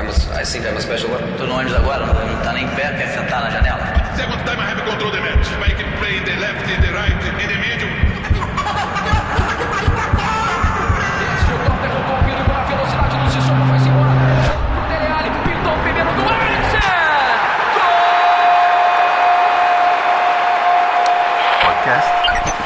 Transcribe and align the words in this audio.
I'm 0.00 0.08
a, 0.08 0.12
I 0.32 0.44
think 0.44 0.64
I'm 0.64 0.78
a 0.78 0.80
special 0.80 1.10
one. 1.10 1.20
Tô 1.36 1.44
no 1.44 1.56
ônibus 1.56 1.74
agora, 1.74 2.06
não, 2.06 2.42
tá 2.42 2.54
nem 2.54 2.64
em 2.64 2.68
pé, 2.68 2.88
quer 2.96 3.08
sentar 3.08 3.42
na 3.42 3.50
janela? 3.50 3.84
Second 4.16 4.42
time 4.46 4.58
I 4.58 4.64
have 4.64 4.82
control 4.82 5.12
the 5.12 5.20
match. 5.20 5.46
I 5.60 5.74
can 5.76 5.92
play 5.98 6.16
in 6.16 6.24
the 6.24 6.36
left, 6.40 6.64
in 6.72 6.80
the 6.80 6.90
right, 6.90 7.12
in 7.12 7.48
the 7.48 7.58
middle. 7.58 7.90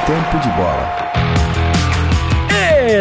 Tempo 0.07 0.39
de 0.39 0.51
Bola. 0.51 1.04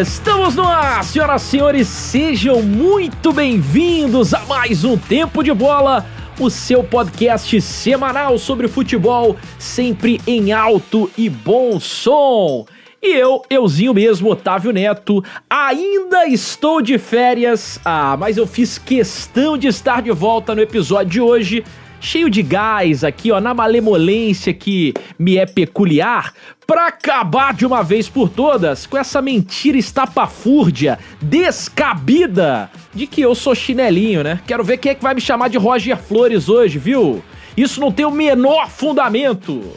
Estamos 0.01 0.55
no 0.55 0.63
ar, 0.63 1.03
senhoras 1.03 1.43
e 1.43 1.45
senhores, 1.45 1.87
sejam 1.87 2.63
muito 2.63 3.31
bem-vindos 3.31 4.33
a 4.33 4.39
mais 4.45 4.83
um 4.83 4.97
Tempo 4.97 5.43
de 5.43 5.53
Bola, 5.53 6.03
o 6.39 6.49
seu 6.49 6.83
podcast 6.83 7.61
semanal 7.61 8.39
sobre 8.39 8.67
futebol, 8.67 9.37
sempre 9.59 10.19
em 10.25 10.51
alto 10.51 11.11
e 11.15 11.29
bom 11.29 11.79
som. 11.79 12.65
E 13.03 13.13
eu, 13.13 13.43
euzinho 13.47 13.93
mesmo, 13.93 14.31
Otávio 14.31 14.71
Neto, 14.71 15.23
ainda 15.47 16.25
estou 16.25 16.81
de 16.81 16.97
férias, 16.97 17.79
ah, 17.85 18.17
mas 18.17 18.35
eu 18.35 18.47
fiz 18.47 18.79
questão 18.79 19.55
de 19.59 19.67
estar 19.67 20.01
de 20.01 20.09
volta 20.09 20.55
no 20.55 20.61
episódio 20.61 21.11
de 21.11 21.21
hoje, 21.21 21.63
cheio 22.03 22.29
de 22.29 22.43
gás 22.43 23.03
aqui, 23.03 23.31
ó, 23.31 23.39
na 23.39 23.53
malemolência 23.53 24.53
que 24.53 24.93
me 25.17 25.37
é 25.37 25.45
peculiar, 25.45 26.33
pra 26.67 26.87
acabar 26.87 27.53
de 27.53 27.65
uma 27.65 27.81
vez 27.81 28.09
por 28.09 28.29
todas 28.29 28.85
com 28.85 28.97
essa 28.97 29.21
mentira 29.21 29.77
estapafúrdia, 29.77 30.99
descabida, 31.21 32.69
de 32.93 33.07
que 33.07 33.21
eu 33.21 33.33
sou 33.33 33.55
chinelinho, 33.55 34.23
né? 34.23 34.41
Quero 34.45 34.63
ver 34.63 34.77
quem 34.77 34.91
é 34.91 34.95
que 34.95 35.03
vai 35.03 35.13
me 35.13 35.21
chamar 35.21 35.49
de 35.49 35.57
Roger 35.57 35.97
Flores 35.97 36.49
hoje, 36.49 36.77
viu? 36.77 37.23
Isso 37.55 37.79
não 37.79 37.91
tem 37.91 38.05
o 38.05 38.11
menor 38.11 38.69
fundamento. 38.69 39.71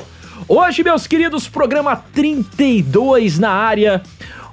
Hoje, 0.48 0.82
meus 0.82 1.06
queridos, 1.06 1.48
programa 1.48 1.96
32 2.14 3.38
na 3.38 3.50
área. 3.50 4.02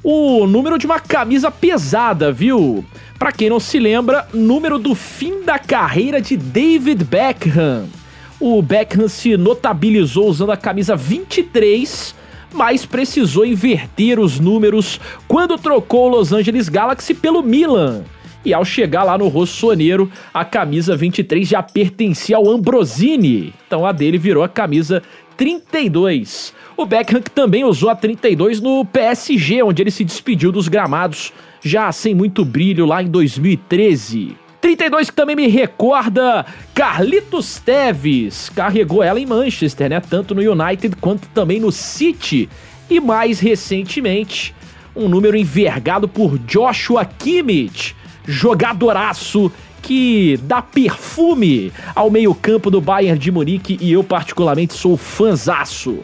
O 0.03 0.45
número 0.45 0.77
de 0.77 0.85
uma 0.85 0.99
camisa 0.99 1.49
pesada, 1.49 2.29
viu? 2.29 2.83
Pra 3.17 3.31
quem 3.31 3.49
não 3.49 3.57
se 3.57 3.79
lembra, 3.79 4.27
número 4.33 4.77
do 4.77 4.93
fim 4.93 5.43
da 5.45 5.57
carreira 5.57 6.19
de 6.19 6.35
David 6.35 7.05
Beckham. 7.05 7.85
O 8.37 8.61
Beckham 8.61 9.07
se 9.07 9.37
notabilizou 9.37 10.27
usando 10.27 10.51
a 10.51 10.57
camisa 10.57 10.93
23, 10.93 12.13
mas 12.51 12.85
precisou 12.85 13.45
inverter 13.45 14.19
os 14.19 14.41
números 14.41 14.99
quando 15.25 15.57
trocou 15.57 16.07
o 16.07 16.17
Los 16.17 16.33
Angeles 16.33 16.67
Galaxy 16.67 17.13
pelo 17.13 17.41
Milan. 17.41 18.03
E 18.45 18.53
ao 18.53 18.65
chegar 18.65 19.05
lá 19.05 19.17
no 19.17 19.29
Rossoneiro, 19.29 20.11
a 20.33 20.43
camisa 20.43 20.97
23 20.97 21.47
já 21.47 21.63
pertencia 21.63 22.35
ao 22.35 22.49
Ambrosini. 22.49 23.53
Então 23.65 23.85
a 23.85 23.93
dele 23.93 24.17
virou 24.17 24.43
a 24.43 24.49
camisa 24.49 25.01
32. 25.37 26.53
O 26.75 26.85
Beckham 26.85 27.21
também 27.21 27.63
usou 27.63 27.89
a 27.89 27.95
32 27.95 28.59
no 28.59 28.83
PSG, 28.85 29.63
onde 29.63 29.81
ele 29.81 29.91
se 29.91 30.03
despediu 30.03 30.51
dos 30.51 30.67
gramados, 30.67 31.31
já 31.61 31.91
sem 31.91 32.13
muito 32.13 32.43
brilho 32.43 32.85
lá 32.85 33.01
em 33.01 33.07
2013. 33.07 34.37
32 34.59 35.09
que 35.09 35.15
também 35.15 35.35
me 35.35 35.47
recorda 35.47 36.45
Carlitos 36.73 37.59
Teves, 37.59 38.49
carregou 38.49 39.03
ela 39.03 39.19
em 39.19 39.25
Manchester, 39.25 39.89
né? 39.89 39.99
Tanto 39.99 40.33
no 40.33 40.41
United 40.41 40.95
quanto 41.01 41.27
também 41.29 41.59
no 41.59 41.71
City. 41.71 42.49
E 42.89 42.99
mais 42.99 43.39
recentemente, 43.41 44.55
um 44.95 45.09
número 45.09 45.35
envergado 45.35 46.07
por 46.07 46.37
Joshua 46.39 47.03
Kimmich, 47.03 47.93
jogadoraço 48.25 49.51
que 49.83 50.39
dá 50.43 50.61
perfume 50.61 51.71
ao 51.93 52.09
meio-campo 52.09 52.71
do 52.71 52.79
Bayern 52.79 53.19
de 53.19 53.29
Munique 53.29 53.77
e 53.81 53.91
eu 53.91 54.03
particularmente 54.03 54.73
sou 54.73 54.95
fanzaço. 54.95 55.99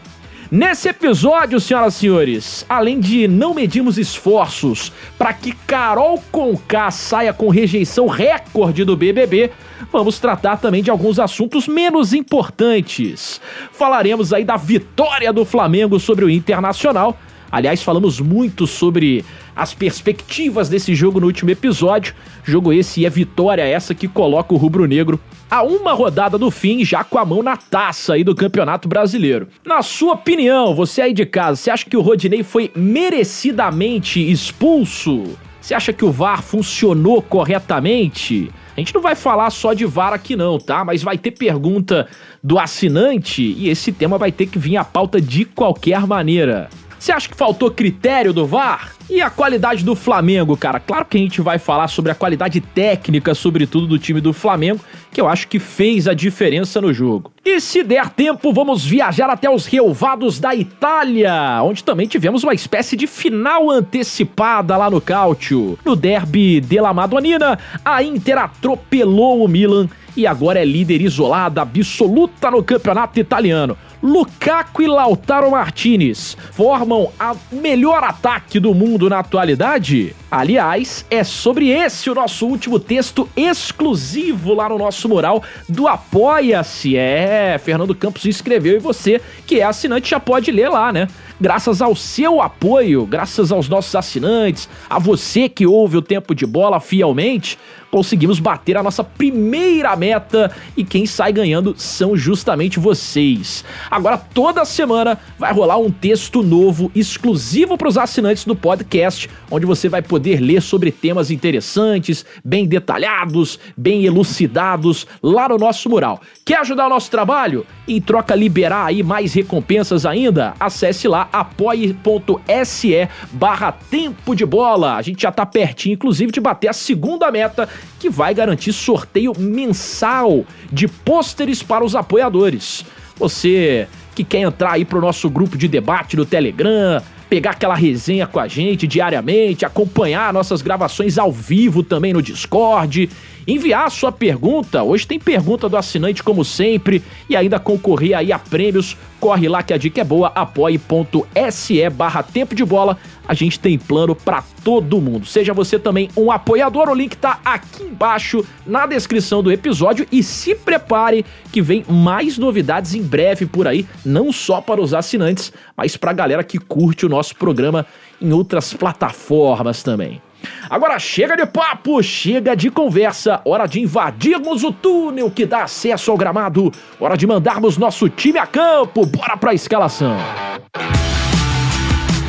Nesse 0.50 0.88
episódio, 0.88 1.60
senhoras 1.60 1.94
e 1.94 1.98
senhores, 1.98 2.66
além 2.68 2.98
de 2.98 3.26
não 3.26 3.54
medirmos 3.54 3.96
esforços 3.96 4.92
para 5.16 5.32
que 5.32 5.52
Carol 5.52 6.22
Conká 6.30 6.90
saia 6.90 7.32
com 7.32 7.48
rejeição 7.48 8.08
recorde 8.08 8.84
do 8.84 8.96
BBB, 8.96 9.52
vamos 9.92 10.18
tratar 10.18 10.56
também 10.56 10.82
de 10.82 10.90
alguns 10.90 11.18
assuntos 11.20 11.66
menos 11.68 12.12
importantes. 12.12 13.40
Falaremos 13.72 14.32
aí 14.32 14.44
da 14.44 14.56
vitória 14.56 15.32
do 15.32 15.44
Flamengo 15.44 16.00
sobre 16.00 16.24
o 16.24 16.30
Internacional. 16.30 17.16
Aliás, 17.50 17.82
falamos 17.82 18.20
muito 18.20 18.66
sobre 18.66 19.24
as 19.60 19.74
perspectivas 19.74 20.70
desse 20.70 20.94
jogo 20.94 21.20
no 21.20 21.26
último 21.26 21.50
episódio. 21.50 22.14
Jogo 22.42 22.72
esse 22.72 23.02
e 23.02 23.04
é 23.04 23.10
vitória 23.10 23.60
essa 23.60 23.94
que 23.94 24.08
coloca 24.08 24.54
o 24.54 24.56
rubro-negro 24.56 25.20
a 25.50 25.62
uma 25.62 25.92
rodada 25.92 26.38
do 26.38 26.50
fim, 26.50 26.82
já 26.82 27.04
com 27.04 27.18
a 27.18 27.26
mão 27.26 27.42
na 27.42 27.58
taça 27.58 28.14
aí 28.14 28.24
do 28.24 28.34
Campeonato 28.34 28.88
Brasileiro. 28.88 29.48
Na 29.62 29.82
sua 29.82 30.14
opinião, 30.14 30.74
você 30.74 31.02
aí 31.02 31.12
de 31.12 31.26
casa, 31.26 31.56
você 31.56 31.70
acha 31.70 31.84
que 31.84 31.96
o 31.96 32.00
Rodinei 32.00 32.42
foi 32.42 32.72
merecidamente 32.74 34.30
expulso? 34.30 35.24
Você 35.60 35.74
acha 35.74 35.92
que 35.92 36.06
o 36.06 36.10
VAR 36.10 36.42
funcionou 36.42 37.20
corretamente? 37.20 38.50
A 38.74 38.80
gente 38.80 38.94
não 38.94 39.02
vai 39.02 39.14
falar 39.14 39.50
só 39.50 39.74
de 39.74 39.84
VAR 39.84 40.14
aqui 40.14 40.36
não, 40.36 40.58
tá? 40.58 40.82
Mas 40.86 41.02
vai 41.02 41.18
ter 41.18 41.32
pergunta 41.32 42.08
do 42.42 42.58
assinante 42.58 43.42
e 43.42 43.68
esse 43.68 43.92
tema 43.92 44.16
vai 44.16 44.32
ter 44.32 44.46
que 44.46 44.58
vir 44.58 44.78
à 44.78 44.84
pauta 44.84 45.20
de 45.20 45.44
qualquer 45.44 46.06
maneira. 46.06 46.70
Você 47.00 47.12
acha 47.12 47.30
que 47.30 47.34
faltou 47.34 47.70
critério 47.70 48.30
do 48.30 48.46
VAR? 48.46 48.92
E 49.08 49.22
a 49.22 49.30
qualidade 49.30 49.82
do 49.82 49.96
Flamengo, 49.96 50.54
cara? 50.54 50.78
Claro 50.78 51.06
que 51.06 51.16
a 51.16 51.20
gente 51.20 51.40
vai 51.40 51.58
falar 51.58 51.88
sobre 51.88 52.12
a 52.12 52.14
qualidade 52.14 52.60
técnica, 52.60 53.34
sobretudo 53.34 53.86
do 53.86 53.98
time 53.98 54.20
do 54.20 54.34
Flamengo, 54.34 54.80
que 55.10 55.18
eu 55.18 55.26
acho 55.26 55.48
que 55.48 55.58
fez 55.58 56.06
a 56.06 56.12
diferença 56.12 56.78
no 56.78 56.92
jogo. 56.92 57.32
E 57.42 57.58
se 57.58 57.82
der 57.82 58.10
tempo, 58.10 58.52
vamos 58.52 58.84
viajar 58.84 59.30
até 59.30 59.48
os 59.48 59.64
relvados 59.64 60.38
da 60.38 60.54
Itália, 60.54 61.62
onde 61.64 61.82
também 61.82 62.06
tivemos 62.06 62.44
uma 62.44 62.52
espécie 62.52 62.96
de 62.96 63.06
final 63.06 63.70
antecipada 63.70 64.76
lá 64.76 64.90
no 64.90 65.00
Cálcio. 65.00 65.78
No 65.82 65.96
derby 65.96 66.60
della 66.60 66.92
Madonnina, 66.92 67.58
a 67.82 68.02
Inter 68.02 68.36
atropelou 68.36 69.42
o 69.42 69.48
Milan 69.48 69.88
e 70.14 70.26
agora 70.26 70.60
é 70.60 70.64
líder 70.64 71.00
isolada 71.00 71.62
absoluta 71.62 72.50
no 72.50 72.62
campeonato 72.62 73.18
italiano. 73.18 73.76
Lukaku 74.02 74.82
e 74.82 74.86
Lautaro 74.86 75.50
Martinez 75.50 76.36
formam 76.52 77.12
a 77.18 77.34
melhor 77.52 78.02
ataque 78.02 78.58
do 78.58 78.74
mundo 78.74 79.08
na 79.08 79.18
atualidade? 79.18 80.14
Aliás, 80.30 81.04
é 81.10 81.22
sobre 81.22 81.68
esse 81.68 82.08
o 82.08 82.14
nosso 82.14 82.46
último 82.46 82.78
texto 82.78 83.28
exclusivo 83.36 84.54
lá 84.54 84.68
no 84.68 84.78
nosso 84.78 85.08
mural 85.08 85.42
do 85.68 85.88
Apoia-se. 85.88 86.96
É, 86.96 87.60
Fernando 87.62 87.94
Campos 87.94 88.24
escreveu 88.24 88.76
e 88.76 88.78
você, 88.78 89.20
que 89.46 89.60
é 89.60 89.64
assinante, 89.64 90.10
já 90.10 90.20
pode 90.20 90.50
ler 90.50 90.68
lá, 90.68 90.92
né? 90.92 91.08
Graças 91.40 91.80
ao 91.80 91.96
seu 91.96 92.42
apoio, 92.42 93.06
graças 93.06 93.50
aos 93.50 93.66
nossos 93.66 93.94
assinantes, 93.94 94.68
a 94.90 94.98
você 94.98 95.48
que 95.48 95.66
ouve 95.66 95.96
o 95.96 96.02
tempo 96.02 96.34
de 96.34 96.44
bola 96.44 96.78
fielmente, 96.80 97.56
conseguimos 97.90 98.38
bater 98.38 98.76
a 98.76 98.82
nossa 98.82 99.02
primeira 99.02 99.96
meta 99.96 100.54
e 100.76 100.84
quem 100.84 101.06
sai 101.06 101.32
ganhando 101.32 101.74
são 101.78 102.14
justamente 102.14 102.78
vocês. 102.78 103.64
Agora, 103.90 104.18
toda 104.18 104.66
semana 104.66 105.18
vai 105.38 105.50
rolar 105.50 105.78
um 105.78 105.90
texto 105.90 106.42
novo 106.42 106.92
exclusivo 106.94 107.78
para 107.78 107.88
os 107.88 107.96
assinantes 107.96 108.44
do 108.44 108.54
podcast, 108.54 109.28
onde 109.50 109.64
você 109.64 109.88
vai 109.88 110.02
poder 110.02 110.40
ler 110.40 110.60
sobre 110.60 110.92
temas 110.92 111.30
interessantes, 111.30 112.24
bem 112.44 112.66
detalhados, 112.66 113.58
bem 113.74 114.04
elucidados 114.04 115.06
lá 115.22 115.48
no 115.48 115.56
nosso 115.56 115.88
mural. 115.88 116.20
Quer 116.44 116.58
ajudar 116.58 116.86
o 116.86 116.90
nosso 116.90 117.10
trabalho? 117.10 117.66
Em 117.88 117.98
troca 117.98 118.34
liberar 118.34 118.84
aí 118.84 119.02
mais 119.02 119.32
recompensas 119.32 120.04
ainda? 120.04 120.54
Acesse 120.60 121.08
lá 121.08 121.29
apoie.se 121.32 123.08
barra 123.32 123.72
tempo 123.72 124.34
de 124.34 124.44
bola. 124.44 124.96
A 124.96 125.02
gente 125.02 125.22
já 125.22 125.32
tá 125.32 125.46
pertinho, 125.46 125.94
inclusive, 125.94 126.32
de 126.32 126.40
bater 126.40 126.68
a 126.68 126.72
segunda 126.72 127.30
meta 127.30 127.68
que 127.98 128.10
vai 128.10 128.34
garantir 128.34 128.72
sorteio 128.72 129.32
mensal 129.38 130.44
de 130.72 130.88
pôsteres 130.88 131.62
para 131.62 131.84
os 131.84 131.94
apoiadores. 131.94 132.84
Você 133.16 133.86
que 134.14 134.24
quer 134.24 134.40
entrar 134.40 134.72
aí 134.72 134.84
pro 134.84 135.00
nosso 135.00 135.30
grupo 135.30 135.56
de 135.56 135.68
debate 135.68 136.16
no 136.16 136.26
Telegram, 136.26 137.00
pegar 137.28 137.52
aquela 137.52 137.76
resenha 137.76 138.26
com 138.26 138.40
a 138.40 138.48
gente 138.48 138.86
diariamente, 138.86 139.64
acompanhar 139.64 140.32
nossas 140.32 140.60
gravações 140.60 141.16
ao 141.16 141.30
vivo 141.30 141.82
também 141.82 142.12
no 142.12 142.20
Discord, 142.20 143.08
enviar 143.52 143.86
a 143.86 143.90
sua 143.90 144.12
pergunta. 144.12 144.82
Hoje 144.82 145.06
tem 145.06 145.18
pergunta 145.18 145.68
do 145.68 145.76
assinante 145.76 146.22
como 146.22 146.44
sempre 146.44 147.02
e 147.28 147.36
ainda 147.36 147.58
concorrer 147.58 148.16
aí 148.16 148.32
a 148.32 148.38
prêmios. 148.38 148.96
Corre 149.18 149.48
lá 149.48 149.62
que 149.62 149.72
a 149.72 149.76
dica 149.76 150.00
é 150.00 150.04
boa, 150.04 150.28
apoie.se 150.28 151.90
barra 151.90 152.22
tempo 152.22 152.54
de 152.54 152.64
bola. 152.64 152.96
A 153.26 153.34
gente 153.34 153.60
tem 153.60 153.78
plano 153.78 154.14
para 154.14 154.42
todo 154.64 155.00
mundo. 155.00 155.26
Seja 155.26 155.52
você 155.52 155.78
também 155.78 156.08
um 156.16 156.32
apoiador, 156.32 156.88
o 156.88 156.94
link 156.94 157.16
tá 157.16 157.38
aqui 157.44 157.84
embaixo 157.84 158.44
na 158.66 158.86
descrição 158.86 159.42
do 159.42 159.52
episódio 159.52 160.06
e 160.10 160.22
se 160.22 160.54
prepare 160.54 161.24
que 161.52 161.60
vem 161.60 161.84
mais 161.88 162.38
novidades 162.38 162.94
em 162.94 163.02
breve 163.02 163.46
por 163.46 163.68
aí, 163.68 163.86
não 164.04 164.32
só 164.32 164.60
para 164.60 164.80
os 164.80 164.94
assinantes, 164.94 165.52
mas 165.76 165.96
para 165.96 166.10
a 166.10 166.14
galera 166.14 166.42
que 166.42 166.58
curte 166.58 167.04
o 167.04 167.08
nosso 167.08 167.36
programa 167.36 167.86
em 168.20 168.32
outras 168.32 168.72
plataformas 168.72 169.82
também. 169.82 170.20
Agora 170.68 170.98
chega 170.98 171.36
de 171.36 171.46
papo, 171.46 172.02
chega 172.02 172.54
de 172.54 172.70
conversa, 172.70 173.40
hora 173.44 173.66
de 173.66 173.80
invadirmos 173.80 174.62
o 174.62 174.72
túnel 174.72 175.30
que 175.30 175.44
dá 175.46 175.64
acesso 175.64 176.10
ao 176.10 176.16
gramado, 176.16 176.72
hora 176.98 177.16
de 177.16 177.26
mandarmos 177.26 177.76
nosso 177.76 178.08
time 178.08 178.38
a 178.38 178.46
campo, 178.46 179.04
bora 179.06 179.36
pra 179.36 179.54
escalação. 179.54 180.16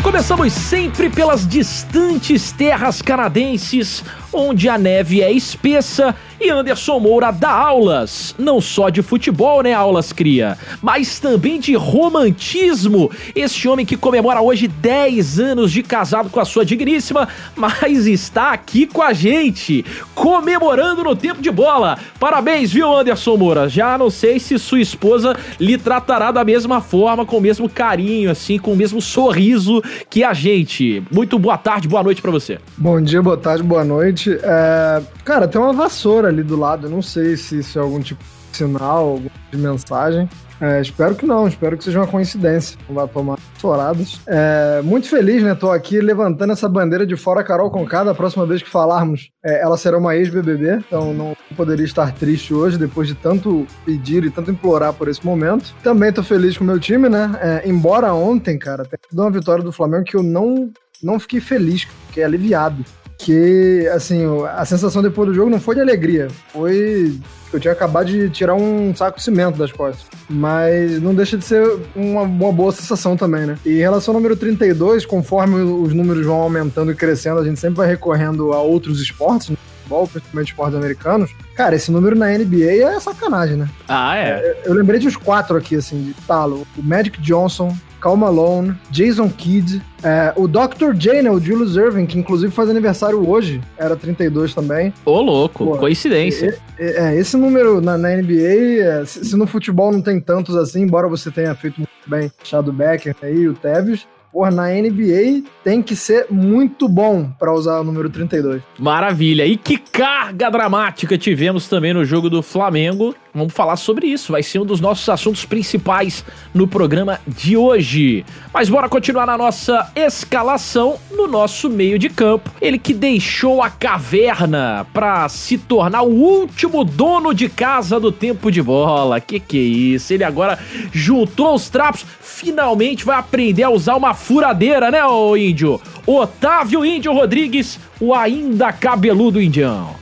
Começamos 0.03 0.51
sempre 0.51 1.11
pelas 1.11 1.47
distantes 1.47 2.51
terras 2.51 3.03
canadenses, 3.03 4.03
onde 4.33 4.67
a 4.67 4.75
neve 4.75 5.21
é 5.21 5.31
espessa 5.31 6.15
e 6.41 6.49
Anderson 6.49 6.99
Moura 6.99 7.31
dá 7.31 7.51
aulas, 7.51 8.33
não 8.37 8.59
só 8.59 8.89
de 8.89 9.03
futebol, 9.03 9.61
né, 9.61 9.73
aulas 9.73 10.11
cria, 10.11 10.57
mas 10.81 11.19
também 11.19 11.59
de 11.59 11.75
romantismo. 11.75 13.11
Este 13.35 13.67
homem 13.67 13.85
que 13.85 13.95
comemora 13.95 14.41
hoje 14.41 14.67
10 14.67 15.39
anos 15.39 15.71
de 15.71 15.83
casado 15.83 16.31
com 16.31 16.39
a 16.39 16.45
sua 16.45 16.65
digníssima, 16.65 17.27
mas 17.55 18.07
está 18.07 18.53
aqui 18.53 18.87
com 18.87 19.03
a 19.03 19.13
gente, 19.13 19.85
comemorando 20.15 21.03
no 21.03 21.15
tempo 21.15 21.43
de 21.43 21.51
bola. 21.51 21.99
Parabéns, 22.19 22.71
viu, 22.71 22.91
Anderson 22.91 23.37
Moura? 23.37 23.69
Já 23.69 23.95
não 23.95 24.09
sei 24.09 24.39
se 24.39 24.57
sua 24.57 24.81
esposa 24.81 25.35
lhe 25.59 25.77
tratará 25.77 26.31
da 26.31 26.43
mesma 26.43 26.81
forma, 26.81 27.23
com 27.23 27.37
o 27.37 27.41
mesmo 27.41 27.69
carinho, 27.69 28.31
assim, 28.31 28.57
com 28.57 28.73
o 28.73 28.75
mesmo 28.75 28.99
sorriso 28.99 29.79
que 30.09 30.23
a 30.23 30.33
gente. 30.33 31.03
Muito 31.11 31.37
boa 31.37 31.57
tarde, 31.57 31.87
boa 31.87 32.01
noite 32.01 32.19
para 32.19 32.31
você. 32.31 32.57
Bom 32.75 32.99
dia, 32.99 33.21
boa 33.21 33.37
tarde, 33.37 33.61
boa 33.61 33.83
noite. 33.83 34.39
É... 34.41 35.01
Cara, 35.23 35.47
tem 35.47 35.61
uma 35.61 35.71
vassoura 35.71 36.30
ali 36.31 36.43
do 36.43 36.57
lado, 36.57 36.87
eu 36.87 36.91
não 36.91 37.01
sei 37.01 37.37
se 37.37 37.59
isso 37.59 37.77
é 37.77 37.81
algum 37.81 37.99
tipo 37.99 38.23
de 38.23 38.57
sinal, 38.57 39.09
algum 39.09 39.29
tipo 39.29 39.51
de 39.51 39.57
mensagem. 39.57 40.29
É, 40.61 40.79
espero 40.79 41.15
que 41.15 41.25
não, 41.25 41.47
espero 41.47 41.75
que 41.75 41.83
seja 41.83 41.99
uma 41.99 42.07
coincidência. 42.07 42.77
Não 42.87 42.93
vai 42.93 43.07
tomar 43.07 43.39
touradas. 43.59 44.21
É, 44.27 44.79
muito 44.83 45.09
feliz, 45.09 45.41
né? 45.41 45.55
Tô 45.55 45.71
aqui 45.71 45.99
levantando 45.99 46.53
essa 46.53 46.69
bandeira 46.69 47.03
de 47.03 47.15
fora 47.15 47.43
Carol 47.43 47.71
Conká. 47.71 48.03
Da 48.03 48.13
próxima 48.13 48.45
vez 48.45 48.61
que 48.61 48.69
falarmos, 48.69 49.31
é, 49.43 49.59
ela 49.59 49.75
será 49.75 49.97
uma 49.97 50.15
ex-BBB, 50.15 50.83
então 50.85 51.15
não 51.15 51.35
poderia 51.57 51.83
estar 51.83 52.13
triste 52.13 52.53
hoje, 52.53 52.77
depois 52.77 53.07
de 53.07 53.15
tanto 53.15 53.65
pedir 53.83 54.23
e 54.23 54.29
tanto 54.29 54.51
implorar 54.51 54.93
por 54.93 55.07
esse 55.07 55.25
momento. 55.25 55.73
Também 55.81 56.13
tô 56.13 56.21
feliz 56.21 56.55
com 56.55 56.63
o 56.63 56.67
meu 56.67 56.79
time, 56.79 57.09
né? 57.09 57.31
É, 57.41 57.67
embora 57.67 58.13
ontem, 58.13 58.59
cara, 58.59 58.83
tenha 58.83 58.99
sido 59.09 59.19
uma 59.19 59.31
vitória 59.31 59.63
do 59.63 59.71
Flamengo 59.71 60.03
que 60.03 60.15
eu 60.15 60.21
não, 60.21 60.69
não 61.01 61.19
fiquei 61.19 61.39
feliz, 61.39 61.87
fiquei 62.07 62.23
aliviado 62.23 62.85
que, 63.23 63.87
assim, 63.93 64.25
a 64.55 64.65
sensação 64.65 65.01
depois 65.01 65.29
do 65.29 65.33
jogo 65.33 65.49
não 65.49 65.59
foi 65.59 65.75
de 65.75 65.81
alegria, 65.81 66.27
foi 66.51 67.19
eu 67.53 67.59
tinha 67.59 67.73
acabado 67.73 68.05
de 68.07 68.29
tirar 68.29 68.55
um 68.55 68.95
saco 68.95 69.17
de 69.17 69.23
cimento 69.23 69.57
das 69.57 69.71
costas. 69.73 70.05
Mas 70.29 71.01
não 71.01 71.13
deixa 71.13 71.37
de 71.37 71.43
ser 71.43 71.61
uma, 71.93 72.21
uma, 72.21 72.51
boa 72.51 72.71
sensação 72.71 73.17
também, 73.17 73.45
né? 73.45 73.57
E 73.65 73.71
em 73.71 73.79
relação 73.79 74.13
ao 74.13 74.21
número 74.21 74.37
32, 74.37 75.05
conforme 75.05 75.55
os 75.61 75.93
números 75.93 76.25
vão 76.25 76.41
aumentando 76.41 76.93
e 76.93 76.95
crescendo, 76.95 77.39
a 77.39 77.43
gente 77.43 77.59
sempre 77.59 77.75
vai 77.75 77.87
recorrendo 77.87 78.53
a 78.53 78.61
outros 78.61 79.01
esportes, 79.01 79.49
né? 79.49 79.57
futebol, 79.91 80.07
principalmente 80.07 80.47
esportes 80.47 80.75
americanos. 80.75 81.31
Cara, 81.55 81.75
esse 81.75 81.91
número 81.91 82.15
na 82.15 82.29
NBA 82.29 82.83
é 82.83 82.99
sacanagem, 82.99 83.57
né? 83.57 83.69
Ah, 83.87 84.17
é? 84.17 84.57
Eu, 84.63 84.71
eu 84.71 84.73
lembrei 84.73 84.99
de 84.99 85.07
uns 85.07 85.17
quatro 85.17 85.57
aqui, 85.57 85.75
assim, 85.75 86.01
de 86.01 86.13
talo. 86.25 86.65
O 86.77 86.81
Magic 86.81 87.19
Johnson, 87.21 87.75
Cal 88.01 88.17
Malone, 88.17 88.75
Jason 88.89 89.29
Kidd, 89.29 89.81
é, 90.03 90.33
o 90.35 90.47
Dr. 90.47 90.93
J, 90.95 91.21
né, 91.21 91.29
o 91.29 91.39
Julius 91.39 91.75
Irving, 91.75 92.07
que 92.07 92.17
inclusive 92.17 92.51
faz 92.51 92.69
aniversário 92.69 93.29
hoje, 93.29 93.61
era 93.77 93.95
32 93.95 94.53
também. 94.53 94.91
Ô, 95.05 95.21
louco, 95.21 95.65
Pô, 95.65 95.77
coincidência. 95.77 96.57
É, 96.79 97.13
é, 97.13 97.15
esse 97.17 97.37
número 97.37 97.79
na, 97.79 97.97
na 97.97 98.09
NBA, 98.09 98.81
é, 98.81 99.05
se, 99.05 99.23
se, 99.23 99.35
no 99.35 99.45
futebol 99.45 99.91
não 99.91 100.01
tem 100.01 100.19
tantos 100.19 100.55
assim, 100.55 100.81
embora 100.81 101.07
você 101.07 101.29
tenha 101.29 101.53
feito 101.53 101.77
muito 101.77 101.91
bem 102.07 102.31
Shadow 102.43 102.73
Becker 102.73 103.15
aí, 103.21 103.47
o 103.47 103.53
Tevez, 103.53 104.07
Porra, 104.31 104.49
na 104.49 104.69
NBA 104.69 105.43
tem 105.63 105.81
que 105.81 105.95
ser 105.95 106.27
muito 106.29 106.87
bom 106.87 107.29
para 107.37 107.53
usar 107.53 107.81
o 107.81 107.83
número 107.83 108.09
32. 108.09 108.61
Maravilha. 108.79 109.45
E 109.45 109.57
que 109.57 109.77
carga 109.77 110.49
dramática 110.49 111.17
tivemos 111.17 111.67
também 111.67 111.93
no 111.93 112.05
jogo 112.05 112.29
do 112.29 112.41
Flamengo. 112.41 113.13
Vamos 113.33 113.53
falar 113.53 113.75
sobre 113.77 114.07
isso. 114.07 114.31
Vai 114.31 114.43
ser 114.43 114.59
um 114.59 114.65
dos 114.65 114.81
nossos 114.81 115.07
assuntos 115.07 115.45
principais 115.45 116.25
no 116.53 116.67
programa 116.67 117.19
de 117.27 117.55
hoje. 117.55 118.25
Mas 118.53 118.69
bora 118.69 118.89
continuar 118.89 119.25
na 119.25 119.37
nossa 119.37 119.89
escalação 119.95 120.97
no 121.11 121.27
nosso 121.27 121.69
meio 121.69 121.97
de 121.97 122.09
campo. 122.09 122.51
Ele 122.61 122.77
que 122.77 122.93
deixou 122.93 123.61
a 123.61 123.69
caverna 123.69 124.85
para 124.93 125.29
se 125.29 125.57
tornar 125.57 126.01
o 126.01 126.13
último 126.13 126.83
dono 126.83 127.33
de 127.33 127.47
casa 127.47 127.99
do 127.99 128.11
tempo 128.11 128.51
de 128.51 128.61
bola. 128.61 129.19
Que 129.19 129.39
que 129.39 129.57
é 129.57 129.61
isso? 129.61 130.13
Ele 130.13 130.23
agora 130.23 130.59
juntou 130.91 131.55
os 131.55 131.69
trapos, 131.69 132.05
finalmente 132.19 133.05
vai 133.05 133.17
aprender 133.17 133.63
a 133.63 133.69
usar 133.69 133.95
uma 133.95 134.13
furadeira, 134.21 134.91
né, 134.91 135.03
ô 135.03 135.35
índio? 135.35 135.81
Otávio 136.05 136.85
Índio 136.85 137.11
Rodrigues, 137.11 137.79
o 137.99 138.13
ainda 138.13 138.71
cabeludo 138.71 139.41
indião. 139.41 139.95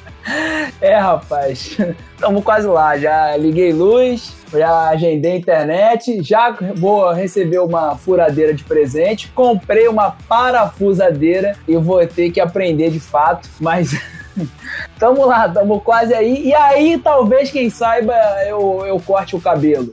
é, 0.80 0.96
rapaz, 0.96 1.76
estamos 2.14 2.44
quase 2.44 2.66
lá. 2.66 2.96
Já 2.96 3.36
liguei 3.36 3.72
luz, 3.72 4.34
já 4.52 4.88
agendei 4.88 5.36
internet, 5.36 6.22
já 6.22 6.56
vou 6.76 7.12
receber 7.12 7.58
uma 7.58 7.96
furadeira 7.96 8.54
de 8.54 8.64
presente, 8.64 9.28
comprei 9.34 9.88
uma 9.88 10.16
parafusadeira 10.28 11.56
e 11.66 11.76
vou 11.76 12.06
ter 12.06 12.30
que 12.30 12.40
aprender 12.40 12.90
de 12.90 13.00
fato, 13.00 13.48
mas. 13.60 13.90
tamo 14.98 15.24
lá, 15.24 15.48
tamo 15.48 15.80
quase 15.80 16.14
aí. 16.14 16.46
E 16.46 16.54
aí, 16.54 16.98
talvez, 16.98 17.50
quem 17.50 17.70
saiba, 17.70 18.14
eu, 18.46 18.84
eu 18.86 19.00
corte 19.00 19.34
o 19.34 19.40
cabelo. 19.40 19.90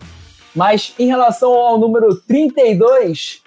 Mas 0.56 0.94
em 1.00 1.08
relação 1.08 1.52
ao 1.52 1.80
número 1.80 2.16
32, 2.28 3.43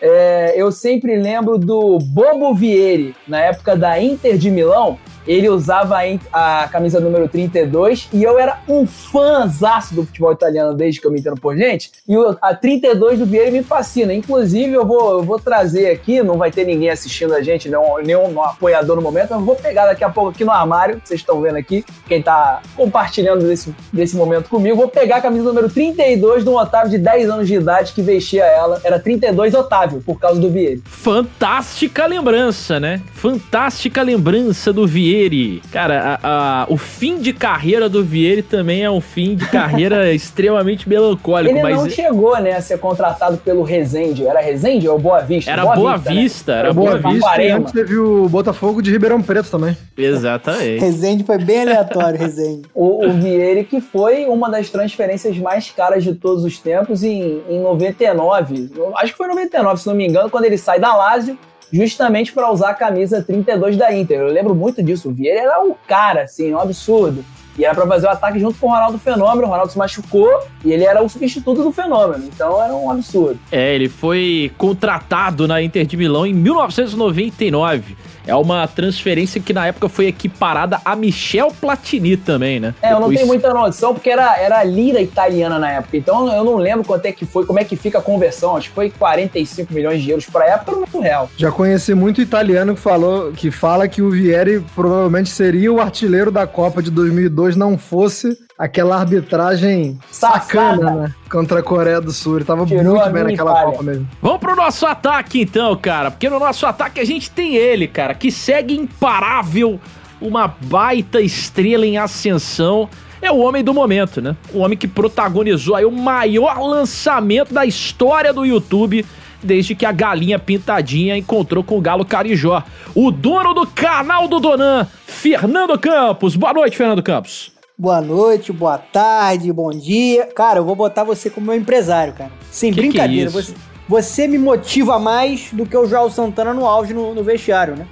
é, 0.00 0.54
eu 0.56 0.72
sempre 0.72 1.16
lembro 1.16 1.58
do 1.58 1.98
Bobo 1.98 2.54
Vieri, 2.54 3.14
na 3.26 3.40
época 3.40 3.76
da 3.76 4.00
Inter 4.00 4.38
de 4.38 4.50
Milão, 4.50 4.98
ele 5.26 5.48
usava 5.48 5.98
a, 6.32 6.68
camisa 6.68 7.00
número 7.00 7.28
32 7.28 8.08
e 8.12 8.22
eu 8.22 8.38
era 8.38 8.60
um 8.68 8.86
fãzaço 8.86 9.94
do 9.94 10.04
futebol 10.04 10.32
italiano 10.32 10.74
desde 10.74 11.00
que 11.00 11.06
eu 11.06 11.10
me 11.10 11.20
entendo 11.20 11.40
por 11.40 11.56
gente. 11.56 11.90
E 12.08 12.14
a 12.40 12.54
32 12.54 13.18
do 13.18 13.26
Vieira 13.26 13.50
me 13.50 13.62
fascina. 13.62 14.12
Inclusive, 14.12 14.72
eu 14.72 14.86
vou, 14.86 15.18
eu 15.18 15.22
vou 15.22 15.38
trazer 15.38 15.90
aqui, 15.90 16.22
não 16.22 16.36
vai 16.36 16.50
ter 16.50 16.64
ninguém 16.64 16.90
assistindo 16.90 17.34
a 17.34 17.42
gente, 17.42 17.68
não, 17.68 17.98
nenhum 18.02 18.42
apoiador 18.42 18.96
no 18.96 19.02
momento, 19.02 19.30
mas 19.30 19.40
eu 19.40 19.44
vou 19.44 19.56
pegar 19.56 19.86
daqui 19.86 20.04
a 20.04 20.10
pouco 20.10 20.30
aqui 20.30 20.44
no 20.44 20.52
armário, 20.52 21.00
vocês 21.04 21.20
estão 21.20 21.40
vendo 21.40 21.56
aqui, 21.56 21.84
quem 22.06 22.22
tá 22.22 22.62
compartilhando 22.76 23.46
desse, 23.46 23.74
desse 23.92 24.16
momento 24.16 24.48
comigo, 24.48 24.76
vou 24.76 24.88
pegar 24.88 25.16
a 25.16 25.20
camisa 25.20 25.44
número 25.44 25.68
32 25.68 26.44
de 26.44 26.50
um 26.50 26.56
Otávio 26.56 26.90
de 26.90 26.98
10 26.98 27.30
anos 27.30 27.48
de 27.48 27.54
idade 27.54 27.92
que 27.92 28.02
vestia 28.02 28.44
ela. 28.44 28.80
Era 28.84 28.98
32 28.98 29.54
Otávio, 29.54 30.02
por 30.04 30.18
causa 30.18 30.40
do 30.40 30.50
Vieira. 30.50 30.80
Fantástica 30.84 32.06
lembrança, 32.06 32.78
né? 32.78 33.00
Fantástica 33.14 34.02
lembrança 34.02 34.72
do 34.72 34.86
Vieira 34.86 35.09
Vieri. 35.10 35.62
Cara, 35.72 36.18
a, 36.22 36.62
a, 36.62 36.66
o 36.68 36.76
fim 36.76 37.18
de 37.18 37.32
carreira 37.32 37.88
do 37.88 38.04
Vieri 38.04 38.42
também 38.42 38.84
é 38.84 38.90
um 38.90 39.00
fim 39.00 39.34
de 39.34 39.44
carreira 39.46 40.10
extremamente 40.14 40.88
melancólico. 40.88 41.52
Ele 41.52 41.62
mas... 41.62 41.76
não 41.76 41.90
chegou, 41.90 42.38
né, 42.40 42.52
a 42.52 42.60
ser 42.60 42.78
contratado 42.78 43.36
pelo 43.38 43.62
Resende. 43.62 44.26
Era 44.26 44.40
Resende 44.40 44.88
ou 44.88 44.98
Boa 44.98 45.20
Vista? 45.20 45.50
Era 45.50 45.62
Boa, 45.62 45.74
Boa 45.74 45.96
Vista, 45.96 46.12
né? 46.12 46.20
Vista 46.22 46.52
né? 46.52 46.58
era 46.58 46.72
Boa, 46.72 46.98
Boa 46.98 47.12
Vista. 47.12 47.30
Vista. 47.30 47.42
E 47.42 47.50
antes 47.50 47.72
teve 47.72 47.96
o 47.96 48.28
Botafogo 48.28 48.80
de 48.80 48.90
Ribeirão 48.90 49.20
Preto 49.20 49.50
também. 49.50 49.76
Exatamente. 49.96 50.80
Resende 50.80 51.24
foi 51.24 51.38
bem 51.38 51.62
aleatório, 51.62 52.18
Resende. 52.20 52.68
o, 52.74 53.06
o 53.06 53.12
Vieri 53.14 53.64
que 53.64 53.80
foi 53.80 54.26
uma 54.26 54.48
das 54.48 54.70
transferências 54.70 55.36
mais 55.38 55.70
caras 55.70 56.04
de 56.04 56.14
todos 56.14 56.44
os 56.44 56.58
tempos 56.58 57.02
em, 57.02 57.42
em 57.48 57.60
99. 57.60 58.70
Acho 58.96 59.12
que 59.12 59.18
foi 59.18 59.26
99, 59.26 59.80
se 59.80 59.86
não 59.86 59.94
me 59.94 60.06
engano, 60.06 60.30
quando 60.30 60.44
ele 60.44 60.58
sai 60.58 60.78
da 60.78 60.94
Lazio 60.94 61.36
justamente 61.72 62.32
para 62.32 62.50
usar 62.50 62.70
a 62.70 62.74
camisa 62.74 63.22
32 63.22 63.76
da 63.76 63.94
Inter. 63.94 64.20
Eu 64.20 64.32
lembro 64.32 64.54
muito 64.54 64.82
disso. 64.82 65.08
O 65.08 65.12
Vieira 65.12 65.40
era 65.40 65.62
o 65.62 65.76
cara, 65.86 66.22
assim, 66.22 66.52
um 66.52 66.58
absurdo. 66.58 67.24
E 67.58 67.64
era 67.64 67.74
para 67.74 67.86
fazer 67.86 68.06
o 68.06 68.10
ataque 68.10 68.38
junto 68.38 68.58
com 68.58 68.68
o 68.68 68.70
Ronaldo 68.70 68.98
Fenômeno. 68.98 69.46
O 69.46 69.50
Ronaldo 69.50 69.72
se 69.72 69.78
machucou 69.78 70.28
e 70.64 70.72
ele 70.72 70.84
era 70.84 71.02
o 71.02 71.08
substituto 71.08 71.62
do 71.62 71.72
Fenômeno. 71.72 72.24
Então 72.24 72.62
era 72.62 72.74
um 72.74 72.90
absurdo. 72.90 73.38
É, 73.52 73.74
ele 73.74 73.88
foi 73.88 74.50
contratado 74.56 75.46
na 75.46 75.60
Inter 75.60 75.84
de 75.84 75.96
Milão 75.96 76.26
em 76.26 76.32
1999 76.32 77.96
é 78.30 78.34
uma 78.36 78.66
transferência 78.68 79.40
que 79.40 79.52
na 79.52 79.66
época 79.66 79.88
foi 79.88 80.06
equiparada 80.06 80.80
a 80.84 80.94
Michel 80.94 81.52
Platini 81.60 82.16
também, 82.16 82.60
né? 82.60 82.74
É, 82.80 82.90
Depois... 82.90 82.92
eu 82.92 83.00
não 83.00 83.14
tenho 83.14 83.26
muita 83.26 83.52
noção, 83.52 83.92
porque 83.92 84.08
era, 84.08 84.38
era 84.38 84.62
lira 84.62 85.00
italiana 85.00 85.58
na 85.58 85.72
época. 85.72 85.96
Então 85.96 86.32
eu 86.32 86.44
não 86.44 86.56
lembro 86.56 86.84
quanto 86.84 87.06
é 87.06 87.12
que 87.12 87.26
foi, 87.26 87.44
como 87.44 87.58
é 87.58 87.64
que 87.64 87.74
fica 87.76 87.98
a 87.98 88.02
conversão. 88.02 88.56
Acho 88.56 88.68
que 88.68 88.74
foi 88.74 88.90
45 88.90 89.74
milhões 89.74 90.00
de 90.00 90.10
euros 90.10 90.26
pra 90.26 90.46
época, 90.46 90.70
era 90.70 90.78
muito 90.78 91.00
real. 91.00 91.28
Já 91.36 91.50
conheci 91.50 91.92
muito 91.92 92.20
italiano 92.20 92.74
que, 92.74 92.80
falou, 92.80 93.32
que 93.32 93.50
fala 93.50 93.88
que 93.88 94.00
o 94.00 94.10
Vieri 94.10 94.64
provavelmente 94.74 95.30
seria 95.30 95.72
o 95.72 95.80
artilheiro 95.80 96.30
da 96.30 96.46
Copa 96.46 96.80
de 96.80 96.90
2002, 96.90 97.56
não 97.56 97.76
fosse 97.76 98.38
aquela 98.60 98.96
arbitragem 98.96 99.98
Safada. 100.10 100.40
sacana, 100.42 100.90
né? 100.90 101.14
Contra 101.30 101.60
a 101.60 101.62
Coreia 101.62 101.98
do 101.98 102.12
Sul. 102.12 102.36
Ele 102.36 102.44
tava 102.44 102.66
Tirou 102.66 102.94
muito 102.94 103.10
bem 103.10 103.24
naquela 103.24 103.54
falha. 103.54 103.70
Copa 103.70 103.82
mesmo. 103.82 104.08
Vamos 104.20 104.38
pro 104.38 104.54
nosso 104.54 104.84
ataque 104.84 105.40
então, 105.40 105.74
cara. 105.76 106.10
Porque 106.10 106.28
no 106.28 106.38
nosso 106.38 106.66
ataque 106.66 107.00
a 107.00 107.04
gente 107.04 107.30
tem 107.30 107.56
ele, 107.56 107.88
cara, 107.88 108.12
que 108.12 108.30
segue 108.30 108.76
imparável, 108.76 109.80
uma 110.20 110.46
baita 110.46 111.22
estrela 111.22 111.86
em 111.86 111.96
ascensão. 111.96 112.86
É 113.22 113.32
o 113.32 113.38
homem 113.38 113.64
do 113.64 113.72
momento, 113.72 114.20
né? 114.20 114.36
O 114.52 114.58
homem 114.58 114.76
que 114.76 114.86
protagonizou 114.86 115.74
aí 115.74 115.86
o 115.86 115.90
maior 115.90 116.60
lançamento 116.60 117.54
da 117.54 117.64
história 117.64 118.32
do 118.32 118.44
YouTube 118.44 119.06
desde 119.42 119.74
que 119.74 119.86
a 119.86 119.92
galinha 119.92 120.38
pintadinha 120.38 121.16
encontrou 121.16 121.64
com 121.64 121.78
o 121.78 121.80
galo 121.80 122.04
carijó. 122.04 122.62
O 122.94 123.10
dono 123.10 123.54
do 123.54 123.66
canal 123.66 124.28
do 124.28 124.38
Donan, 124.38 124.86
Fernando 125.06 125.78
Campos. 125.78 126.36
Boa 126.36 126.52
noite, 126.52 126.76
Fernando 126.76 127.02
Campos. 127.02 127.50
Boa 127.80 128.02
noite, 128.02 128.52
boa 128.52 128.76
tarde, 128.76 129.50
bom 129.50 129.70
dia. 129.70 130.26
Cara, 130.26 130.58
eu 130.58 130.64
vou 130.66 130.76
botar 130.76 131.02
você 131.02 131.30
como 131.30 131.46
meu 131.46 131.54
empresário, 131.56 132.12
cara. 132.12 132.30
Sem 132.50 132.70
Que 132.74 132.74
que 132.74 132.80
é 132.80 132.90
brincadeira. 132.90 133.30
isso? 133.30 133.32
você, 133.42 133.54
você 133.88 134.28
me 134.28 134.36
motiva 134.36 134.98
mais 134.98 135.48
do 135.50 135.64
que 135.64 135.74
o 135.74 135.86
João 135.86 136.10
Santana 136.10 136.52
no 136.52 136.66
auge 136.66 136.92
no, 136.92 137.14
no 137.14 137.24
vestiário, 137.24 137.74
né? 137.76 137.86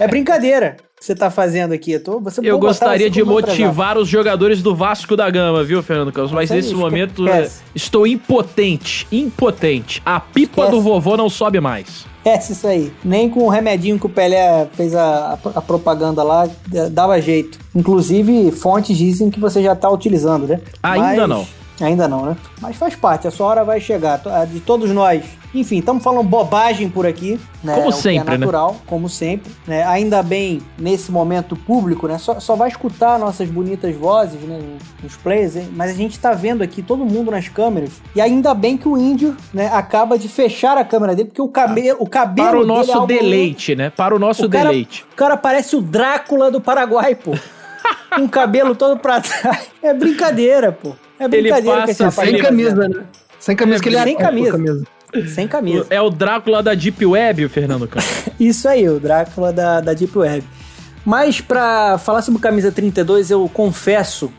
É 0.00 0.08
brincadeira 0.08 0.78
que 0.98 1.04
você 1.06 1.14
tá 1.14 1.30
fazendo 1.30 1.72
aqui. 1.72 1.92
Eu, 1.92 2.02
tô, 2.02 2.18
você, 2.18 2.40
Eu 2.42 2.58
gostaria 2.58 3.08
de 3.08 3.22
motivar 3.22 3.96
os 3.96 4.08
jogadores 4.08 4.62
do 4.62 4.74
Vasco 4.74 5.16
da 5.16 5.30
Gama, 5.30 5.62
viu, 5.62 5.80
Fernando 5.80 6.10
Campos? 6.10 6.32
Mas 6.32 6.46
Isso 6.46 6.54
aí, 6.54 6.56
nesse 6.58 6.70
esque- 6.70 6.80
momento 6.80 7.24
estou 7.72 8.08
impotente, 8.08 9.06
impotente. 9.12 10.02
A 10.04 10.18
pipa 10.18 10.62
Esquece. 10.62 10.70
do 10.72 10.80
vovô 10.82 11.16
não 11.16 11.30
sobe 11.30 11.60
mais. 11.60 12.04
É 12.24 12.36
isso 12.36 12.66
aí. 12.66 12.92
Nem 13.02 13.30
com 13.30 13.40
o 13.44 13.48
remedinho 13.48 13.98
que 13.98 14.06
o 14.06 14.10
Pelé 14.10 14.66
fez 14.74 14.94
a, 14.94 15.38
a- 15.54 15.60
propaganda 15.62 16.22
lá, 16.22 16.48
dava 16.92 17.20
jeito. 17.20 17.58
Inclusive, 17.74 18.50
fontes 18.52 18.96
dizem 18.96 19.30
que 19.30 19.40
você 19.40 19.62
já 19.62 19.74
tá 19.74 19.88
utilizando, 19.90 20.46
né? 20.46 20.60
Ainda 20.82 21.26
não. 21.26 21.46
Ainda 21.80 22.06
não, 22.06 22.26
né? 22.26 22.36
Mas 22.60 22.76
faz 22.76 22.94
parte, 22.94 23.26
a 23.26 23.30
sua 23.30 23.46
hora 23.46 23.64
vai 23.64 23.80
chegar. 23.80 24.20
De 24.52 24.60
todos 24.60 24.90
nós. 24.90 25.24
Enfim, 25.54 25.78
estamos 25.80 26.02
falando 26.02 26.22
bobagem 26.28 26.88
por 26.88 27.04
aqui. 27.06 27.40
Né? 27.62 27.74
Como 27.74 27.88
O 27.88 27.92
que 27.92 27.98
sempre, 27.98 28.34
é 28.34 28.38
né? 28.38 28.38
natural, 28.38 28.76
como 28.86 29.08
sempre. 29.08 29.52
Né? 29.66 29.82
Ainda 29.84 30.22
bem, 30.22 30.62
nesse 30.78 31.10
momento 31.10 31.56
público, 31.56 32.06
né? 32.06 32.18
Só, 32.18 32.38
só 32.38 32.54
vai 32.54 32.68
escutar 32.68 33.18
nossas 33.18 33.48
bonitas 33.50 33.94
vozes, 33.96 34.40
né? 34.42 34.60
Nos 35.02 35.16
plays, 35.16 35.56
hein? 35.56 35.68
mas 35.74 35.90
a 35.90 35.94
gente 35.94 36.18
tá 36.18 36.32
vendo 36.32 36.62
aqui 36.62 36.82
todo 36.82 37.04
mundo 37.04 37.30
nas 37.32 37.48
câmeras. 37.48 37.90
E 38.14 38.20
ainda 38.20 38.54
bem 38.54 38.76
que 38.76 38.88
o 38.88 38.96
índio, 38.96 39.36
né? 39.52 39.68
Acaba 39.72 40.16
de 40.18 40.28
fechar 40.28 40.78
a 40.78 40.84
câmera 40.84 41.14
dele, 41.16 41.28
porque 41.28 41.42
o 41.42 41.48
cabelo, 41.48 41.96
o 42.00 42.06
cabelo 42.08 42.48
Para 42.48 42.58
o 42.58 42.60
dele 42.62 42.72
é 42.72 42.76
nosso 42.76 42.92
algo- 42.92 43.06
deleite, 43.06 43.74
né? 43.74 43.90
Para 43.90 44.14
o 44.14 44.18
nosso 44.18 44.46
o 44.46 44.48
cara, 44.48 44.68
deleite. 44.70 45.04
o 45.12 45.16
cara 45.16 45.36
parece 45.36 45.74
o 45.74 45.80
Drácula 45.82 46.50
do 46.50 46.60
Paraguai, 46.60 47.14
pô. 47.16 47.32
Com 48.14 48.22
o 48.22 48.28
cabelo 48.28 48.74
todo 48.74 48.98
pra 48.98 49.20
trás. 49.20 49.68
É 49.82 49.92
brincadeira, 49.94 50.70
pô. 50.72 50.92
É 51.18 51.26
brincadeira 51.28 51.84
que 51.84 51.90
esse 51.90 52.02
passa 52.02 52.22
rapaz 52.22 52.28
Sem 52.28 52.38
ele- 52.38 52.46
camisa, 52.46 52.88
né? 52.88 53.04
Sem 53.40 53.56
camisa 53.56 53.82
que 53.82 53.88
ele 53.88 53.96
Sem 53.96 54.04
arranca 54.04 54.22
a 54.22 54.52
camisa. 54.52 54.84
Sem 55.34 55.48
camisa. 55.48 55.86
É 55.90 56.00
o 56.00 56.10
Drácula 56.10 56.62
da 56.62 56.74
Deep 56.74 57.04
Web, 57.04 57.46
o 57.46 57.50
Fernando 57.50 57.88
Campos. 57.88 58.08
Isso 58.38 58.68
aí, 58.68 58.88
o 58.88 59.00
Drácula 59.00 59.52
da, 59.52 59.80
da 59.80 59.92
Deep 59.92 60.16
Web. 60.16 60.44
Mas 61.04 61.40
pra 61.40 61.98
falar 61.98 62.22
sobre 62.22 62.40
camisa 62.40 62.70
32, 62.70 63.30
eu 63.30 63.48
confesso 63.52 64.30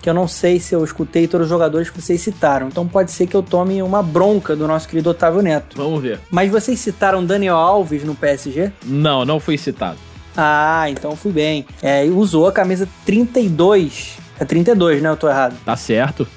que 0.00 0.10
eu 0.10 0.14
não 0.14 0.28
sei 0.28 0.60
se 0.60 0.74
eu 0.74 0.84
escutei 0.84 1.26
todos 1.26 1.46
os 1.46 1.50
jogadores 1.50 1.88
que 1.88 2.00
vocês 2.00 2.20
citaram. 2.20 2.68
Então 2.68 2.86
pode 2.86 3.10
ser 3.10 3.26
que 3.26 3.34
eu 3.34 3.42
tome 3.42 3.82
uma 3.82 4.02
bronca 4.02 4.54
do 4.54 4.68
nosso 4.68 4.86
querido 4.86 5.08
Otávio 5.08 5.40
Neto. 5.40 5.78
Vamos 5.78 6.02
ver. 6.02 6.20
Mas 6.30 6.50
vocês 6.50 6.78
citaram 6.78 7.24
Daniel 7.24 7.56
Alves 7.56 8.04
no 8.04 8.14
PSG? 8.14 8.70
Não, 8.84 9.24
não 9.24 9.40
foi 9.40 9.56
citado. 9.56 9.96
Ah, 10.36 10.84
então 10.90 11.16
fui 11.16 11.32
bem. 11.32 11.64
É, 11.80 12.04
usou 12.04 12.46
a 12.46 12.52
camisa 12.52 12.86
32. 13.06 14.18
É 14.38 14.44
32, 14.44 15.00
né? 15.00 15.08
Eu 15.08 15.16
tô 15.16 15.26
errado. 15.26 15.56
Tá 15.64 15.74
certo. 15.74 16.28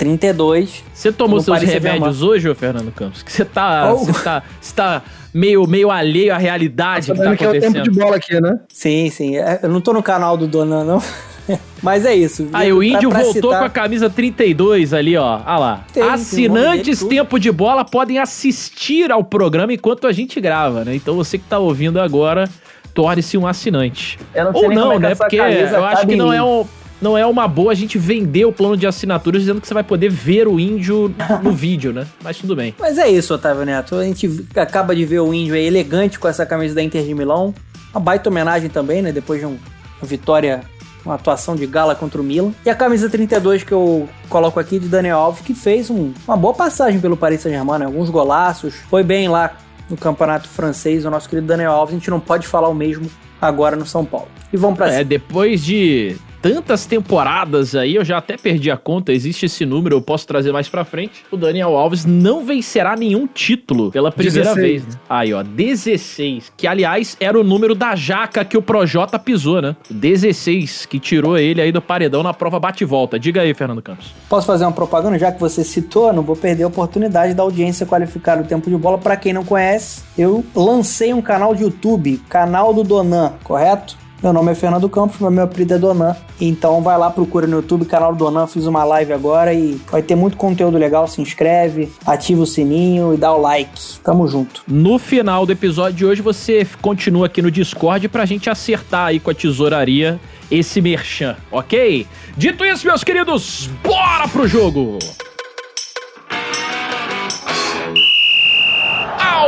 32. 0.00 0.82
Você 0.94 1.12
tomou 1.12 1.40
seus 1.40 1.58
Paris 1.58 1.70
remédios 1.72 2.22
hoje, 2.22 2.48
ô 2.48 2.54
Fernando 2.54 2.90
Campos? 2.90 3.22
Que 3.22 3.30
você 3.30 3.44
tá, 3.44 3.92
Oh. 3.92 3.98
você 3.98 4.12
tá, 4.24 4.42
você 4.58 4.74
tá 4.74 5.02
meio, 5.32 5.66
meio 5.66 5.90
alheio 5.90 6.34
à 6.34 6.38
realidade 6.38 7.06
que 7.06 7.12
tá 7.12 7.24
Sabendo 7.24 7.36
que 7.36 7.44
é 7.44 7.48
o 7.48 7.52
tempo 7.52 7.66
acontecendo. 7.66 7.92
de 7.92 7.98
bola 8.00 8.16
aqui, 8.16 8.40
né? 8.40 8.58
Sim, 8.70 9.10
sim. 9.10 9.36
É, 9.36 9.60
Eu 9.62 9.68
não 9.68 9.80
tô 9.80 9.92
no 9.92 10.02
canal 10.02 10.38
do 10.38 10.46
Donan, 10.46 10.84
não. 10.84 11.02
Mas 11.82 12.06
é 12.06 12.14
isso. 12.14 12.48
Aí 12.52 12.72
o 12.72 12.76
Pra- 12.78 12.86
índio 12.86 13.10
pra 13.10 13.18
voltou 13.22 13.42
citar- 13.50 13.58
com 13.58 13.64
a 13.66 13.70
camisa 13.70 14.08
32 14.08 14.94
ali, 14.94 15.16
ó. 15.18 15.40
Ah 15.44 15.58
lá. 15.58 15.84
Tem, 15.92 16.02
Assinantes. 16.02 17.04
Tempo 17.04 17.38
de 17.38 17.52
Bola 17.52 17.84
podem 17.84 18.18
assistir 18.18 19.12
ao 19.12 19.22
programa 19.22 19.72
enquanto 19.74 20.06
a 20.06 20.12
gente 20.12 20.40
grava, 20.40 20.82
né? 20.84 20.94
Então 20.94 21.14
você 21.14 21.36
que 21.36 21.44
tá 21.44 21.58
ouvindo 21.58 22.00
agora, 22.00 22.48
torne-se 22.94 23.36
um 23.36 23.46
assinante. 23.46 24.18
Eu 24.34 24.44
não 24.46 24.52
sei 24.52 24.62
Ou 24.62 24.68
nem 24.68 24.78
não, 24.78 24.92
como 24.92 24.94
é 24.94 24.98
que 24.98 25.02
né? 25.06 25.12
essa 25.12 25.24
Porque 25.24 25.36
eu 25.36 25.84
acho 25.84 25.96
cabe 25.98 26.12
que 26.12 26.16
não 26.16 26.32
é, 26.32 26.42
um, 26.42 26.64
não 27.00 27.16
é 27.16 27.24
uma 27.26 27.46
boa 27.48 27.72
a 27.72 27.74
gente 27.74 27.98
vender 27.98 28.44
o 28.44 28.52
plano 28.52 28.76
de 28.76 28.86
assinaturas 28.86 29.42
dizendo 29.42 29.60
que 29.60 29.66
você 29.66 29.74
vai 29.74 29.82
poder 29.84 30.10
ver 30.10 30.46
o 30.46 30.58
índio 30.60 31.14
no 31.42 31.52
vídeo, 31.52 31.92
né? 31.92 32.06
Mas 32.22 32.38
tudo 32.38 32.54
bem. 32.54 32.74
Mas 32.78 32.98
é 32.98 33.08
isso, 33.08 33.34
Otávio 33.34 33.64
Neto. 33.64 33.94
A 33.96 34.04
gente 34.04 34.46
acaba 34.56 34.94
de 34.94 35.04
ver 35.04 35.20
o 35.20 35.32
índio 35.32 35.54
aí 35.54 35.66
elegante 35.66 36.18
com 36.18 36.28
essa 36.28 36.44
camisa 36.44 36.74
da 36.74 36.82
Inter 36.82 37.02
de 37.04 37.14
Milão. 37.14 37.54
Uma 37.92 38.00
baita 38.00 38.28
homenagem 38.28 38.68
também, 38.70 39.02
né? 39.02 39.12
Depois 39.12 39.40
de 39.40 39.46
um- 39.46 39.58
uma 40.00 40.06
vitória, 40.06 40.62
uma 41.04 41.14
atuação 41.14 41.56
de 41.56 41.66
gala 41.66 41.94
contra 41.94 42.20
o 42.20 42.24
Milan. 42.24 42.52
E 42.64 42.70
a 42.70 42.74
camisa 42.74 43.08
32 43.08 43.62
que 43.64 43.72
eu 43.72 44.08
coloco 44.28 44.60
aqui 44.60 44.78
de 44.78 44.86
Daniel 44.88 45.18
Alves, 45.18 45.40
que 45.42 45.54
fez 45.54 45.90
um- 45.90 46.12
uma 46.28 46.36
boa 46.36 46.54
passagem 46.54 47.00
pelo 47.00 47.16
Paris 47.16 47.40
Saint-Germain, 47.40 47.78
né? 47.80 47.86
Alguns 47.86 48.10
golaços. 48.10 48.74
Foi 48.88 49.02
bem 49.02 49.28
lá 49.28 49.56
no 49.88 49.96
campeonato 49.96 50.48
francês, 50.48 51.04
o 51.04 51.10
nosso 51.10 51.28
querido 51.28 51.46
Daniel 51.48 51.72
Alves. 51.72 51.94
A 51.94 51.98
gente 51.98 52.10
não 52.10 52.20
pode 52.20 52.46
falar 52.46 52.68
o 52.68 52.74
mesmo 52.74 53.10
agora 53.40 53.74
no 53.74 53.84
São 53.86 54.04
Paulo. 54.04 54.28
E 54.52 54.56
vamos 54.56 54.76
pra 54.76 54.86
É, 54.88 54.92
cima. 54.92 55.04
depois 55.04 55.64
de 55.64 56.16
tantas 56.40 56.86
temporadas 56.86 57.74
aí, 57.74 57.94
eu 57.94 58.04
já 58.04 58.18
até 58.18 58.36
perdi 58.36 58.70
a 58.70 58.76
conta, 58.76 59.12
existe 59.12 59.46
esse 59.46 59.64
número, 59.66 59.96
eu 59.96 60.02
posso 60.02 60.26
trazer 60.26 60.52
mais 60.52 60.68
pra 60.68 60.84
frente. 60.84 61.24
O 61.30 61.36
Daniel 61.36 61.76
Alves 61.76 62.04
não 62.04 62.44
vencerá 62.44 62.96
nenhum 62.96 63.26
título 63.26 63.90
pela 63.90 64.10
primeira 64.10 64.54
16. 64.54 64.56
vez. 64.56 64.86
né? 64.86 65.00
Aí, 65.08 65.32
ó, 65.32 65.42
16, 65.42 66.52
que 66.56 66.66
aliás 66.66 67.16
era 67.20 67.38
o 67.38 67.44
número 67.44 67.74
da 67.74 67.94
jaca 67.94 68.44
que 68.44 68.56
o 68.56 68.62
Projota 68.62 69.18
pisou, 69.18 69.60
né? 69.60 69.76
16, 69.90 70.86
que 70.86 70.98
tirou 70.98 71.36
ele 71.36 71.60
aí 71.60 71.72
do 71.72 71.82
paredão 71.82 72.22
na 72.22 72.32
prova 72.32 72.58
bate-volta. 72.58 73.18
Diga 73.18 73.42
aí, 73.42 73.52
Fernando 73.54 73.82
Campos. 73.82 74.12
Posso 74.28 74.46
fazer 74.46 74.64
uma 74.64 74.72
propaganda? 74.72 75.18
Já 75.18 75.30
que 75.32 75.40
você 75.40 75.64
citou, 75.64 76.12
não 76.12 76.22
vou 76.22 76.36
perder 76.36 76.64
a 76.64 76.68
oportunidade 76.68 77.34
da 77.34 77.42
audiência 77.42 77.86
qualificar 77.86 78.40
o 78.40 78.44
tempo 78.44 78.70
de 78.70 78.76
bola. 78.76 78.98
Para 78.98 79.16
quem 79.16 79.32
não 79.32 79.44
conhece, 79.44 80.02
eu 80.16 80.44
lancei 80.54 81.12
um 81.12 81.22
canal 81.22 81.54
de 81.54 81.62
YouTube, 81.62 82.20
canal 82.28 82.72
do 82.72 82.82
Donan, 82.82 83.34
correto? 83.44 83.96
Meu 84.22 84.34
nome 84.34 84.52
é 84.52 84.54
Fernando 84.54 84.86
Campos, 84.86 85.16
mas 85.18 85.32
meu 85.32 85.44
apelido 85.44 85.74
é 85.74 85.78
Donan. 85.78 86.14
Então 86.38 86.82
vai 86.82 86.98
lá, 86.98 87.10
procura 87.10 87.46
no 87.46 87.56
YouTube, 87.56 87.86
canal 87.86 88.12
do 88.12 88.18
Donan. 88.18 88.46
Fiz 88.46 88.66
uma 88.66 88.84
live 88.84 89.14
agora 89.14 89.54
e 89.54 89.80
vai 89.90 90.02
ter 90.02 90.14
muito 90.14 90.36
conteúdo 90.36 90.76
legal. 90.76 91.08
Se 91.08 91.22
inscreve, 91.22 91.90
ativa 92.04 92.42
o 92.42 92.46
sininho 92.46 93.14
e 93.14 93.16
dá 93.16 93.32
o 93.32 93.40
like. 93.40 93.98
Tamo 94.04 94.28
junto. 94.28 94.62
No 94.68 94.98
final 94.98 95.46
do 95.46 95.52
episódio 95.52 95.96
de 95.96 96.04
hoje, 96.04 96.20
você 96.20 96.66
continua 96.82 97.26
aqui 97.26 97.40
no 97.40 97.50
Discord 97.50 98.08
pra 98.08 98.26
gente 98.26 98.50
acertar 98.50 99.06
aí 99.06 99.18
com 99.18 99.30
a 99.30 99.34
tesouraria 99.34 100.20
esse 100.50 100.82
merchan, 100.82 101.36
ok? 101.50 102.06
Dito 102.36 102.64
isso, 102.64 102.86
meus 102.86 103.04
queridos, 103.04 103.70
bora 103.82 104.28
pro 104.28 104.46
jogo! 104.46 104.98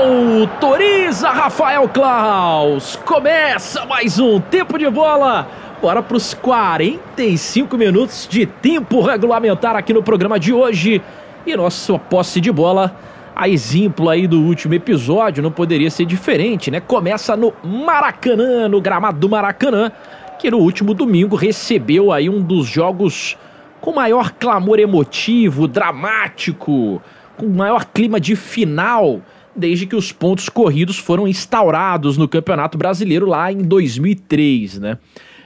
Autoriza 0.03 1.31
Rafael 1.31 1.89
Klaus! 1.89 2.97
Começa 2.97 3.87
mais 3.87 4.19
um 4.19 4.41
tempo 4.41 4.77
de 4.77 4.91
bola! 4.91 5.47
Bora 5.81 6.03
pros 6.03 6.35
45 6.35 7.79
minutos 7.79 8.27
de 8.29 8.45
tempo 8.45 9.01
regulamentar 9.01 9.77
aqui 9.77 9.93
no 9.93 10.03
programa 10.03 10.41
de 10.41 10.53
hoje. 10.53 11.01
E 11.47 11.55
nossa 11.55 11.97
posse 12.01 12.41
de 12.41 12.51
bola, 12.51 12.97
a 13.33 13.49
exemplo 13.49 14.09
aí 14.09 14.27
do 14.27 14.41
último 14.41 14.75
episódio, 14.75 15.41
não 15.41 15.53
poderia 15.53 15.89
ser 15.89 16.05
diferente, 16.05 16.69
né? 16.69 16.81
Começa 16.81 17.37
no 17.37 17.53
Maracanã, 17.63 18.67
no 18.67 18.81
gramado 18.81 19.21
do 19.21 19.29
Maracanã, 19.29 19.93
que 20.37 20.51
no 20.51 20.59
último 20.59 20.95
domingo 20.95 21.37
recebeu 21.37 22.11
aí 22.11 22.29
um 22.29 22.43
dos 22.43 22.67
jogos 22.67 23.39
com 23.81 23.93
maior 23.93 24.33
clamor 24.33 24.81
emotivo, 24.81 25.69
dramático, 25.69 27.01
com 27.37 27.47
maior 27.47 27.85
clima 27.85 28.19
de 28.19 28.35
final 28.35 29.21
desde 29.55 29.87
que 29.87 29.97
os 29.97 30.13
pontos 30.13 30.49
corridos 30.49 30.99
foram 30.99 31.29
instaurados 31.29 32.17
no 32.17 32.29
Campeonato 32.29 32.79
Brasileiro 32.79 33.27
lá 33.27 33.53
em 33.53 33.59
2003, 33.59 34.79
né? 34.79 34.99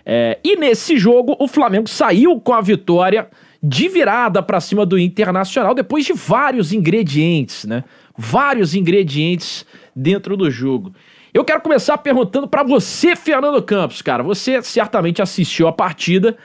É, 0.05 0.39
e 0.45 0.57
nesse 0.57 0.97
jogo 0.97 1.37
o 1.41 1.49
Flamengo 1.49 1.89
saiu 1.89 2.41
com 2.41 2.53
a 2.53 2.61
vitória 2.61 3.29
de 3.61 3.89
virada 3.89 4.41
para 4.41 4.61
cima 4.61 4.87
do 4.87 4.97
Internacional 4.97 5.75
depois 5.75 6.05
de 6.05 6.13
vários 6.13 6.73
ingredientes, 6.73 7.65
né? 7.65 7.83
Vários 8.17 8.75
ingredientes 8.75 9.67
dentro 9.95 10.37
do 10.37 10.49
jogo. 10.51 10.93
Eu 11.35 11.45
quero 11.45 11.61
começar 11.61 11.99
perguntando 11.99 12.49
para 12.49 12.63
você, 12.63 13.17
Fernando 13.17 13.61
Campos, 13.63 14.01
cara. 14.01 14.23
Você 14.23 14.63
certamente 14.63 15.21
assistiu 15.21 15.67
a 15.69 15.73
partida 15.73 16.37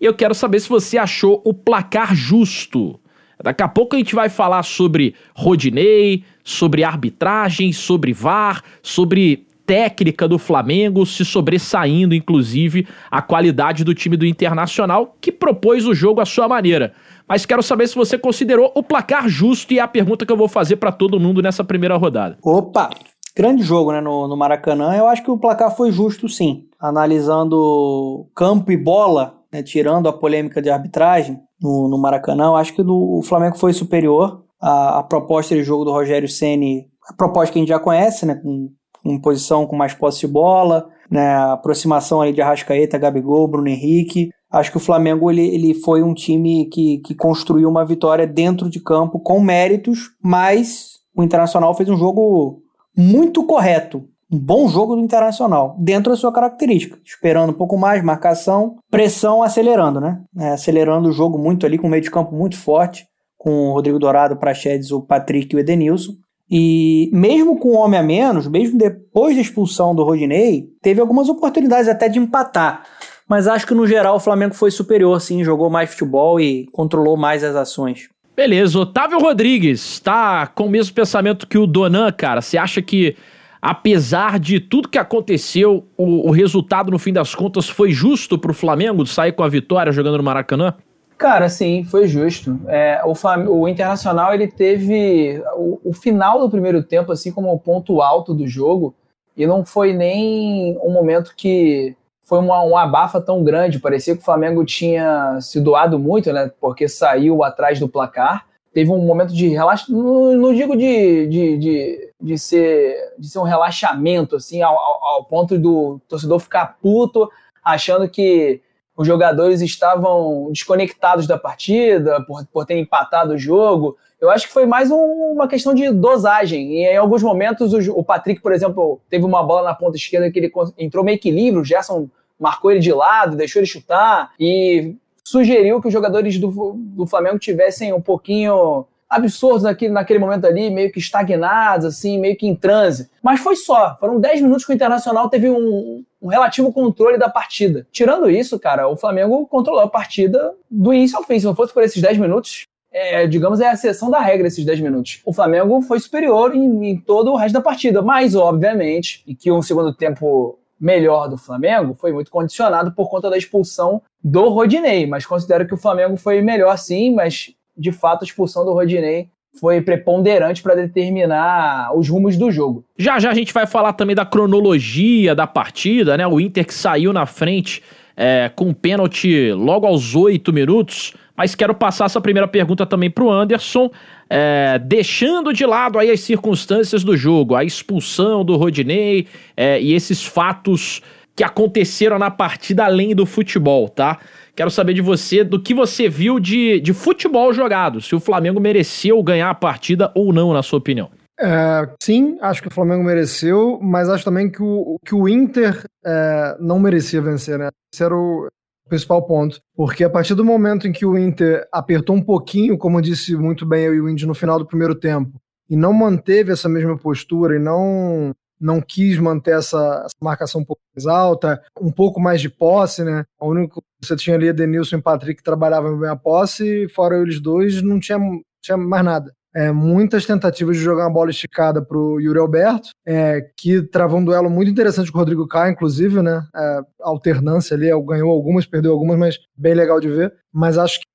e 0.00 0.04
eu 0.04 0.12
quero 0.12 0.34
saber 0.34 0.60
se 0.60 0.68
você 0.68 0.98
achou 0.98 1.40
o 1.44 1.54
placar 1.54 2.14
justo. 2.14 3.00
Daqui 3.44 3.62
a 3.62 3.68
pouco 3.68 3.94
a 3.94 3.98
gente 3.98 4.14
vai 4.14 4.30
falar 4.30 4.62
sobre 4.62 5.14
Rodinei, 5.36 6.24
sobre 6.42 6.82
arbitragem, 6.82 7.74
sobre 7.74 8.10
VAR, 8.10 8.62
sobre 8.82 9.46
técnica 9.66 10.26
do 10.26 10.38
Flamengo, 10.38 11.04
se 11.04 11.26
sobressaindo, 11.26 12.14
inclusive, 12.14 12.88
a 13.10 13.20
qualidade 13.20 13.84
do 13.84 13.94
time 13.94 14.16
do 14.16 14.24
Internacional, 14.24 15.14
que 15.20 15.30
propôs 15.30 15.86
o 15.86 15.94
jogo 15.94 16.22
à 16.22 16.24
sua 16.24 16.48
maneira. 16.48 16.94
Mas 17.28 17.44
quero 17.44 17.62
saber 17.62 17.86
se 17.86 17.94
você 17.94 18.16
considerou 18.16 18.72
o 18.74 18.82
placar 18.82 19.28
justo 19.28 19.74
e 19.74 19.78
é 19.78 19.82
a 19.82 19.88
pergunta 19.88 20.24
que 20.24 20.32
eu 20.32 20.38
vou 20.38 20.48
fazer 20.48 20.76
para 20.76 20.90
todo 20.90 21.20
mundo 21.20 21.42
nessa 21.42 21.62
primeira 21.62 21.96
rodada. 21.96 22.38
Opa! 22.42 22.88
Grande 23.36 23.62
jogo 23.62 23.92
né, 23.92 24.00
no, 24.00 24.26
no 24.26 24.36
Maracanã. 24.36 24.94
Eu 24.94 25.06
acho 25.06 25.22
que 25.22 25.30
o 25.30 25.36
placar 25.36 25.74
foi 25.76 25.90
justo, 25.90 26.28
sim. 26.30 26.66
Analisando 26.80 28.26
campo 28.34 28.70
e 28.72 28.76
bola, 28.76 29.34
né, 29.54 29.62
tirando 29.62 30.08
a 30.08 30.12
polêmica 30.12 30.60
de 30.60 30.68
arbitragem 30.68 31.38
no, 31.62 31.88
no 31.88 31.96
Maracanã, 31.96 32.46
eu 32.46 32.56
acho 32.56 32.74
que 32.74 32.82
do- 32.82 33.18
o 33.18 33.22
Flamengo 33.22 33.56
foi 33.56 33.72
superior. 33.72 34.42
A, 34.60 34.98
a 34.98 35.02
proposta 35.04 35.54
de 35.54 35.62
jogo 35.62 35.84
do 35.84 35.92
Rogério 35.92 36.28
Ceni 36.28 36.86
a 37.08 37.12
proposta 37.12 37.52
que 37.52 37.58
a 37.58 37.62
gente 37.62 37.68
já 37.68 37.78
conhece, 37.78 38.24
né? 38.26 38.34
Com, 38.34 38.70
com 39.02 39.20
posição 39.20 39.66
com 39.66 39.76
mais 39.76 39.92
posse 39.94 40.20
de 40.20 40.26
bola, 40.26 40.88
né? 41.10 41.36
Aproximação 41.36 42.20
ali 42.20 42.32
de 42.32 42.40
Arrascaeta, 42.40 42.98
Gabigol, 42.98 43.46
Bruno 43.46 43.68
Henrique. 43.68 44.30
Acho 44.50 44.70
que 44.70 44.78
o 44.78 44.80
Flamengo 44.80 45.30
ele, 45.30 45.46
ele 45.54 45.74
foi 45.74 46.02
um 46.02 46.14
time 46.14 46.66
que, 46.70 46.98
que 46.98 47.14
construiu 47.14 47.68
uma 47.68 47.84
vitória 47.84 48.26
dentro 48.26 48.70
de 48.70 48.80
campo 48.80 49.20
com 49.20 49.38
méritos, 49.40 50.10
mas 50.22 50.94
o 51.14 51.22
Internacional 51.22 51.74
fez 51.74 51.88
um 51.88 51.96
jogo 51.96 52.62
muito 52.96 53.44
correto. 53.44 54.08
Um 54.34 54.38
bom 54.38 54.66
jogo 54.68 54.96
do 54.96 55.00
Internacional, 55.00 55.76
dentro 55.78 56.10
da 56.10 56.16
sua 56.16 56.32
característica. 56.32 56.98
Esperando 57.04 57.50
um 57.50 57.54
pouco 57.54 57.78
mais, 57.78 58.02
marcação, 58.02 58.78
pressão 58.90 59.44
acelerando, 59.44 60.00
né? 60.00 60.22
É, 60.36 60.48
acelerando 60.48 61.08
o 61.08 61.12
jogo 61.12 61.38
muito 61.38 61.64
ali, 61.64 61.78
com 61.78 61.86
um 61.86 61.90
meio 61.90 62.02
de 62.02 62.10
campo 62.10 62.34
muito 62.34 62.56
forte, 62.56 63.06
com 63.38 63.68
o 63.68 63.72
Rodrigo 63.72 63.96
Dourado, 63.96 64.34
o 64.34 64.36
Praxedes, 64.36 64.90
o 64.90 65.00
Patrick 65.00 65.54
e 65.54 65.56
o 65.56 65.60
Edenilson. 65.60 66.14
E 66.50 67.08
mesmo 67.12 67.60
com 67.60 67.74
um 67.74 67.76
homem 67.76 68.00
a 68.00 68.02
menos, 68.02 68.48
mesmo 68.48 68.76
depois 68.76 69.36
da 69.36 69.40
expulsão 69.40 69.94
do 69.94 70.02
Rodinei, 70.02 70.64
teve 70.82 71.00
algumas 71.00 71.28
oportunidades 71.28 71.88
até 71.88 72.08
de 72.08 72.18
empatar. 72.18 72.82
Mas 73.28 73.46
acho 73.46 73.64
que 73.64 73.72
no 73.72 73.86
geral 73.86 74.16
o 74.16 74.20
Flamengo 74.20 74.54
foi 74.54 74.72
superior, 74.72 75.20
sim, 75.20 75.44
jogou 75.44 75.70
mais 75.70 75.90
futebol 75.90 76.40
e 76.40 76.66
controlou 76.72 77.16
mais 77.16 77.44
as 77.44 77.54
ações. 77.54 78.08
Beleza, 78.36 78.80
Otávio 78.80 79.20
Rodrigues, 79.20 80.00
tá 80.00 80.48
com 80.48 80.66
o 80.66 80.70
mesmo 80.70 80.92
pensamento 80.92 81.46
que 81.46 81.56
o 81.56 81.68
Donan, 81.68 82.10
cara. 82.10 82.40
Você 82.40 82.58
acha 82.58 82.82
que, 82.82 83.16
apesar 83.64 84.38
de 84.38 84.60
tudo 84.60 84.90
que 84.90 84.98
aconteceu, 84.98 85.86
o, 85.96 86.28
o 86.28 86.30
resultado, 86.30 86.90
no 86.90 86.98
fim 86.98 87.14
das 87.14 87.34
contas, 87.34 87.66
foi 87.66 87.92
justo 87.92 88.38
pro 88.38 88.52
Flamengo 88.52 89.06
sair 89.06 89.32
com 89.32 89.42
a 89.42 89.48
vitória 89.48 89.90
jogando 89.90 90.18
no 90.18 90.22
Maracanã? 90.22 90.74
Cara, 91.16 91.48
sim, 91.48 91.82
foi 91.82 92.06
justo. 92.06 92.60
É, 92.68 93.00
o, 93.06 93.14
o 93.48 93.66
Internacional 93.66 94.34
ele 94.34 94.48
teve 94.48 95.42
o, 95.56 95.80
o, 95.82 95.92
final 95.94 96.38
do 96.40 96.50
primeiro 96.50 96.82
tempo 96.82 97.10
assim 97.10 97.32
como 97.32 97.50
o 97.50 97.58
ponto 97.58 98.02
alto 98.02 98.34
do 98.34 98.46
jogo 98.46 98.94
e 99.34 99.46
não 99.46 99.64
foi 99.64 99.94
nem 99.94 100.78
um 100.82 100.90
momento 100.90 101.32
que 101.34 101.96
foi 102.22 102.40
uma, 102.40 102.60
uma 102.60 102.82
abafa 102.82 103.18
tão 103.18 103.42
grande. 103.42 103.78
Parecia 103.78 104.14
que 104.14 104.20
o 104.20 104.24
Flamengo 104.24 104.62
tinha 104.66 105.40
se 105.40 105.58
doado 105.58 105.98
muito, 105.98 106.30
né? 106.34 106.50
Porque 106.60 106.86
saiu 106.86 107.42
atrás 107.42 107.80
do 107.80 107.88
placar. 107.88 108.44
Teve 108.74 108.90
um 108.90 108.98
momento 108.98 109.32
de 109.32 109.48
relaxamento, 109.48 110.02
não, 110.02 110.34
não, 110.34 110.52
digo 110.52 110.76
de, 110.76 111.28
de, 111.28 111.58
de, 111.58 112.12
de, 112.20 112.38
ser, 112.38 113.14
de 113.16 113.28
ser 113.28 113.38
um 113.38 113.44
relaxamento, 113.44 114.34
assim, 114.34 114.62
ao, 114.62 114.76
ao 114.76 115.24
ponto 115.24 115.56
do 115.56 116.00
torcedor 116.08 116.40
ficar 116.40 116.76
puto, 116.82 117.30
achando 117.64 118.08
que 118.08 118.60
os 118.96 119.06
jogadores 119.06 119.60
estavam 119.60 120.50
desconectados 120.50 121.26
da 121.26 121.38
partida 121.38 122.20
por, 122.26 122.44
por 122.46 122.66
terem 122.66 122.82
empatado 122.82 123.34
o 123.34 123.38
jogo. 123.38 123.96
Eu 124.20 124.30
acho 124.30 124.48
que 124.48 124.52
foi 124.52 124.66
mais 124.66 124.90
um, 124.90 124.96
uma 124.96 125.46
questão 125.46 125.72
de 125.72 125.90
dosagem. 125.90 126.72
E 126.72 126.84
em 126.84 126.96
alguns 126.96 127.22
momentos 127.22 127.72
o, 127.72 127.92
o, 127.92 128.04
Patrick, 128.04 128.40
por 128.40 128.52
exemplo, 128.52 129.00
teve 129.08 129.24
uma 129.24 129.42
bola 129.42 129.68
na 129.68 129.74
ponta 129.74 129.96
esquerda 129.96 130.30
que 130.30 130.38
ele 130.38 130.52
entrou 130.78 131.04
meio 131.04 131.16
equilíbrio, 131.16 131.62
o 131.62 131.64
Gerson 131.64 132.08
marcou 132.38 132.70
ele 132.70 132.80
de 132.80 132.92
lado, 132.92 133.36
deixou 133.36 133.60
ele 133.60 133.66
chutar 133.66 134.32
e 134.38 134.96
sugeriu 135.26 135.80
que 135.80 135.88
os 135.88 135.92
jogadores 135.92 136.38
do, 136.38 136.74
do 136.76 137.06
Flamengo 137.06 137.38
tivessem 137.38 137.92
um 137.92 138.00
pouquinho 138.00 138.86
absurdos 139.08 139.62
naquele, 139.62 139.92
naquele 139.92 140.18
momento 140.18 140.46
ali, 140.46 140.70
meio 140.70 140.90
que 140.90 140.98
estagnados, 140.98 141.86
assim, 141.86 142.18
meio 142.18 142.36
que 142.36 142.46
em 142.46 142.54
transe. 142.54 143.10
Mas 143.22 143.40
foi 143.40 143.56
só. 143.56 143.96
Foram 143.98 144.20
10 144.20 144.42
minutos 144.42 144.64
que 144.64 144.72
o 144.72 144.74
Internacional 144.74 145.28
teve 145.28 145.48
um, 145.48 146.04
um, 146.20 146.28
relativo 146.28 146.72
controle 146.72 147.16
da 147.16 147.28
partida. 147.28 147.86
Tirando 147.92 148.28
isso, 148.28 148.58
cara, 148.58 148.88
o 148.88 148.96
Flamengo 148.96 149.46
controlou 149.46 149.82
a 149.82 149.88
partida 149.88 150.54
do 150.70 150.92
início 150.92 151.16
ao 151.16 151.24
fim. 151.24 151.38
Se 151.38 151.46
não 151.46 151.54
fosse 151.54 151.72
por 151.72 151.82
esses 151.82 152.02
10 152.02 152.18
minutos, 152.18 152.66
é, 152.92 153.26
digamos, 153.26 153.60
é 153.60 153.68
a 153.68 153.72
exceção 153.72 154.10
da 154.10 154.20
regra 154.20 154.48
esses 154.48 154.64
10 154.64 154.80
minutos. 154.80 155.20
O 155.24 155.32
Flamengo 155.32 155.80
foi 155.82 156.00
superior 156.00 156.54
em, 156.54 156.90
em 156.90 156.96
todo 156.96 157.32
o 157.32 157.36
resto 157.36 157.54
da 157.54 157.60
partida, 157.60 158.02
mas, 158.02 158.34
obviamente, 158.34 159.22
e 159.26 159.34
que 159.34 159.50
um 159.50 159.62
segundo 159.62 159.94
tempo 159.94 160.58
melhor 160.84 161.28
do 161.28 161.38
Flamengo 161.38 161.94
foi 161.94 162.12
muito 162.12 162.30
condicionado 162.30 162.92
por 162.92 163.08
conta 163.08 163.30
da 163.30 163.38
expulsão 163.38 164.02
do 164.22 164.50
Rodinei, 164.50 165.06
mas 165.06 165.24
considero 165.24 165.66
que 165.66 165.72
o 165.72 165.78
Flamengo 165.78 166.16
foi 166.16 166.42
melhor 166.42 166.76
sim, 166.76 167.14
mas 167.14 167.54
de 167.76 167.90
fato 167.90 168.22
a 168.22 168.26
expulsão 168.26 168.64
do 168.66 168.72
Rodinei 168.72 169.28
foi 169.58 169.80
preponderante 169.80 170.62
para 170.62 170.74
determinar 170.74 171.96
os 171.96 172.08
rumos 172.08 172.36
do 172.36 172.50
jogo. 172.50 172.84
Já 172.98 173.18
já 173.18 173.30
a 173.30 173.34
gente 173.34 173.52
vai 173.52 173.66
falar 173.66 173.94
também 173.94 174.14
da 174.14 174.26
cronologia 174.26 175.34
da 175.34 175.46
partida, 175.46 176.16
né? 176.16 176.26
O 176.26 176.38
Inter 176.38 176.66
que 176.66 176.74
saiu 176.74 177.12
na 177.12 177.24
frente 177.24 177.82
é, 178.16 178.50
com 178.54 178.66
um 178.66 178.74
pênalti 178.74 179.52
logo 179.52 179.86
aos 179.86 180.14
oito 180.14 180.52
minutos. 180.52 181.14
Mas 181.36 181.54
quero 181.54 181.74
passar 181.74 182.04
essa 182.06 182.20
primeira 182.20 182.46
pergunta 182.46 182.86
também 182.86 183.10
para 183.10 183.24
o 183.24 183.30
Anderson, 183.30 183.90
é, 184.30 184.78
deixando 184.78 185.52
de 185.52 185.66
lado 185.66 185.98
aí 185.98 186.10
as 186.10 186.20
circunstâncias 186.20 187.02
do 187.02 187.16
jogo, 187.16 187.56
a 187.56 187.64
expulsão 187.64 188.44
do 188.44 188.56
Rodinei 188.56 189.26
é, 189.56 189.80
e 189.80 189.92
esses 189.92 190.24
fatos 190.24 191.02
que 191.36 191.42
aconteceram 191.42 192.18
na 192.18 192.30
partida 192.30 192.84
além 192.84 193.14
do 193.14 193.26
futebol, 193.26 193.88
tá? 193.88 194.18
Quero 194.54 194.70
saber 194.70 194.94
de 194.94 195.02
você 195.02 195.42
do 195.42 195.60
que 195.60 195.74
você 195.74 196.08
viu 196.08 196.38
de, 196.38 196.80
de 196.80 196.92
futebol 196.92 197.52
jogado, 197.52 198.00
se 198.00 198.14
o 198.14 198.20
Flamengo 198.20 198.60
mereceu 198.60 199.20
ganhar 199.20 199.50
a 199.50 199.54
partida 199.54 200.12
ou 200.14 200.32
não, 200.32 200.52
na 200.52 200.62
sua 200.62 200.78
opinião. 200.78 201.10
É, 201.40 201.88
sim, 202.00 202.38
acho 202.40 202.62
que 202.62 202.68
o 202.68 202.72
Flamengo 202.72 203.02
mereceu, 203.02 203.80
mas 203.82 204.08
acho 204.08 204.24
também 204.24 204.48
que 204.48 204.62
o, 204.62 204.96
que 205.04 205.14
o 205.14 205.28
Inter 205.28 205.84
é, 206.06 206.56
não 206.60 206.78
merecia 206.78 207.20
vencer, 207.20 207.58
né? 207.58 207.70
Esse 207.92 208.04
era 208.04 208.14
o 208.14 208.48
principal 208.94 209.22
ponto. 209.22 209.60
Porque 209.76 210.04
a 210.04 210.10
partir 210.10 210.34
do 210.34 210.44
momento 210.44 210.86
em 210.86 210.92
que 210.92 211.04
o 211.04 211.18
Inter 211.18 211.66
apertou 211.72 212.16
um 212.16 212.22
pouquinho, 212.22 212.78
como 212.78 213.02
disse 213.02 213.36
muito 213.36 213.66
bem 213.66 213.84
eu 213.84 213.94
e 213.94 214.00
o 214.00 214.08
Indy 214.08 214.26
no 214.26 214.34
final 214.34 214.58
do 214.58 214.66
primeiro 214.66 214.94
tempo, 214.94 215.40
e 215.68 215.76
não 215.76 215.92
manteve 215.92 216.52
essa 216.52 216.68
mesma 216.68 216.96
postura 216.96 217.56
e 217.56 217.58
não 217.58 218.32
não 218.60 218.80
quis 218.80 219.18
manter 219.18 219.58
essa, 219.58 220.04
essa, 220.06 220.14
marcação 220.22 220.60
um 220.60 220.64
pouco 220.64 220.80
mais 220.94 221.06
alta, 221.06 221.60
um 221.78 221.90
pouco 221.90 222.18
mais 222.18 222.40
de 222.40 222.48
posse, 222.48 223.04
né? 223.04 223.24
O 223.38 223.50
único 223.50 223.82
que 223.82 224.06
você 224.06 224.16
tinha 224.16 224.36
ali, 224.36 224.50
Denilson 224.52 224.96
e 224.96 225.02
Patrick, 225.02 225.38
que 225.38 225.42
trabalhavam 225.42 225.98
bem 225.98 226.08
a 226.08 226.16
posse, 226.16 226.88
fora 226.88 227.20
eles 227.20 227.40
dois, 227.40 227.82
não 227.82 228.00
tinha, 228.00 228.18
tinha 228.62 228.76
mais 228.76 229.04
nada 229.04 229.34
é, 229.54 229.70
muitas 229.70 230.26
tentativas 230.26 230.76
de 230.76 230.82
jogar 230.82 231.04
uma 231.04 231.12
bola 231.12 231.30
esticada 231.30 231.80
para 231.80 231.96
o 231.96 232.20
Yuri 232.20 232.38
Alberto, 232.38 232.90
é, 233.06 233.40
que 233.56 233.82
travou 233.82 234.18
um 234.18 234.24
duelo 234.24 234.50
muito 234.50 234.70
interessante 234.70 235.12
com 235.12 235.18
o 235.18 235.20
Rodrigo 235.20 235.46
Caio, 235.46 235.72
inclusive, 235.72 236.22
né? 236.22 236.42
É, 236.54 236.80
alternância 237.00 237.74
ali, 237.74 237.86
ganhou 238.04 238.30
algumas, 238.30 238.66
perdeu 238.66 238.92
algumas, 238.92 239.18
mas 239.18 239.38
bem 239.56 239.74
legal 239.74 240.00
de 240.00 240.10
ver. 240.10 240.34
Mas 240.52 240.76
acho 240.76 240.98
que 240.98 241.06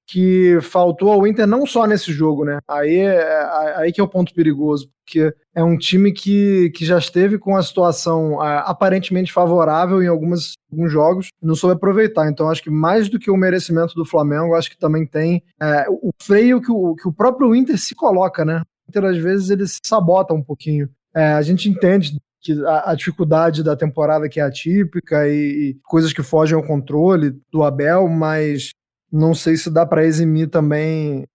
faltou 0.62 1.12
ao 1.12 1.28
Inter 1.28 1.46
não 1.46 1.66
só 1.66 1.86
nesse 1.86 2.12
jogo, 2.12 2.44
né? 2.46 2.60
Aí, 2.68 2.98
é, 2.98 3.76
aí 3.76 3.92
que 3.92 4.02
é 4.02 4.04
o 4.04 4.08
ponto 4.08 4.34
perigoso, 4.34 4.90
porque 5.06 5.34
é 5.56 5.64
um 5.64 5.78
time 5.78 6.12
que, 6.12 6.72
que 6.72 6.86
já 6.86 6.98
esteve 6.98 7.38
com 7.38 7.56
a 7.56 7.64
situação 7.64 8.44
é, 8.44 8.64
aparentemente 8.66 9.34
favorável 9.34 10.02
em 10.02 10.08
algumas, 10.08 10.54
alguns 10.72 10.92
jogos 10.92 11.28
e 11.42 11.46
não 11.46 11.56
soube 11.56 11.76
aproveitar. 11.76 12.30
Então 12.30 12.50
acho 12.50 12.64
que 12.64 12.70
mais 12.70 13.10
do 13.10 13.20
que 13.20 13.32
o 13.32 13.38
merecimento 13.38 13.94
do 13.96 14.06
Flamengo, 14.06 14.56
acho 14.56 14.70
que 14.70 14.78
também 14.78 15.06
tem 15.06 15.44
é, 15.62 15.86
o 15.90 16.12
freio 16.22 16.62
que 16.62 16.72
o, 16.72 16.96
que 16.96 17.08
o 17.08 17.14
próprio 17.14 17.56
Inter 17.56 17.78
se 17.78 17.96
coloca, 17.96 18.46
né? 18.46 18.62
O 18.88 18.90
Inter 18.90 19.06
às 19.06 19.18
vezes 19.18 19.50
ele 19.50 19.68
se 19.68 19.80
sabota 19.84 20.34
um 20.34 20.44
pouquinho. 20.44 20.90
A 21.14 21.42
gente 21.42 21.68
entende 21.68 22.18
que 22.42 22.54
a, 22.66 22.92
a, 22.92 22.96
dificuldade 22.96 23.64
da 23.64 23.76
temporada 23.76 24.30
que 24.30 24.40
é 24.40 24.44
atípica 24.44 25.28
e, 25.28 25.32
e, 25.72 25.78
coisas 25.84 26.14
que 26.14 26.24
fogem 26.24 26.56
ao 26.56 26.64
controle 26.64 27.36
do 27.52 27.64
Abel, 27.64 28.08
mas 28.08 28.72
não 29.12 29.34
sei 29.34 29.58
se 29.58 29.70
dá 29.70 29.86
para 29.86 30.06
eximir 30.06 30.50
também 30.50 31.26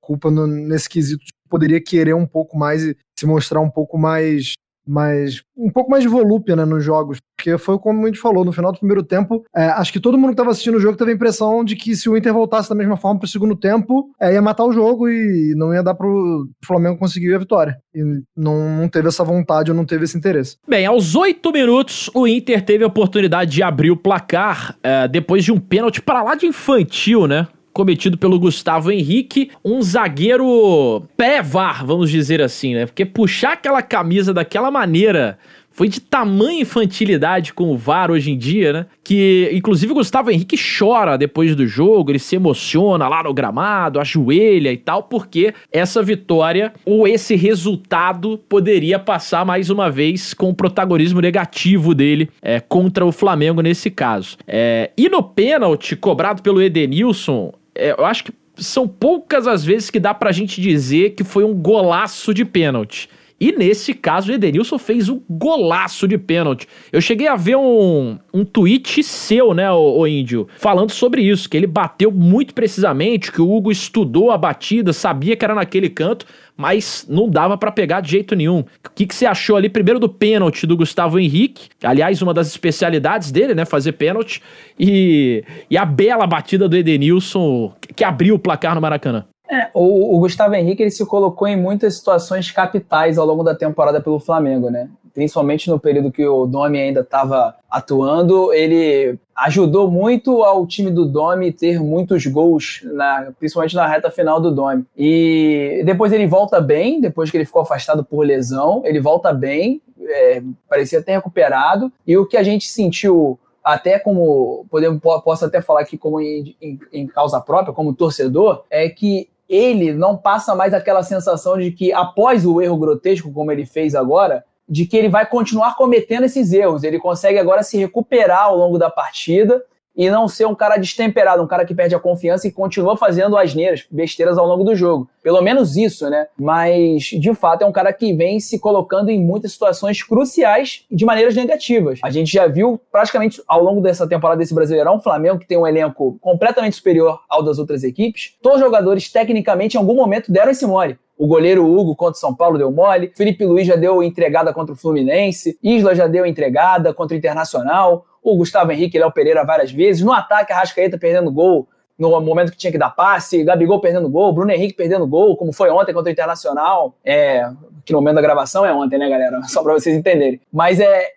culpa 0.00 0.30
no, 0.30 0.46
nesse 0.46 0.88
quesito. 0.88 1.24
Poderia 1.48 1.80
querer 1.82 2.14
um 2.14 2.26
pouco 2.26 2.56
mais 2.58 2.82
e 2.82 2.96
se 3.18 3.26
mostrar 3.26 3.60
um 3.60 3.70
pouco 3.70 3.96
mais 3.98 4.54
mais 4.86 5.42
um 5.56 5.70
pouco 5.70 5.90
mais 5.90 6.02
de 6.02 6.08
volúpia 6.08 6.54
né, 6.54 6.64
nos 6.64 6.84
jogos. 6.84 7.18
Porque 7.36 7.56
foi 7.58 7.78
como 7.78 8.02
a 8.04 8.06
gente 8.06 8.18
falou, 8.18 8.44
no 8.44 8.52
final 8.52 8.72
do 8.72 8.78
primeiro 8.78 9.02
tempo, 9.02 9.44
é, 9.54 9.66
acho 9.66 9.92
que 9.92 10.00
todo 10.00 10.16
mundo 10.16 10.28
que 10.28 10.34
estava 10.34 10.50
assistindo 10.50 10.76
o 10.76 10.80
jogo 10.80 10.96
teve 10.96 11.12
a 11.12 11.14
impressão 11.14 11.64
de 11.64 11.76
que 11.76 11.94
se 11.94 12.08
o 12.08 12.16
Inter 12.16 12.32
voltasse 12.32 12.68
da 12.68 12.74
mesma 12.74 12.96
forma 12.96 13.18
para 13.20 13.26
o 13.26 13.30
segundo 13.30 13.56
tempo, 13.56 14.10
é, 14.20 14.32
ia 14.32 14.42
matar 14.42 14.64
o 14.64 14.72
jogo 14.72 15.08
e 15.08 15.54
não 15.56 15.72
ia 15.72 15.82
dar 15.82 15.94
para 15.94 16.06
o 16.06 16.46
Flamengo 16.64 16.98
conseguir 16.98 17.34
a 17.34 17.38
vitória. 17.38 17.76
E 17.94 18.02
não, 18.36 18.76
não 18.76 18.88
teve 18.88 19.08
essa 19.08 19.24
vontade 19.24 19.70
ou 19.70 19.76
não 19.76 19.84
teve 19.84 20.04
esse 20.04 20.16
interesse. 20.16 20.56
Bem, 20.68 20.86
aos 20.86 21.14
oito 21.14 21.52
minutos, 21.52 22.10
o 22.14 22.26
Inter 22.26 22.64
teve 22.64 22.84
a 22.84 22.88
oportunidade 22.88 23.50
de 23.50 23.62
abrir 23.62 23.90
o 23.90 23.96
placar 23.96 24.76
é, 24.82 25.08
depois 25.08 25.44
de 25.44 25.52
um 25.52 25.58
pênalti 25.58 26.00
para 26.00 26.22
lá 26.22 26.34
de 26.34 26.46
infantil, 26.46 27.26
né? 27.26 27.46
Cometido 27.76 28.16
pelo 28.16 28.38
Gustavo 28.38 28.90
Henrique, 28.90 29.50
um 29.62 29.82
zagueiro 29.82 31.02
pré-VAR, 31.14 31.84
vamos 31.84 32.10
dizer 32.10 32.40
assim, 32.40 32.74
né? 32.74 32.86
Porque 32.86 33.04
puxar 33.04 33.52
aquela 33.52 33.82
camisa 33.82 34.32
daquela 34.32 34.70
maneira 34.70 35.38
foi 35.76 35.86
de 35.86 36.00
tamanha 36.00 36.62
infantilidade 36.62 37.52
com 37.52 37.70
o 37.70 37.76
VAR 37.76 38.10
hoje 38.10 38.30
em 38.30 38.38
dia, 38.38 38.72
né? 38.72 38.86
Que, 39.04 39.50
inclusive, 39.52 39.92
o 39.92 39.96
Gustavo 39.96 40.30
Henrique 40.30 40.56
chora 40.56 41.18
depois 41.18 41.54
do 41.54 41.66
jogo, 41.66 42.10
ele 42.10 42.18
se 42.18 42.34
emociona 42.34 43.06
lá 43.06 43.22
no 43.22 43.34
gramado, 43.34 44.00
ajoelha 44.00 44.72
e 44.72 44.78
tal, 44.78 45.02
porque 45.02 45.52
essa 45.70 46.02
vitória 46.02 46.72
ou 46.82 47.06
esse 47.06 47.36
resultado 47.36 48.40
poderia 48.48 48.98
passar 48.98 49.44
mais 49.44 49.68
uma 49.68 49.90
vez 49.90 50.32
com 50.32 50.48
o 50.48 50.54
protagonismo 50.54 51.20
negativo 51.20 51.94
dele 51.94 52.30
é, 52.40 52.58
contra 52.58 53.04
o 53.04 53.12
Flamengo 53.12 53.60
nesse 53.60 53.90
caso. 53.90 54.38
É, 54.46 54.90
e 54.96 55.10
no 55.10 55.22
pênalti 55.22 55.94
cobrado 55.94 56.40
pelo 56.40 56.62
Edenilson, 56.62 57.52
é, 57.76 57.94
eu 57.98 58.04
acho 58.04 58.24
que 58.24 58.32
são 58.56 58.88
poucas 58.88 59.46
as 59.46 59.64
vezes 59.64 59.90
que 59.90 60.00
dá 60.00 60.14
pra 60.14 60.32
gente 60.32 60.60
dizer 60.60 61.10
que 61.10 61.22
foi 61.22 61.44
um 61.44 61.54
golaço 61.54 62.32
de 62.32 62.44
pênalti. 62.44 63.08
E 63.38 63.52
nesse 63.52 63.92
caso, 63.92 64.30
o 64.30 64.34
Edenilson 64.34 64.78
fez 64.78 65.10
um 65.10 65.20
golaço 65.28 66.08
de 66.08 66.16
pênalti. 66.16 66.66
Eu 66.90 67.02
cheguei 67.02 67.28
a 67.28 67.36
ver 67.36 67.56
um, 67.56 68.18
um 68.32 68.44
tweet 68.44 69.02
seu, 69.02 69.52
né, 69.52 69.70
o, 69.70 69.98
o 69.98 70.06
Índio, 70.06 70.48
falando 70.56 70.90
sobre 70.90 71.22
isso, 71.22 71.48
que 71.48 71.56
ele 71.56 71.66
bateu 71.66 72.10
muito 72.10 72.54
precisamente, 72.54 73.30
que 73.30 73.42
o 73.42 73.54
Hugo 73.54 73.70
estudou 73.70 74.30
a 74.30 74.38
batida, 74.38 74.92
sabia 74.92 75.36
que 75.36 75.44
era 75.44 75.54
naquele 75.54 75.90
canto, 75.90 76.24
mas 76.56 77.04
não 77.08 77.28
dava 77.28 77.58
para 77.58 77.70
pegar 77.70 78.00
de 78.00 78.10
jeito 78.10 78.34
nenhum. 78.34 78.60
O 78.60 78.90
que, 78.94 79.06
que 79.06 79.14
você 79.14 79.26
achou 79.26 79.56
ali, 79.56 79.68
primeiro 79.68 80.00
do 80.00 80.08
pênalti 80.08 80.66
do 80.66 80.76
Gustavo 80.76 81.18
Henrique, 81.18 81.68
aliás, 81.82 82.22
uma 82.22 82.32
das 82.32 82.48
especialidades 82.48 83.30
dele, 83.30 83.54
né, 83.54 83.66
fazer 83.66 83.92
pênalti, 83.92 84.42
e, 84.80 85.44
e 85.70 85.76
a 85.76 85.84
bela 85.84 86.26
batida 86.26 86.66
do 86.66 86.76
Edenilson, 86.76 87.74
que 87.94 88.02
abriu 88.02 88.36
o 88.36 88.38
placar 88.38 88.74
no 88.74 88.80
Maracanã. 88.80 89.26
É, 89.48 89.68
o, 89.72 90.16
o, 90.16 90.18
Gustavo 90.18 90.54
Henrique 90.54 90.82
ele 90.82 90.90
se 90.90 91.06
colocou 91.06 91.46
em 91.46 91.56
muitas 91.56 91.96
situações 91.96 92.50
capitais 92.50 93.16
ao 93.16 93.26
longo 93.26 93.44
da 93.44 93.54
temporada 93.54 94.00
pelo 94.00 94.18
Flamengo, 94.18 94.70
né? 94.70 94.88
Principalmente 95.14 95.70
no 95.70 95.78
período 95.78 96.12
que 96.12 96.26
o 96.26 96.46
Domi 96.46 96.78
ainda 96.78 97.00
estava 97.00 97.54
atuando, 97.70 98.52
ele 98.52 99.18
ajudou 99.36 99.90
muito 99.90 100.42
ao 100.42 100.66
time 100.66 100.90
do 100.90 101.06
Domi 101.06 101.52
ter 101.52 101.80
muitos 101.80 102.26
gols, 102.26 102.80
na, 102.84 103.32
principalmente 103.38 103.76
na 103.76 103.86
reta 103.86 104.10
final 104.10 104.40
do 104.40 104.50
Domi. 104.50 104.84
E 104.96 105.82
depois 105.86 106.12
ele 106.12 106.26
volta 106.26 106.60
bem, 106.60 107.00
depois 107.00 107.30
que 107.30 107.36
ele 107.36 107.46
ficou 107.46 107.62
afastado 107.62 108.04
por 108.04 108.26
lesão, 108.26 108.82
ele 108.84 109.00
volta 109.00 109.32
bem, 109.32 109.80
é, 110.00 110.42
parecia 110.68 111.02
ter 111.02 111.12
recuperado. 111.12 111.90
E 112.06 112.16
o 112.16 112.26
que 112.26 112.36
a 112.36 112.42
gente 112.42 112.68
sentiu 112.68 113.38
até 113.66 113.98
como 113.98 114.64
podemos 114.70 115.00
posso 115.02 115.44
até 115.44 115.60
falar 115.60 115.80
aqui 115.80 115.98
como 115.98 116.20
em, 116.20 116.54
em, 116.62 116.78
em, 116.92 117.06
causa 117.06 117.40
própria, 117.40 117.74
como 117.74 117.92
torcedor, 117.92 118.62
é 118.70 118.88
que 118.88 119.28
ele 119.48 119.92
não 119.92 120.16
passa 120.16 120.54
mais 120.54 120.74
aquela 120.74 121.02
sensação 121.02 121.56
de 121.56 121.70
que 121.70 121.92
após 121.92 122.44
o 122.44 122.60
erro 122.60 122.76
grotesco, 122.76 123.32
como 123.32 123.52
ele 123.52 123.64
fez 123.64 123.94
agora, 123.94 124.44
de 124.68 124.84
que 124.84 124.96
ele 124.96 125.08
vai 125.08 125.24
continuar 125.24 125.76
cometendo 125.76 126.24
esses 126.24 126.52
erros. 126.52 126.82
Ele 126.82 126.98
consegue 126.98 127.38
agora 127.38 127.62
se 127.62 127.78
recuperar 127.78 128.44
ao 128.44 128.56
longo 128.56 128.78
da 128.78 128.90
partida 128.90 129.62
e 129.96 130.10
não 130.10 130.28
ser 130.28 130.46
um 130.46 130.54
cara 130.54 130.76
destemperado, 130.76 131.42
um 131.42 131.46
cara 131.46 131.64
que 131.64 131.74
perde 131.74 131.94
a 131.94 132.00
confiança 132.00 132.46
e 132.46 132.52
continua 132.52 132.96
fazendo 132.96 133.36
asneiras, 133.36 133.84
besteiras 133.90 134.36
ao 134.36 134.46
longo 134.46 134.64
do 134.64 134.76
jogo. 134.76 135.08
Pelo 135.22 135.40
menos 135.40 135.76
isso, 135.76 136.08
né? 136.10 136.26
Mas, 136.38 137.04
de 137.04 137.34
fato, 137.34 137.62
é 137.62 137.66
um 137.66 137.72
cara 137.72 137.92
que 137.92 138.12
vem 138.12 138.38
se 138.38 138.58
colocando 138.58 139.10
em 139.10 139.20
muitas 139.20 139.52
situações 139.52 140.02
cruciais 140.02 140.84
de 140.90 141.04
maneiras 141.04 141.34
negativas. 141.34 141.98
A 142.02 142.10
gente 142.10 142.32
já 142.32 142.46
viu 142.46 142.80
praticamente 142.92 143.42
ao 143.48 143.62
longo 143.62 143.80
dessa 143.80 144.06
temporada 144.06 144.38
desse 144.38 144.54
Brasileirão, 144.54 144.96
o 144.96 145.02
Flamengo, 145.02 145.38
que 145.38 145.46
tem 145.46 145.58
um 145.58 145.66
elenco 145.66 146.18
completamente 146.20 146.76
superior 146.76 147.20
ao 147.28 147.42
das 147.42 147.58
outras 147.58 147.82
equipes, 147.82 148.34
todos 148.42 148.58
os 148.58 148.64
jogadores, 148.64 149.10
tecnicamente, 149.10 149.76
em 149.76 149.80
algum 149.80 149.94
momento 149.94 150.30
deram 150.30 150.50
esse 150.50 150.66
mole. 150.66 150.98
O 151.18 151.26
goleiro 151.26 151.66
Hugo 151.66 151.96
contra 151.96 152.16
o 152.16 152.20
São 152.20 152.34
Paulo 152.34 152.58
deu 152.58 152.70
mole. 152.70 153.10
Felipe 153.14 153.44
Luiz 153.44 153.66
já 153.66 153.76
deu 153.76 154.02
entregada 154.02 154.52
contra 154.52 154.74
o 154.74 154.76
Fluminense. 154.76 155.58
Isla 155.62 155.94
já 155.94 156.06
deu 156.06 156.26
entregada 156.26 156.92
contra 156.92 157.14
o 157.14 157.18
Internacional. 157.18 158.04
O 158.22 158.36
Gustavo 158.36 158.72
Henrique, 158.72 158.98
Léo 158.98 159.10
Pereira 159.10 159.44
várias 159.44 159.72
vezes. 159.72 160.02
No 160.02 160.12
ataque, 160.12 160.52
a 160.52 160.58
Rascaeta 160.58 160.98
perdendo 160.98 161.30
gol 161.30 161.68
no 161.98 162.20
momento 162.20 162.52
que 162.52 162.58
tinha 162.58 162.70
que 162.70 162.78
dar 162.78 162.90
passe. 162.90 163.42
Gabigol 163.42 163.80
perdendo 163.80 164.08
gol. 164.08 164.32
Bruno 164.32 164.50
Henrique 164.50 164.74
perdendo 164.74 165.06
gol, 165.06 165.36
como 165.36 165.52
foi 165.52 165.70
ontem 165.70 165.94
contra 165.94 166.10
o 166.10 166.12
Internacional. 166.12 166.94
É, 167.04 167.48
que 167.84 167.92
no 167.92 168.00
momento 168.00 168.16
da 168.16 168.22
gravação 168.22 168.66
é 168.66 168.72
ontem, 168.72 168.98
né, 168.98 169.08
galera? 169.08 169.42
Só 169.48 169.62
para 169.62 169.72
vocês 169.72 169.96
entenderem. 169.96 170.40
Mas 170.52 170.80
é 170.80 171.16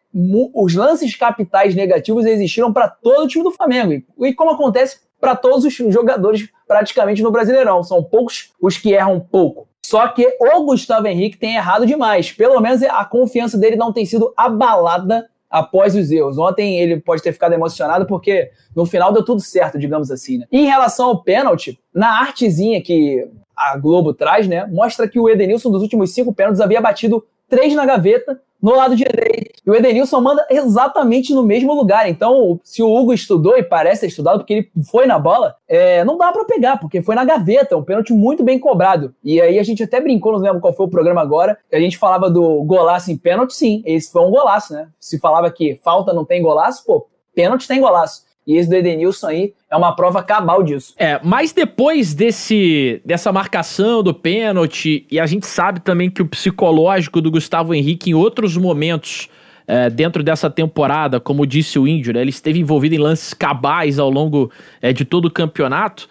os 0.56 0.74
lances 0.74 1.16
capitais 1.16 1.76
negativos 1.76 2.26
existiram 2.26 2.74
para 2.74 2.88
todo 2.88 3.26
o 3.26 3.28
time 3.28 3.44
do 3.44 3.52
Flamengo. 3.52 4.02
E 4.22 4.34
como 4.34 4.52
acontece 4.52 5.02
para 5.20 5.36
todos 5.36 5.66
os 5.66 5.74
jogadores 5.74 6.50
praticamente 6.68 7.22
no 7.22 7.32
Brasileirão. 7.32 7.84
São 7.84 8.04
poucos 8.04 8.54
os 8.62 8.78
que 8.78 8.94
erram 8.94 9.20
pouco. 9.20 9.68
Só 9.90 10.08
que 10.10 10.38
o 10.40 10.66
Gustavo 10.66 11.08
Henrique 11.08 11.36
tem 11.36 11.56
errado 11.56 11.84
demais. 11.84 12.32
Pelo 12.32 12.62
menos 12.62 12.84
a 12.84 13.04
confiança 13.04 13.58
dele 13.58 13.76
não 13.76 13.92
tem 13.92 14.06
sido 14.06 14.32
abalada 14.38 15.28
após 15.50 15.96
os 15.96 16.12
erros. 16.12 16.38
Ontem 16.38 16.80
ele 16.80 17.00
pode 17.00 17.24
ter 17.24 17.34
ficado 17.34 17.54
emocionado 17.54 18.06
porque 18.06 18.52
no 18.76 18.86
final 18.86 19.12
deu 19.12 19.26
tudo 19.26 19.42
certo, 19.42 19.80
digamos 19.80 20.12
assim. 20.12 20.38
Né? 20.38 20.46
Em 20.52 20.66
relação 20.66 21.08
ao 21.08 21.24
pênalti, 21.24 21.80
na 21.92 22.20
artezinha 22.20 22.80
que 22.84 23.28
a 23.56 23.76
Globo 23.78 24.14
traz, 24.14 24.48
né, 24.48 24.64
mostra 24.68 25.08
que 25.08 25.20
o 25.20 25.28
Edenilson 25.28 25.72
dos 25.72 25.82
últimos 25.82 26.14
cinco 26.14 26.32
pênaltis 26.36 26.62
havia 26.62 26.80
batido 26.80 27.26
três 27.50 27.74
na 27.74 27.84
gaveta 27.84 28.40
no 28.62 28.76
lado 28.76 28.96
direito. 28.96 29.62
E 29.66 29.70
o 29.70 29.76
Edenilson 29.76 30.20
manda 30.22 30.46
exatamente 30.50 31.34
no 31.34 31.44
mesmo 31.44 31.74
lugar. 31.74 32.10
Então, 32.10 32.60
se 32.64 32.82
o 32.82 32.94
Hugo 32.94 33.14
estudou, 33.14 33.58
e 33.58 33.64
parece 33.64 34.02
ter 34.02 34.08
estudado, 34.08 34.40
porque 34.40 34.54
ele 34.54 34.72
foi 34.90 35.06
na 35.06 35.18
bola, 35.18 35.56
é, 35.68 36.04
não 36.04 36.18
dá 36.18 36.32
para 36.32 36.46
pegar, 36.46 36.78
porque 36.78 37.02
foi 37.02 37.16
na 37.16 37.24
gaveta, 37.24 37.78
um 37.78 37.84
pênalti 37.84 38.14
muito 38.14 38.44
bem 38.44 38.60
cobrado. 38.60 39.14
E 39.24 39.40
aí 39.40 39.60
a 39.60 39.64
gente 39.64 39.84
até 39.84 40.02
brincou, 40.02 40.34
não 40.34 40.40
lembro 40.40 40.62
qual 40.62 40.74
foi 40.74 40.86
o 40.86 40.90
programa 40.90 41.22
agora, 41.22 41.58
a 41.72 41.80
gente 41.80 41.98
falava 41.98 42.30
do 42.30 42.64
golaço 42.64 43.12
em 43.12 43.18
pênalti, 43.18 43.54
sim, 43.54 43.84
esse 43.86 44.12
foi 44.12 44.22
um 44.24 44.32
golaço, 44.32 44.74
né? 44.74 44.88
Se 45.00 45.20
falava 45.20 45.52
que 45.52 45.80
falta 45.84 46.14
não 46.14 46.26
tem 46.26 46.42
golaço, 46.42 46.84
pô, 46.86 47.08
pênalti 47.34 47.68
tem 47.68 47.80
golaço. 47.80 48.29
E 48.50 48.58
esse 48.58 48.68
do 48.68 48.76
Edenilson 48.76 49.28
aí 49.28 49.54
é 49.70 49.78
uma 49.78 49.96
prova 49.96 50.24
cabal 50.24 50.64
disso. 50.64 50.96
É, 50.98 51.20
mas 51.24 51.54
depois 51.54 52.16
desse 52.16 53.00
dessa 53.06 53.32
marcação 53.32 54.02
do 54.02 54.12
pênalti, 54.12 55.06
e 55.12 55.20
a 55.20 55.28
gente 55.28 55.46
sabe 55.46 55.80
também 55.82 56.10
que 56.10 56.24
o 56.24 56.26
psicológico 56.26 57.22
do 57.22 57.30
Gustavo 57.30 57.76
Henrique 57.76 58.10
em 58.10 58.16
outros 58.16 58.58
momentos 58.58 59.30
é, 59.68 59.88
dentro 59.88 60.24
dessa 60.24 60.50
temporada, 60.50 61.20
como 61.20 61.46
disse 61.46 61.78
o 61.78 61.88
Índio, 61.88 62.12
né, 62.12 62.22
ele 62.22 62.32
esteve 62.32 62.60
envolvido 62.60 62.96
em 62.96 62.98
lances 62.98 63.36
cabais 63.36 64.00
ao 64.00 64.10
longo 64.10 64.50
é, 64.82 64.92
de 64.92 65.06
todo 65.06 65.26
o 65.26 65.32
campeonato. 65.32 66.10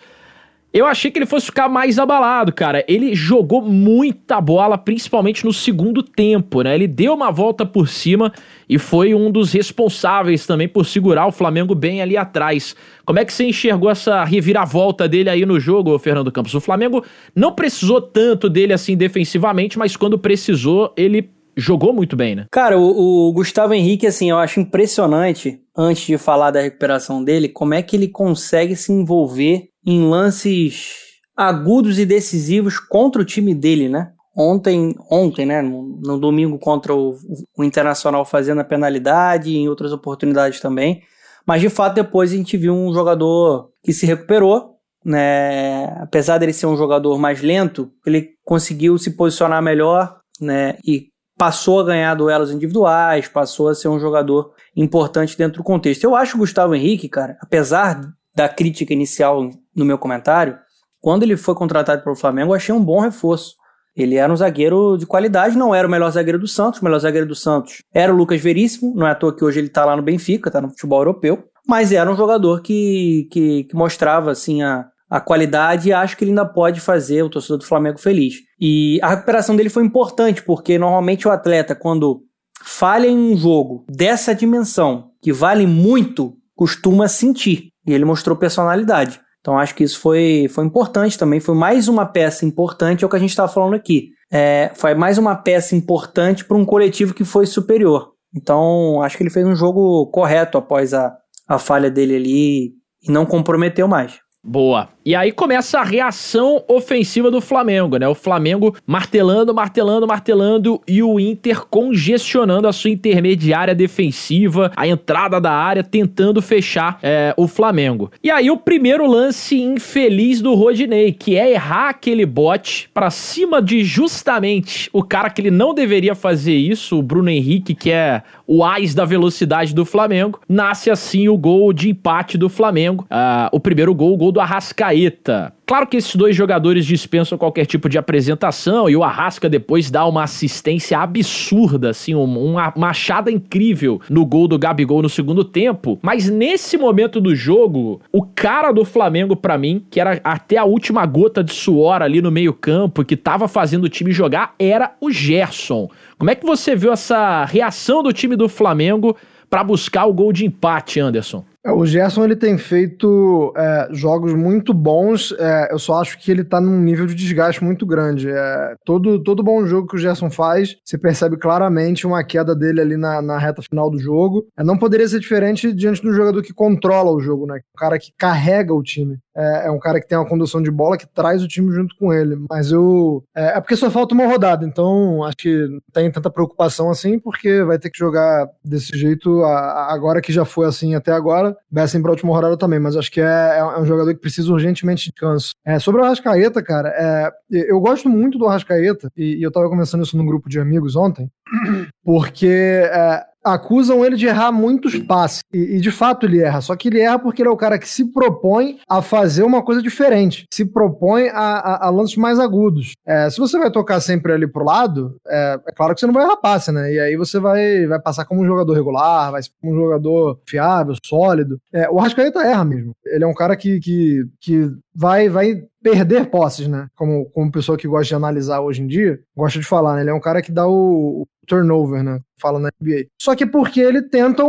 Eu 0.70 0.84
achei 0.84 1.10
que 1.10 1.18
ele 1.18 1.24
fosse 1.24 1.46
ficar 1.46 1.66
mais 1.66 1.98
abalado, 1.98 2.52
cara. 2.52 2.84
Ele 2.86 3.14
jogou 3.14 3.62
muita 3.62 4.38
bola, 4.38 4.76
principalmente 4.76 5.42
no 5.42 5.52
segundo 5.52 6.02
tempo, 6.02 6.60
né? 6.60 6.74
Ele 6.74 6.86
deu 6.86 7.14
uma 7.14 7.30
volta 7.30 7.64
por 7.64 7.88
cima 7.88 8.30
e 8.68 8.78
foi 8.78 9.14
um 9.14 9.30
dos 9.30 9.50
responsáveis 9.52 10.46
também 10.46 10.68
por 10.68 10.84
segurar 10.84 11.26
o 11.26 11.32
Flamengo 11.32 11.74
bem 11.74 12.02
ali 12.02 12.18
atrás. 12.18 12.76
Como 13.06 13.18
é 13.18 13.24
que 13.24 13.32
você 13.32 13.44
enxergou 13.46 13.90
essa 13.90 14.22
reviravolta 14.24 15.08
dele 15.08 15.30
aí 15.30 15.46
no 15.46 15.58
jogo, 15.58 15.98
Fernando 15.98 16.30
Campos? 16.30 16.52
O 16.52 16.60
Flamengo 16.60 17.02
não 17.34 17.54
precisou 17.54 18.02
tanto 18.02 18.50
dele 18.50 18.74
assim 18.74 18.94
defensivamente, 18.94 19.78
mas 19.78 19.96
quando 19.96 20.18
precisou, 20.18 20.92
ele 20.98 21.30
jogou 21.58 21.92
muito 21.92 22.16
bem, 22.16 22.36
né? 22.36 22.46
Cara, 22.50 22.78
o, 22.78 23.28
o, 23.28 23.32
Gustavo 23.32 23.74
Henrique, 23.74 24.06
assim, 24.06 24.30
eu 24.30 24.38
acho 24.38 24.60
impressionante, 24.60 25.60
antes 25.76 26.06
de 26.06 26.16
falar 26.16 26.52
da 26.52 26.60
recuperação 26.60 27.22
dele, 27.22 27.48
como 27.48 27.74
é 27.74 27.82
que 27.82 27.96
ele 27.96 28.08
consegue 28.08 28.76
se 28.76 28.92
envolver 28.92 29.68
em 29.84 30.08
lances 30.08 30.94
agudos 31.36 31.98
e 31.98 32.06
decisivos 32.06 32.78
contra 32.78 33.20
o 33.20 33.24
time 33.24 33.54
dele, 33.54 33.88
né? 33.88 34.12
Ontem, 34.36 34.94
ontem, 35.10 35.44
né, 35.44 35.60
no, 35.60 36.00
no 36.00 36.18
domingo 36.18 36.58
contra 36.60 36.94
o, 36.94 37.16
o, 37.56 37.64
Internacional 37.64 38.24
fazendo 38.24 38.60
a 38.60 38.64
penalidade 38.64 39.50
e 39.50 39.56
em 39.56 39.68
outras 39.68 39.92
oportunidades 39.92 40.60
também. 40.60 41.02
Mas 41.44 41.60
de 41.60 41.68
fato 41.68 41.94
depois 41.94 42.32
a 42.32 42.36
gente 42.36 42.56
viu 42.56 42.72
um 42.72 42.92
jogador 42.92 43.70
que 43.82 43.92
se 43.92 44.06
recuperou, 44.06 44.76
né? 45.04 45.86
Apesar 46.00 46.38
dele 46.38 46.52
ser 46.52 46.66
um 46.66 46.76
jogador 46.76 47.18
mais 47.18 47.42
lento, 47.42 47.90
ele 48.06 48.30
conseguiu 48.44 48.96
se 48.96 49.16
posicionar 49.16 49.60
melhor, 49.60 50.20
né? 50.40 50.76
E 50.86 51.08
passou 51.38 51.80
a 51.80 51.84
ganhar 51.84 52.14
duelos 52.14 52.50
individuais, 52.50 53.28
passou 53.28 53.68
a 53.68 53.74
ser 53.74 53.86
um 53.88 54.00
jogador 54.00 54.52
importante 54.76 55.38
dentro 55.38 55.58
do 55.58 55.64
contexto. 55.64 56.02
Eu 56.02 56.16
acho 56.16 56.36
o 56.36 56.40
Gustavo 56.40 56.74
Henrique, 56.74 57.08
cara, 57.08 57.38
apesar 57.40 58.00
da 58.34 58.48
crítica 58.48 58.92
inicial 58.92 59.48
no 59.74 59.84
meu 59.84 59.96
comentário, 59.96 60.58
quando 61.00 61.22
ele 61.22 61.36
foi 61.36 61.54
contratado 61.54 62.02
pelo 62.02 62.16
Flamengo, 62.16 62.50
eu 62.50 62.56
achei 62.56 62.74
um 62.74 62.84
bom 62.84 63.00
reforço. 63.00 63.54
Ele 63.96 64.16
era 64.16 64.32
um 64.32 64.36
zagueiro 64.36 64.96
de 64.96 65.06
qualidade, 65.06 65.56
não 65.56 65.74
era 65.74 65.86
o 65.86 65.90
melhor 65.90 66.10
zagueiro 66.10 66.38
do 66.38 66.46
Santos, 66.46 66.80
o 66.80 66.84
melhor 66.84 66.98
zagueiro 66.98 67.26
do 67.26 67.34
Santos 67.34 67.82
era 67.92 68.12
o 68.12 68.16
Lucas 68.16 68.40
Veríssimo, 68.40 68.94
não 68.94 69.06
é 69.06 69.10
à 69.10 69.14
toa 69.14 69.34
que 69.34 69.44
hoje 69.44 69.58
ele 69.60 69.68
está 69.68 69.84
lá 69.84 69.96
no 69.96 70.02
Benfica, 70.02 70.48
está 70.48 70.60
no 70.60 70.68
futebol 70.68 71.00
europeu, 71.00 71.44
mas 71.66 71.92
era 71.92 72.10
um 72.10 72.16
jogador 72.16 72.62
que, 72.62 73.28
que, 73.30 73.64
que 73.64 73.76
mostrava 73.76 74.30
assim 74.30 74.62
a, 74.62 74.86
a 75.10 75.20
qualidade 75.20 75.88
e 75.88 75.92
acho 75.92 76.16
que 76.16 76.24
ele 76.24 76.30
ainda 76.30 76.44
pode 76.44 76.80
fazer 76.80 77.22
o 77.22 77.30
torcedor 77.30 77.58
do 77.58 77.64
Flamengo 77.64 77.98
feliz. 77.98 78.47
E 78.60 78.98
a 79.02 79.10
recuperação 79.10 79.54
dele 79.54 79.70
foi 79.70 79.84
importante, 79.84 80.42
porque 80.42 80.78
normalmente 80.78 81.26
o 81.28 81.30
atleta, 81.30 81.74
quando 81.74 82.22
falha 82.62 83.06
em 83.06 83.32
um 83.32 83.36
jogo 83.36 83.84
dessa 83.88 84.34
dimensão, 84.34 85.10
que 85.22 85.32
vale 85.32 85.66
muito, 85.66 86.34
costuma 86.54 87.08
sentir. 87.08 87.70
E 87.86 87.92
ele 87.92 88.04
mostrou 88.04 88.36
personalidade. 88.36 89.20
Então 89.40 89.58
acho 89.58 89.74
que 89.74 89.84
isso 89.84 90.00
foi, 90.00 90.46
foi 90.50 90.64
importante 90.64 91.16
também. 91.16 91.40
Foi 91.40 91.54
mais 91.54 91.88
uma 91.88 92.04
peça 92.04 92.44
importante, 92.44 93.04
é 93.04 93.06
o 93.06 93.10
que 93.10 93.16
a 93.16 93.20
gente 93.20 93.30
estava 93.30 93.50
falando 93.50 93.74
aqui. 93.74 94.10
É, 94.30 94.70
foi 94.74 94.94
mais 94.94 95.16
uma 95.16 95.34
peça 95.36 95.74
importante 95.74 96.44
para 96.44 96.56
um 96.56 96.64
coletivo 96.64 97.14
que 97.14 97.24
foi 97.24 97.46
superior. 97.46 98.12
Então 98.34 99.00
acho 99.02 99.16
que 99.16 99.22
ele 99.22 99.30
fez 99.30 99.46
um 99.46 99.56
jogo 99.56 100.06
correto 100.08 100.58
após 100.58 100.92
a, 100.92 101.16
a 101.46 101.58
falha 101.58 101.90
dele 101.90 102.16
ali 102.16 102.72
e 103.02 103.10
não 103.10 103.24
comprometeu 103.24 103.88
mais. 103.88 104.20
Boa. 104.42 104.88
E 105.04 105.14
aí 105.14 105.32
começa 105.32 105.80
a 105.80 105.82
reação 105.82 106.62
ofensiva 106.68 107.30
do 107.30 107.40
Flamengo, 107.40 107.96
né? 107.96 108.06
O 108.06 108.14
Flamengo 108.14 108.76
martelando, 108.86 109.54
martelando, 109.54 110.06
martelando 110.06 110.80
e 110.86 111.02
o 111.02 111.18
Inter 111.18 111.66
congestionando 111.66 112.68
a 112.68 112.72
sua 112.72 112.90
intermediária 112.90 113.74
defensiva, 113.74 114.70
a 114.76 114.86
entrada 114.86 115.40
da 115.40 115.50
área, 115.50 115.82
tentando 115.82 116.40
fechar 116.42 116.98
é, 117.02 117.34
o 117.36 117.48
Flamengo. 117.48 118.12
E 118.22 118.30
aí 118.30 118.50
o 118.50 118.56
primeiro 118.56 119.06
lance 119.06 119.58
infeliz 119.60 120.40
do 120.40 120.54
Rodinei, 120.54 121.12
que 121.12 121.36
é 121.36 121.52
errar 121.52 121.88
aquele 121.88 122.26
bote 122.26 122.90
para 122.92 123.10
cima 123.10 123.60
de 123.60 123.82
justamente 123.82 124.90
o 124.92 125.02
cara 125.02 125.30
que 125.30 125.40
ele 125.40 125.50
não 125.50 125.74
deveria 125.74 126.14
fazer 126.14 126.54
isso, 126.54 126.98
o 126.98 127.02
Bruno 127.02 127.30
Henrique, 127.30 127.74
que 127.74 127.90
é 127.90 128.22
o 128.46 128.62
ás 128.62 128.94
da 128.94 129.04
velocidade 129.04 129.74
do 129.74 129.84
Flamengo. 129.84 130.40
Nasce 130.48 130.90
assim 130.90 131.28
o 131.28 131.36
gol 131.36 131.72
de 131.72 131.90
empate 131.90 132.36
do 132.38 132.48
Flamengo. 132.48 133.04
Uh, 133.04 133.48
o 133.52 133.60
primeiro 133.60 133.94
gol, 133.94 134.14
o 134.14 134.16
gol 134.16 134.27
do 134.32 134.40
Arrascaeta. 134.40 135.52
Claro 135.66 135.86
que 135.86 135.98
esses 135.98 136.16
dois 136.16 136.34
jogadores 136.34 136.86
dispensam 136.86 137.36
qualquer 137.36 137.66
tipo 137.66 137.90
de 137.90 137.98
apresentação 137.98 138.88
e 138.88 138.96
o 138.96 139.04
Arrasca 139.04 139.50
depois 139.50 139.90
dá 139.90 140.06
uma 140.06 140.22
assistência 140.22 140.98
absurda, 140.98 141.90
assim, 141.90 142.14
uma 142.14 142.72
machada 142.74 143.30
incrível 143.30 144.00
no 144.08 144.24
gol 144.24 144.48
do 144.48 144.58
Gabigol 144.58 145.02
no 145.02 145.10
segundo 145.10 145.44
tempo. 145.44 145.98
Mas 146.00 146.30
nesse 146.30 146.78
momento 146.78 147.20
do 147.20 147.34
jogo, 147.34 148.00
o 148.10 148.22
cara 148.22 148.72
do 148.72 148.84
Flamengo, 148.84 149.36
para 149.36 149.58
mim, 149.58 149.84
que 149.90 150.00
era 150.00 150.18
até 150.24 150.56
a 150.56 150.64
última 150.64 151.04
gota 151.04 151.44
de 151.44 151.52
suor 151.52 152.00
ali 152.00 152.22
no 152.22 152.30
meio-campo, 152.30 153.04
que 153.04 153.16
tava 153.16 153.46
fazendo 153.46 153.84
o 153.84 153.88
time 153.90 154.10
jogar, 154.10 154.54
era 154.58 154.92
o 155.00 155.10
Gerson. 155.10 155.90
Como 156.18 156.30
é 156.30 156.34
que 156.34 156.46
você 156.46 156.74
viu 156.74 156.92
essa 156.92 157.44
reação 157.44 158.02
do 158.02 158.12
time 158.12 158.36
do 158.36 158.48
Flamengo 158.48 159.14
para 159.50 159.62
buscar 159.62 160.06
o 160.06 160.12
gol 160.14 160.32
de 160.32 160.46
empate, 160.46 160.98
Anderson? 160.98 161.44
É, 161.68 161.72
o 161.72 161.84
Gerson 161.84 162.24
ele 162.24 162.34
tem 162.34 162.56
feito 162.56 163.52
é, 163.54 163.88
jogos 163.92 164.32
muito 164.32 164.72
bons. 164.72 165.32
É, 165.38 165.68
eu 165.70 165.78
só 165.78 166.00
acho 166.00 166.18
que 166.18 166.30
ele 166.30 166.42
tá 166.42 166.60
num 166.60 166.80
nível 166.80 167.06
de 167.06 167.14
desgaste 167.14 167.62
muito 167.62 167.84
grande. 167.84 168.30
É, 168.30 168.74
todo, 168.84 169.22
todo 169.22 169.42
bom 169.42 169.66
jogo 169.66 169.86
que 169.86 169.96
o 169.96 169.98
Gerson 169.98 170.30
faz, 170.30 170.76
você 170.82 170.96
percebe 170.96 171.36
claramente 171.36 172.06
uma 172.06 172.24
queda 172.24 172.56
dele 172.56 172.80
ali 172.80 172.96
na, 172.96 173.20
na 173.20 173.38
reta 173.38 173.60
final 173.62 173.90
do 173.90 173.98
jogo. 173.98 174.46
É, 174.56 174.64
não 174.64 174.78
poderia 174.78 175.06
ser 175.06 175.20
diferente 175.20 175.72
diante 175.72 176.00
do 176.00 176.12
jogador 176.12 176.42
que 176.42 176.54
controla 176.54 177.10
o 177.10 177.20
jogo, 177.20 177.46
né? 177.46 177.60
O 177.74 177.78
cara 177.78 177.98
que 177.98 178.12
carrega 178.16 178.72
o 178.72 178.82
time. 178.82 179.18
É, 179.36 179.66
é, 179.66 179.70
um 179.70 179.78
cara 179.78 180.00
que 180.00 180.08
tem 180.08 180.18
uma 180.18 180.28
condução 180.28 180.62
de 180.62 180.70
bola 180.70 180.96
que 180.96 181.06
traz 181.06 181.42
o 181.42 181.48
time 181.48 181.70
junto 181.72 181.94
com 181.96 182.12
ele. 182.12 182.36
Mas 182.50 182.72
eu. 182.72 183.22
É, 183.36 183.58
é, 183.58 183.60
porque 183.60 183.76
só 183.76 183.90
falta 183.90 184.14
uma 184.14 184.26
rodada, 184.26 184.66
então 184.66 185.22
acho 185.22 185.36
que 185.36 185.68
não 185.68 185.80
tem 185.92 186.10
tanta 186.10 186.30
preocupação 186.30 186.90
assim, 186.90 187.18
porque 187.18 187.62
vai 187.62 187.78
ter 187.78 187.90
que 187.90 187.98
jogar 187.98 188.48
desse 188.64 188.96
jeito 188.98 189.42
a, 189.44 189.58
a, 189.58 189.94
agora 189.94 190.20
que 190.20 190.32
já 190.32 190.44
foi 190.44 190.66
assim 190.66 190.94
até 190.94 191.12
agora 191.12 191.56
Bessem 191.70 192.00
pra 192.00 192.10
última 192.10 192.32
rodada 192.32 192.56
também, 192.56 192.78
mas 192.78 192.96
acho 192.96 193.10
que 193.10 193.20
é, 193.20 193.58
é 193.58 193.78
um 193.78 193.84
jogador 193.84 194.14
que 194.14 194.20
precisa 194.20 194.52
urgentemente 194.52 195.04
de 195.04 195.10
descanso. 195.10 195.52
É, 195.64 195.78
sobre 195.78 196.00
o 196.00 196.04
Arrascaeta, 196.04 196.62
cara, 196.62 196.88
é, 196.90 197.30
eu 197.50 197.80
gosto 197.80 198.08
muito 198.08 198.38
do 198.38 198.46
Arrascaeta, 198.46 199.10
e, 199.16 199.36
e 199.36 199.42
eu 199.42 199.50
tava 199.50 199.68
conversando 199.68 200.04
isso 200.04 200.16
num 200.16 200.26
grupo 200.26 200.48
de 200.48 200.58
amigos 200.58 200.96
ontem, 200.96 201.30
porque 202.02 202.46
é, 202.46 203.22
acusam 203.44 204.04
ele 204.04 204.16
de 204.16 204.26
errar 204.26 204.52
muitos 204.52 204.98
passes. 204.98 205.40
E, 205.52 205.76
e, 205.76 205.80
de 205.80 205.90
fato 205.90 206.26
ele 206.26 206.40
erra. 206.40 206.60
Só 206.60 206.74
que 206.76 206.88
ele 206.88 207.00
erra 207.00 207.18
porque 207.18 207.42
ele 207.42 207.48
é 207.48 207.52
o 207.52 207.56
cara 207.56 207.78
que 207.78 207.88
se 207.88 208.12
propõe 208.12 208.78
a 208.88 209.00
fazer 209.02 209.42
uma 209.42 209.62
coisa 209.62 209.82
diferente. 209.82 210.46
Se 210.52 210.64
propõe 210.64 211.28
a, 211.28 211.38
a, 211.38 211.86
a 211.86 211.90
lances 211.90 212.16
mais 212.16 212.38
agudos. 212.38 212.92
É, 213.06 213.28
se 213.30 213.38
você 213.38 213.58
vai 213.58 213.70
tocar 213.70 214.00
sempre 214.00 214.32
ali 214.32 214.46
pro 214.46 214.64
lado, 214.64 215.16
é, 215.26 215.60
é, 215.66 215.72
claro 215.72 215.94
que 215.94 216.00
você 216.00 216.06
não 216.06 216.14
vai 216.14 216.24
errar 216.24 216.36
passe, 216.36 216.72
né? 216.72 216.92
E 216.92 217.00
aí 217.00 217.16
você 217.16 217.38
vai, 217.38 217.86
vai 217.86 218.00
passar 218.00 218.24
como 218.24 218.42
um 218.42 218.46
jogador 218.46 218.72
regular, 218.72 219.32
vai 219.32 219.42
ser 219.42 219.50
como 219.60 219.72
um 219.74 219.76
jogador 219.76 220.40
fiável, 220.46 220.94
sólido. 221.04 221.58
É, 221.72 221.88
o 221.88 221.96
Rascaeta 221.96 222.40
erra 222.40 222.64
mesmo. 222.64 222.92
Ele 223.06 223.24
é 223.24 223.26
um 223.26 223.34
cara 223.34 223.56
que, 223.56 223.80
que, 223.80 224.24
que 224.40 224.70
vai, 224.94 225.28
vai 225.28 225.62
perder 225.82 226.28
posses, 226.30 226.66
né? 226.68 226.88
Como, 226.96 227.26
como 227.30 227.52
pessoa 227.52 227.78
que 227.78 227.88
gosta 227.88 228.08
de 228.08 228.14
analisar 228.14 228.60
hoje 228.60 228.82
em 228.82 228.86
dia, 228.86 229.18
gosta 229.36 229.58
de 229.58 229.64
falar, 229.64 229.96
né? 229.96 230.02
Ele 230.02 230.10
é 230.10 230.14
um 230.14 230.20
cara 230.20 230.42
que 230.42 230.52
dá 230.52 230.66
o, 230.66 231.22
o 231.22 231.26
turnover, 231.48 232.02
né? 232.02 232.20
Fala 232.40 232.58
na 232.58 232.70
NBA. 232.80 233.06
Só 233.20 233.34
que 233.34 233.46
porque 233.46 233.80
ele 233.80 234.02
tenta 234.02 234.42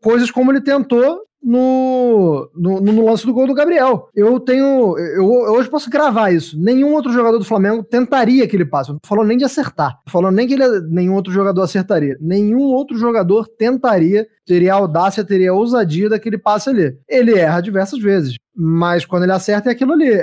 coisas 0.00 0.30
como 0.30 0.50
ele 0.50 0.60
tentou 0.60 1.20
no, 1.42 2.48
no, 2.54 2.80
no, 2.80 3.04
lance 3.04 3.26
do 3.26 3.32
gol 3.32 3.46
do 3.46 3.54
Gabriel. 3.54 4.08
Eu 4.14 4.38
tenho. 4.38 4.96
Eu, 4.96 5.24
eu, 5.24 5.52
hoje 5.54 5.68
posso 5.68 5.90
gravar 5.90 6.30
isso. 6.30 6.58
Nenhum 6.58 6.94
outro 6.94 7.12
jogador 7.12 7.38
do 7.38 7.44
Flamengo 7.44 7.82
tentaria 7.82 8.44
aquele 8.44 8.64
passe. 8.64 8.90
Não 8.90 8.98
tô 8.98 9.08
falando 9.08 9.28
nem 9.28 9.36
de 9.36 9.44
acertar. 9.44 10.00
Tô 10.04 10.12
falando 10.12 10.36
nem 10.36 10.46
que 10.46 10.54
ele, 10.54 10.80
nenhum 10.88 11.14
outro 11.14 11.32
jogador 11.32 11.62
acertaria. 11.62 12.16
Nenhum 12.20 12.62
outro 12.62 12.96
jogador 12.96 13.48
tentaria, 13.48 14.26
teria 14.46 14.74
audácia, 14.74 15.24
teria 15.24 15.54
ousadia 15.54 16.08
daquele 16.08 16.38
passe 16.38 16.70
ali. 16.70 16.96
Ele 17.08 17.34
erra 17.34 17.60
diversas 17.60 18.00
vezes. 18.00 18.36
Mas 18.54 19.04
quando 19.04 19.22
ele 19.22 19.32
acerta 19.32 19.70
é 19.70 19.72
aquilo 19.72 19.92
ali, 19.92 20.10
é, 20.10 20.18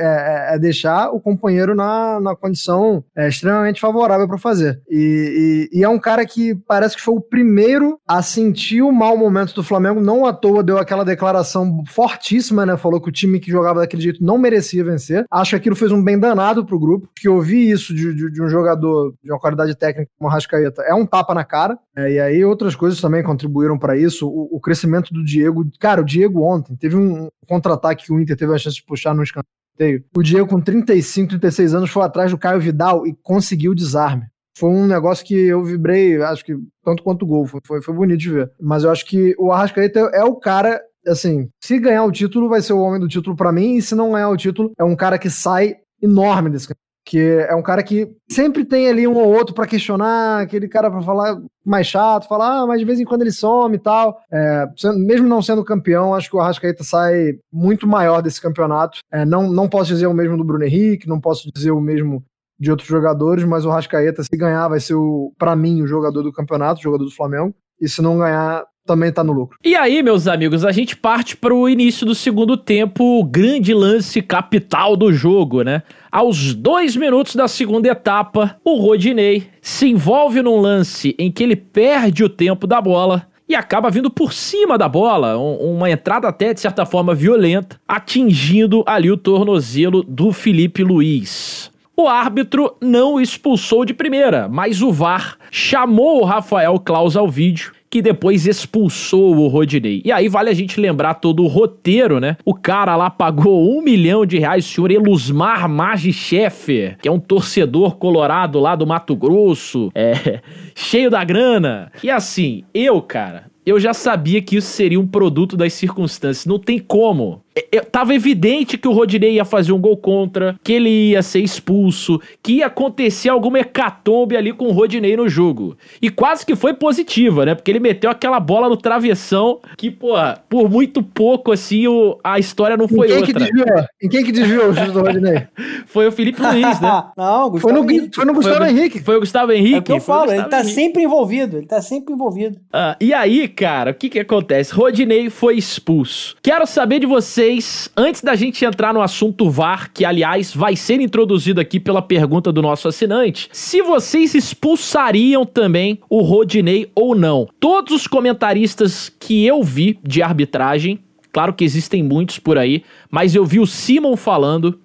é, 0.51 0.55
é 0.55 0.59
deixar 0.59 1.09
o 1.09 1.19
companheiro 1.19 1.73
na, 1.73 2.19
na 2.19 2.35
condição 2.35 3.03
é, 3.15 3.27
extremamente 3.27 3.81
favorável 3.81 4.27
para 4.27 4.37
fazer. 4.37 4.81
E, 4.89 5.69
e, 5.73 5.79
e, 5.79 5.83
é 5.83 5.89
um 5.89 5.99
cara 5.99 6.25
que 6.25 6.55
parece 6.67 6.95
que 6.95 7.01
foi 7.01 7.15
o 7.15 7.21
primeiro 7.21 7.99
a 8.07 8.21
sentir 8.21 8.81
o 8.81 8.91
mau 8.91 9.17
momento 9.17 9.53
do 9.55 9.63
Flamengo, 9.63 9.99
não 9.99 10.25
à 10.25 10.33
toa 10.33 10.63
deu 10.63 10.77
aquela 10.77 11.03
declaração 11.03 11.83
fortíssima, 11.87 12.65
né? 12.65 12.77
Falou 12.77 13.01
que 13.01 13.09
o 13.09 13.11
time 13.11 13.39
que 13.39 13.49
jogava 13.49 13.79
daquele 13.79 14.03
jeito 14.03 14.23
não 14.23 14.37
merecia 14.37 14.83
vencer. 14.83 15.25
Acho 15.31 15.51
que 15.51 15.55
aquilo 15.55 15.75
fez 15.75 15.91
um 15.91 16.03
bem 16.03 16.19
danado 16.19 16.65
pro 16.65 16.79
grupo, 16.79 17.09
que 17.15 17.27
ouvir 17.27 17.71
isso 17.71 17.93
de, 17.93 18.13
de, 18.13 18.31
de 18.31 18.43
um 18.43 18.49
jogador 18.49 19.13
de 19.23 19.31
uma 19.31 19.39
qualidade 19.39 19.75
técnica 19.75 20.11
como 20.17 20.29
o 20.29 20.33
Rascaeta 20.33 20.83
é 20.83 20.93
um 20.93 21.05
tapa 21.05 21.33
na 21.33 21.43
cara. 21.43 21.77
É, 21.95 22.11
e 22.11 22.19
aí 22.19 22.45
outras 22.45 22.75
coisas 22.75 23.01
também 23.01 23.23
contribuíram 23.23 23.77
para 23.77 23.97
isso. 23.97 24.08
O, 24.21 24.49
o, 24.51 24.59
crescimento 24.59 25.13
do 25.13 25.23
Diego, 25.23 25.65
cara, 25.79 26.01
o 26.01 26.05
Diego 26.05 26.43
ontem 26.43 26.75
teve 26.75 26.95
um 26.95 27.29
contra-ataque 27.47 28.05
que 28.05 28.13
o 28.13 28.19
Inter 28.19 28.35
teve 28.35 28.53
a 28.53 28.57
chance 28.57 28.77
de 28.77 28.83
puxar 28.83 29.13
no 29.13 29.23
escanteio. 29.23 30.03
O 30.15 30.21
Diego, 30.21 30.47
com 30.47 30.59
35, 30.59 31.29
36 31.29 31.73
anos, 31.73 31.89
foi 31.89 32.03
atrás 32.03 32.31
do 32.31 32.37
Caio 32.37 32.59
Vidal 32.59 33.07
e 33.07 33.15
conseguiu 33.21 33.71
o 33.71 33.75
desarme. 33.75 34.25
Foi 34.57 34.69
um 34.69 34.85
negócio 34.85 35.25
que 35.25 35.35
eu 35.35 35.63
vibrei, 35.63 36.21
acho 36.21 36.43
que 36.43 36.53
tanto 36.83 37.01
quanto 37.01 37.23
o 37.23 37.27
gol. 37.27 37.47
Foi, 37.65 37.81
foi 37.81 37.93
bonito 37.93 38.19
de 38.19 38.29
ver. 38.29 38.51
Mas 38.59 38.83
eu 38.83 38.91
acho 38.91 39.05
que 39.05 39.33
o 39.37 39.51
Arrascaeta 39.51 39.99
é 40.13 40.23
o 40.23 40.35
cara 40.35 40.81
assim, 41.07 41.49
se 41.63 41.79
ganhar 41.79 42.03
o 42.03 42.11
título, 42.11 42.49
vai 42.49 42.61
ser 42.61 42.73
o 42.73 42.79
homem 42.79 42.99
do 42.99 43.07
título 43.07 43.35
para 43.35 43.51
mim, 43.51 43.77
e 43.77 43.81
se 43.81 43.95
não 43.95 44.11
ganhar 44.11 44.29
o 44.29 44.37
título, 44.37 44.71
é 44.77 44.83
um 44.83 44.95
cara 44.95 45.17
que 45.17 45.29
sai 45.29 45.75
enorme 46.01 46.49
desse 46.49 46.67
campeonato 46.67 46.88
que 47.09 47.17
é 47.17 47.55
um 47.55 47.63
cara 47.63 47.81
que 47.81 48.07
sempre 48.29 48.63
tem 48.63 48.87
ali 48.87 49.07
um 49.07 49.17
ou 49.17 49.33
outro 49.33 49.55
para 49.55 49.65
questionar, 49.65 50.41
aquele 50.41 50.67
cara 50.67 50.91
para 50.91 51.01
falar 51.01 51.41
mais 51.65 51.87
chato, 51.87 52.27
falar, 52.27 52.61
ah, 52.61 52.67
mas 52.67 52.79
de 52.79 52.85
vez 52.85 52.99
em 52.99 53.03
quando 53.03 53.23
ele 53.23 53.31
some 53.31 53.75
e 53.75 53.79
tal. 53.79 54.21
É, 54.31 54.67
mesmo 54.95 55.27
não 55.27 55.41
sendo 55.41 55.65
campeão, 55.65 56.13
acho 56.13 56.29
que 56.29 56.35
o 56.35 56.39
Arrascaeta 56.39 56.83
sai 56.83 57.39
muito 57.51 57.87
maior 57.87 58.21
desse 58.21 58.39
campeonato. 58.39 58.99
É, 59.11 59.25
não, 59.25 59.51
não 59.51 59.67
posso 59.67 59.91
dizer 59.91 60.05
o 60.05 60.13
mesmo 60.13 60.37
do 60.37 60.43
Bruno 60.43 60.63
Henrique, 60.63 61.09
não 61.09 61.19
posso 61.19 61.49
dizer 61.51 61.71
o 61.71 61.81
mesmo 61.81 62.23
de 62.59 62.69
outros 62.69 62.87
jogadores, 62.87 63.43
mas 63.43 63.65
o 63.65 63.71
Arrascaeta, 63.71 64.23
se 64.23 64.37
ganhar, 64.37 64.67
vai 64.67 64.79
ser, 64.79 64.93
para 65.35 65.55
mim, 65.55 65.81
o 65.81 65.87
jogador 65.87 66.21
do 66.21 66.31
campeonato, 66.31 66.79
o 66.79 66.83
jogador 66.83 67.05
do 67.05 67.15
Flamengo. 67.15 67.55
E 67.81 67.89
se 67.89 68.03
não 68.03 68.19
ganhar, 68.19 68.63
também 68.85 69.11
tá 69.11 69.23
no 69.23 69.31
lucro. 69.33 69.57
E 69.63 69.75
aí, 69.75 70.01
meus 70.01 70.27
amigos, 70.27 70.65
a 70.65 70.71
gente 70.71 70.95
parte 70.95 71.37
para 71.37 71.53
o 71.53 71.69
início 71.69 72.05
do 72.05 72.15
segundo 72.15 72.57
tempo, 72.57 73.19
o 73.19 73.23
grande 73.23 73.73
lance 73.73 74.21
capital 74.21 74.97
do 74.97 75.13
jogo, 75.13 75.61
né? 75.61 75.83
Aos 76.11 76.55
dois 76.55 76.95
minutos 76.95 77.35
da 77.35 77.47
segunda 77.47 77.87
etapa, 77.87 78.59
o 78.63 78.81
Rodinei 78.81 79.47
se 79.61 79.87
envolve 79.87 80.41
num 80.41 80.59
lance 80.59 81.15
em 81.19 81.31
que 81.31 81.43
ele 81.43 81.55
perde 81.55 82.23
o 82.23 82.29
tempo 82.29 82.65
da 82.65 82.81
bola 82.81 83.27
e 83.47 83.55
acaba 83.55 83.89
vindo 83.89 84.09
por 84.09 84.31
cima 84.31 84.77
da 84.77 84.87
bola, 84.87 85.37
um, 85.37 85.75
uma 85.75 85.89
entrada 85.89 86.27
até 86.27 86.53
de 86.53 86.59
certa 86.59 86.85
forma 86.85 87.15
violenta, 87.15 87.79
atingindo 87.87 88.83
ali 88.87 89.11
o 89.11 89.17
tornozelo 89.17 90.03
do 90.03 90.31
Felipe 90.31 90.83
Luiz. 90.83 91.71
O 91.97 92.07
árbitro 92.07 92.77
não 92.81 93.19
expulsou 93.19 93.83
de 93.83 93.93
primeira, 93.93 94.47
mas 94.47 94.81
o 94.81 94.91
VAR 94.91 95.37
chamou 95.51 96.21
o 96.21 96.25
Rafael 96.25 96.79
Claus 96.79 97.17
ao 97.17 97.27
vídeo 97.27 97.73
que 97.89 98.01
depois 98.01 98.45
expulsou 98.45 99.35
o 99.35 99.47
Rodinei. 99.47 100.01
E 100.05 100.11
aí 100.11 100.29
vale 100.29 100.49
a 100.49 100.53
gente 100.53 100.79
lembrar 100.79 101.15
todo 101.15 101.43
o 101.43 101.47
roteiro, 101.47 102.19
né? 102.19 102.37
O 102.45 102.53
cara 102.53 102.95
lá 102.95 103.09
pagou 103.09 103.75
um 103.75 103.81
milhão 103.81 104.25
de 104.25 104.37
reais, 104.37 104.65
o 104.65 104.69
senhor 104.69 104.91
Elusmar 104.91 105.67
Magichef, 105.67 106.95
que 107.01 107.07
é 107.07 107.11
um 107.11 107.19
torcedor 107.19 107.95
colorado 107.97 108.59
lá 108.59 108.75
do 108.75 108.85
Mato 108.85 109.15
Grosso, 109.15 109.91
é, 109.95 110.41
cheio 110.75 111.09
da 111.09 111.23
grana. 111.23 111.91
E 112.03 112.09
assim, 112.09 112.63
eu, 112.73 113.01
cara, 113.01 113.49
eu 113.65 113.79
já 113.79 113.93
sabia 113.93 114.41
que 114.41 114.57
isso 114.57 114.67
seria 114.67 114.99
um 114.99 115.07
produto 115.07 115.55
das 115.55 115.73
circunstâncias. 115.73 116.45
Não 116.45 116.57
tem 116.57 116.79
como 116.79 117.43
tava 117.91 118.13
evidente 118.13 118.77
que 118.77 118.87
o 118.87 118.91
Rodinei 118.91 119.33
ia 119.33 119.45
fazer 119.45 119.71
um 119.71 119.79
gol 119.79 119.97
contra, 119.97 120.59
que 120.63 120.73
ele 120.73 121.11
ia 121.11 121.21
ser 121.21 121.39
expulso, 121.39 122.21
que 122.41 122.53
ia 122.53 122.67
acontecer 122.67 123.29
alguma 123.29 123.59
hecatombe 123.59 124.35
ali 124.35 124.53
com 124.53 124.65
o 124.65 124.71
Rodinei 124.71 125.15
no 125.15 125.27
jogo. 125.29 125.77
E 126.01 126.09
quase 126.09 126.45
que 126.45 126.55
foi 126.55 126.73
positiva, 126.73 127.45
né? 127.45 127.55
Porque 127.55 127.71
ele 127.71 127.79
meteu 127.79 128.09
aquela 128.09 128.39
bola 128.39 128.69
no 128.69 128.77
travessão 128.77 129.59
que, 129.77 129.91
pô, 129.91 130.13
por 130.47 130.69
muito 130.69 131.01
pouco, 131.01 131.51
assim, 131.51 131.87
o, 131.87 132.17
a 132.23 132.39
história 132.39 132.77
não 132.77 132.87
foi 132.87 133.07
em 133.07 133.09
quem 133.09 133.17
outra. 133.17 133.33
Que 133.33 133.39
desviou? 133.39 133.85
Em 134.01 134.09
quem 134.09 134.23
que 134.23 134.31
desviou 134.31 134.69
o 134.69 134.75
chute 134.75 134.91
do 134.91 135.01
Rodinei? 135.01 135.47
foi 135.87 136.07
o 136.07 136.11
Felipe 136.11 136.41
Luiz, 136.41 136.79
né? 136.79 137.03
não, 137.17 137.49
Gustavo 137.49 137.59
foi 137.59 137.73
no, 137.73 137.91
Henrique. 137.91 138.15
Foi 138.15 138.25
no 138.25 138.33
Gustavo 138.33 138.57
foi, 138.57 138.69
Henrique. 138.69 138.99
Foi 138.99 139.15
o 139.15 139.19
Gustavo 139.19 139.51
Henrique. 139.51 139.75
É 139.75 139.79
o 139.79 139.83
que 139.83 139.91
eu 139.91 140.01
falo, 140.01 140.31
ele 140.31 140.43
tá 140.45 140.59
Henrique. 140.59 140.75
sempre 140.75 141.03
envolvido, 141.03 141.57
ele 141.57 141.67
tá 141.67 141.81
sempre 141.81 142.13
envolvido. 142.13 142.59
Ah, 142.71 142.95
e 142.99 143.13
aí, 143.13 143.47
cara, 143.47 143.91
o 143.91 143.93
que 143.93 144.09
que 144.09 144.19
acontece? 144.19 144.73
Rodinei 144.73 145.29
foi 145.29 145.57
expulso. 145.57 146.35
Quero 146.41 146.65
saber 146.65 146.99
de 146.99 147.05
vocês 147.05 147.48
vocês, 147.49 147.89
antes 147.97 148.21
da 148.21 148.35
gente 148.35 148.63
entrar 148.63 148.93
no 148.93 149.01
assunto 149.01 149.49
VAR, 149.49 149.91
que 149.91 150.05
aliás 150.05 150.53
vai 150.53 150.75
ser 150.75 151.01
introduzido 151.01 151.59
aqui 151.59 151.79
pela 151.79 152.01
pergunta 152.01 152.51
do 152.51 152.61
nosso 152.61 152.87
assinante, 152.87 153.49
se 153.51 153.81
vocês 153.81 154.35
expulsariam 154.35 155.43
também 155.45 155.99
o 156.07 156.21
Rodinei 156.21 156.91
ou 156.93 157.15
não. 157.15 157.47
Todos 157.59 157.93
os 157.93 158.07
comentaristas 158.07 159.11
que 159.19 159.45
eu 159.45 159.63
vi 159.63 159.99
de 160.03 160.21
arbitragem, 160.21 160.99
claro 161.31 161.53
que 161.53 161.63
existem 161.63 162.03
muitos 162.03 162.37
por 162.37 162.57
aí, 162.57 162.83
mas 163.09 163.33
eu 163.33 163.43
vi 163.43 163.59
o 163.59 163.65
Simon 163.65 164.15
falando, 164.15 164.79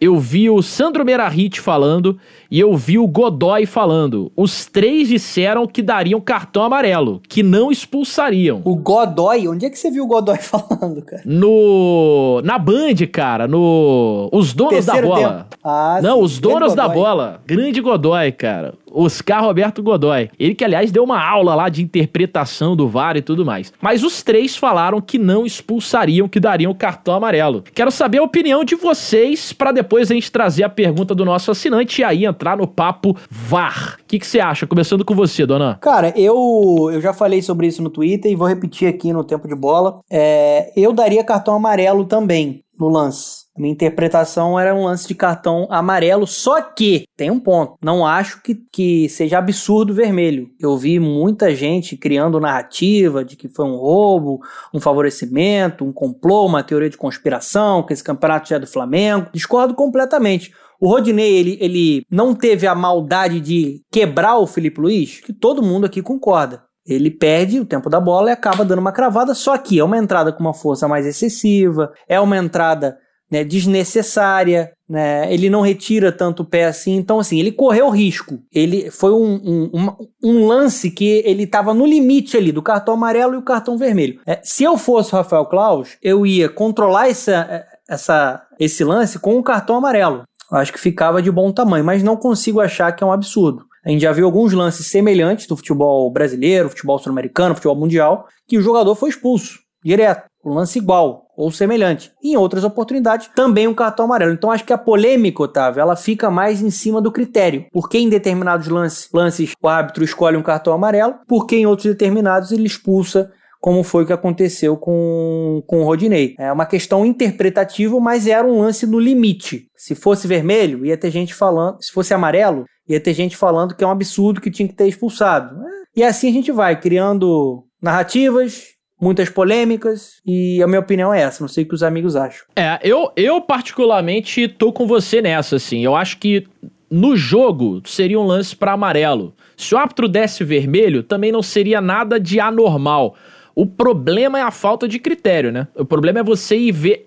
eu 0.00 0.18
vi 0.18 0.48
o 0.48 0.62
Sandro 0.62 1.04
Merahit 1.04 1.60
falando 1.60 2.18
e 2.50 2.58
eu 2.58 2.74
vi 2.76 2.98
o 2.98 3.06
Godoy 3.06 3.66
falando. 3.66 4.32
Os 4.34 4.64
três 4.64 5.08
disseram 5.08 5.66
que 5.66 5.82
dariam 5.82 6.20
cartão 6.20 6.62
amarelo, 6.62 7.20
que 7.28 7.42
não 7.42 7.70
expulsariam. 7.70 8.62
O 8.64 8.76
Godoy, 8.76 9.46
onde 9.46 9.66
é 9.66 9.70
que 9.70 9.78
você 9.78 9.90
viu 9.90 10.04
o 10.04 10.06
Godoy 10.06 10.38
falando, 10.42 11.02
cara? 11.02 11.22
No. 11.24 12.40
Na 12.42 12.58
Band, 12.58 12.94
cara, 13.12 13.46
no. 13.46 14.28
Os 14.32 14.54
donos 14.54 14.72
Terceiro 14.86 15.08
da 15.08 15.14
bola. 15.14 15.28
tempo. 15.28 15.46
Ah, 15.62 16.00
Não, 16.02 16.18
sim, 16.18 16.24
os 16.24 16.38
donos 16.38 16.74
da 16.74 16.88
bola. 16.88 17.40
Grande 17.46 17.80
Godoy, 17.80 18.32
cara. 18.32 18.74
Oscar 18.92 19.44
Roberto 19.44 19.82
Godoy. 19.82 20.30
Ele 20.38 20.54
que, 20.54 20.64
aliás, 20.64 20.90
deu 20.90 21.04
uma 21.04 21.22
aula 21.22 21.54
lá 21.54 21.68
de 21.68 21.82
interpretação 21.82 22.74
do 22.74 22.88
VAR 22.88 23.16
e 23.16 23.22
tudo 23.22 23.44
mais. 23.44 23.72
Mas 23.80 24.02
os 24.02 24.22
três 24.22 24.56
falaram 24.56 25.00
que 25.00 25.18
não 25.18 25.46
expulsariam, 25.46 26.28
que 26.28 26.40
dariam 26.40 26.74
cartão 26.74 27.14
amarelo. 27.14 27.62
Quero 27.74 27.90
saber 27.90 28.18
a 28.18 28.22
opinião 28.22 28.64
de 28.64 28.74
vocês 28.74 29.52
pra 29.52 29.70
depois 29.72 30.10
a 30.10 30.14
gente 30.14 30.32
trazer 30.32 30.64
a 30.64 30.68
pergunta 30.68 31.14
do 31.14 31.24
nosso 31.24 31.50
assinante 31.50 32.00
e 32.00 32.04
aí 32.04 32.24
entrar 32.24 32.56
no 32.56 32.66
papo 32.66 33.16
VAR. 33.30 33.98
O 34.00 34.04
que 34.06 34.18
que 34.18 34.26
você 34.26 34.40
acha? 34.40 34.66
Começando 34.66 35.04
com 35.04 35.14
você, 35.14 35.46
dona. 35.46 35.78
Cara, 35.80 36.12
eu, 36.16 36.90
eu 36.92 37.00
já 37.00 37.12
falei 37.12 37.42
sobre 37.42 37.66
isso 37.66 37.82
no 37.82 37.90
Twitter 37.90 38.30
e 38.30 38.36
vou 38.36 38.48
repetir 38.48 38.88
aqui 38.88 39.12
no 39.12 39.22
tempo 39.22 39.46
de 39.46 39.54
bola. 39.54 40.00
É, 40.10 40.72
eu 40.76 40.92
daria 40.92 41.22
cartão 41.22 41.54
amarelo 41.54 42.04
também 42.04 42.64
no 42.78 42.88
lance. 42.88 43.49
Minha 43.58 43.72
interpretação 43.72 44.58
era 44.58 44.74
um 44.74 44.84
lance 44.84 45.08
de 45.08 45.14
cartão 45.14 45.66
amarelo, 45.70 46.26
só 46.26 46.62
que 46.62 47.04
tem 47.16 47.30
um 47.30 47.40
ponto. 47.40 47.74
Não 47.82 48.06
acho 48.06 48.42
que, 48.42 48.56
que 48.72 49.08
seja 49.08 49.38
absurdo 49.38 49.92
vermelho. 49.92 50.48
Eu 50.58 50.76
vi 50.76 50.98
muita 50.98 51.54
gente 51.54 51.96
criando 51.96 52.40
narrativa 52.40 53.24
de 53.24 53.36
que 53.36 53.48
foi 53.48 53.66
um 53.66 53.76
roubo, 53.76 54.40
um 54.72 54.80
favorecimento, 54.80 55.84
um 55.84 55.92
complô, 55.92 56.46
uma 56.46 56.62
teoria 56.62 56.88
de 56.88 56.96
conspiração, 56.96 57.82
que 57.82 57.92
esse 57.92 58.04
campeonato 58.04 58.48
já 58.48 58.56
é 58.56 58.60
do 58.60 58.66
Flamengo. 58.66 59.28
Discordo 59.32 59.74
completamente. 59.74 60.52
O 60.80 60.88
Rodinei, 60.88 61.36
ele, 61.36 61.58
ele 61.60 62.06
não 62.10 62.34
teve 62.34 62.66
a 62.66 62.74
maldade 62.74 63.40
de 63.40 63.82
quebrar 63.92 64.38
o 64.38 64.46
Felipe 64.46 64.80
Luiz, 64.80 65.20
que 65.20 65.32
todo 65.32 65.62
mundo 65.62 65.84
aqui 65.84 66.00
concorda. 66.00 66.62
Ele 66.86 67.10
perde 67.10 67.60
o 67.60 67.66
tempo 67.66 67.90
da 67.90 68.00
bola 68.00 68.30
e 68.30 68.32
acaba 68.32 68.64
dando 68.64 68.78
uma 68.78 68.92
cravada, 68.92 69.34
só 69.34 69.58
que 69.58 69.78
é 69.78 69.84
uma 69.84 69.98
entrada 69.98 70.32
com 70.32 70.40
uma 70.40 70.54
força 70.54 70.88
mais 70.88 71.06
excessiva, 71.06 71.92
é 72.08 72.18
uma 72.18 72.38
entrada 72.38 72.96
né, 73.30 73.44
desnecessária, 73.44 74.72
né, 74.88 75.32
ele 75.32 75.48
não 75.48 75.60
retira 75.60 76.10
tanto 76.10 76.42
o 76.42 76.44
pé 76.44 76.64
assim, 76.64 76.96
então 76.96 77.20
assim, 77.20 77.38
ele 77.38 77.52
correu 77.52 77.88
risco. 77.90 78.40
Ele 78.52 78.90
foi 78.90 79.12
um, 79.12 79.70
um, 79.72 79.96
um- 80.22 80.46
lance 80.46 80.90
que 80.90 81.22
ele 81.24 81.44
estava 81.44 81.72
no 81.72 81.86
limite 81.86 82.36
ali 82.36 82.50
do 82.50 82.62
cartão 82.62 82.94
amarelo 82.94 83.34
e 83.34 83.38
o 83.38 83.42
cartão 83.42 83.78
vermelho. 83.78 84.20
É, 84.26 84.40
se 84.42 84.64
eu 84.64 84.76
fosse 84.76 85.14
o 85.14 85.16
Rafael 85.16 85.46
Claus, 85.46 85.96
eu 86.02 86.26
ia 86.26 86.48
controlar 86.48 87.08
essa, 87.08 87.64
essa, 87.88 88.42
esse 88.58 88.82
lance 88.82 89.18
com 89.18 89.38
o 89.38 89.42
cartão 89.42 89.76
amarelo. 89.76 90.24
Acho 90.50 90.72
que 90.72 90.80
ficava 90.80 91.22
de 91.22 91.30
bom 91.30 91.52
tamanho, 91.52 91.84
mas 91.84 92.02
não 92.02 92.16
consigo 92.16 92.60
achar 92.60 92.90
que 92.92 93.04
é 93.04 93.06
um 93.06 93.12
absurdo. 93.12 93.64
A 93.84 93.90
gente 93.90 94.02
já 94.02 94.12
viu 94.12 94.26
alguns 94.26 94.52
lances 94.52 94.86
semelhantes 94.86 95.46
do 95.46 95.56
futebol 95.56 96.10
brasileiro, 96.10 96.68
futebol 96.68 96.98
sul-americano, 96.98 97.54
futebol 97.54 97.76
mundial, 97.76 98.26
que 98.48 98.58
o 98.58 98.62
jogador 98.62 98.94
foi 98.96 99.08
expulso 99.10 99.60
direto, 99.82 100.24
um 100.44 100.52
lance 100.52 100.78
igual 100.78 101.26
ou 101.40 101.50
semelhante. 101.50 102.12
Em 102.22 102.36
outras 102.36 102.64
oportunidades, 102.64 103.30
também 103.34 103.66
um 103.66 103.74
cartão 103.74 104.04
amarelo. 104.04 104.32
Então 104.32 104.50
acho 104.50 104.64
que 104.64 104.72
a 104.72 104.78
polêmica, 104.78 105.42
Otávio, 105.42 105.80
ela 105.80 105.96
fica 105.96 106.30
mais 106.30 106.62
em 106.62 106.70
cima 106.70 107.00
do 107.00 107.10
critério. 107.10 107.66
Porque 107.72 107.98
em 107.98 108.08
determinados 108.08 108.68
lances, 108.68 109.08
lances 109.12 109.52
o 109.62 109.68
árbitro 109.68 110.04
escolhe 110.04 110.36
um 110.36 110.42
cartão 110.42 110.72
amarelo, 110.72 111.14
porque 111.26 111.56
em 111.56 111.66
outros 111.66 111.86
determinados 111.86 112.52
ele 112.52 112.66
expulsa 112.66 113.30
como 113.60 113.82
foi 113.82 114.04
o 114.04 114.06
que 114.06 114.12
aconteceu 114.12 114.76
com, 114.76 115.62
com 115.66 115.80
o 115.80 115.84
Rodinei. 115.84 116.34
É 116.38 116.50
uma 116.50 116.64
questão 116.64 117.04
interpretativa, 117.04 117.98
mas 118.00 118.26
era 118.26 118.46
um 118.46 118.58
lance 118.58 118.86
no 118.86 118.98
limite. 118.98 119.66
Se 119.76 119.94
fosse 119.94 120.26
vermelho, 120.26 120.84
ia 120.86 120.96
ter 120.96 121.10
gente 121.10 121.34
falando. 121.34 121.76
Se 121.82 121.92
fosse 121.92 122.14
amarelo, 122.14 122.64
ia 122.88 122.98
ter 122.98 123.12
gente 123.12 123.36
falando 123.36 123.74
que 123.74 123.84
é 123.84 123.86
um 123.86 123.90
absurdo 123.90 124.40
que 124.40 124.50
tinha 124.50 124.66
que 124.66 124.74
ter 124.74 124.88
expulsado. 124.88 125.54
É, 125.62 125.70
E 125.96 126.02
assim 126.02 126.28
a 126.28 126.32
gente 126.32 126.50
vai, 126.50 126.80
criando 126.80 127.64
narrativas, 127.82 128.62
muitas 129.00 129.30
polêmicas, 129.30 130.20
e 130.26 130.62
a 130.62 130.66
minha 130.66 130.80
opinião 130.80 131.12
é 131.12 131.22
essa. 131.22 131.42
Não 131.42 131.48
sei 131.48 131.64
o 131.64 131.68
que 131.68 131.74
os 131.74 131.82
amigos 131.82 132.16
acham. 132.16 132.44
É, 132.54 132.78
eu, 132.82 133.10
eu 133.16 133.40
particularmente 133.40 134.46
tô 134.46 134.72
com 134.72 134.86
você 134.86 135.22
nessa, 135.22 135.56
assim. 135.56 135.80
Eu 135.80 135.96
acho 135.96 136.18
que 136.18 136.46
no 136.90 137.16
jogo 137.16 137.80
seria 137.84 138.18
um 138.18 138.26
lance 138.26 138.54
pra 138.54 138.72
amarelo. 138.72 139.34
Se 139.56 139.74
o 139.74 139.78
árbitro 139.78 140.08
desse 140.08 140.42
vermelho, 140.44 141.02
também 141.02 141.30
não 141.30 141.42
seria 141.42 141.80
nada 141.80 142.18
de 142.18 142.40
anormal. 142.40 143.14
O 143.54 143.66
problema 143.66 144.38
é 144.38 144.42
a 144.42 144.50
falta 144.50 144.88
de 144.88 144.98
critério, 144.98 145.52
né? 145.52 145.68
O 145.76 145.84
problema 145.84 146.20
é 146.20 146.22
você 146.22 146.56
ir 146.56 146.72
ver 146.72 147.06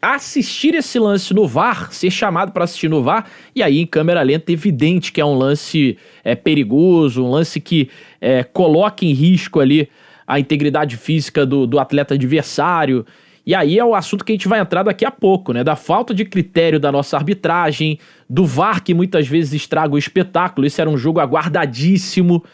assistir 0.00 0.74
esse 0.74 0.98
lance 0.98 1.32
no 1.32 1.46
VAR, 1.46 1.92
ser 1.92 2.10
chamado 2.10 2.52
pra 2.52 2.64
assistir 2.64 2.88
no 2.88 3.02
VAR, 3.02 3.26
e 3.54 3.62
aí 3.62 3.78
em 3.78 3.86
câmera 3.86 4.22
lenta 4.22 4.50
evidente 4.50 5.12
que 5.12 5.20
é 5.20 5.24
um 5.24 5.34
lance 5.34 5.96
é, 6.24 6.34
perigoso, 6.34 7.24
um 7.24 7.30
lance 7.30 7.60
que 7.60 7.88
é, 8.20 8.42
coloca 8.42 9.04
em 9.04 9.12
risco 9.12 9.60
ali 9.60 9.88
a 10.28 10.38
integridade 10.38 10.98
física 10.98 11.46
do, 11.46 11.66
do 11.66 11.78
atleta 11.78 12.12
adversário. 12.12 13.06
E 13.46 13.54
aí 13.54 13.78
é 13.78 13.84
o 13.84 13.94
assunto 13.94 14.26
que 14.26 14.32
a 14.32 14.34
gente 14.34 14.46
vai 14.46 14.60
entrar 14.60 14.82
daqui 14.82 15.06
a 15.06 15.10
pouco, 15.10 15.54
né? 15.54 15.64
Da 15.64 15.74
falta 15.74 16.12
de 16.12 16.26
critério 16.26 16.78
da 16.78 16.92
nossa 16.92 17.16
arbitragem, 17.16 17.98
do 18.28 18.44
VAR 18.44 18.84
que 18.84 18.92
muitas 18.92 19.26
vezes 19.26 19.54
estraga 19.54 19.94
o 19.94 19.98
espetáculo. 19.98 20.66
Esse 20.66 20.82
era 20.82 20.90
um 20.90 20.98
jogo 20.98 21.18
aguardadíssimo. 21.18 22.44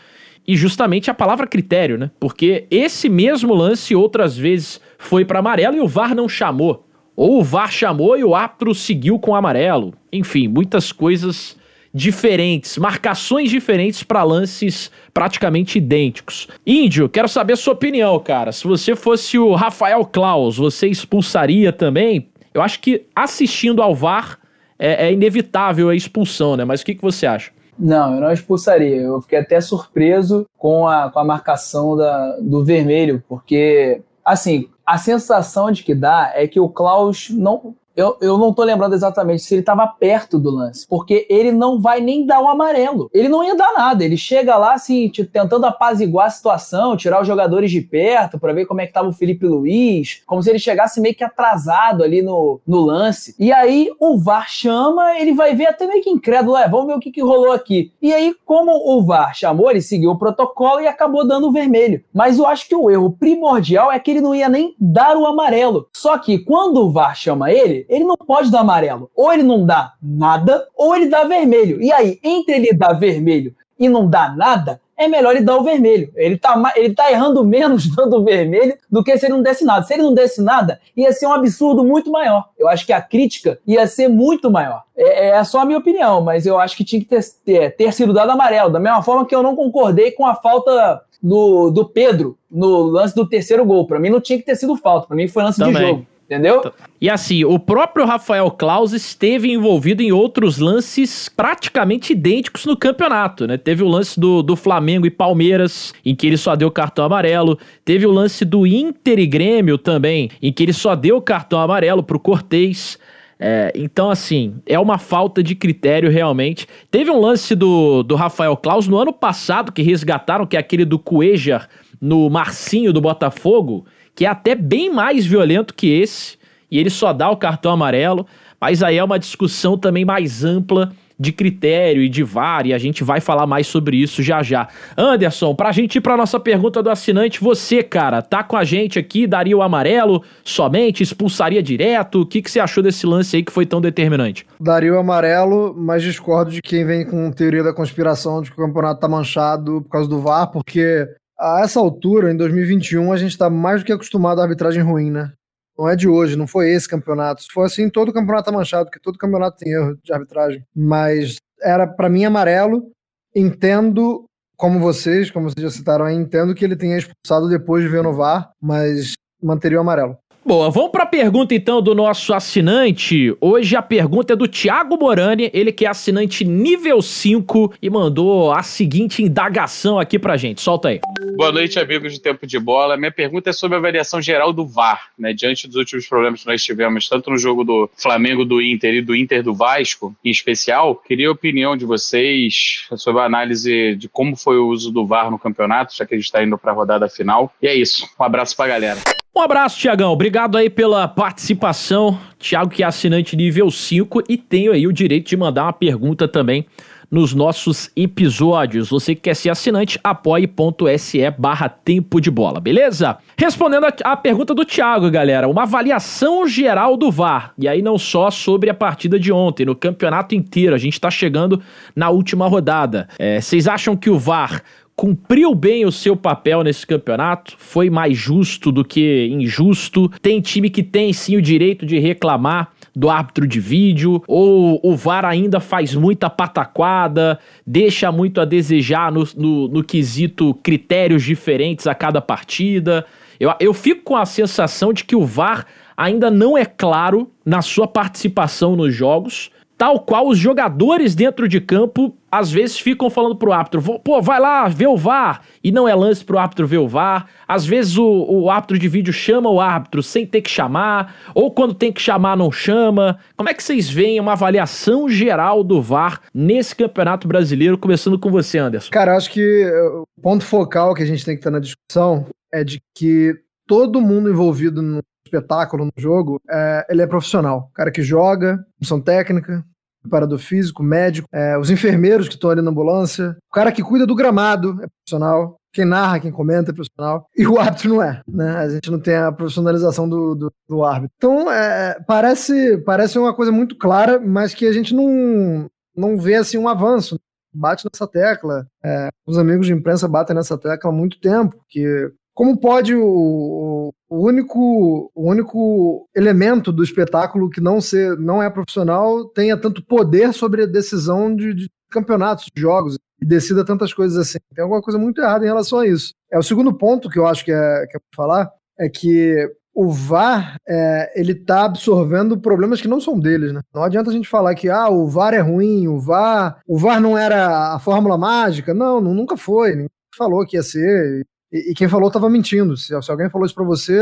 E 0.47 0.57
justamente 0.57 1.11
a 1.11 1.15
palavra 1.15 1.49
critério, 1.49 1.99
né? 1.99 2.13
Porque 2.21 2.67
esse 2.71 3.09
mesmo 3.09 3.53
lance 3.53 3.93
outras 3.97 4.39
vezes 4.39 4.81
foi 4.97 5.25
para 5.25 5.41
amarelo 5.41 5.77
e 5.77 5.81
o 5.81 5.89
VAR 5.89 6.15
não 6.15 6.29
chamou. 6.29 6.87
Ou 7.17 7.41
o 7.41 7.43
VAR 7.43 7.73
chamou 7.73 8.17
e 8.17 8.23
o 8.23 8.37
árbitro 8.37 8.73
seguiu 8.73 9.19
com 9.19 9.33
o 9.33 9.35
amarelo. 9.35 9.95
Enfim, 10.13 10.47
muitas 10.47 10.93
coisas 10.93 11.57
diferentes, 11.95 12.77
marcações 12.77 13.49
diferentes 13.49 14.03
para 14.03 14.25
lances 14.25 14.91
praticamente 15.13 15.79
idênticos. 15.79 16.49
Índio, 16.67 17.09
quero 17.09 17.29
saber 17.29 17.53
a 17.53 17.57
sua 17.57 17.73
opinião, 17.73 18.19
cara. 18.19 18.51
Se 18.51 18.67
você 18.67 18.97
fosse 18.97 19.39
o 19.39 19.55
Rafael 19.55 20.05
Klaus, 20.05 20.57
você 20.57 20.89
expulsaria 20.89 21.73
também? 21.73 22.29
Eu 22.53 22.61
acho 22.61 22.81
que 22.81 23.07
assistindo 23.15 23.81
ao 23.81 23.95
VAR 23.95 24.41
é, 24.77 25.07
é 25.07 25.13
inevitável 25.13 25.89
a 25.89 25.95
expulsão, 25.95 26.57
né? 26.57 26.65
Mas 26.65 26.81
o 26.81 26.85
que, 26.85 26.97
que 26.97 27.03
você 27.03 27.27
acha? 27.27 27.53
Não, 27.79 28.15
eu 28.15 28.21
não 28.21 28.33
expulsaria. 28.33 28.97
Eu 28.97 29.21
fiquei 29.21 29.39
até 29.39 29.61
surpreso 29.61 30.47
com 30.59 30.89
a, 30.89 31.11
com 31.11 31.19
a 31.19 31.25
marcação 31.25 31.97
da, 31.97 32.37
do 32.41 32.65
vermelho, 32.65 33.23
porque, 33.29 34.03
assim, 34.25 34.69
a 34.85 34.99
sensação 34.99 35.71
de 35.71 35.83
que 35.83 35.95
dá 35.95 36.33
é 36.35 36.47
que 36.47 36.61
o 36.61 36.69
Klaus 36.69 37.31
não. 37.31 37.75
Eu, 37.97 38.17
eu 38.21 38.37
não 38.37 38.53
tô 38.53 38.65
lembrando 38.65 38.95
exatamente 38.95 39.43
se 39.43 39.55
ele 39.55 39.61
estava 39.61 39.87
perto 39.87 40.39
do 40.39 40.51
lance, 40.51 40.87
porque 40.89 41.27
ele 41.31 41.53
não 41.53 41.81
vai 41.81 42.01
nem 42.01 42.27
dar 42.27 42.41
o 42.41 42.49
amarelo. 42.49 43.09
Ele 43.13 43.29
não 43.29 43.45
ia 43.45 43.55
dar 43.55 43.73
nada. 43.73 44.05
Ele 44.05 44.17
chega 44.17 44.57
lá, 44.57 44.75
assim, 44.75 45.11
tentando 45.33 45.65
apaziguar 45.65 46.27
a 46.27 46.31
situação, 46.31 46.97
tirar 46.97 47.21
os 47.21 47.27
jogadores 47.27 47.71
de 47.71 47.81
perto 47.81 48.39
para 48.39 48.53
ver 48.53 48.67
como 48.67 48.81
é 48.81 48.87
que 48.87 48.93
tava 48.93 49.09
o 49.09 49.13
Felipe 49.13 49.47
Luiz, 49.47 50.23
como 50.27 50.43
se 50.43 50.51
ele 50.51 50.59
chegasse 50.59 51.01
meio 51.01 51.15
que 51.15 51.23
atrasado 51.23 52.03
ali 52.03 52.21
no, 52.21 52.61
no 52.67 52.81
lance. 52.81 53.35
E 53.39 53.53
aí 53.53 53.91
o 54.01 54.19
VAR 54.19 54.49
chama, 54.49 55.19
ele 55.19 55.33
vai 55.33 55.55
ver 55.55 55.67
até 55.67 55.87
meio 55.87 56.03
que 56.03 56.11
incrédulo, 56.11 56.57
é, 56.57 56.69
vamos 56.69 56.87
ver 56.87 56.95
o 56.95 57.01
que, 57.01 57.13
que 57.13 57.23
rolou 57.23 57.53
aqui. 57.53 57.93
E 58.03 58.13
aí, 58.13 58.35
como 58.45 58.73
o 58.73 59.05
VAR 59.05 59.35
chamou, 59.35 59.71
ele 59.71 59.81
seguiu 59.81 60.11
o 60.11 60.19
protocolo 60.19 60.81
e 60.81 60.87
acabou 60.87 61.27
dando 61.27 61.49
o 61.49 61.53
vermelho. 61.53 62.03
Mas 62.13 62.39
eu 62.39 62.47
acho 62.47 62.69
que 62.69 62.75
o 62.75 62.91
erro 62.91 63.13
primordial 63.13 63.93
é 63.93 63.99
que 63.99 64.11
ele 64.11 64.21
não 64.21 64.35
ia 64.35 64.49
nem 64.49 64.75
dar 64.81 65.17
o 65.17 65.27
amarelo. 65.27 65.89
Só 65.95 66.19
que 66.19 66.39
quando 66.39 66.79
o 66.79 66.91
VAR 66.91 67.17
chama 67.17 67.53
ele, 67.53 67.84
ele 67.89 68.05
não 68.05 68.17
pode 68.17 68.51
dar 68.51 68.61
amarelo. 68.61 69.11
Ou 69.15 69.33
ele 69.33 69.43
não 69.43 69.65
dá 69.65 69.93
nada, 70.03 70.67
ou 70.77 70.95
ele 70.95 71.07
dá 71.07 71.25
vermelho. 71.25 71.81
E 71.83 71.93
aí, 71.93 72.19
entre 72.23 72.55
ele 72.55 72.73
dar 72.73 72.93
vermelho 72.93 73.55
e 73.79 73.89
não 73.89 74.09
dar 74.09 74.37
nada, 74.37 74.81
é 74.97 75.09
melhor 75.09 75.35
ele 75.35 75.45
dar 75.45 75.57
o 75.57 75.63
vermelho. 75.63 76.13
Ele 76.15 76.37
tá, 76.37 76.73
ele 76.77 76.95
tá 76.95 77.11
errando 77.11 77.45
menos 77.45 77.87
dando 77.95 78.17
o 78.19 78.25
vermelho 78.25 78.77
do 78.91 79.03
que 79.03 79.17
se 79.19 79.27
ele 79.27 79.35
não 79.35 79.43
desse 79.43 79.65
nada. 79.65 79.85
Se 79.85 79.95
ele 79.95 80.03
não 80.03 80.15
desse 80.15 80.41
nada, 80.41 80.81
ia 80.97 81.13
ser 81.13 81.27
um 81.27 81.33
absurdo 81.33 81.85
muito 81.85 82.11
maior. 82.11 82.49
Eu 82.59 82.69
acho 82.69 82.87
que 82.87 82.93
a 82.93 83.03
crítica 83.03 83.59
ia 83.67 83.87
ser 83.87 84.09
muito 84.09 84.51
maior. 84.51 84.83
É, 84.97 85.31
é 85.31 85.45
só 85.45 85.61
a 85.61 85.65
minha 85.65 85.79
opinião, 85.79 86.21
mas 86.21 86.47
eu 86.47 86.59
acho 86.59 86.77
que 86.77 86.85
tinha 86.85 87.01
que 87.01 87.09
ter, 87.09 87.21
ter, 87.45 87.77
ter 87.77 87.93
sido 87.93 88.13
dado 88.13 88.31
amarelo. 88.31 88.71
Da 88.71 88.81
mesma 88.81 89.03
forma 89.03 89.27
que 89.27 89.35
eu 89.35 89.43
não 89.43 89.57
concordei 89.57 90.13
com 90.13 90.27
a 90.27 90.35
falta 90.35 91.03
do, 91.23 91.71
do 91.71 91.85
Pedro 91.85 92.39
no 92.51 92.83
lance 92.83 93.15
do 93.15 93.29
terceiro 93.29 93.65
gol. 93.65 93.87
Pra 93.87 93.99
mim 93.99 94.11
não 94.11 94.21
tinha 94.21 94.39
que 94.39 94.45
ter 94.45 94.57
sido 94.57 94.77
falta. 94.77 95.09
Pra 95.09 95.17
mim 95.17 95.27
foi 95.27 95.43
lance 95.43 95.59
de 95.59 95.65
Também. 95.65 95.89
jogo. 95.89 96.07
Entendeu? 96.25 96.73
E 96.99 97.11
assim, 97.11 97.45
o 97.45 97.59
próprio 97.59 98.07
Rafael 98.07 98.51
Claus 98.51 98.93
esteve 98.93 99.53
envolvido 99.53 100.03
em 100.03 100.11
outros 100.11 100.59
lances 100.59 101.29
praticamente 101.29 102.15
idênticos 102.15 102.65
no 102.65 102.77
campeonato, 102.77 103.47
né? 103.47 103.59
Teve 103.59 103.83
o 103.83 103.89
lance 103.89 104.19
do, 104.19 104.43
do 104.43 104.57
Flamengo 104.57 105.07
e 105.07 105.11
Palmeiras, 105.11 105.93
em 106.03 106.15
que 106.15 106.27
ele 106.27 106.39
só 106.39 106.57
deu 106.57 106.71
cartão 106.71 107.05
amarelo. 107.05 107.59
Teve 107.85 108.07
o 108.07 108.11
lance 108.11 108.43
do 108.43 108.67
Inter 108.67 109.19
e 109.19 109.27
Grêmio 109.27 109.77
também, 109.77 110.31
em 110.41 110.51
que 110.51 110.63
ele 110.63 110.73
só 110.73 110.95
deu 110.95 111.21
cartão 111.21 111.61
amarelo 111.61 112.03
pro 112.03 112.19
Cortez. 112.19 112.99
É, 113.39 113.71
então, 113.75 114.09
assim, 114.11 114.55
é 114.65 114.79
uma 114.79 114.97
falta 114.97 115.43
de 115.43 115.55
critério 115.55 116.11
realmente. 116.11 116.67
Teve 116.91 117.11
um 117.11 117.21
lance 117.21 117.55
do, 117.55 118.03
do 118.03 118.15
Rafael 118.15 118.57
Claus 118.57 118.89
no 118.89 118.97
ano 118.97 119.13
passado 119.13 119.73
que 119.73 119.83
resgataram, 119.83 120.47
que 120.47 120.57
é 120.57 120.61
aquele 120.61 120.87
do 120.87 120.99
Cuejar 120.99 121.69
no 122.01 122.29
Marcinho 122.29 122.93
do 122.93 123.01
Botafogo, 123.01 123.87
que 124.15 124.25
é 124.25 124.29
até 124.29 124.55
bem 124.55 124.93
mais 124.93 125.27
violento 125.27 125.75
que 125.75 125.89
esse, 125.89 126.37
e 126.71 126.79
ele 126.79 126.91
só 126.91 127.13
dá 127.13 127.31
o 127.31 127.37
cartão 127.37 127.73
amarelo. 127.73 128.27
Mas 128.61 128.83
aí 128.83 128.97
é 128.97 129.05
uma 129.05 129.19
discussão 129.19 129.77
também 129.77 130.05
mais 130.05 130.45
ampla 130.45 130.93
de 131.19 131.33
critério 131.33 132.03
e 132.03 132.09
de 132.09 132.23
VAR, 132.23 132.67
e 132.67 132.75
a 132.75 132.79
gente 132.79 133.05
vai 133.05 133.21
falar 133.21 133.47
mais 133.47 133.67
sobre 133.67 133.97
isso 133.97 134.23
já 134.23 134.43
já. 134.43 134.69
Anderson, 134.97 135.55
pra 135.55 135.71
gente 135.73 135.97
ir 135.97 136.01
pra 136.01 136.17
nossa 136.17 136.41
pergunta 136.41 136.83
do 136.83 136.91
assinante, 136.91 137.41
você, 137.41 137.83
cara, 137.83 138.21
tá 138.21 138.43
com 138.43 138.57
a 138.57 138.65
gente 138.65 138.99
aqui, 138.99 139.27
daria 139.27 139.57
o 139.57 139.63
amarelo 139.63 140.23
somente, 140.43 141.03
expulsaria 141.03 141.63
direto? 141.63 142.23
O 142.23 142.27
que, 142.27 142.43
que 142.43 142.51
você 142.51 142.59
achou 142.59 142.83
desse 142.83 143.07
lance 143.07 143.37
aí 143.37 143.43
que 143.43 143.53
foi 143.53 143.65
tão 143.65 143.81
determinante? 143.81 144.47
Daria 144.61 144.95
o 144.95 144.99
amarelo, 144.99 145.75
mas 145.77 146.03
discordo 146.03 146.51
de 146.51 146.61
quem 146.61 146.85
vem 146.85 147.05
com 147.05 147.31
teoria 147.31 147.63
da 147.63 147.73
conspiração 147.73 148.43
de 148.43 148.51
que 148.51 148.61
o 148.61 148.67
campeonato 148.67 149.01
tá 149.01 149.09
manchado 149.09 149.83
por 149.83 149.91
causa 149.91 150.09
do 150.09 150.21
VAR, 150.21 150.51
porque 150.51 151.07
a 151.39 151.63
essa 151.63 151.81
altura, 151.81 152.33
em 152.33 152.37
2021, 152.37 153.13
a 153.13 153.17
gente 153.17 153.37
tá 153.37 153.51
mais 153.51 153.83
do 153.83 153.87
que 153.87 153.93
acostumado 153.93 154.41
à 154.41 154.45
arbitragem 154.45 154.83
ruim, 154.83 155.11
né? 155.11 155.33
Não 155.77 155.89
é 155.89 155.97
de 155.97 156.09
hoje, 156.09 156.37
não 156.37 156.47
foi 156.47 156.71
esse 156.71 156.89
campeonato. 156.89 157.43
Se 157.43 157.49
for 157.53 157.63
assim, 157.63 157.91
todo 157.91 158.13
campeonato 158.13 158.47
tá 158.47 158.53
manchado, 158.53 158.85
porque 158.85 159.01
todo 159.01 159.19
campeonato 159.19 159.59
tem 159.59 159.73
erro 159.73 159.99
de 160.03 160.13
arbitragem. 160.13 160.65
Mas 160.75 161.37
era, 161.61 161.87
para 161.87 162.09
mim, 162.09 162.25
amarelo. 162.25 162.91
Entendo, 163.35 164.25
como 164.57 164.79
vocês, 164.79 165.31
como 165.31 165.51
vocês 165.51 165.63
já 165.63 165.71
citaram 165.71 166.05
aí, 166.05 166.15
entendo 166.15 166.55
que 166.55 166.65
ele 166.65 166.77
tenha 166.77 166.97
expulsado 166.97 167.49
depois 167.49 167.83
de 167.83 167.89
ver 167.89 168.05
no 168.05 168.13
VAR, 168.13 168.53
mas 168.61 169.15
manteria 169.43 169.79
o 169.79 169.81
amarelo. 169.81 170.17
Boa, 170.47 170.71
vamos 170.71 170.91
para 170.91 171.05
a 171.05 171.07
pergunta 171.07 171.55
então 171.55 171.81
do 171.81 171.95
nosso 171.95 172.35
assinante. 172.35 173.35
Hoje 173.41 173.77
a 173.77 173.81
pergunta 173.81 174.35
é 174.35 174.37
do 174.37 174.47
Thiago 174.47 174.99
Morani, 174.99 175.51
ele 175.55 175.73
que 175.73 175.87
é 175.87 175.89
assinante 175.89 176.45
nível 176.45 177.01
5 177.01 177.73
e 177.81 177.89
mandou 177.89 178.53
a 178.53 178.63
seguinte 178.63 179.23
indagação 179.23 179.99
aqui 179.99 180.19
pra 180.19 180.37
gente. 180.37 180.61
Solta 180.61 180.91
aí. 180.91 181.01
Boa 181.35 181.51
noite, 181.51 181.79
amigos 181.79 182.13
de 182.13 182.21
Tempo 182.21 182.47
de 182.47 182.59
Bola. 182.59 182.95
Minha 182.99 183.11
pergunta 183.11 183.49
é 183.49 183.53
sobre 183.55 183.77
a 183.77 183.79
avaliação 183.79 184.21
geral 184.21 184.53
do 184.53 184.67
VAR, 184.67 185.09
né? 185.19 185.33
Diante 185.33 185.67
dos 185.67 185.77
últimos 185.77 186.07
problemas 186.07 186.43
que 186.43 186.47
nós 186.47 186.63
tivemos, 186.63 187.09
tanto 187.09 187.31
no 187.31 187.39
jogo 187.39 187.65
do 187.65 187.89
Flamengo 187.97 188.45
do 188.45 188.61
Inter 188.61 188.97
e 188.97 189.01
do 189.01 189.17
Inter 189.17 189.43
do 189.43 189.55
Vasco, 189.55 190.15
em 190.23 190.31
especial, 190.31 190.95
queria 190.95 191.29
a 191.29 191.33
opinião 191.33 191.75
de 191.75 191.87
vocês 191.87 192.87
sobre 192.99 193.23
a 193.23 193.25
análise 193.25 193.97
de 193.97 194.11
como 194.11 194.37
foi 194.37 194.59
o 194.59 194.69
uso 194.69 194.93
do 194.93 195.07
VAR 195.07 195.31
no 195.31 195.39
campeonato, 195.39 195.97
já 195.97 196.05
que 196.05 196.13
a 196.13 196.19
gente 196.19 196.27
está 196.27 196.45
indo 196.45 196.59
para 196.59 196.71
a 196.71 196.75
rodada 196.75 197.09
final. 197.09 197.51
E 197.63 197.67
é 197.67 197.75
isso. 197.75 198.07
Um 198.21 198.25
abraço 198.25 198.55
pra 198.55 198.69
galera. 198.69 199.01
Um 199.37 199.41
abraço, 199.41 199.81
Tiagão. 199.81 200.13
Obrigado 200.13 200.57
aí 200.57 200.71
pela 200.71 201.09
participação. 201.09 202.17
Tiago, 202.39 202.71
que 202.71 202.85
é 202.85 202.87
assinante 202.87 203.35
nível 203.35 203.69
5 203.69 204.23
e 204.29 204.37
tenho 204.37 204.71
aí 204.71 204.87
o 204.87 204.93
direito 204.93 205.29
de 205.29 205.37
mandar 205.37 205.65
uma 205.65 205.73
pergunta 205.73 206.29
também 206.29 206.65
nos 207.11 207.35
nossos 207.35 207.91
episódios. 207.97 208.91
Você 208.91 209.15
que 209.15 209.23
quer 209.23 209.35
ser 209.35 209.51
assinante, 209.51 209.99
apoie.se 210.05 211.31
barra 211.37 211.69
tempo 211.69 212.21
de 212.21 212.31
bola, 212.31 212.61
beleza? 212.61 213.19
Respondendo 213.37 213.87
a, 213.87 213.95
a 214.05 214.17
pergunta 214.17 214.55
do 214.55 214.65
Thiago, 214.65 215.11
galera, 215.11 215.49
uma 215.49 215.63
avaliação 215.63 216.47
geral 216.47 216.97
do 216.97 217.11
VAR. 217.11 217.53
E 217.59 217.67
aí 217.67 217.83
não 217.83 217.99
só 217.99 218.31
sobre 218.31 218.71
a 218.71 218.75
partida 218.75 219.19
de 219.19 219.33
ontem, 219.33 219.67
no 219.67 219.75
campeonato 219.75 220.37
inteiro. 220.37 220.77
A 220.77 220.79
gente 220.79 221.01
tá 221.01 221.11
chegando 221.11 221.61
na 221.95 222.09
última 222.09 222.47
rodada. 222.47 223.09
É, 223.19 223.41
Vocês 223.41 223.67
acham 223.67 223.97
que 223.97 224.11
o 224.11 224.19
VAR 224.19 224.63
cumpriu 224.97 225.55
bem 225.55 225.85
o 225.85 225.93
seu 225.93 226.17
papel 226.17 226.63
nesse 226.63 226.87
campeonato, 226.87 227.55
foi 227.59 227.91
mais 227.91 228.17
justo 228.17 228.71
do 228.71 228.85
que 228.85 229.29
injusto. 229.33 230.09
Tem 230.23 230.41
time 230.41 230.71
que 230.71 230.83
tem 230.83 231.13
sim 231.13 231.37
o 231.37 231.43
direito 231.43 231.85
de 231.85 231.99
reclamar 231.99 232.73
do 232.95 233.11
árbitro 233.11 233.47
de 233.47 233.59
vídeo, 233.59 234.23
ou 234.29 234.81
o 234.83 234.95
VAR 234.95 235.25
ainda 235.25 235.59
faz 235.59 235.95
muita 235.95 236.31
pataquada, 236.31 237.41
deixa 237.67 238.13
muito 238.13 238.41
a 238.41 238.45
desejar 238.45 239.11
no, 239.11 239.25
no, 239.37 239.69
no 239.69 239.83
quesito 239.83 240.55
critérios 240.63 241.25
diferentes 241.25 241.89
a 241.89 241.95
cada 241.95 242.21
partida. 242.21 243.05
Eu, 243.41 243.53
eu 243.59 243.75
fico 243.75 244.03
com 244.05 244.17
a 244.17 244.25
sensação 244.25 244.93
de 244.93 245.05
que 245.05 245.17
o 245.17 245.27
VAR 245.27 245.67
ainda 245.97 246.31
não 246.31 246.57
é 246.57 246.65
claro 246.65 247.29
na 247.45 247.63
sua 247.63 247.89
participação 247.89 248.77
nos 248.77 248.95
jogos 248.95 249.51
tal 249.77 250.01
qual 250.01 250.29
os 250.29 250.39
jogadores 250.39 251.15
dentro 251.15 251.49
de 251.49 251.61
campo 251.61 252.17
às 252.31 252.51
vezes 252.51 252.79
ficam 252.79 253.09
falando 253.09 253.37
pro 253.37 253.53
árbitro, 253.53 254.01
pô, 254.01 254.21
vai 254.21 254.41
lá, 254.41 254.67
vê 254.67 254.89
o 254.89 254.97
VAR, 254.97 255.43
e 255.63 255.71
não 255.71 255.89
é 255.89 255.95
lance 255.95 256.25
pro 256.25 256.39
árbitro 256.39 256.67
ver 256.67 256.79
o 256.79 256.89
VAR. 256.89 257.29
Às 257.47 257.65
vezes 257.65 257.97
o, 257.97 258.05
o 258.05 258.51
árbitro 258.51 258.77
de 258.77 258.89
vídeo 258.89 259.13
chama 259.13 259.49
o 259.49 259.61
árbitro 259.61 260.03
sem 260.03 260.27
ter 260.27 260.41
que 260.41 260.51
chamar, 260.51 261.15
ou 261.33 261.53
quando 261.53 261.75
tem 261.75 261.93
que 261.93 262.03
chamar 262.03 262.37
não 262.37 262.51
chama. 262.51 263.19
Como 263.37 263.49
é 263.49 263.55
que 263.55 263.63
vocês 263.63 263.89
veem 263.89 264.19
uma 264.19 264.33
avaliação 264.33 265.09
geral 265.09 265.63
do 265.63 265.81
VAR 265.81 266.21
nesse 266.35 266.75
Campeonato 266.75 267.29
Brasileiro, 267.29 267.79
começando 267.79 268.19
com 268.19 268.31
você, 268.31 268.59
Anderson? 268.59 268.91
Cara, 268.91 269.17
acho 269.17 269.31
que 269.31 269.65
o 269.93 270.05
ponto 270.21 270.45
focal 270.45 270.93
que 270.93 271.05
a 271.05 271.07
gente 271.07 271.25
tem 271.25 271.37
que 271.37 271.43
ter 271.43 271.51
na 271.51 271.61
discussão 271.61 272.27
é 272.53 272.65
de 272.65 272.81
que 272.97 273.33
todo 273.67 274.01
mundo 274.01 274.29
envolvido 274.29 274.83
no 274.83 275.03
espetáculo, 275.35 275.87
no 275.87 275.93
jogo, 275.97 276.41
é, 276.49 276.87
ele 276.89 277.03
é 277.03 277.07
profissional. 277.07 277.69
O 277.71 277.75
cara 277.75 277.91
que 277.91 278.03
joga, 278.03 278.65
função 278.79 279.01
técnica, 279.01 279.65
preparador 280.03 280.39
físico, 280.39 280.83
médico, 280.83 281.29
é, 281.33 281.57
os 281.59 281.71
enfermeiros 281.71 282.29
que 282.29 282.35
estão 282.35 282.51
ali 282.51 282.61
na 282.61 282.71
ambulância, 282.71 283.37
o 283.51 283.55
cara 283.55 283.73
que 283.73 283.83
cuida 283.83 284.07
do 284.07 284.15
gramado 284.15 284.79
é 284.83 284.87
profissional, 284.87 285.57
quem 285.73 285.85
narra, 285.85 286.21
quem 286.21 286.31
comenta 286.31 286.71
é 286.71 286.75
profissional, 286.75 287.27
e 287.37 287.47
o 287.47 287.59
árbitro 287.59 287.89
não 287.89 288.03
é, 288.03 288.23
né? 288.29 288.57
A 288.59 288.69
gente 288.69 288.91
não 288.91 289.01
tem 289.01 289.17
a 289.17 289.33
profissionalização 289.33 290.09
do, 290.09 290.35
do, 290.35 290.53
do 290.69 290.85
árbitro. 290.85 291.13
Então, 291.17 291.51
é, 291.51 291.99
parece, 292.07 292.79
parece 292.79 293.19
uma 293.19 293.35
coisa 293.35 293.51
muito 293.51 293.77
clara, 293.77 294.21
mas 294.21 294.55
que 294.55 294.67
a 294.67 294.73
gente 294.73 294.95
não, 294.95 295.69
não 295.97 296.17
vê 296.17 296.37
assim 296.37 296.59
um 296.59 296.69
avanço. 296.69 297.19
Bate 297.53 297.85
nessa 297.85 298.07
tecla. 298.07 298.67
É, 298.85 299.09
os 299.27 299.39
amigos 299.39 299.67
de 299.67 299.73
imprensa 299.73 300.09
batem 300.09 300.35
nessa 300.35 300.59
tecla 300.59 300.91
há 300.91 300.93
muito 300.93 301.21
tempo, 301.21 301.57
que 301.69 302.13
como 302.35 302.59
pode 302.59 302.95
o, 302.95 303.93
o, 304.09 304.27
único, 304.27 305.11
o 305.15 305.31
único 305.31 306.09
elemento 306.15 306.73
do 306.73 306.83
espetáculo 306.83 307.49
que 307.49 307.61
não, 307.61 307.81
ser, 307.81 308.19
não 308.19 308.43
é 308.43 308.51
profissional 308.51 309.25
tenha 309.27 309.57
tanto 309.57 309.85
poder 309.85 310.33
sobre 310.35 310.65
a 310.65 310.67
decisão 310.67 311.35
de, 311.35 311.55
de 311.55 311.71
campeonatos, 311.91 312.47
de 312.55 312.61
jogos, 312.61 312.99
e 313.23 313.27
decida 313.27 313.65
tantas 313.65 313.95
coisas 313.95 314.19
assim? 314.19 314.39
Tem 314.55 314.63
alguma 314.63 314.83
coisa 314.83 314.99
muito 314.99 315.21
errada 315.21 315.45
em 315.45 315.49
relação 315.49 315.79
a 315.79 315.87
isso. 315.87 316.13
É 316.31 316.39
o 316.39 316.43
segundo 316.43 316.77
ponto 316.77 317.09
que 317.09 317.19
eu 317.19 317.27
acho 317.27 317.45
que 317.45 317.53
é, 317.53 317.87
que 317.89 317.97
é 317.97 318.01
falar, 318.15 318.51
é 318.79 318.89
que 318.89 319.49
o 319.75 319.91
VAR 319.91 320.57
é, 320.69 321.13
ele 321.21 321.33
está 321.33 321.65
absorvendo 321.65 322.39
problemas 322.39 322.81
que 322.81 322.89
não 322.89 323.01
são 323.01 323.19
deles, 323.19 323.53
né? 323.53 323.61
Não 323.75 323.83
adianta 323.83 324.11
a 324.11 324.13
gente 324.13 324.29
falar 324.29 324.55
que 324.55 324.69
ah, 324.69 324.89
o 324.89 325.09
VAR 325.09 325.35
é 325.35 325.41
ruim, 325.41 325.89
o 325.89 325.99
VAR, 325.99 326.61
o 326.67 326.79
VAR 326.79 327.01
não 327.01 327.19
era 327.19 327.75
a 327.75 327.79
fórmula 327.81 328.17
mágica. 328.17 328.73
Não, 328.73 329.01
nunca 329.01 329.37
foi. 329.37 329.71
Ninguém 329.71 329.89
falou 330.17 330.47
que 330.47 330.57
ia 330.57 330.63
ser. 330.63 331.27
E, 331.55 331.71
e 331.71 331.75
quem 331.75 331.89
falou 331.89 332.09
estava 332.09 332.29
mentindo. 332.29 332.77
Se, 332.77 333.01
se, 333.01 333.11
alguém 333.11 333.31
falou 333.31 333.47
isso 333.47 333.55
para 333.55 333.65
você, 333.65 333.97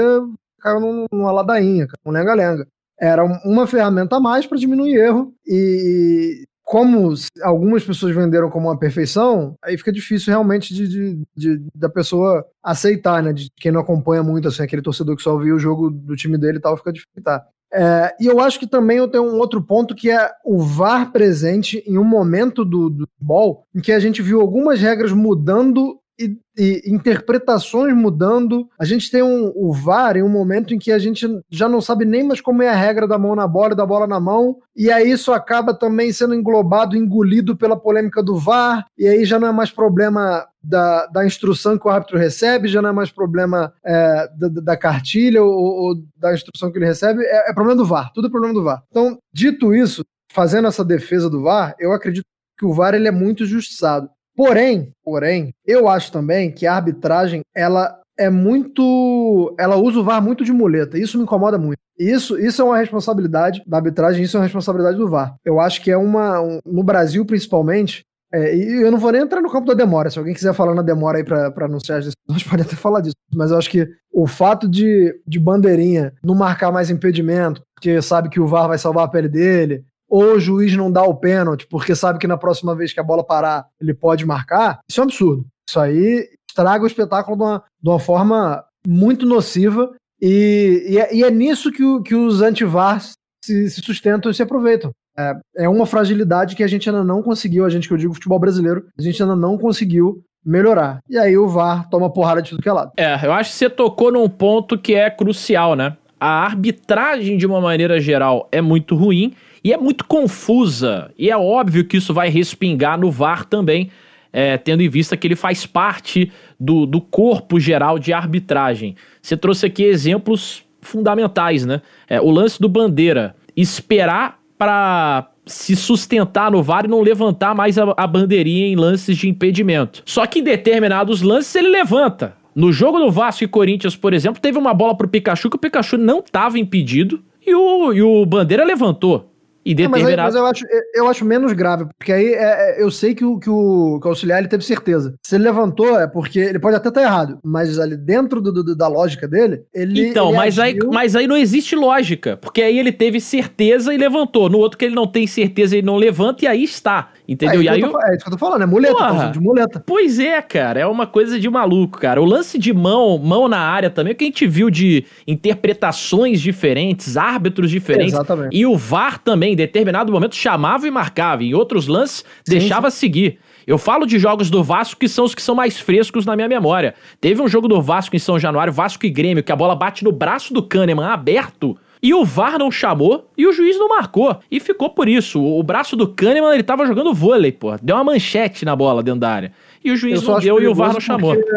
caiu 0.58 1.06
numa 1.12 1.30
ladainha, 1.30 1.86
um 2.04 2.10
lenga-lenga. 2.10 2.66
Era 2.98 3.22
uma 3.44 3.66
ferramenta 3.66 4.16
a 4.16 4.20
mais 4.20 4.46
para 4.46 4.56
diminuir 4.56 4.94
erro. 4.94 5.34
E 5.46 6.44
como 6.64 7.12
algumas 7.42 7.84
pessoas 7.84 8.14
venderam 8.14 8.48
como 8.48 8.68
uma 8.68 8.78
perfeição, 8.78 9.56
aí 9.62 9.76
fica 9.76 9.92
difícil 9.92 10.30
realmente 10.30 10.72
de, 10.72 10.88
de, 10.88 11.22
de, 11.36 11.66
da 11.74 11.90
pessoa 11.90 12.46
aceitar, 12.62 13.22
né? 13.22 13.32
De 13.32 13.50
quem 13.56 13.70
não 13.70 13.80
acompanha 13.80 14.22
muito, 14.22 14.48
assim, 14.48 14.62
aquele 14.62 14.80
torcedor 14.80 15.16
que 15.16 15.22
só 15.22 15.36
viu 15.36 15.56
o 15.56 15.58
jogo 15.58 15.90
do 15.90 16.16
time 16.16 16.38
dele 16.38 16.56
e 16.58 16.60
tal, 16.60 16.76
fica 16.76 16.92
difícil. 16.92 17.22
Tá. 17.22 17.44
É, 17.74 18.14
e 18.20 18.26
eu 18.26 18.38
acho 18.38 18.58
que 18.58 18.66
também 18.66 18.98
eu 18.98 19.08
tenho 19.08 19.24
um 19.24 19.38
outro 19.38 19.62
ponto 19.62 19.94
que 19.94 20.10
é 20.10 20.30
o 20.44 20.62
VAR 20.62 21.10
presente 21.10 21.82
em 21.86 21.96
um 21.96 22.04
momento 22.04 22.64
do, 22.64 22.90
do 22.90 23.08
futebol 23.08 23.64
em 23.74 23.80
que 23.80 23.92
a 23.92 23.98
gente 23.98 24.20
viu 24.20 24.40
algumas 24.40 24.78
regras 24.78 25.10
mudando 25.10 25.98
e, 26.18 26.36
e, 26.56 26.82
interpretações 26.86 27.94
mudando. 27.94 28.68
A 28.78 28.84
gente 28.84 29.10
tem 29.10 29.22
um, 29.22 29.52
o 29.54 29.72
VAR 29.72 30.16
em 30.16 30.22
um 30.22 30.28
momento 30.28 30.74
em 30.74 30.78
que 30.78 30.92
a 30.92 30.98
gente 30.98 31.26
já 31.50 31.68
não 31.68 31.80
sabe 31.80 32.04
nem 32.04 32.22
mais 32.22 32.40
como 32.40 32.62
é 32.62 32.68
a 32.68 32.74
regra 32.74 33.06
da 33.06 33.18
mão 33.18 33.34
na 33.34 33.46
bola 33.46 33.72
e 33.72 33.76
da 33.76 33.86
bola 33.86 34.06
na 34.06 34.20
mão, 34.20 34.56
e 34.76 34.90
aí 34.90 35.10
isso 35.10 35.32
acaba 35.32 35.74
também 35.74 36.12
sendo 36.12 36.34
englobado, 36.34 36.96
engolido 36.96 37.56
pela 37.56 37.76
polêmica 37.76 38.22
do 38.22 38.36
VAR, 38.36 38.86
e 38.96 39.06
aí 39.06 39.24
já 39.24 39.38
não 39.38 39.48
é 39.48 39.52
mais 39.52 39.70
problema 39.70 40.46
da, 40.62 41.06
da 41.06 41.26
instrução 41.26 41.78
que 41.78 41.86
o 41.86 41.90
árbitro 41.90 42.18
recebe, 42.18 42.68
já 42.68 42.80
não 42.80 42.90
é 42.90 42.92
mais 42.92 43.10
problema 43.10 43.72
é, 43.84 44.28
da, 44.36 44.48
da, 44.48 44.76
cartilha 44.76 45.42
ou, 45.42 45.52
ou, 45.52 45.94
da 46.16 46.32
instrução 46.32 46.70
que 46.70 46.78
ele 46.78 46.86
recebe, 46.86 47.22
é, 47.24 47.50
é 47.50 47.54
problema 47.54 47.76
do 47.76 47.86
VAR, 47.86 48.12
tudo 48.12 48.28
é 48.28 48.30
problema 48.30 48.54
do 48.54 48.62
VAR. 48.62 48.82
Então, 48.90 49.18
dito 49.32 49.74
isso, 49.74 50.04
fazendo 50.30 50.68
essa 50.68 50.84
defesa 50.84 51.28
do 51.28 51.42
VAR, 51.42 51.74
eu 51.78 51.92
acredito 51.92 52.24
que 52.58 52.64
o 52.64 52.72
VAR 52.72 52.94
ele 52.94 53.08
é 53.08 53.12
muito 53.12 53.44
justiçado. 53.44 54.08
Porém, 54.36 54.92
porém, 55.04 55.52
eu 55.66 55.88
acho 55.88 56.10
também 56.10 56.50
que 56.50 56.66
a 56.66 56.74
arbitragem 56.74 57.42
ela 57.54 58.00
é 58.18 58.30
muito. 58.30 59.54
Ela 59.58 59.76
usa 59.76 60.00
o 60.00 60.04
VAR 60.04 60.22
muito 60.22 60.44
de 60.44 60.52
muleta. 60.52 60.98
Isso 60.98 61.16
me 61.16 61.24
incomoda 61.24 61.58
muito. 61.58 61.78
Isso, 61.98 62.38
isso 62.38 62.62
é 62.62 62.64
uma 62.64 62.78
responsabilidade 62.78 63.62
da 63.66 63.76
arbitragem, 63.78 64.22
isso 64.22 64.36
é 64.36 64.40
uma 64.40 64.46
responsabilidade 64.46 64.96
do 64.96 65.08
VAR. 65.08 65.34
Eu 65.44 65.60
acho 65.60 65.82
que 65.82 65.90
é 65.90 65.96
uma. 65.96 66.40
Um, 66.40 66.58
no 66.64 66.82
Brasil, 66.82 67.24
principalmente. 67.24 68.04
É, 68.34 68.56
e 68.56 68.82
eu 68.82 68.90
não 68.90 68.96
vou 68.98 69.12
nem 69.12 69.20
entrar 69.20 69.42
no 69.42 69.50
campo 69.50 69.66
da 69.66 69.74
demora. 69.74 70.08
Se 70.08 70.18
alguém 70.18 70.32
quiser 70.32 70.54
falar 70.54 70.74
na 70.74 70.80
demora 70.80 71.18
aí 71.18 71.24
pra 71.24 71.52
anunciar 71.66 71.98
as 71.98 72.06
decisões, 72.06 72.42
pode 72.48 72.62
até 72.62 72.74
falar 72.76 73.00
disso. 73.00 73.16
Mas 73.34 73.50
eu 73.50 73.58
acho 73.58 73.70
que 73.70 73.86
o 74.10 74.26
fato 74.26 74.66
de, 74.66 75.14
de 75.26 75.38
bandeirinha 75.38 76.14
não 76.24 76.34
marcar 76.34 76.72
mais 76.72 76.88
impedimento, 76.88 77.62
porque 77.74 78.00
sabe 78.00 78.30
que 78.30 78.40
o 78.40 78.46
VAR 78.46 78.68
vai 78.68 78.78
salvar 78.78 79.04
a 79.04 79.08
pele 79.08 79.28
dele, 79.28 79.84
ou 80.12 80.34
o 80.34 80.38
juiz 80.38 80.76
não 80.76 80.92
dá 80.92 81.02
o 81.02 81.14
pênalti, 81.14 81.66
porque 81.66 81.96
sabe 81.96 82.18
que 82.18 82.26
na 82.26 82.36
próxima 82.36 82.76
vez 82.76 82.92
que 82.92 83.00
a 83.00 83.02
bola 83.02 83.24
parar, 83.24 83.64
ele 83.80 83.94
pode 83.94 84.26
marcar, 84.26 84.80
isso 84.86 85.00
é 85.00 85.02
um 85.02 85.06
absurdo. 85.06 85.46
Isso 85.66 85.80
aí 85.80 86.28
estraga 86.46 86.84
o 86.84 86.86
espetáculo 86.86 87.34
de 87.34 87.42
uma, 87.42 87.64
de 87.82 87.88
uma 87.88 87.98
forma 87.98 88.62
muito 88.86 89.24
nociva 89.24 89.90
e, 90.20 90.84
e, 90.86 90.98
é, 90.98 91.14
e 91.16 91.24
é, 91.24 91.30
nisso 91.30 91.72
que, 91.72 91.82
o, 91.82 92.02
que 92.02 92.14
os 92.14 92.42
antivars 92.42 93.12
se, 93.42 93.70
se 93.70 93.80
sustentam 93.80 94.30
e 94.30 94.34
se 94.34 94.42
aproveitam. 94.42 94.90
É, 95.18 95.34
é 95.56 95.68
uma 95.68 95.86
fragilidade 95.86 96.56
que 96.56 96.62
a 96.62 96.68
gente 96.68 96.90
ainda 96.90 97.02
não 97.02 97.22
conseguiu, 97.22 97.64
a 97.64 97.70
gente 97.70 97.88
que 97.88 97.94
eu 97.94 97.98
digo 97.98 98.12
futebol 98.12 98.38
brasileiro, 98.38 98.84
a 98.98 99.00
gente 99.00 99.22
ainda 99.22 99.34
não 99.34 99.56
conseguiu 99.56 100.22
melhorar. 100.44 100.98
E 101.08 101.16
aí 101.16 101.38
o 101.38 101.48
VAR 101.48 101.88
toma 101.88 102.12
porrada 102.12 102.42
de 102.42 102.50
tudo 102.50 102.62
que 102.62 102.68
é 102.68 102.72
lado. 102.72 102.92
É, 102.98 103.18
eu 103.24 103.32
acho 103.32 103.50
que 103.50 103.56
você 103.56 103.70
tocou 103.70 104.12
num 104.12 104.28
ponto 104.28 104.76
que 104.76 104.94
é 104.94 105.08
crucial, 105.08 105.74
né? 105.74 105.96
A 106.20 106.44
arbitragem, 106.44 107.38
de 107.38 107.46
uma 107.46 107.62
maneira 107.62 107.98
geral, 107.98 108.46
é 108.52 108.60
muito 108.60 108.94
ruim 108.94 109.34
e 109.64 109.72
é 109.72 109.76
muito 109.76 110.04
confusa. 110.04 111.10
E 111.18 111.30
é 111.30 111.36
óbvio 111.36 111.84
que 111.84 111.96
isso 111.96 112.12
vai 112.12 112.28
respingar 112.28 112.98
no 112.98 113.10
VAR 113.10 113.44
também 113.44 113.90
é, 114.32 114.56
tendo 114.56 114.82
em 114.82 114.88
vista 114.88 115.16
que 115.16 115.26
ele 115.26 115.36
faz 115.36 115.66
parte 115.66 116.32
do, 116.58 116.86
do 116.86 117.00
corpo 117.00 117.60
geral 117.60 117.98
de 117.98 118.12
arbitragem. 118.12 118.96
Você 119.20 119.36
trouxe 119.36 119.66
aqui 119.66 119.84
exemplos 119.84 120.64
fundamentais, 120.80 121.66
né? 121.66 121.82
É, 122.08 122.20
o 122.20 122.30
lance 122.30 122.60
do 122.60 122.68
Bandeira, 122.68 123.36
esperar 123.56 124.40
para 124.56 125.28
se 125.44 125.76
sustentar 125.76 126.50
no 126.50 126.62
VAR 126.62 126.84
e 126.84 126.88
não 126.88 127.02
levantar 127.02 127.54
mais 127.54 127.76
a, 127.76 127.92
a 127.96 128.06
bandeirinha 128.06 128.66
em 128.66 128.76
lances 128.76 129.16
de 129.16 129.28
impedimento. 129.28 130.02
Só 130.06 130.24
que 130.24 130.38
em 130.38 130.42
determinados 130.42 131.20
lances 131.20 131.54
ele 131.54 131.68
levanta. 131.68 132.34
No 132.54 132.72
jogo 132.72 132.98
do 132.98 133.10
Vasco 133.10 133.44
e 133.44 133.48
Corinthians, 133.48 133.96
por 133.96 134.12
exemplo, 134.12 134.40
teve 134.40 134.58
uma 134.58 134.74
bola 134.74 134.96
pro 134.96 135.08
Pikachu 135.08 135.50
que 135.50 135.56
o 135.56 135.58
Pikachu 135.58 135.96
não 135.98 136.20
estava 136.20 136.58
impedido 136.58 137.22
e 137.44 137.54
o, 137.54 137.92
e 137.92 138.02
o 138.02 138.24
Bandeira 138.24 138.64
levantou. 138.64 139.31
E 139.64 139.74
determinado... 139.74 140.04
mas, 140.04 140.18
aí, 140.18 140.24
mas 140.24 140.34
eu, 140.34 140.46
acho, 140.46 140.64
eu 140.94 141.08
acho 141.08 141.24
menos 141.24 141.52
grave, 141.52 141.86
porque 141.98 142.12
aí 142.12 142.34
é, 142.34 142.80
é, 142.80 142.82
eu 142.82 142.90
sei 142.90 143.14
que 143.14 143.24
o, 143.24 143.38
que, 143.38 143.48
o, 143.48 143.98
que 144.00 144.06
o 144.06 144.10
auxiliar 144.10 144.38
ele 144.38 144.48
teve 144.48 144.64
certeza. 144.64 145.14
Se 145.22 145.36
ele 145.36 145.44
levantou, 145.44 145.98
é 145.98 146.06
porque 146.06 146.38
ele 146.38 146.58
pode 146.58 146.76
até 146.76 146.88
estar 146.88 147.02
errado, 147.02 147.38
mas 147.44 147.78
ali 147.78 147.96
dentro 147.96 148.40
do, 148.40 148.52
do, 148.52 148.76
da 148.76 148.88
lógica 148.88 149.28
dele, 149.28 149.62
ele. 149.72 150.08
Então, 150.08 150.28
ele 150.28 150.36
mas, 150.36 150.58
agiu... 150.58 150.82
aí, 150.82 150.90
mas 150.92 151.16
aí 151.16 151.26
não 151.26 151.36
existe 151.36 151.76
lógica, 151.76 152.36
porque 152.36 152.62
aí 152.62 152.78
ele 152.78 152.92
teve 152.92 153.20
certeza 153.20 153.94
e 153.94 153.96
levantou. 153.96 154.48
No 154.48 154.58
outro 154.58 154.78
que 154.78 154.84
ele 154.84 154.94
não 154.94 155.06
tem 155.06 155.26
certeza, 155.26 155.76
ele 155.76 155.86
não 155.86 155.96
levanta 155.96 156.44
e 156.44 156.48
aí 156.48 156.64
está. 156.64 157.10
Entendeu? 157.26 157.60
É, 157.60 157.64
e 157.64 157.68
aí 157.68 157.80
eu 157.80 157.90
tô, 157.90 158.00
é 158.02 158.14
isso 158.14 158.24
que 158.24 158.28
eu 158.28 158.32
tô 158.32 158.38
falando, 158.38 158.62
é 158.62 158.66
muleta, 158.66 158.94
Porra, 158.94 159.30
de 159.30 159.40
muleta. 159.40 159.82
Pois 159.86 160.18
é, 160.18 160.42
cara, 160.42 160.80
é 160.80 160.86
uma 160.86 161.06
coisa 161.06 161.38
de 161.38 161.48
maluco, 161.48 161.98
cara. 161.98 162.20
O 162.20 162.24
lance 162.24 162.58
de 162.58 162.72
mão, 162.72 163.16
mão 163.18 163.48
na 163.48 163.60
área 163.60 163.88
também, 163.88 164.12
o 164.12 164.16
que 164.16 164.24
a 164.24 164.26
gente 164.26 164.46
viu 164.46 164.68
de 164.68 165.04
interpretações 165.26 166.40
diferentes, 166.40 167.16
árbitros 167.16 167.70
diferentes. 167.70 168.14
Exatamente. 168.14 168.56
E 168.56 168.66
o 168.66 168.76
VAR 168.76 169.18
também, 169.18 169.52
em 169.52 169.56
determinado 169.56 170.10
momento, 170.10 170.34
chamava 170.34 170.86
e 170.86 170.90
marcava. 170.90 171.44
Em 171.44 171.54
outros 171.54 171.86
lances, 171.86 172.24
sim, 172.44 172.58
deixava 172.58 172.90
sim. 172.90 172.98
seguir. 172.98 173.38
Eu 173.66 173.78
falo 173.78 174.04
de 174.04 174.18
jogos 174.18 174.50
do 174.50 174.62
Vasco 174.62 174.98
que 174.98 175.08
são 175.08 175.24
os 175.24 175.34
que 175.34 175.42
são 175.42 175.54
mais 175.54 175.78
frescos 175.78 176.26
na 176.26 176.34
minha 176.34 176.48
memória. 176.48 176.94
Teve 177.20 177.40
um 177.40 177.48
jogo 177.48 177.68
do 177.68 177.80
Vasco 177.80 178.16
em 178.16 178.18
São 178.18 178.38
Januário, 178.38 178.72
Vasco 178.72 179.06
e 179.06 179.10
Grêmio, 179.10 179.44
que 179.44 179.52
a 179.52 179.56
bola 179.56 179.76
bate 179.76 180.02
no 180.02 180.10
braço 180.10 180.52
do 180.52 180.62
Kahneman 180.62 181.06
aberto 181.06 181.78
e 182.02 182.12
o 182.12 182.24
VAR 182.24 182.58
não 182.58 182.70
chamou 182.70 183.30
e 183.38 183.46
o 183.46 183.52
juiz 183.52 183.78
não 183.78 183.88
marcou. 183.88 184.36
E 184.50 184.58
ficou 184.58 184.90
por 184.90 185.08
isso. 185.08 185.40
O 185.40 185.62
braço 185.62 185.94
do 185.94 186.08
Kahneman, 186.08 186.52
ele 186.52 186.64
tava 186.64 186.84
jogando 186.84 187.14
vôlei, 187.14 187.52
pô. 187.52 187.76
Deu 187.80 187.94
uma 187.94 188.04
manchete 188.04 188.64
na 188.64 188.74
bola 188.74 189.02
dentro 189.02 189.20
da 189.20 189.30
área. 189.30 189.52
E 189.84 189.92
o 189.92 189.96
juiz 189.96 190.20
não 190.22 190.40
deu 190.40 190.60
e 190.60 190.66
o 190.66 190.74
VAR 190.74 190.92
não 190.92 191.00
chamou. 191.00 191.34
Porque, 191.34 191.50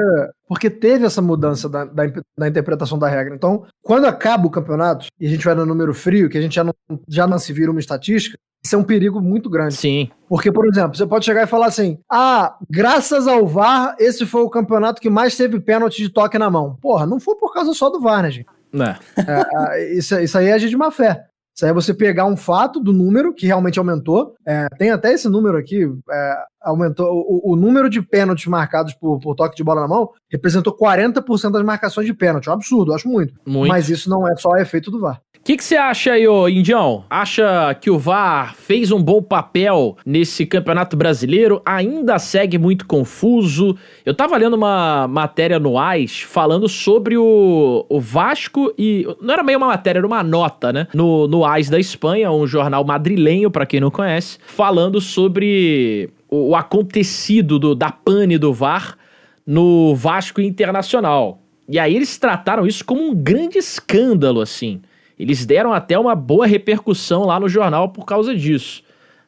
porque 0.47 0.69
teve 0.69 1.05
essa 1.05 1.21
mudança 1.21 1.67
da, 1.67 1.85
da, 1.85 2.03
da, 2.37 2.47
interpretação 2.47 2.99
da 2.99 3.07
regra. 3.07 3.33
Então, 3.33 3.65
quando 3.81 4.05
acaba 4.05 4.45
o 4.45 4.51
campeonato 4.51 5.07
e 5.19 5.25
a 5.25 5.29
gente 5.29 5.43
vai 5.43 5.55
no 5.55 5.65
número 5.65 5.93
frio, 5.93 6.29
que 6.29 6.37
a 6.37 6.41
gente 6.41 6.55
já 6.55 6.63
não, 6.63 6.73
já 7.07 7.25
não 7.25 7.39
se 7.39 7.51
vira 7.51 7.71
uma 7.71 7.79
estatística, 7.79 8.37
isso 8.63 8.75
é 8.75 8.79
um 8.79 8.83
perigo 8.83 9.21
muito 9.21 9.47
grande. 9.47 9.75
Sim. 9.75 10.09
Porque, 10.27 10.51
por 10.51 10.67
exemplo, 10.67 10.97
você 10.97 11.05
pode 11.05 11.23
chegar 11.23 11.43
e 11.43 11.47
falar 11.47 11.67
assim: 11.67 11.99
ah, 12.11 12.55
graças 12.67 13.27
ao 13.27 13.45
VAR, 13.45 13.95
esse 13.99 14.25
foi 14.25 14.41
o 14.41 14.49
campeonato 14.49 14.99
que 14.99 15.09
mais 15.09 15.37
teve 15.37 15.59
pênalti 15.59 16.01
de 16.01 16.09
toque 16.09 16.39
na 16.39 16.49
mão. 16.49 16.75
Porra, 16.81 17.05
não 17.05 17.19
foi 17.19 17.35
por 17.35 17.53
causa 17.53 17.73
só 17.73 17.91
do 17.91 17.99
VAR, 17.99 18.23
né, 18.23 18.31
gente? 18.31 18.47
É. 18.83 19.77
É, 19.77 19.93
isso, 19.93 20.19
isso 20.19 20.37
aí 20.37 20.47
é 20.47 20.53
agir 20.53 20.69
de 20.69 20.77
má 20.77 20.91
fé. 20.91 21.25
Isso 21.55 21.63
aí 21.63 21.71
é 21.71 21.73
você 21.73 21.93
pegar 21.93 22.25
um 22.25 22.35
fato 22.35 22.81
do 22.81 22.91
número 22.91 23.33
que 23.33 23.47
realmente 23.47 23.79
aumentou. 23.79 24.35
É, 24.45 24.67
tem 24.77 24.91
até 24.91 25.13
esse 25.13 25.29
número 25.29 25.57
aqui. 25.57 25.85
É, 26.11 26.35
aumentou 26.61 27.07
o, 27.09 27.53
o, 27.53 27.55
número 27.55 27.89
de 27.89 28.01
pênaltis 28.01 28.45
marcados 28.45 28.93
por, 28.93 29.19
por, 29.19 29.35
toque 29.35 29.55
de 29.55 29.63
bola 29.63 29.81
na 29.81 29.87
mão 29.87 30.09
representou 30.29 30.75
40% 30.75 31.51
das 31.51 31.63
marcações 31.63 32.05
de 32.05 32.13
pênalti. 32.13 32.47
É 32.47 32.51
um 32.51 32.55
absurdo, 32.55 32.93
acho 32.93 33.07
muito. 33.07 33.33
muito. 33.47 33.69
Mas 33.69 33.89
isso 33.89 34.09
não 34.09 34.27
é 34.27 34.35
só 34.35 34.57
efeito 34.57 34.91
do 34.91 34.99
VAR. 34.99 35.21
O 35.47 35.55
que 35.55 35.63
você 35.63 35.75
acha 35.75 36.13
aí, 36.13 36.27
ô 36.27 36.49
Indião? 36.49 37.05
Acha 37.07 37.71
que 37.79 37.91
o 37.91 37.99
VAR 37.99 38.55
fez 38.55 38.91
um 38.91 38.99
bom 38.99 39.21
papel 39.21 39.95
nesse 40.03 40.43
campeonato 40.43 40.97
brasileiro? 40.97 41.61
Ainda 41.63 42.17
segue 42.17 42.57
muito 42.57 42.87
confuso? 42.87 43.77
Eu 44.03 44.15
tava 44.15 44.35
lendo 44.37 44.55
uma 44.55 45.07
matéria 45.07 45.59
no 45.59 45.77
AIS 45.77 46.21
falando 46.21 46.67
sobre 46.67 47.15
o, 47.15 47.85
o 47.87 47.99
Vasco 47.99 48.73
e. 48.75 49.05
Não 49.21 49.35
era 49.35 49.43
meio 49.43 49.59
uma 49.59 49.67
matéria, 49.67 49.99
era 49.99 50.07
uma 50.07 50.23
nota, 50.23 50.73
né? 50.73 50.87
No, 50.95 51.27
no 51.27 51.45
AIS 51.45 51.69
da 51.69 51.79
Espanha, 51.79 52.31
um 52.31 52.47
jornal 52.47 52.83
madrilenho, 52.83 53.51
para 53.51 53.67
quem 53.67 53.79
não 53.79 53.91
conhece, 53.91 54.39
falando 54.47 54.99
sobre 54.99 56.09
o, 56.27 56.49
o 56.49 56.55
acontecido 56.55 57.59
do, 57.59 57.75
da 57.75 57.91
pane 57.91 58.39
do 58.39 58.51
VAR 58.51 58.97
no 59.45 59.93
Vasco 59.93 60.41
Internacional. 60.41 61.39
E 61.69 61.77
aí 61.77 61.95
eles 61.95 62.17
trataram 62.17 62.65
isso 62.65 62.83
como 62.83 63.03
um 63.03 63.13
grande 63.13 63.59
escândalo, 63.59 64.41
assim. 64.41 64.81
Eles 65.17 65.45
deram 65.45 65.73
até 65.73 65.97
uma 65.97 66.15
boa 66.15 66.45
repercussão 66.45 67.25
lá 67.25 67.39
no 67.39 67.47
jornal 67.49 67.89
por 67.89 68.05
causa 68.05 68.35
disso. 68.35 68.83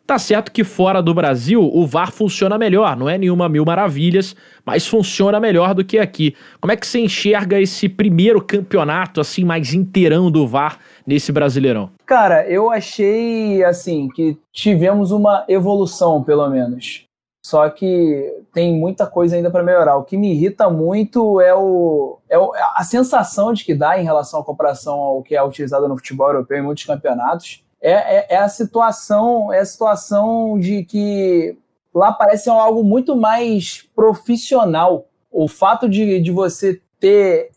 Tá 0.08 0.18
certo 0.18 0.54
que 0.54 0.64
fora 0.64 1.02
do 1.02 1.14
Brasil 1.14 1.62
o 1.62 1.86
VAR 1.86 2.14
funciona 2.14 2.58
melhor, 2.58 2.96
não 2.96 3.10
é 3.10 3.18
nenhuma 3.18 3.50
mil 3.50 3.66
maravilhas, 3.66 4.38
mas 4.66 4.88
funciona 4.88 5.38
melhor 5.38 5.74
do 5.74 5.84
que 5.84 6.00
aqui. 6.00 6.34
Como 6.62 6.72
é 6.72 6.78
que 6.78 6.88
você 6.88 7.00
enxerga 7.00 7.60
esse 7.60 7.90
primeiro 7.90 8.42
campeonato 8.42 9.20
assim 9.20 9.44
mais 9.44 9.74
inteirão 9.74 10.32
do 10.32 10.48
VAR 10.48 10.80
nesse 11.06 11.30
Brasileirão? 11.34 11.90
Cara, 12.06 12.48
eu 12.48 12.72
achei 12.72 13.62
assim 13.66 14.08
que 14.08 14.38
tivemos 14.54 15.12
uma 15.12 15.44
evolução, 15.50 16.24
pelo 16.24 16.50
menos. 16.50 17.07
Só 17.48 17.70
que 17.70 18.43
tem 18.54 18.78
muita 18.78 19.08
coisa 19.08 19.38
ainda 19.38 19.50
para 19.50 19.64
melhorar. 19.64 19.95
O 19.95 20.04
que 20.04 20.18
me 20.18 20.34
irrita 20.34 20.70
muito 20.70 21.39
é, 21.39 21.56
o, 21.56 22.20
é 22.30 22.36
a 22.76 22.84
sensação 22.84 23.54
de 23.54 23.64
que 23.64 23.74
dá 23.74 23.98
em 23.98 24.04
relação 24.04 24.41
à 24.41 24.43
comparação 24.43 24.95
ao 25.00 25.24
que 25.24 25.34
é 25.34 25.41
utilizado 25.41 25.88
no 25.88 25.95
futebol 25.95 26.28
europeu 26.28 26.58
em 26.58 26.62
muitos 26.62 26.84
campeonatos. 26.84 27.64
É, 27.82 27.91
é, 27.91 28.28
é, 28.32 28.38
a 28.38 28.50
situação 28.50 29.54
é 29.54 29.60
a 29.60 29.66
situação 29.66 30.60
de 30.60 30.84
que 30.84 31.58
lá 31.95 32.12
parece 32.12 32.50
algo 32.50 32.84
muito 32.84 33.16
mais 33.16 33.88
profissional. 33.95 35.06
O 35.32 35.48
fato 35.48 35.88
de, 35.88 36.20
de 36.20 36.32
você 36.32 36.82
ter. 37.00 37.52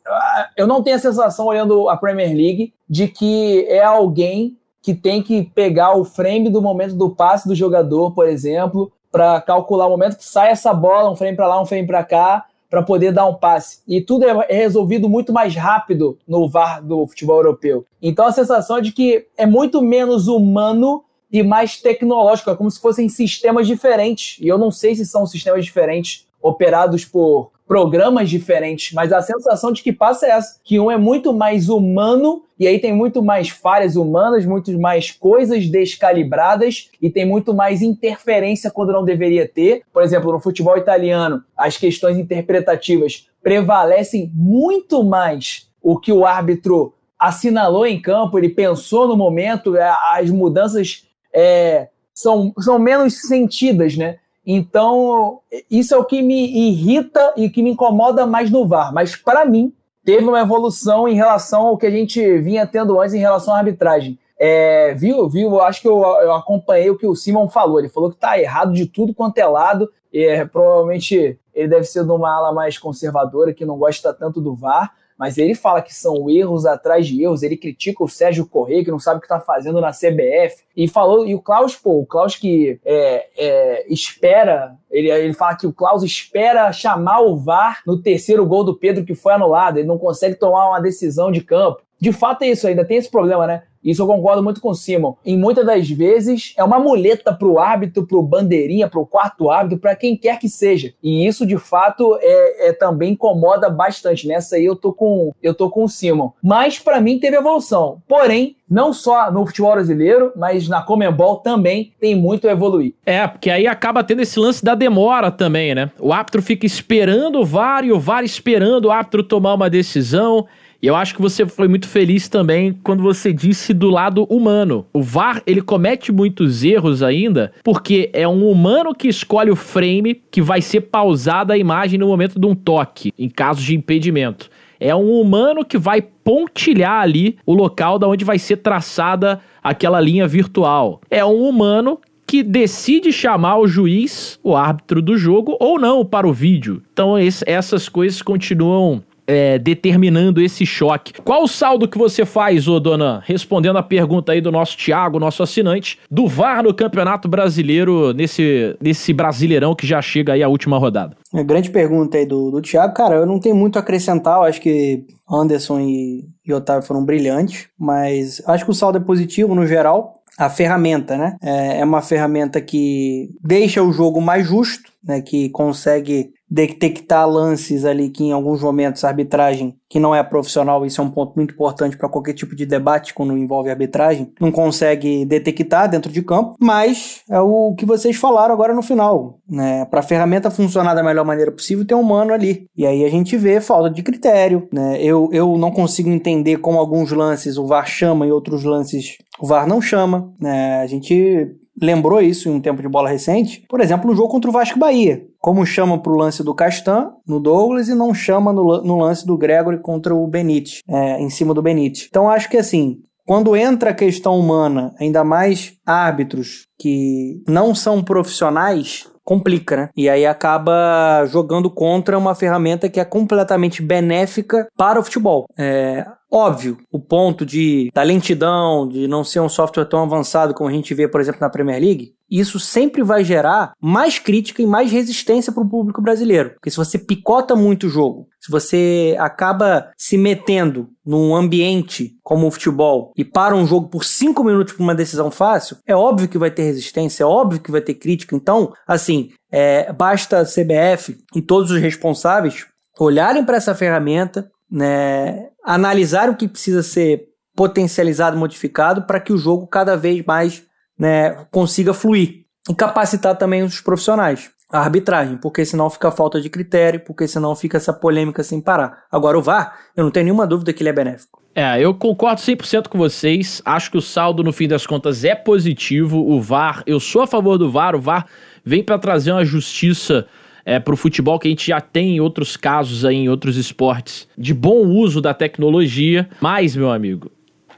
Eu 0.57 0.69
não 0.69 0.85
tenho 0.85 0.95
a 0.95 1.01
sensação, 1.01 1.47
olhando 1.47 1.89
a 1.89 1.97
Premier 1.97 2.29
League, 2.29 2.73
de 2.89 3.09
que 3.09 3.67
é 3.69 3.83
alguém 3.83 4.57
que 4.81 4.95
tem 4.95 5.21
que 5.21 5.43
pegar 5.43 5.97
o 5.97 6.05
frame 6.05 6.49
do 6.49 6.63
momento 6.63 6.95
do 6.95 7.11
passe 7.11 7.49
do 7.49 7.57
jogador, 7.57 8.13
por 8.13 8.29
exemplo, 8.29 8.93
para 9.11 9.41
calcular 9.41 9.87
o 9.87 9.91
momento 9.91 10.17
que 10.17 10.25
sai 10.25 10.51
essa 10.51 10.73
bola, 10.73 11.11
um 11.11 11.17
frame 11.17 11.37
para 11.37 11.49
lá, 11.49 11.61
um 11.61 11.67
frame 11.67 11.87
para 11.87 12.05
cá, 12.05 12.47
para 12.69 12.83
poder 12.83 13.13
dar 13.13 13.27
um 13.27 13.35
passe. 13.35 13.81
E 13.87 14.01
tudo 14.01 14.25
é, 14.25 14.47
é 14.49 14.55
resolvido 14.55 15.09
muito 15.09 15.33
mais 15.33 15.55
rápido 15.57 16.17
no 16.27 16.49
VAR 16.49 16.81
do 16.83 17.07
futebol 17.07 17.39
europeu. 17.39 17.85
Então 18.01 18.27
a 18.27 18.33
sensação 18.33 18.79
é 18.79 18.81
de 18.81 18.93
que 18.93 19.27
é 19.37 19.45
muito 19.45 19.83
menos 19.83 20.29
humano 20.29 21.05
e 21.33 21.43
mais 21.43 21.81
tecnológico, 21.81 22.51
é 22.51 22.57
como 22.57 22.71
se 22.71 22.81
fossem 22.81 23.09
sistemas 23.09 23.67
diferentes. 23.67 24.39
E 24.41 24.49
eu 24.49 24.57
não 24.57 24.71
sei 24.71 24.95
se 24.95 25.05
são 25.05 25.27
sistemas 25.27 25.65
diferentes 25.65 26.27
operados 26.43 27.05
por 27.05 27.51
programas 27.71 28.29
diferentes, 28.29 28.93
mas 28.93 29.13
a 29.13 29.23
sensação 29.23 29.71
de 29.71 29.81
que 29.81 29.93
passa 29.93 30.27
é 30.27 30.31
essa, 30.31 30.59
que 30.65 30.81
um 30.81 30.91
é 30.91 30.97
muito 30.97 31.33
mais 31.33 31.69
humano 31.69 32.43
e 32.59 32.67
aí 32.67 32.81
tem 32.81 32.93
muito 32.93 33.23
mais 33.23 33.49
falhas 33.49 33.95
humanas, 33.95 34.45
muito 34.45 34.77
mais 34.77 35.13
coisas 35.13 35.69
descalibradas 35.69 36.91
e 37.01 37.09
tem 37.09 37.25
muito 37.25 37.55
mais 37.55 37.81
interferência 37.81 38.73
quando 38.73 38.93
não 38.93 39.05
deveria 39.05 39.47
ter. 39.47 39.83
Por 39.93 40.03
exemplo, 40.03 40.33
no 40.33 40.41
futebol 40.41 40.77
italiano, 40.77 41.45
as 41.57 41.77
questões 41.77 42.19
interpretativas 42.19 43.29
prevalecem 43.41 44.33
muito 44.35 45.05
mais 45.05 45.69
o 45.81 45.97
que 45.97 46.11
o 46.11 46.27
árbitro 46.27 46.93
assinalou 47.17 47.87
em 47.87 48.03
campo, 48.03 48.37
ele 48.37 48.49
pensou 48.49 49.07
no 49.07 49.17
momento, 49.17 49.77
é, 49.77 49.95
as 50.15 50.29
mudanças 50.29 51.07
é, 51.33 51.87
são, 52.13 52.53
são 52.59 52.81
menos 52.81 53.29
sentidas, 53.29 53.97
né? 53.97 54.19
Então, 54.53 55.39
isso 55.71 55.95
é 55.95 55.97
o 55.97 56.05
que 56.05 56.21
me 56.21 56.69
irrita 56.69 57.35
e 57.37 57.49
que 57.49 57.63
me 57.63 57.71
incomoda 57.71 58.27
mais 58.27 58.51
no 58.51 58.67
VAR. 58.67 58.93
Mas, 58.93 59.15
para 59.15 59.45
mim, 59.45 59.73
teve 60.05 60.27
uma 60.27 60.41
evolução 60.41 61.07
em 61.07 61.15
relação 61.15 61.69
ao 61.69 61.79
que 61.79 61.87
a 61.87 61.91
gente 61.91 62.39
vinha 62.39 62.67
tendo 62.67 63.01
antes 63.01 63.15
em 63.15 63.21
relação 63.21 63.55
à 63.55 63.59
arbitragem. 63.59 64.19
É, 64.37 64.93
viu, 64.95 65.29
viu? 65.29 65.61
Acho 65.61 65.81
que 65.81 65.87
eu, 65.87 66.03
eu, 66.03 66.33
acompanhei 66.33 66.91
o 66.91 66.99
que 66.99 67.07
o 67.07 67.15
Simon 67.15 67.49
falou. 67.49 67.79
Ele 67.79 67.89
falou 67.89 68.11
que 68.11 68.17
tá 68.17 68.41
errado 68.41 68.73
de 68.73 68.87
tudo 68.87 69.15
quanto 69.15 69.39
é 69.39 69.47
lado. 69.47 69.89
E, 70.13 70.25
é, 70.25 70.45
provavelmente 70.45 71.39
ele 71.55 71.69
deve 71.69 71.85
ser 71.85 72.03
de 72.05 72.11
uma 72.11 72.35
ala 72.35 72.53
mais 72.53 72.77
conservadora 72.77 73.55
que 73.55 73.65
não 73.65 73.79
gosta 73.79 74.13
tanto 74.13 74.41
do 74.41 74.53
VAR 74.53 74.93
mas 75.21 75.37
ele 75.37 75.55
fala 75.55 75.83
que 75.83 75.95
são 75.95 76.31
erros 76.31 76.65
atrás 76.65 77.07
de 77.07 77.23
erros, 77.23 77.43
ele 77.43 77.55
critica 77.55 78.03
o 78.03 78.09
Sérgio 78.09 78.47
Correia, 78.47 78.83
que 78.83 78.91
não 78.91 78.99
sabe 78.99 79.19
o 79.19 79.21
que 79.21 79.27
está 79.27 79.39
fazendo 79.39 79.79
na 79.79 79.91
CBF, 79.91 80.65
e 80.75 80.89
falou, 80.89 81.27
e 81.27 81.35
o 81.35 81.43
Klaus, 81.43 81.77
pô, 81.77 81.99
o 81.99 82.07
Klaus 82.07 82.37
que 82.37 82.81
é, 82.83 83.27
é, 83.37 83.93
espera, 83.93 84.75
ele, 84.91 85.11
ele 85.11 85.35
fala 85.35 85.57
que 85.57 85.67
o 85.67 85.75
Klaus 85.75 86.03
espera 86.03 86.73
chamar 86.73 87.21
o 87.21 87.37
VAR 87.37 87.83
no 87.87 88.01
terceiro 88.01 88.47
gol 88.47 88.65
do 88.65 88.75
Pedro 88.75 89.05
que 89.05 89.15
foi 89.15 89.35
anulado, 89.35 89.77
ele 89.77 89.87
não 89.87 89.99
consegue 89.99 90.37
tomar 90.37 90.71
uma 90.71 90.81
decisão 90.81 91.31
de 91.31 91.43
campo. 91.43 91.83
De 92.01 92.15
fato 92.15 92.41
é 92.41 92.49
isso, 92.49 92.67
ainda 92.67 92.83
tem 92.83 92.97
esse 92.97 93.11
problema, 93.11 93.47
né? 93.47 93.65
Isso 93.85 94.03
eu 94.03 94.07
concordo 94.07 94.43
muito 94.43 94.61
com 94.61 94.71
o 94.71 94.75
Simon. 94.75 95.15
Em 95.25 95.37
muitas 95.37 95.65
das 95.65 95.89
vezes 95.89 96.53
é 96.57 96.63
uma 96.65 96.79
muleta 96.79 97.33
para 97.33 97.49
o 97.49 97.59
árbitro, 97.59 98.07
para 98.07 98.19
o 98.19 98.23
bandeirinha, 98.23 98.89
para 98.89 99.01
o 99.01 99.07
quarto 99.07 99.51
árbitro, 99.51 99.79
para 99.79 99.97
quem 99.97 100.17
quer 100.17 100.39
que 100.39 100.49
seja. 100.49 100.93
E 101.03 101.27
isso 101.27 101.47
de 101.47 101.59
fato 101.59 102.19
é, 102.21 102.69
é, 102.69 102.73
também 102.73 103.13
incomoda 103.13 103.69
bastante. 103.71 104.27
Nessa 104.27 104.57
aí 104.57 104.65
eu 104.65 104.77
tô 104.77 104.93
com 104.93 105.33
eu 105.43 105.55
tô 105.55 105.71
com 105.71 105.85
o 105.85 105.89
Simon. 105.89 106.31
Mas 106.43 106.79
para 106.79 107.01
mim 107.01 107.19
teve 107.19 107.37
evolução. 107.37 108.03
Porém, 108.07 108.57
não 108.71 108.93
só 108.93 109.33
no 109.33 109.45
futebol 109.45 109.73
brasileiro, 109.73 110.33
mas 110.37 110.69
na 110.69 110.81
Comembol 110.81 111.39
também 111.39 111.93
tem 111.99 112.15
muito 112.15 112.47
a 112.47 112.53
evoluir. 112.53 112.95
É, 113.05 113.27
porque 113.27 113.51
aí 113.51 113.67
acaba 113.67 114.05
tendo 114.05 114.23
esse 114.23 114.39
lance 114.39 114.65
da 114.65 114.77
demora 114.77 115.31
também, 115.31 115.75
né? 115.75 115.91
O 115.99 116.13
árbitro 116.13 116.41
fica 116.41 116.65
esperando 116.65 117.41
o 117.41 117.45
VAR 117.45 117.85
e 117.85 117.91
o 117.91 117.99
VAR 117.99 118.23
esperando 118.23 118.85
o 118.85 118.91
árbitro 118.93 119.25
tomar 119.25 119.55
uma 119.55 119.69
decisão. 119.69 120.47
E 120.83 120.87
eu 120.87 120.97
acho 120.97 121.15
que 121.15 121.21
você 121.21 121.45
foi 121.45 121.69
muito 121.69 121.87
feliz 121.87 122.27
também 122.27 122.73
quando 122.83 123.03
você 123.03 123.33
disse 123.33 123.75
do 123.75 123.91
lado 123.91 124.25
humano. 124.25 124.87
O 124.95 125.03
VAR, 125.03 125.43
ele 125.47 125.61
comete 125.61 126.11
muitos 126.11 126.65
erros 126.65 127.03
ainda, 127.03 127.53
porque 127.63 128.09
é 128.15 128.27
um 128.27 128.49
humano 128.51 128.95
que 128.95 129.07
escolhe 129.07 129.51
o 129.51 129.57
frame 129.57 130.23
que 130.31 130.41
vai 130.41 130.63
ser 130.63 130.83
pausada 130.83 131.53
a 131.53 131.59
imagem 131.59 131.99
no 131.99 132.07
momento 132.09 132.41
de 132.41 132.47
um 132.47 132.55
toque, 132.55 133.13
em 133.19 133.29
caso 133.29 133.61
de 133.61 133.77
impedimento. 133.77 134.49
É 134.79 134.97
um 134.97 135.21
humano 135.21 135.63
que 135.63 135.77
vai 135.77 136.01
pontilhar 136.01 137.03
ali 137.03 137.37
o 137.45 137.53
local 137.53 137.99
da 137.99 138.09
onde 138.09 138.25
vai 138.25 138.39
ser 138.39 138.57
traçada 138.57 139.39
aquela 139.63 140.01
linha 140.01 140.27
virtual. 140.27 141.03
É 141.11 141.23
um 141.23 141.47
humano 141.47 142.01
que 142.27 142.43
decide 142.43 143.13
chamar 143.13 143.59
o 143.59 143.67
juiz, 143.67 144.39
o 144.43 144.57
árbitro 144.57 145.03
do 145.03 145.19
jogo, 145.19 145.57
ou 145.61 145.79
não 145.79 146.05
para 146.05 146.29
o 146.29 146.33
vídeo. 146.33 146.81
Então, 146.93 147.19
esse, 147.19 147.45
essas 147.47 147.89
coisas 147.89 148.23
continuam 148.23 149.03
é, 149.31 149.59
determinando 149.59 150.43
esse 150.43 150.67
choque. 150.67 151.13
Qual 151.23 151.45
o 151.45 151.49
saldo 151.49 151.87
que 151.87 151.97
você 151.97 152.25
faz, 152.25 152.67
ô 152.67 152.81
dona, 152.81 153.23
respondendo 153.25 153.79
a 153.79 153.83
pergunta 153.83 154.33
aí 154.33 154.41
do 154.41 154.51
nosso 154.51 154.77
Thiago, 154.77 155.21
nosso 155.21 155.43
assinante, 155.43 155.99
do 156.11 156.27
VAR 156.27 156.65
no 156.65 156.75
Campeonato 156.75 157.29
Brasileiro, 157.29 158.13
nesse, 158.13 158.77
nesse 158.81 159.13
Brasileirão 159.13 159.75
que 159.75 159.87
já 159.87 160.03
chega 160.03 160.33
aí 160.33 160.43
a 160.43 160.49
última 160.49 160.79
rodada? 160.79 161.17
É, 161.33 161.45
grande 161.45 161.71
pergunta 161.71 162.19
aí 162.19 162.27
do, 162.27 162.51
do 162.51 162.61
Thiago. 162.61 162.93
Cara, 162.93 163.15
eu 163.15 163.27
não 163.27 163.39
tenho 163.39 163.55
muito 163.55 163.77
a 163.77 163.81
acrescentar, 163.81 164.39
eu 164.39 164.45
acho 164.45 164.61
que 164.61 165.05
Anderson 165.31 165.79
e, 165.79 166.25
e 166.45 166.53
Otávio 166.53 166.83
foram 166.83 167.05
brilhantes, 167.05 167.69
mas 167.79 168.43
acho 168.47 168.65
que 168.65 168.71
o 168.73 168.75
saldo 168.75 168.99
é 168.99 169.01
positivo 169.01 169.55
no 169.55 169.65
geral 169.65 170.17
a 170.39 170.49
ferramenta, 170.49 171.19
né? 171.19 171.37
É, 171.43 171.81
é 171.81 171.85
uma 171.85 172.01
ferramenta 172.01 172.61
que 172.63 173.29
deixa 173.45 173.83
o 173.83 173.93
jogo 173.93 174.23
mais 174.23 174.47
justo, 174.47 174.91
né? 175.05 175.21
Que 175.21 175.51
consegue 175.51 176.31
detectar 176.51 177.29
lances 177.29 177.85
ali 177.85 178.09
que 178.09 178.25
em 178.25 178.33
alguns 178.33 178.63
momentos 178.63 179.05
a 179.05 179.09
arbitragem 179.09 179.77
que 179.89 180.01
não 180.01 180.15
é 180.15 180.23
profissional, 180.23 180.85
isso 180.85 181.01
é 181.01 181.05
um 181.05 181.11
ponto 181.11 181.35
muito 181.37 181.55
importante 181.55 181.97
para 181.97 182.09
qualquer 182.09 182.33
tipo 182.33 182.55
de 182.55 182.65
debate 182.65 183.13
quando 183.15 183.37
envolve 183.37 183.71
arbitragem, 183.71 184.33
não 184.41 184.51
consegue 184.51 185.25
detectar 185.25 185.89
dentro 185.89 186.13
de 186.13 186.23
campo, 186.23 186.55
mas 186.61 187.23
é 187.29 187.41
o 187.41 187.75
que 187.77 187.85
vocês 187.85 188.17
falaram 188.17 188.55
agora 188.55 188.75
no 188.75 188.83
final, 188.83 189.39
né? 189.49 189.85
Para 189.85 190.01
a 190.01 190.05
ferramenta 190.05 190.51
funcionar 190.51 190.95
da 190.95 191.03
melhor 191.03 191.25
maneira 191.25 191.51
possível, 191.51 191.85
tem 191.85 191.97
um 191.97 192.01
humano 192.01 192.33
ali. 192.33 192.67
E 192.77 192.87
aí 192.87 193.05
a 193.05 193.11
gente 193.11 193.37
vê 193.37 193.61
falta 193.61 193.91
de 193.91 194.03
critério, 194.03 194.69
né? 194.73 195.01
Eu, 195.03 195.29
eu 195.33 195.57
não 195.57 195.71
consigo 195.71 196.09
entender 196.09 196.59
como 196.59 196.79
alguns 196.79 197.11
lances 197.11 197.57
o 197.57 197.67
VAR 197.67 197.87
chama 197.87 198.27
e 198.27 198.33
outros 198.33 198.65
lances 198.65 199.17
o 199.41 199.47
VAR 199.47 199.67
não 199.67 199.81
chama, 199.81 200.33
né? 200.41 200.81
A 200.81 200.87
gente 200.87 201.49
lembrou 201.81 202.21
isso 202.21 202.49
em 202.49 202.53
um 202.53 202.61
tempo 202.61 202.83
de 202.83 202.89
bola 202.89 203.09
recente, 203.09 203.65
por 203.69 203.81
exemplo, 203.81 204.09
no 204.09 204.15
jogo 204.15 204.29
contra 204.29 204.51
o 204.51 204.53
Vasco 204.53 204.79
Bahia. 204.79 205.30
Como 205.41 205.65
chama 205.65 206.01
pro 206.01 206.17
lance 206.17 206.45
do 206.45 206.55
Castan, 206.55 207.13
no 207.27 207.41
Douglas, 207.41 207.89
e 207.89 207.95
não 207.95 208.13
chama 208.13 208.53
no, 208.53 208.83
no 208.83 208.99
lance 208.99 209.27
do 209.27 209.39
Gregory 209.39 209.81
contra 209.81 210.15
o 210.15 210.27
Benítez, 210.27 210.81
é, 210.89 211.21
em 211.21 211.31
cima 211.31 211.55
do 211.55 211.63
Benítez. 211.63 212.07
Então 212.09 212.29
acho 212.29 212.49
que 212.49 212.59
assim, 212.59 212.99
quando 213.27 213.57
entra 213.57 213.91
a 213.91 213.95
questão 213.95 214.39
humana, 214.39 214.93
ainda 214.99 215.23
mais 215.23 215.75
árbitros 215.87 216.67
que 216.79 217.43
não 217.49 217.75
são 217.75 218.03
profissionais, 218.03 219.09
complica, 219.25 219.77
né? 219.77 219.89
E 219.97 220.09
aí 220.09 220.27
acaba 220.27 221.25
jogando 221.27 221.71
contra 221.71 222.19
uma 222.19 222.35
ferramenta 222.35 222.89
que 222.89 222.99
é 222.99 223.05
completamente 223.05 223.81
benéfica 223.83 224.67
para 224.77 224.99
o 224.99 225.05
futebol. 225.05 225.47
É, 225.57 226.05
Óbvio, 226.33 226.79
o 226.93 227.01
ponto 227.01 227.45
de 227.45 227.91
da 227.93 228.03
lentidão, 228.03 228.89
de 228.89 229.09
não 229.09 229.25
ser 229.25 229.41
um 229.41 229.49
software 229.49 229.85
tão 229.85 230.03
avançado 230.03 230.55
como 230.55 230.71
a 230.71 230.73
gente 230.73 230.95
vê, 230.95 231.09
por 231.09 231.21
exemplo, 231.21 231.41
na 231.41 231.51
Premier 231.51 231.81
League, 231.81 232.15
isso 232.31 232.61
sempre 232.61 233.03
vai 233.03 233.25
gerar 233.25 233.73
mais 233.83 234.21
crítica 234.21 234.63
e 234.63 234.67
mais 234.67 234.93
resistência 234.93 235.53
para 235.53 235.65
o 235.65 235.69
público 235.69 236.01
brasileiro. 236.01 236.51
Porque 236.51 236.71
se 236.71 236.77
você 236.77 236.97
picota 236.97 237.57
muito 237.57 237.89
o 237.89 237.91
jogo, 237.91 238.29
se 238.41 238.51
você 238.51 239.17
acaba 239.19 239.91
se 239.97 240.17
metendo 240.17 240.89
num 241.05 241.35
ambiente 241.35 242.13
como 242.23 242.47
o 242.47 242.51
futebol 242.51 243.13
e 243.17 243.25
para 243.25 243.57
um 243.57 243.67
jogo 243.67 243.89
por 243.89 244.05
cinco 244.05 244.45
minutos 244.45 244.75
por 244.75 244.85
uma 244.85 244.95
decisão 244.95 245.31
fácil, 245.33 245.79
é 245.85 245.97
óbvio 245.97 246.29
que 246.29 246.39
vai 246.39 246.53
ter 246.53 246.63
resistência, 246.63 247.25
é 247.25 247.27
óbvio 247.27 247.61
que 247.61 247.73
vai 247.73 247.81
ter 247.81 247.95
crítica. 247.95 248.37
Então, 248.37 248.73
assim, 248.87 249.31
é, 249.51 249.93
basta 249.93 250.39
a 250.39 250.45
CBF 250.45 251.19
e 251.35 251.43
todos 251.43 251.73
os 251.73 251.81
responsáveis 251.81 252.67
olharem 252.99 253.45
para 253.45 253.57
essa 253.57 253.75
ferramenta, 253.75 254.49
né, 254.71 255.49
analisar 255.65 256.29
o 256.29 256.37
que 256.37 256.49
precisa 256.49 256.83
ser 256.83 257.29
potencializado, 257.55 258.37
modificado, 258.37 259.03
para 259.03 259.21
que 259.21 259.33
o 259.33 259.39
jogo 259.39 259.67
cada 259.67 259.97
vez 259.97 260.25
mais 260.25 260.63
né, 260.99 261.47
consiga 261.51 261.93
fluir. 261.93 262.45
E 262.69 262.75
capacitar 262.75 263.37
também 263.37 263.63
os 263.63 263.81
profissionais, 263.81 264.51
a 264.71 264.81
arbitragem, 264.81 265.37
porque 265.37 265.65
senão 265.65 265.91
fica 265.91 266.11
falta 266.11 266.41
de 266.41 266.49
critério, 266.49 267.01
porque 267.01 267.27
senão 267.27 267.57
fica 267.57 267.79
essa 267.79 267.93
polêmica 267.93 268.43
sem 268.43 268.61
parar. 268.61 269.05
Agora, 269.11 269.39
o 269.39 269.43
VAR, 269.43 269.77
eu 269.97 270.05
não 270.05 270.11
tenho 270.11 270.25
nenhuma 270.25 270.47
dúvida 270.47 270.73
que 270.73 270.83
ele 270.83 270.91
é 270.91 270.93
benéfico. 270.93 271.41
É, 271.55 271.81
eu 271.81 271.93
concordo 271.95 272.41
100% 272.41 272.89
com 272.89 272.97
vocês. 272.97 273.61
Acho 273.65 273.91
que 273.91 273.99
o 273.99 274.03
saldo, 274.03 274.45
no 274.45 274.53
fim 274.53 274.69
das 274.69 274.87
contas, 274.87 275.25
é 275.25 275.35
positivo. 275.35 276.19
O 276.19 276.41
VAR, 276.41 276.83
eu 276.87 277.01
sou 277.01 277.23
a 277.23 277.27
favor 277.27 277.59
do 277.59 277.71
VAR. 277.71 277.97
O 277.97 278.01
VAR 278.01 278.27
vem 278.65 278.85
para 278.85 278.99
trazer 278.99 279.33
uma 279.33 279.45
justiça 279.45 280.27
é, 280.65 280.79
para 280.79 280.95
o 280.95 280.97
futebol 280.97 281.39
que 281.39 281.49
a 281.49 281.51
gente 281.51 281.69
já 281.69 281.81
tem 281.81 282.17
em 282.17 282.21
outros 282.21 282.57
casos 282.57 283.05
aí, 283.05 283.17
em 283.17 283.29
outros 283.29 283.57
esportes, 283.57 284.29
de 284.37 284.55
bom 284.55 284.87
uso 284.87 285.21
da 285.21 285.35
tecnologia. 285.35 286.29
Mas, 286.41 286.77
meu 286.77 286.91
amigo, 286.91 287.31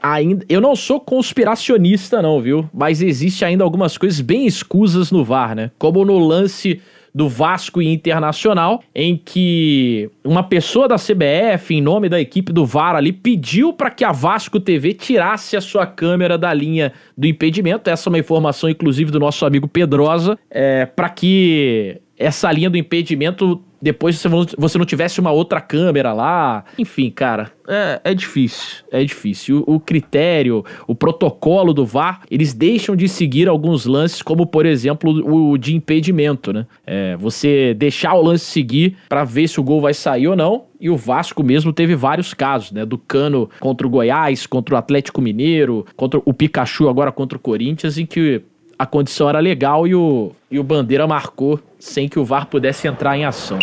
ainda. 0.03 0.45
Eu 0.49 0.59
não 0.59 0.75
sou 0.75 0.99
conspiracionista, 0.99 2.21
não, 2.21 2.41
viu? 2.41 2.69
Mas 2.73 3.01
existe 3.01 3.45
ainda 3.45 3.63
algumas 3.63 3.97
coisas 3.97 4.19
bem 4.19 4.45
escusas 4.45 5.11
no 5.11 5.23
VAR, 5.23 5.55
né? 5.55 5.71
Como 5.79 6.03
no 6.03 6.19
lance 6.19 6.81
do 7.15 7.29
Vasco 7.29 7.81
e 7.81 7.87
Internacional, 7.93 8.81
em 8.93 9.15
que 9.15 10.09
uma 10.23 10.41
pessoa 10.41 10.87
da 10.87 10.95
CBF, 10.95 11.75
em 11.75 11.81
nome 11.81 12.09
da 12.09 12.19
equipe 12.19 12.51
do 12.51 12.65
VAR 12.65 12.95
ali, 12.95 13.13
pediu 13.13 13.71
para 13.71 13.91
que 13.91 14.03
a 14.03 14.11
Vasco 14.11 14.59
TV 14.59 14.93
tirasse 14.93 15.55
a 15.55 15.61
sua 15.61 15.85
câmera 15.85 16.37
da 16.37 16.51
linha 16.51 16.91
do 17.15 17.27
impedimento. 17.27 17.89
Essa 17.89 18.09
é 18.09 18.11
uma 18.11 18.19
informação, 18.19 18.67
inclusive, 18.67 19.11
do 19.11 19.19
nosso 19.19 19.45
amigo 19.45 19.67
Pedrosa, 19.67 20.37
é, 20.49 20.87
para 20.87 21.09
que 21.09 22.01
essa 22.17 22.51
linha 22.51 22.69
do 22.69 22.77
impedimento 22.77 23.61
depois 23.83 24.17
se 24.17 24.29
você 24.57 24.77
não 24.77 24.85
tivesse 24.85 25.19
uma 25.19 25.31
outra 25.31 25.59
câmera 25.59 26.13
lá. 26.13 26.63
Enfim, 26.79 27.09
cara, 27.09 27.51
é, 27.67 27.99
é 28.05 28.13
difícil. 28.13 28.85
É 28.89 29.03
difícil. 29.03 29.61
O, 29.67 29.75
o, 29.75 29.79
critério, 29.79 30.63
o 30.87 30.95
protocolo 30.95 31.73
do 31.73 31.85
VAR, 31.85 32.21
eles 32.31 32.53
deixam 32.53 32.95
de 32.95 33.09
seguir 33.09 33.49
alguns 33.49 33.85
lances, 33.85 34.21
como 34.21 34.47
por 34.47 34.65
exemplo 34.65 35.11
o 35.11 35.57
de 35.57 35.75
impedimento, 35.75 36.53
né? 36.53 36.65
É, 36.87 37.17
você 37.17 37.73
deixar 37.73 38.13
o 38.13 38.21
lance 38.21 38.45
seguir 38.45 38.95
para 39.09 39.25
ver 39.25 39.49
se 39.49 39.59
o 39.59 39.63
gol 39.63 39.81
vai 39.81 39.93
sair 39.93 40.29
ou 40.29 40.35
não. 40.35 40.63
E 40.79 40.89
o 40.89 40.95
Vasco 40.95 41.43
mesmo 41.43 41.73
teve 41.73 41.93
vários 41.93 42.33
casos, 42.33 42.71
né? 42.71 42.85
Do 42.85 42.97
Cano 42.97 43.49
contra 43.59 43.85
o 43.85 43.89
Goiás, 43.89 44.47
contra 44.47 44.75
o 44.75 44.77
Atlético 44.77 45.21
Mineiro, 45.21 45.85
contra 45.97 46.21
o 46.23 46.33
Pikachu 46.33 46.87
agora 46.87 47.11
contra 47.11 47.37
o 47.37 47.41
Corinthians, 47.41 47.97
em 47.97 48.05
que 48.05 48.43
a 48.83 48.85
condição 48.85 49.29
era 49.29 49.39
legal 49.39 49.87
e 49.87 49.95
o, 49.95 50.33
e 50.51 50.59
o 50.59 50.63
Bandeira 50.63 51.07
marcou 51.07 51.57
sem 51.79 52.09
que 52.09 52.19
o 52.19 52.25
VAR 52.25 52.47
pudesse 52.47 52.85
entrar 52.85 53.17
em 53.17 53.23
ação. 53.23 53.57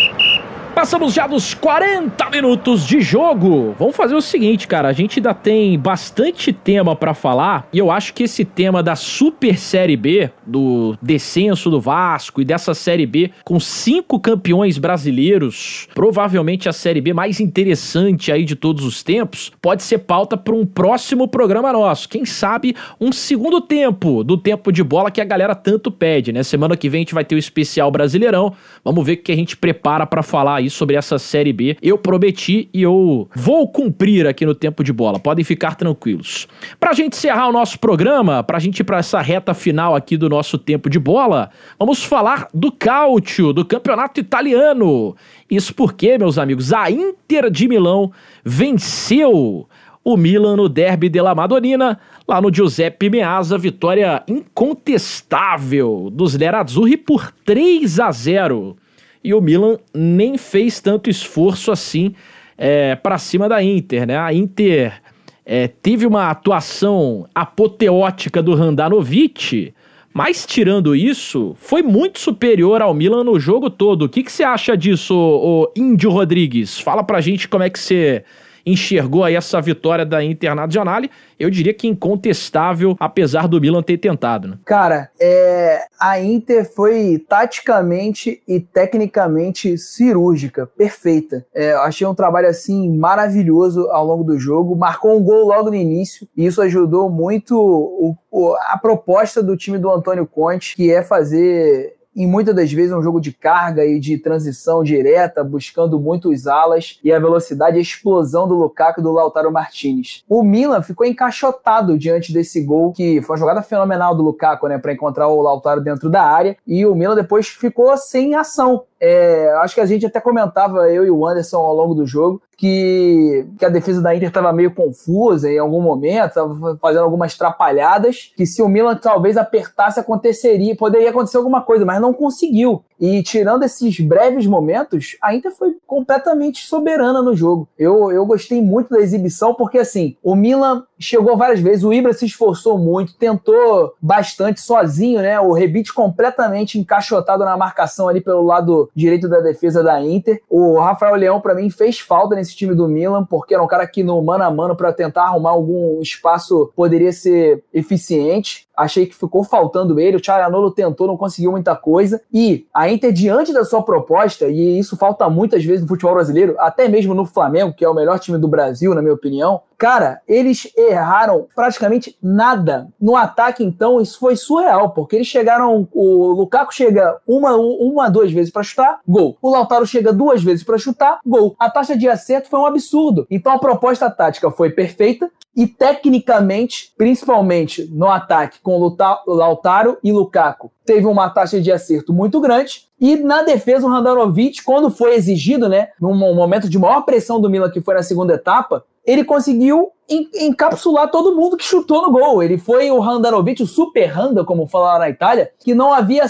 Passamos 0.73 1.13
já 1.13 1.27
dos 1.27 1.53
40 1.53 2.29
minutos 2.29 2.87
de 2.87 3.01
jogo. 3.01 3.75
Vamos 3.77 3.95
fazer 3.95 4.15
o 4.15 4.21
seguinte, 4.21 4.67
cara. 4.67 4.87
A 4.87 4.93
gente 4.93 5.19
ainda 5.19 5.33
tem 5.33 5.77
bastante 5.77 6.53
tema 6.53 6.95
para 6.95 7.13
falar 7.13 7.67
e 7.73 7.77
eu 7.77 7.91
acho 7.91 8.13
que 8.13 8.23
esse 8.23 8.45
tema 8.45 8.81
da 8.81 8.95
Super 8.95 9.59
Série 9.59 9.97
B, 9.97 10.31
do 10.45 10.97
descenso 11.01 11.69
do 11.69 11.79
Vasco 11.79 12.41
e 12.41 12.45
dessa 12.45 12.73
Série 12.73 13.05
B 13.05 13.31
com 13.43 13.59
cinco 13.59 14.19
campeões 14.19 14.77
brasileiros, 14.77 15.89
provavelmente 15.93 16.69
a 16.69 16.73
Série 16.73 17.01
B 17.01 17.13
mais 17.13 17.41
interessante 17.41 18.31
aí 18.31 18.45
de 18.45 18.55
todos 18.55 18.85
os 18.85 19.03
tempos, 19.03 19.51
pode 19.61 19.83
ser 19.83 19.99
pauta 19.99 20.37
para 20.37 20.55
um 20.55 20.65
próximo 20.65 21.27
programa 21.27 21.73
nosso. 21.73 22.07
Quem 22.07 22.25
sabe 22.25 22.75
um 22.99 23.11
segundo 23.11 23.59
tempo 23.59 24.23
do 24.23 24.37
tempo 24.37 24.71
de 24.71 24.83
bola 24.83 25.11
que 25.11 25.19
a 25.19 25.25
galera 25.25 25.53
tanto 25.53 25.91
pede, 25.91 26.31
né? 26.31 26.43
Semana 26.43 26.77
que 26.77 26.89
vem 26.89 26.99
a 26.99 27.03
gente 27.03 27.13
vai 27.13 27.25
ter 27.25 27.35
o 27.35 27.39
especial 27.39 27.91
Brasileirão. 27.91 28.53
Vamos 28.83 29.05
ver 29.05 29.13
o 29.13 29.17
que 29.17 29.33
a 29.33 29.35
gente 29.35 29.57
prepara 29.57 30.07
para 30.07 30.23
falar 30.23 30.60
aí 30.61 30.69
sobre 30.69 30.95
essa 30.95 31.19
Série 31.19 31.51
B. 31.51 31.75
Eu 31.81 31.97
prometi 31.97 32.69
e 32.73 32.81
eu 32.81 33.27
vou 33.35 33.67
cumprir 33.67 34.25
aqui 34.25 34.45
no 34.45 34.55
tempo 34.55 34.83
de 34.83 34.93
bola. 34.93 35.19
Podem 35.19 35.43
ficar 35.43 35.75
tranquilos. 35.75 36.47
Pra 36.79 36.93
gente 36.93 37.17
encerrar 37.17 37.49
o 37.49 37.51
nosso 37.51 37.79
programa, 37.79 38.43
pra 38.43 38.59
gente 38.59 38.79
ir 38.79 38.83
pra 38.83 38.99
essa 38.99 39.19
reta 39.19 39.53
final 39.53 39.95
aqui 39.95 40.15
do 40.15 40.29
nosso 40.29 40.57
tempo 40.57 40.89
de 40.89 40.99
bola, 40.99 41.49
vamos 41.77 42.03
falar 42.03 42.47
do 42.53 42.71
Cálcio, 42.71 43.51
do 43.51 43.65
campeonato 43.65 44.19
italiano. 44.19 45.15
Isso 45.49 45.73
porque, 45.73 46.17
meus 46.17 46.37
amigos, 46.37 46.71
a 46.71 46.89
Inter 46.89 47.49
de 47.49 47.67
Milão 47.67 48.11
venceu 48.43 49.67
o 50.03 50.17
Milan 50.17 50.55
no 50.55 50.67
derby 50.67 51.09
della 51.09 51.35
Madonnina, 51.35 51.99
lá 52.27 52.41
no 52.41 52.53
Giuseppe 52.53 53.09
Meazza, 53.09 53.57
vitória 53.57 54.23
incontestável 54.27 56.09
dos 56.11 56.35
Nerazzurri 56.35 56.97
por 56.97 57.31
3 57.45 57.99
a 57.99 58.11
0 58.11 58.77
e 59.23 59.33
o 59.33 59.41
Milan 59.41 59.77
nem 59.93 60.37
fez 60.37 60.79
tanto 60.79 61.09
esforço 61.09 61.71
assim 61.71 62.13
é, 62.57 62.95
para 62.95 63.17
cima 63.17 63.47
da 63.47 63.63
Inter, 63.63 64.05
né? 64.05 64.17
A 64.17 64.33
Inter 64.33 65.01
é, 65.45 65.67
teve 65.67 66.05
uma 66.05 66.29
atuação 66.29 67.27
apoteótica 67.33 68.41
do 68.41 68.53
Handanovic, 68.53 69.73
mas 70.13 70.45
tirando 70.45 70.95
isso, 70.95 71.55
foi 71.57 71.81
muito 71.81 72.19
superior 72.19 72.81
ao 72.81 72.93
Milan 72.93 73.23
no 73.23 73.39
jogo 73.39 73.69
todo. 73.69 74.03
O 74.03 74.09
que, 74.09 74.23
que 74.23 74.31
você 74.31 74.43
acha 74.43 74.75
disso, 74.75 75.15
o 75.15 75.71
Índio 75.75 76.11
Rodrigues? 76.11 76.79
Fala 76.79 77.03
pra 77.03 77.21
gente 77.21 77.47
como 77.47 77.63
é 77.63 77.69
que 77.69 77.79
você 77.79 78.23
enxergou 78.65 79.23
aí 79.23 79.35
essa 79.35 79.59
vitória 79.61 80.05
da 80.05 80.23
Internazionale, 80.23 81.09
eu 81.39 81.49
diria 81.49 81.73
que 81.73 81.87
incontestável, 81.87 82.95
apesar 82.99 83.47
do 83.47 83.59
Milan 83.59 83.81
ter 83.81 83.97
tentado. 83.97 84.47
Né? 84.47 84.57
Cara, 84.65 85.09
é, 85.19 85.85
a 85.99 86.19
Inter 86.19 86.71
foi 86.71 87.23
taticamente 87.27 88.41
e 88.47 88.59
tecnicamente 88.59 89.77
cirúrgica, 89.77 90.67
perfeita. 90.77 91.45
É, 91.53 91.73
achei 91.73 92.05
um 92.05 92.15
trabalho 92.15 92.47
assim 92.47 92.95
maravilhoso 92.95 93.89
ao 93.89 94.05
longo 94.05 94.23
do 94.23 94.39
jogo, 94.39 94.75
marcou 94.75 95.17
um 95.17 95.23
gol 95.23 95.47
logo 95.47 95.69
no 95.69 95.75
início 95.75 96.27
e 96.35 96.45
isso 96.45 96.61
ajudou 96.61 97.09
muito 97.09 97.57
o, 97.57 98.15
o, 98.29 98.55
a 98.69 98.77
proposta 98.77 99.41
do 99.41 99.57
time 99.57 99.77
do 99.77 99.89
Antônio 99.89 100.27
Conte, 100.27 100.75
que 100.75 100.91
é 100.91 101.01
fazer 101.01 102.00
em 102.15 102.27
muitas 102.27 102.55
das 102.55 102.71
vezes 102.71 102.93
um 102.93 103.01
jogo 103.01 103.19
de 103.21 103.31
carga 103.31 103.85
e 103.85 103.99
de 103.99 104.17
transição 104.17 104.83
direta, 104.83 105.43
buscando 105.43 105.99
muitos 105.99 106.47
alas 106.47 106.99
e 107.03 107.11
a 107.11 107.19
velocidade 107.19 107.77
e 107.77 107.79
a 107.79 107.81
explosão 107.81 108.47
do 108.47 108.55
Lukaku 108.55 108.99
e 108.99 109.03
do 109.03 109.11
Lautaro 109.11 109.51
Martinez. 109.51 110.23
O 110.27 110.43
Milan 110.43 110.81
ficou 110.81 111.05
encaixotado 111.05 111.97
diante 111.97 112.33
desse 112.33 112.61
gol, 112.61 112.91
que 112.91 113.21
foi 113.21 113.35
uma 113.35 113.39
jogada 113.39 113.61
fenomenal 113.61 114.15
do 114.15 114.23
Lukaku, 114.23 114.67
né, 114.67 114.77
para 114.77 114.93
encontrar 114.93 115.27
o 115.27 115.41
Lautaro 115.41 115.81
dentro 115.81 116.09
da 116.09 116.23
área, 116.23 116.57
e 116.67 116.85
o 116.85 116.95
Milan 116.95 117.15
depois 117.15 117.47
ficou 117.47 117.95
sem 117.97 118.35
ação. 118.35 118.83
É, 119.03 119.51
acho 119.63 119.73
que 119.73 119.81
a 119.81 119.85
gente 119.87 120.05
até 120.05 120.21
comentava, 120.21 120.87
eu 120.91 121.03
e 121.03 121.09
o 121.09 121.25
Anderson, 121.25 121.57
ao 121.57 121.75
longo 121.75 121.95
do 121.95 122.05
jogo, 122.05 122.39
que, 122.61 123.47
que 123.57 123.65
a 123.65 123.69
defesa 123.69 123.99
da 123.99 124.15
Inter 124.15 124.27
estava 124.27 124.53
meio 124.53 124.69
confusa 124.75 125.51
em 125.51 125.57
algum 125.57 125.81
momento, 125.81 126.27
estava 126.27 126.77
fazendo 126.79 127.01
algumas 127.01 127.35
trapalhadas, 127.35 128.31
que 128.37 128.45
se 128.45 128.61
o 128.61 128.69
Milan 128.69 128.95
talvez 128.95 129.35
apertasse, 129.35 129.99
aconteceria, 129.99 130.75
poderia 130.75 131.09
acontecer 131.09 131.37
alguma 131.37 131.63
coisa, 131.63 131.83
mas 131.83 131.99
não 131.99 132.13
conseguiu. 132.13 132.83
E 132.99 133.23
tirando 133.23 133.63
esses 133.63 133.99
breves 133.99 134.45
momentos, 134.45 135.17
a 135.23 135.33
Inter 135.33 135.51
foi 135.51 135.75
completamente 135.87 136.63
soberana 136.67 137.19
no 137.19 137.35
jogo. 137.35 137.67
Eu, 137.75 138.11
eu 138.11 138.23
gostei 138.27 138.61
muito 138.61 138.91
da 138.91 138.99
exibição, 138.99 139.55
porque 139.55 139.79
assim, 139.79 140.15
o 140.21 140.35
Milan 140.35 140.83
chegou 140.99 141.35
várias 141.35 141.59
vezes, 141.59 141.83
o 141.83 141.91
Ibra 141.91 142.13
se 142.13 142.27
esforçou 142.27 142.77
muito, 142.77 143.17
tentou 143.17 143.95
bastante 143.99 144.61
sozinho, 144.61 145.19
né? 145.19 145.39
O 145.39 145.51
Rebite 145.51 145.91
completamente 145.91 146.77
encaixotado 146.77 147.43
na 147.43 147.57
marcação 147.57 148.07
ali 148.07 148.21
pelo 148.21 148.43
lado 148.43 148.90
direito 148.95 149.27
da 149.27 149.39
defesa 149.39 149.83
da 149.83 150.01
Inter. 150.01 150.41
O 150.49 150.79
Rafael 150.79 151.15
Leão, 151.15 151.41
para 151.41 151.55
mim, 151.55 151.69
fez 151.69 151.99
falta 151.99 152.35
nesse 152.35 152.55
time 152.55 152.75
do 152.75 152.87
Milan, 152.87 153.25
porque 153.25 153.53
era 153.53 153.63
um 153.63 153.67
cara 153.67 153.87
que 153.87 154.03
no 154.03 154.21
mano 154.21 154.43
a 154.43 154.51
mano 154.51 154.75
para 154.75 154.93
tentar 154.93 155.23
arrumar 155.23 155.51
algum 155.51 156.01
espaço 156.01 156.71
poderia 156.75 157.11
ser 157.11 157.63
eficiente. 157.73 158.67
Achei 158.75 159.05
que 159.05 159.15
ficou 159.15 159.43
faltando 159.43 159.99
ele. 159.99 160.17
O 160.17 160.23
Charanolo 160.23 160.71
tentou, 160.71 161.07
não 161.07 161.17
conseguiu 161.17 161.51
muita 161.51 161.75
coisa. 161.75 162.21
E 162.33 162.65
a 162.73 162.89
Inter, 162.89 163.11
diante 163.11 163.53
da 163.53 163.63
sua 163.63 163.83
proposta, 163.83 164.47
e 164.47 164.79
isso 164.79 164.97
falta 164.97 165.29
muitas 165.29 165.63
vezes 165.63 165.81
no 165.81 165.87
futebol 165.87 166.13
brasileiro, 166.13 166.55
até 166.59 166.87
mesmo 166.87 167.13
no 167.13 167.25
Flamengo, 167.25 167.73
que 167.73 167.85
é 167.85 167.89
o 167.89 167.93
melhor 167.93 168.19
time 168.19 168.37
do 168.37 168.47
Brasil, 168.47 168.93
na 168.95 169.01
minha 169.01 169.13
opinião, 169.13 169.61
Cara, 169.81 170.21
eles 170.27 170.71
erraram 170.77 171.47
praticamente 171.55 172.15
nada. 172.21 172.87
No 173.01 173.15
ataque, 173.15 173.63
então, 173.63 173.99
isso 173.99 174.19
foi 174.19 174.35
surreal, 174.35 174.91
porque 174.91 175.15
eles 175.15 175.25
chegaram. 175.25 175.87
O 175.91 176.27
Lukaku 176.33 176.71
chega 176.71 177.17
uma, 177.25 177.55
uma 177.55 178.07
duas 178.07 178.31
vezes 178.31 178.51
para 178.51 178.61
chutar, 178.61 178.99
gol. 179.07 179.39
O 179.41 179.49
Lautaro 179.49 179.87
chega 179.87 180.13
duas 180.13 180.43
vezes 180.43 180.63
para 180.63 180.77
chutar, 180.77 181.19
gol. 181.25 181.55
A 181.57 181.67
taxa 181.67 181.97
de 181.97 182.07
acerto 182.07 182.47
foi 182.47 182.59
um 182.59 182.67
absurdo. 182.67 183.25
Então 183.27 183.51
a 183.51 183.57
proposta 183.57 184.07
tática 184.07 184.51
foi 184.51 184.69
perfeita 184.69 185.31
e 185.55 185.67
tecnicamente, 185.67 186.93
principalmente 186.97 187.89
no 187.91 188.07
ataque 188.07 188.59
com 188.61 188.95
Lautaro 189.27 189.97
e 190.03 190.11
Lukaku, 190.11 190.71
teve 190.85 191.05
uma 191.05 191.29
taxa 191.29 191.59
de 191.59 191.71
acerto 191.71 192.13
muito 192.13 192.39
grande. 192.39 192.87
E 192.99 193.17
na 193.17 193.43
defesa, 193.43 193.85
o 193.85 193.89
Handanovic, 193.89 194.63
quando 194.63 194.89
foi 194.89 195.15
exigido, 195.15 195.67
né, 195.67 195.89
num 195.99 196.15
momento 196.15 196.69
de 196.69 196.79
maior 196.79 197.01
pressão 197.01 197.41
do 197.41 197.49
Milan, 197.49 197.69
que 197.69 197.81
foi 197.81 197.95
na 197.95 198.03
segunda 198.03 198.35
etapa, 198.35 198.85
ele 199.05 199.23
conseguiu 199.23 199.91
encapsular 200.35 201.09
todo 201.09 201.35
mundo 201.35 201.55
que 201.55 201.63
chutou 201.63 202.01
no 202.01 202.11
gol. 202.11 202.43
Ele 202.43 202.57
foi 202.57 202.91
o 202.91 203.01
Handanovic, 203.01 203.63
o 203.63 203.67
super 203.67 204.17
Handa, 204.17 204.43
como 204.43 204.67
falaram 204.67 204.99
na 204.99 205.09
Itália, 205.09 205.51
que 205.59 205.73
não 205.73 205.93
havia, 205.93 206.25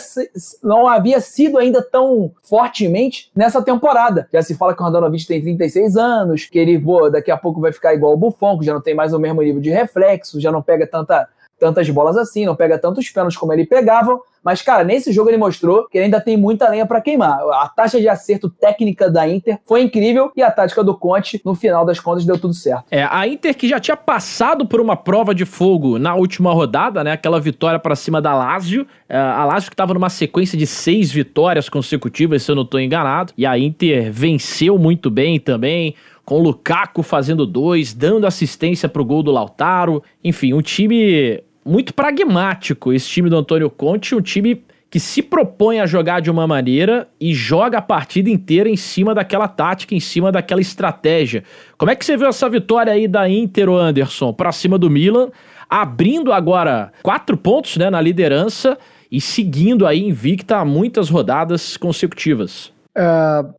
não 0.64 0.88
havia 0.88 1.20
sido 1.20 1.58
ainda 1.58 1.82
tão 1.82 2.32
fortemente 2.44 3.32
nessa 3.36 3.62
temporada. 3.62 4.28
Já 4.32 4.42
se 4.42 4.56
fala 4.56 4.76
que 4.76 4.82
o 4.82 4.86
Handanovic 4.86 5.26
tem 5.26 5.42
36 5.42 5.98
anos, 5.98 6.46
que 6.46 6.60
ele 6.60 6.82
daqui 7.12 7.32
a 7.32 7.38
pouco 7.38 7.60
vai 7.60 7.72
ficar 7.72 7.94
igual 7.94 8.14
o 8.14 8.18
Buffon, 8.18 8.60
que 8.60 8.66
já 8.66 8.74
não 8.74 8.82
tem 8.82 8.94
mais 8.94 9.14
o 9.14 9.20
mesmo 9.20 9.42
nível 9.42 9.62
de 9.62 9.70
reflexo, 9.70 10.40
já 10.40 10.52
não 10.52 10.62
pega 10.62 10.86
tanta 10.86 11.28
tantas 11.62 11.88
bolas 11.92 12.18
assim, 12.18 12.44
não 12.44 12.56
pega 12.56 12.80
tantos 12.80 13.08
pênaltis 13.08 13.38
como 13.38 13.54
ele 13.54 13.68
pegava. 13.68 14.20
Mas, 14.44 14.64
cara, 14.64 14.84
nesse 14.84 15.12
jogo 15.12 15.30
ele 15.30 15.38
mostrou 15.38 15.88
que 15.88 15.96
ele 15.96 16.06
ainda 16.06 16.20
tem 16.20 16.36
muita 16.36 16.68
lenha 16.68 16.88
para 16.88 17.00
queimar. 17.00 17.40
A 17.54 17.70
taxa 17.70 18.00
de 18.02 18.10
acerto 18.10 18.50
técnica 18.50 19.08
da 19.08 19.30
Inter 19.30 19.60
foi 19.68 19.84
incrível 19.84 20.32
e 20.36 20.42
a 20.42 20.50
tática 20.50 20.84
do 20.84 20.98
Conte, 20.98 21.40
no 21.46 21.54
final 21.54 21.86
das 21.86 22.00
contas, 22.00 22.26
deu 22.26 22.40
tudo 22.40 22.56
certo. 22.56 22.86
É, 22.90 23.04
a 23.04 23.28
Inter 23.28 23.56
que 23.56 23.68
já 23.68 23.80
tinha 23.80 23.96
passado 23.96 24.66
por 24.66 24.82
uma 24.82 24.98
prova 24.98 25.36
de 25.36 25.46
fogo 25.46 26.00
na 26.00 26.16
última 26.16 26.52
rodada, 26.52 27.04
né? 27.04 27.12
Aquela 27.12 27.40
vitória 27.40 27.78
para 27.78 27.96
cima 27.96 28.20
da 28.20 28.34
Lazio. 28.34 28.88
É, 29.08 29.16
a 29.16 29.46
Lazio 29.46 29.70
que 29.70 29.76
estava 29.76 29.94
numa 29.94 30.10
sequência 30.10 30.58
de 30.58 30.66
seis 30.66 31.12
vitórias 31.12 31.70
consecutivas, 31.70 32.42
se 32.42 32.50
eu 32.50 32.56
não 32.56 32.64
estou 32.64 32.80
enganado. 32.80 33.34
E 33.38 33.46
a 33.46 33.56
Inter 33.60 34.12
venceu 34.12 34.80
muito 34.80 35.12
bem 35.12 35.40
também 35.40 35.94
com 36.26 36.36
o 36.40 36.42
Lukaku 36.42 37.04
fazendo 37.04 37.46
dois, 37.46 37.94
dando 37.94 38.26
assistência 38.26 38.88
pro 38.88 39.06
gol 39.06 39.22
do 39.22 39.32
Lautaro. 39.32 40.02
Enfim, 40.24 40.54
um 40.54 40.62
time 40.62 41.44
muito 41.66 41.94
pragmático 41.94 42.92
esse 42.92 43.08
time 43.08 43.30
do 43.30 43.38
Antônio 43.38 43.70
Conte, 43.70 44.16
um 44.16 44.22
time 44.22 44.64
que 44.92 45.00
se 45.00 45.22
propõe 45.22 45.80
a 45.80 45.86
jogar 45.86 46.20
de 46.20 46.30
uma 46.30 46.46
maneira 46.46 47.08
e 47.18 47.34
joga 47.34 47.78
a 47.78 47.82
partida 47.82 48.30
inteira 48.30 48.68
em 48.68 48.76
cima 48.76 49.16
daquela 49.16 49.48
tática, 49.48 49.96
em 49.96 50.02
cima 50.02 50.34
daquela 50.34 50.60
estratégia. 50.60 51.46
Como 51.78 51.90
é 51.90 51.96
que 51.96 52.04
você 52.04 52.18
viu 52.18 52.28
essa 52.28 52.50
vitória 52.50 52.92
aí 52.92 53.08
da 53.08 53.30
Inter, 53.30 53.70
Anderson, 53.70 54.34
para 54.34 54.52
cima 54.52 54.78
do 54.78 54.90
Milan, 54.90 55.30
abrindo 55.70 56.34
agora 56.34 56.92
quatro 57.02 57.38
pontos 57.38 57.78
né, 57.78 57.90
na 57.90 58.02
liderança 58.02 58.78
e 59.10 59.22
seguindo 59.22 59.88
aí 59.88 60.04
invicta 60.04 60.66
muitas 60.66 61.10
rodadas 61.10 61.78
consecutivas? 61.78 62.74
É, 62.96 63.04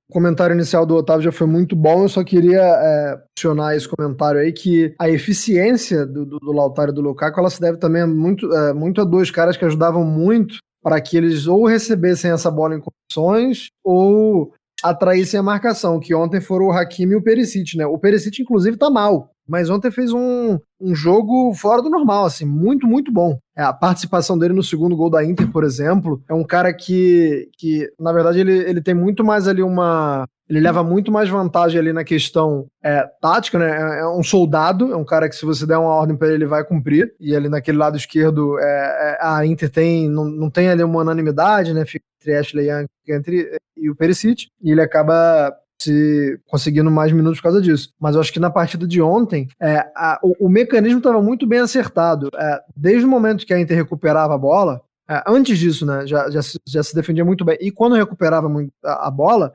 o 0.08 0.12
comentário 0.12 0.54
inicial 0.54 0.84
do 0.84 0.94
Otávio 0.94 1.22
já 1.22 1.32
foi 1.32 1.46
muito 1.46 1.74
bom, 1.74 2.02
eu 2.02 2.08
só 2.08 2.22
queria 2.22 2.60
é, 2.60 3.18
adicionar 3.30 3.74
esse 3.74 3.88
comentário 3.88 4.40
aí 4.40 4.52
que 4.52 4.94
a 4.98 5.08
eficiência 5.08 6.04
do, 6.04 6.26
do, 6.26 6.38
do 6.38 6.52
Lautaro 6.52 6.90
e 6.90 6.94
do 6.94 7.00
Lukaku 7.00 7.40
ela 7.40 7.48
se 7.48 7.60
deve 7.60 7.78
também 7.78 8.06
muito, 8.06 8.52
é, 8.54 8.74
muito 8.74 9.00
a 9.00 9.04
dois 9.04 9.30
caras 9.30 9.56
que 9.56 9.64
ajudavam 9.64 10.04
muito 10.04 10.58
para 10.82 11.00
que 11.00 11.16
eles 11.16 11.46
ou 11.46 11.64
recebessem 11.64 12.30
essa 12.30 12.50
bola 12.50 12.74
em 12.74 12.80
condições 12.80 13.68
ou 13.82 14.52
atraíssem 14.82 15.38
a 15.38 15.42
marcação, 15.42 16.00
que 16.00 16.14
ontem 16.14 16.40
foram 16.40 16.66
o 16.66 16.72
Hakimi 16.72 17.12
e 17.12 17.16
o 17.16 17.22
Perisic, 17.22 17.76
né? 17.76 17.86
O 17.86 17.98
Perisic, 17.98 18.42
inclusive, 18.42 18.76
tá 18.76 18.90
mal, 18.90 19.30
mas 19.48 19.68
ontem 19.70 19.90
fez 19.90 20.12
um, 20.12 20.58
um 20.80 20.94
jogo 20.94 21.52
fora 21.54 21.82
do 21.82 21.90
normal, 21.90 22.24
assim, 22.24 22.44
muito, 22.44 22.86
muito 22.86 23.12
bom. 23.12 23.38
É, 23.56 23.62
a 23.62 23.72
participação 23.72 24.38
dele 24.38 24.54
no 24.54 24.62
segundo 24.62 24.96
gol 24.96 25.10
da 25.10 25.24
Inter, 25.24 25.50
por 25.50 25.64
exemplo, 25.64 26.22
é 26.28 26.34
um 26.34 26.44
cara 26.44 26.72
que, 26.72 27.48
que 27.58 27.90
na 27.98 28.12
verdade, 28.12 28.40
ele, 28.40 28.56
ele 28.58 28.80
tem 28.80 28.94
muito 28.94 29.24
mais 29.24 29.46
ali 29.46 29.62
uma, 29.62 30.26
Ele 30.48 30.60
leva 30.60 30.82
muito 30.82 31.10
mais 31.10 31.28
vantagem 31.28 31.78
ali 31.78 31.92
na 31.92 32.04
questão 32.04 32.66
é, 32.82 33.06
tática, 33.20 33.58
né? 33.58 33.70
É, 33.70 34.00
é 34.00 34.08
um 34.08 34.22
soldado, 34.22 34.92
é 34.92 34.96
um 34.96 35.04
cara 35.04 35.28
que 35.28 35.36
se 35.36 35.46
você 35.46 35.66
der 35.66 35.78
uma 35.78 35.94
ordem 35.94 36.16
para 36.16 36.28
ele, 36.28 36.36
ele 36.36 36.46
vai 36.46 36.64
cumprir. 36.64 37.14
E 37.18 37.34
ali 37.34 37.48
naquele 37.48 37.78
lado 37.78 37.96
esquerdo, 37.96 38.58
é, 38.58 38.62
é, 38.62 39.18
a 39.20 39.46
Inter 39.46 39.70
tem, 39.70 40.08
não, 40.08 40.24
não 40.24 40.50
tem 40.50 40.68
ali 40.68 40.82
uma 40.82 41.00
unanimidade, 41.00 41.72
né? 41.72 41.84
Fica 41.84 42.04
entre 42.20 42.36
Ashley 42.36 42.70
Young 42.70 42.86
entre, 43.08 43.56
e 43.76 43.90
o 43.90 43.96
Perisic. 43.96 44.46
E 44.62 44.70
ele 44.70 44.80
acaba 44.82 45.52
se 45.82 46.40
conseguindo 46.46 46.90
mais 46.90 47.12
minutos 47.12 47.38
por 47.38 47.44
causa 47.44 47.60
disso. 47.60 47.92
Mas 48.00 48.14
eu 48.14 48.20
acho 48.20 48.32
que 48.32 48.40
na 48.40 48.50
partida 48.50 48.86
de 48.86 49.00
ontem, 49.00 49.48
é, 49.60 49.78
a, 49.96 50.18
o, 50.22 50.46
o, 50.46 50.48
mecanismo 50.48 50.98
estava 50.98 51.20
muito 51.20 51.46
bem 51.46 51.58
acertado. 51.58 52.28
É, 52.34 52.60
desde 52.76 53.04
o 53.04 53.08
momento 53.08 53.44
que 53.46 53.52
a 53.52 53.60
Inter 53.60 53.76
recuperava 53.76 54.34
a 54.34 54.38
bola, 54.38 54.80
antes 55.26 55.58
disso, 55.58 55.84
né, 55.84 56.06
já, 56.06 56.30
já, 56.30 56.40
já, 56.66 56.82
se 56.82 56.94
defendia 56.94 57.24
muito 57.24 57.44
bem. 57.44 57.56
E 57.60 57.70
quando 57.70 57.96
recuperava 57.96 58.48
a, 58.84 59.10
bola, 59.10 59.52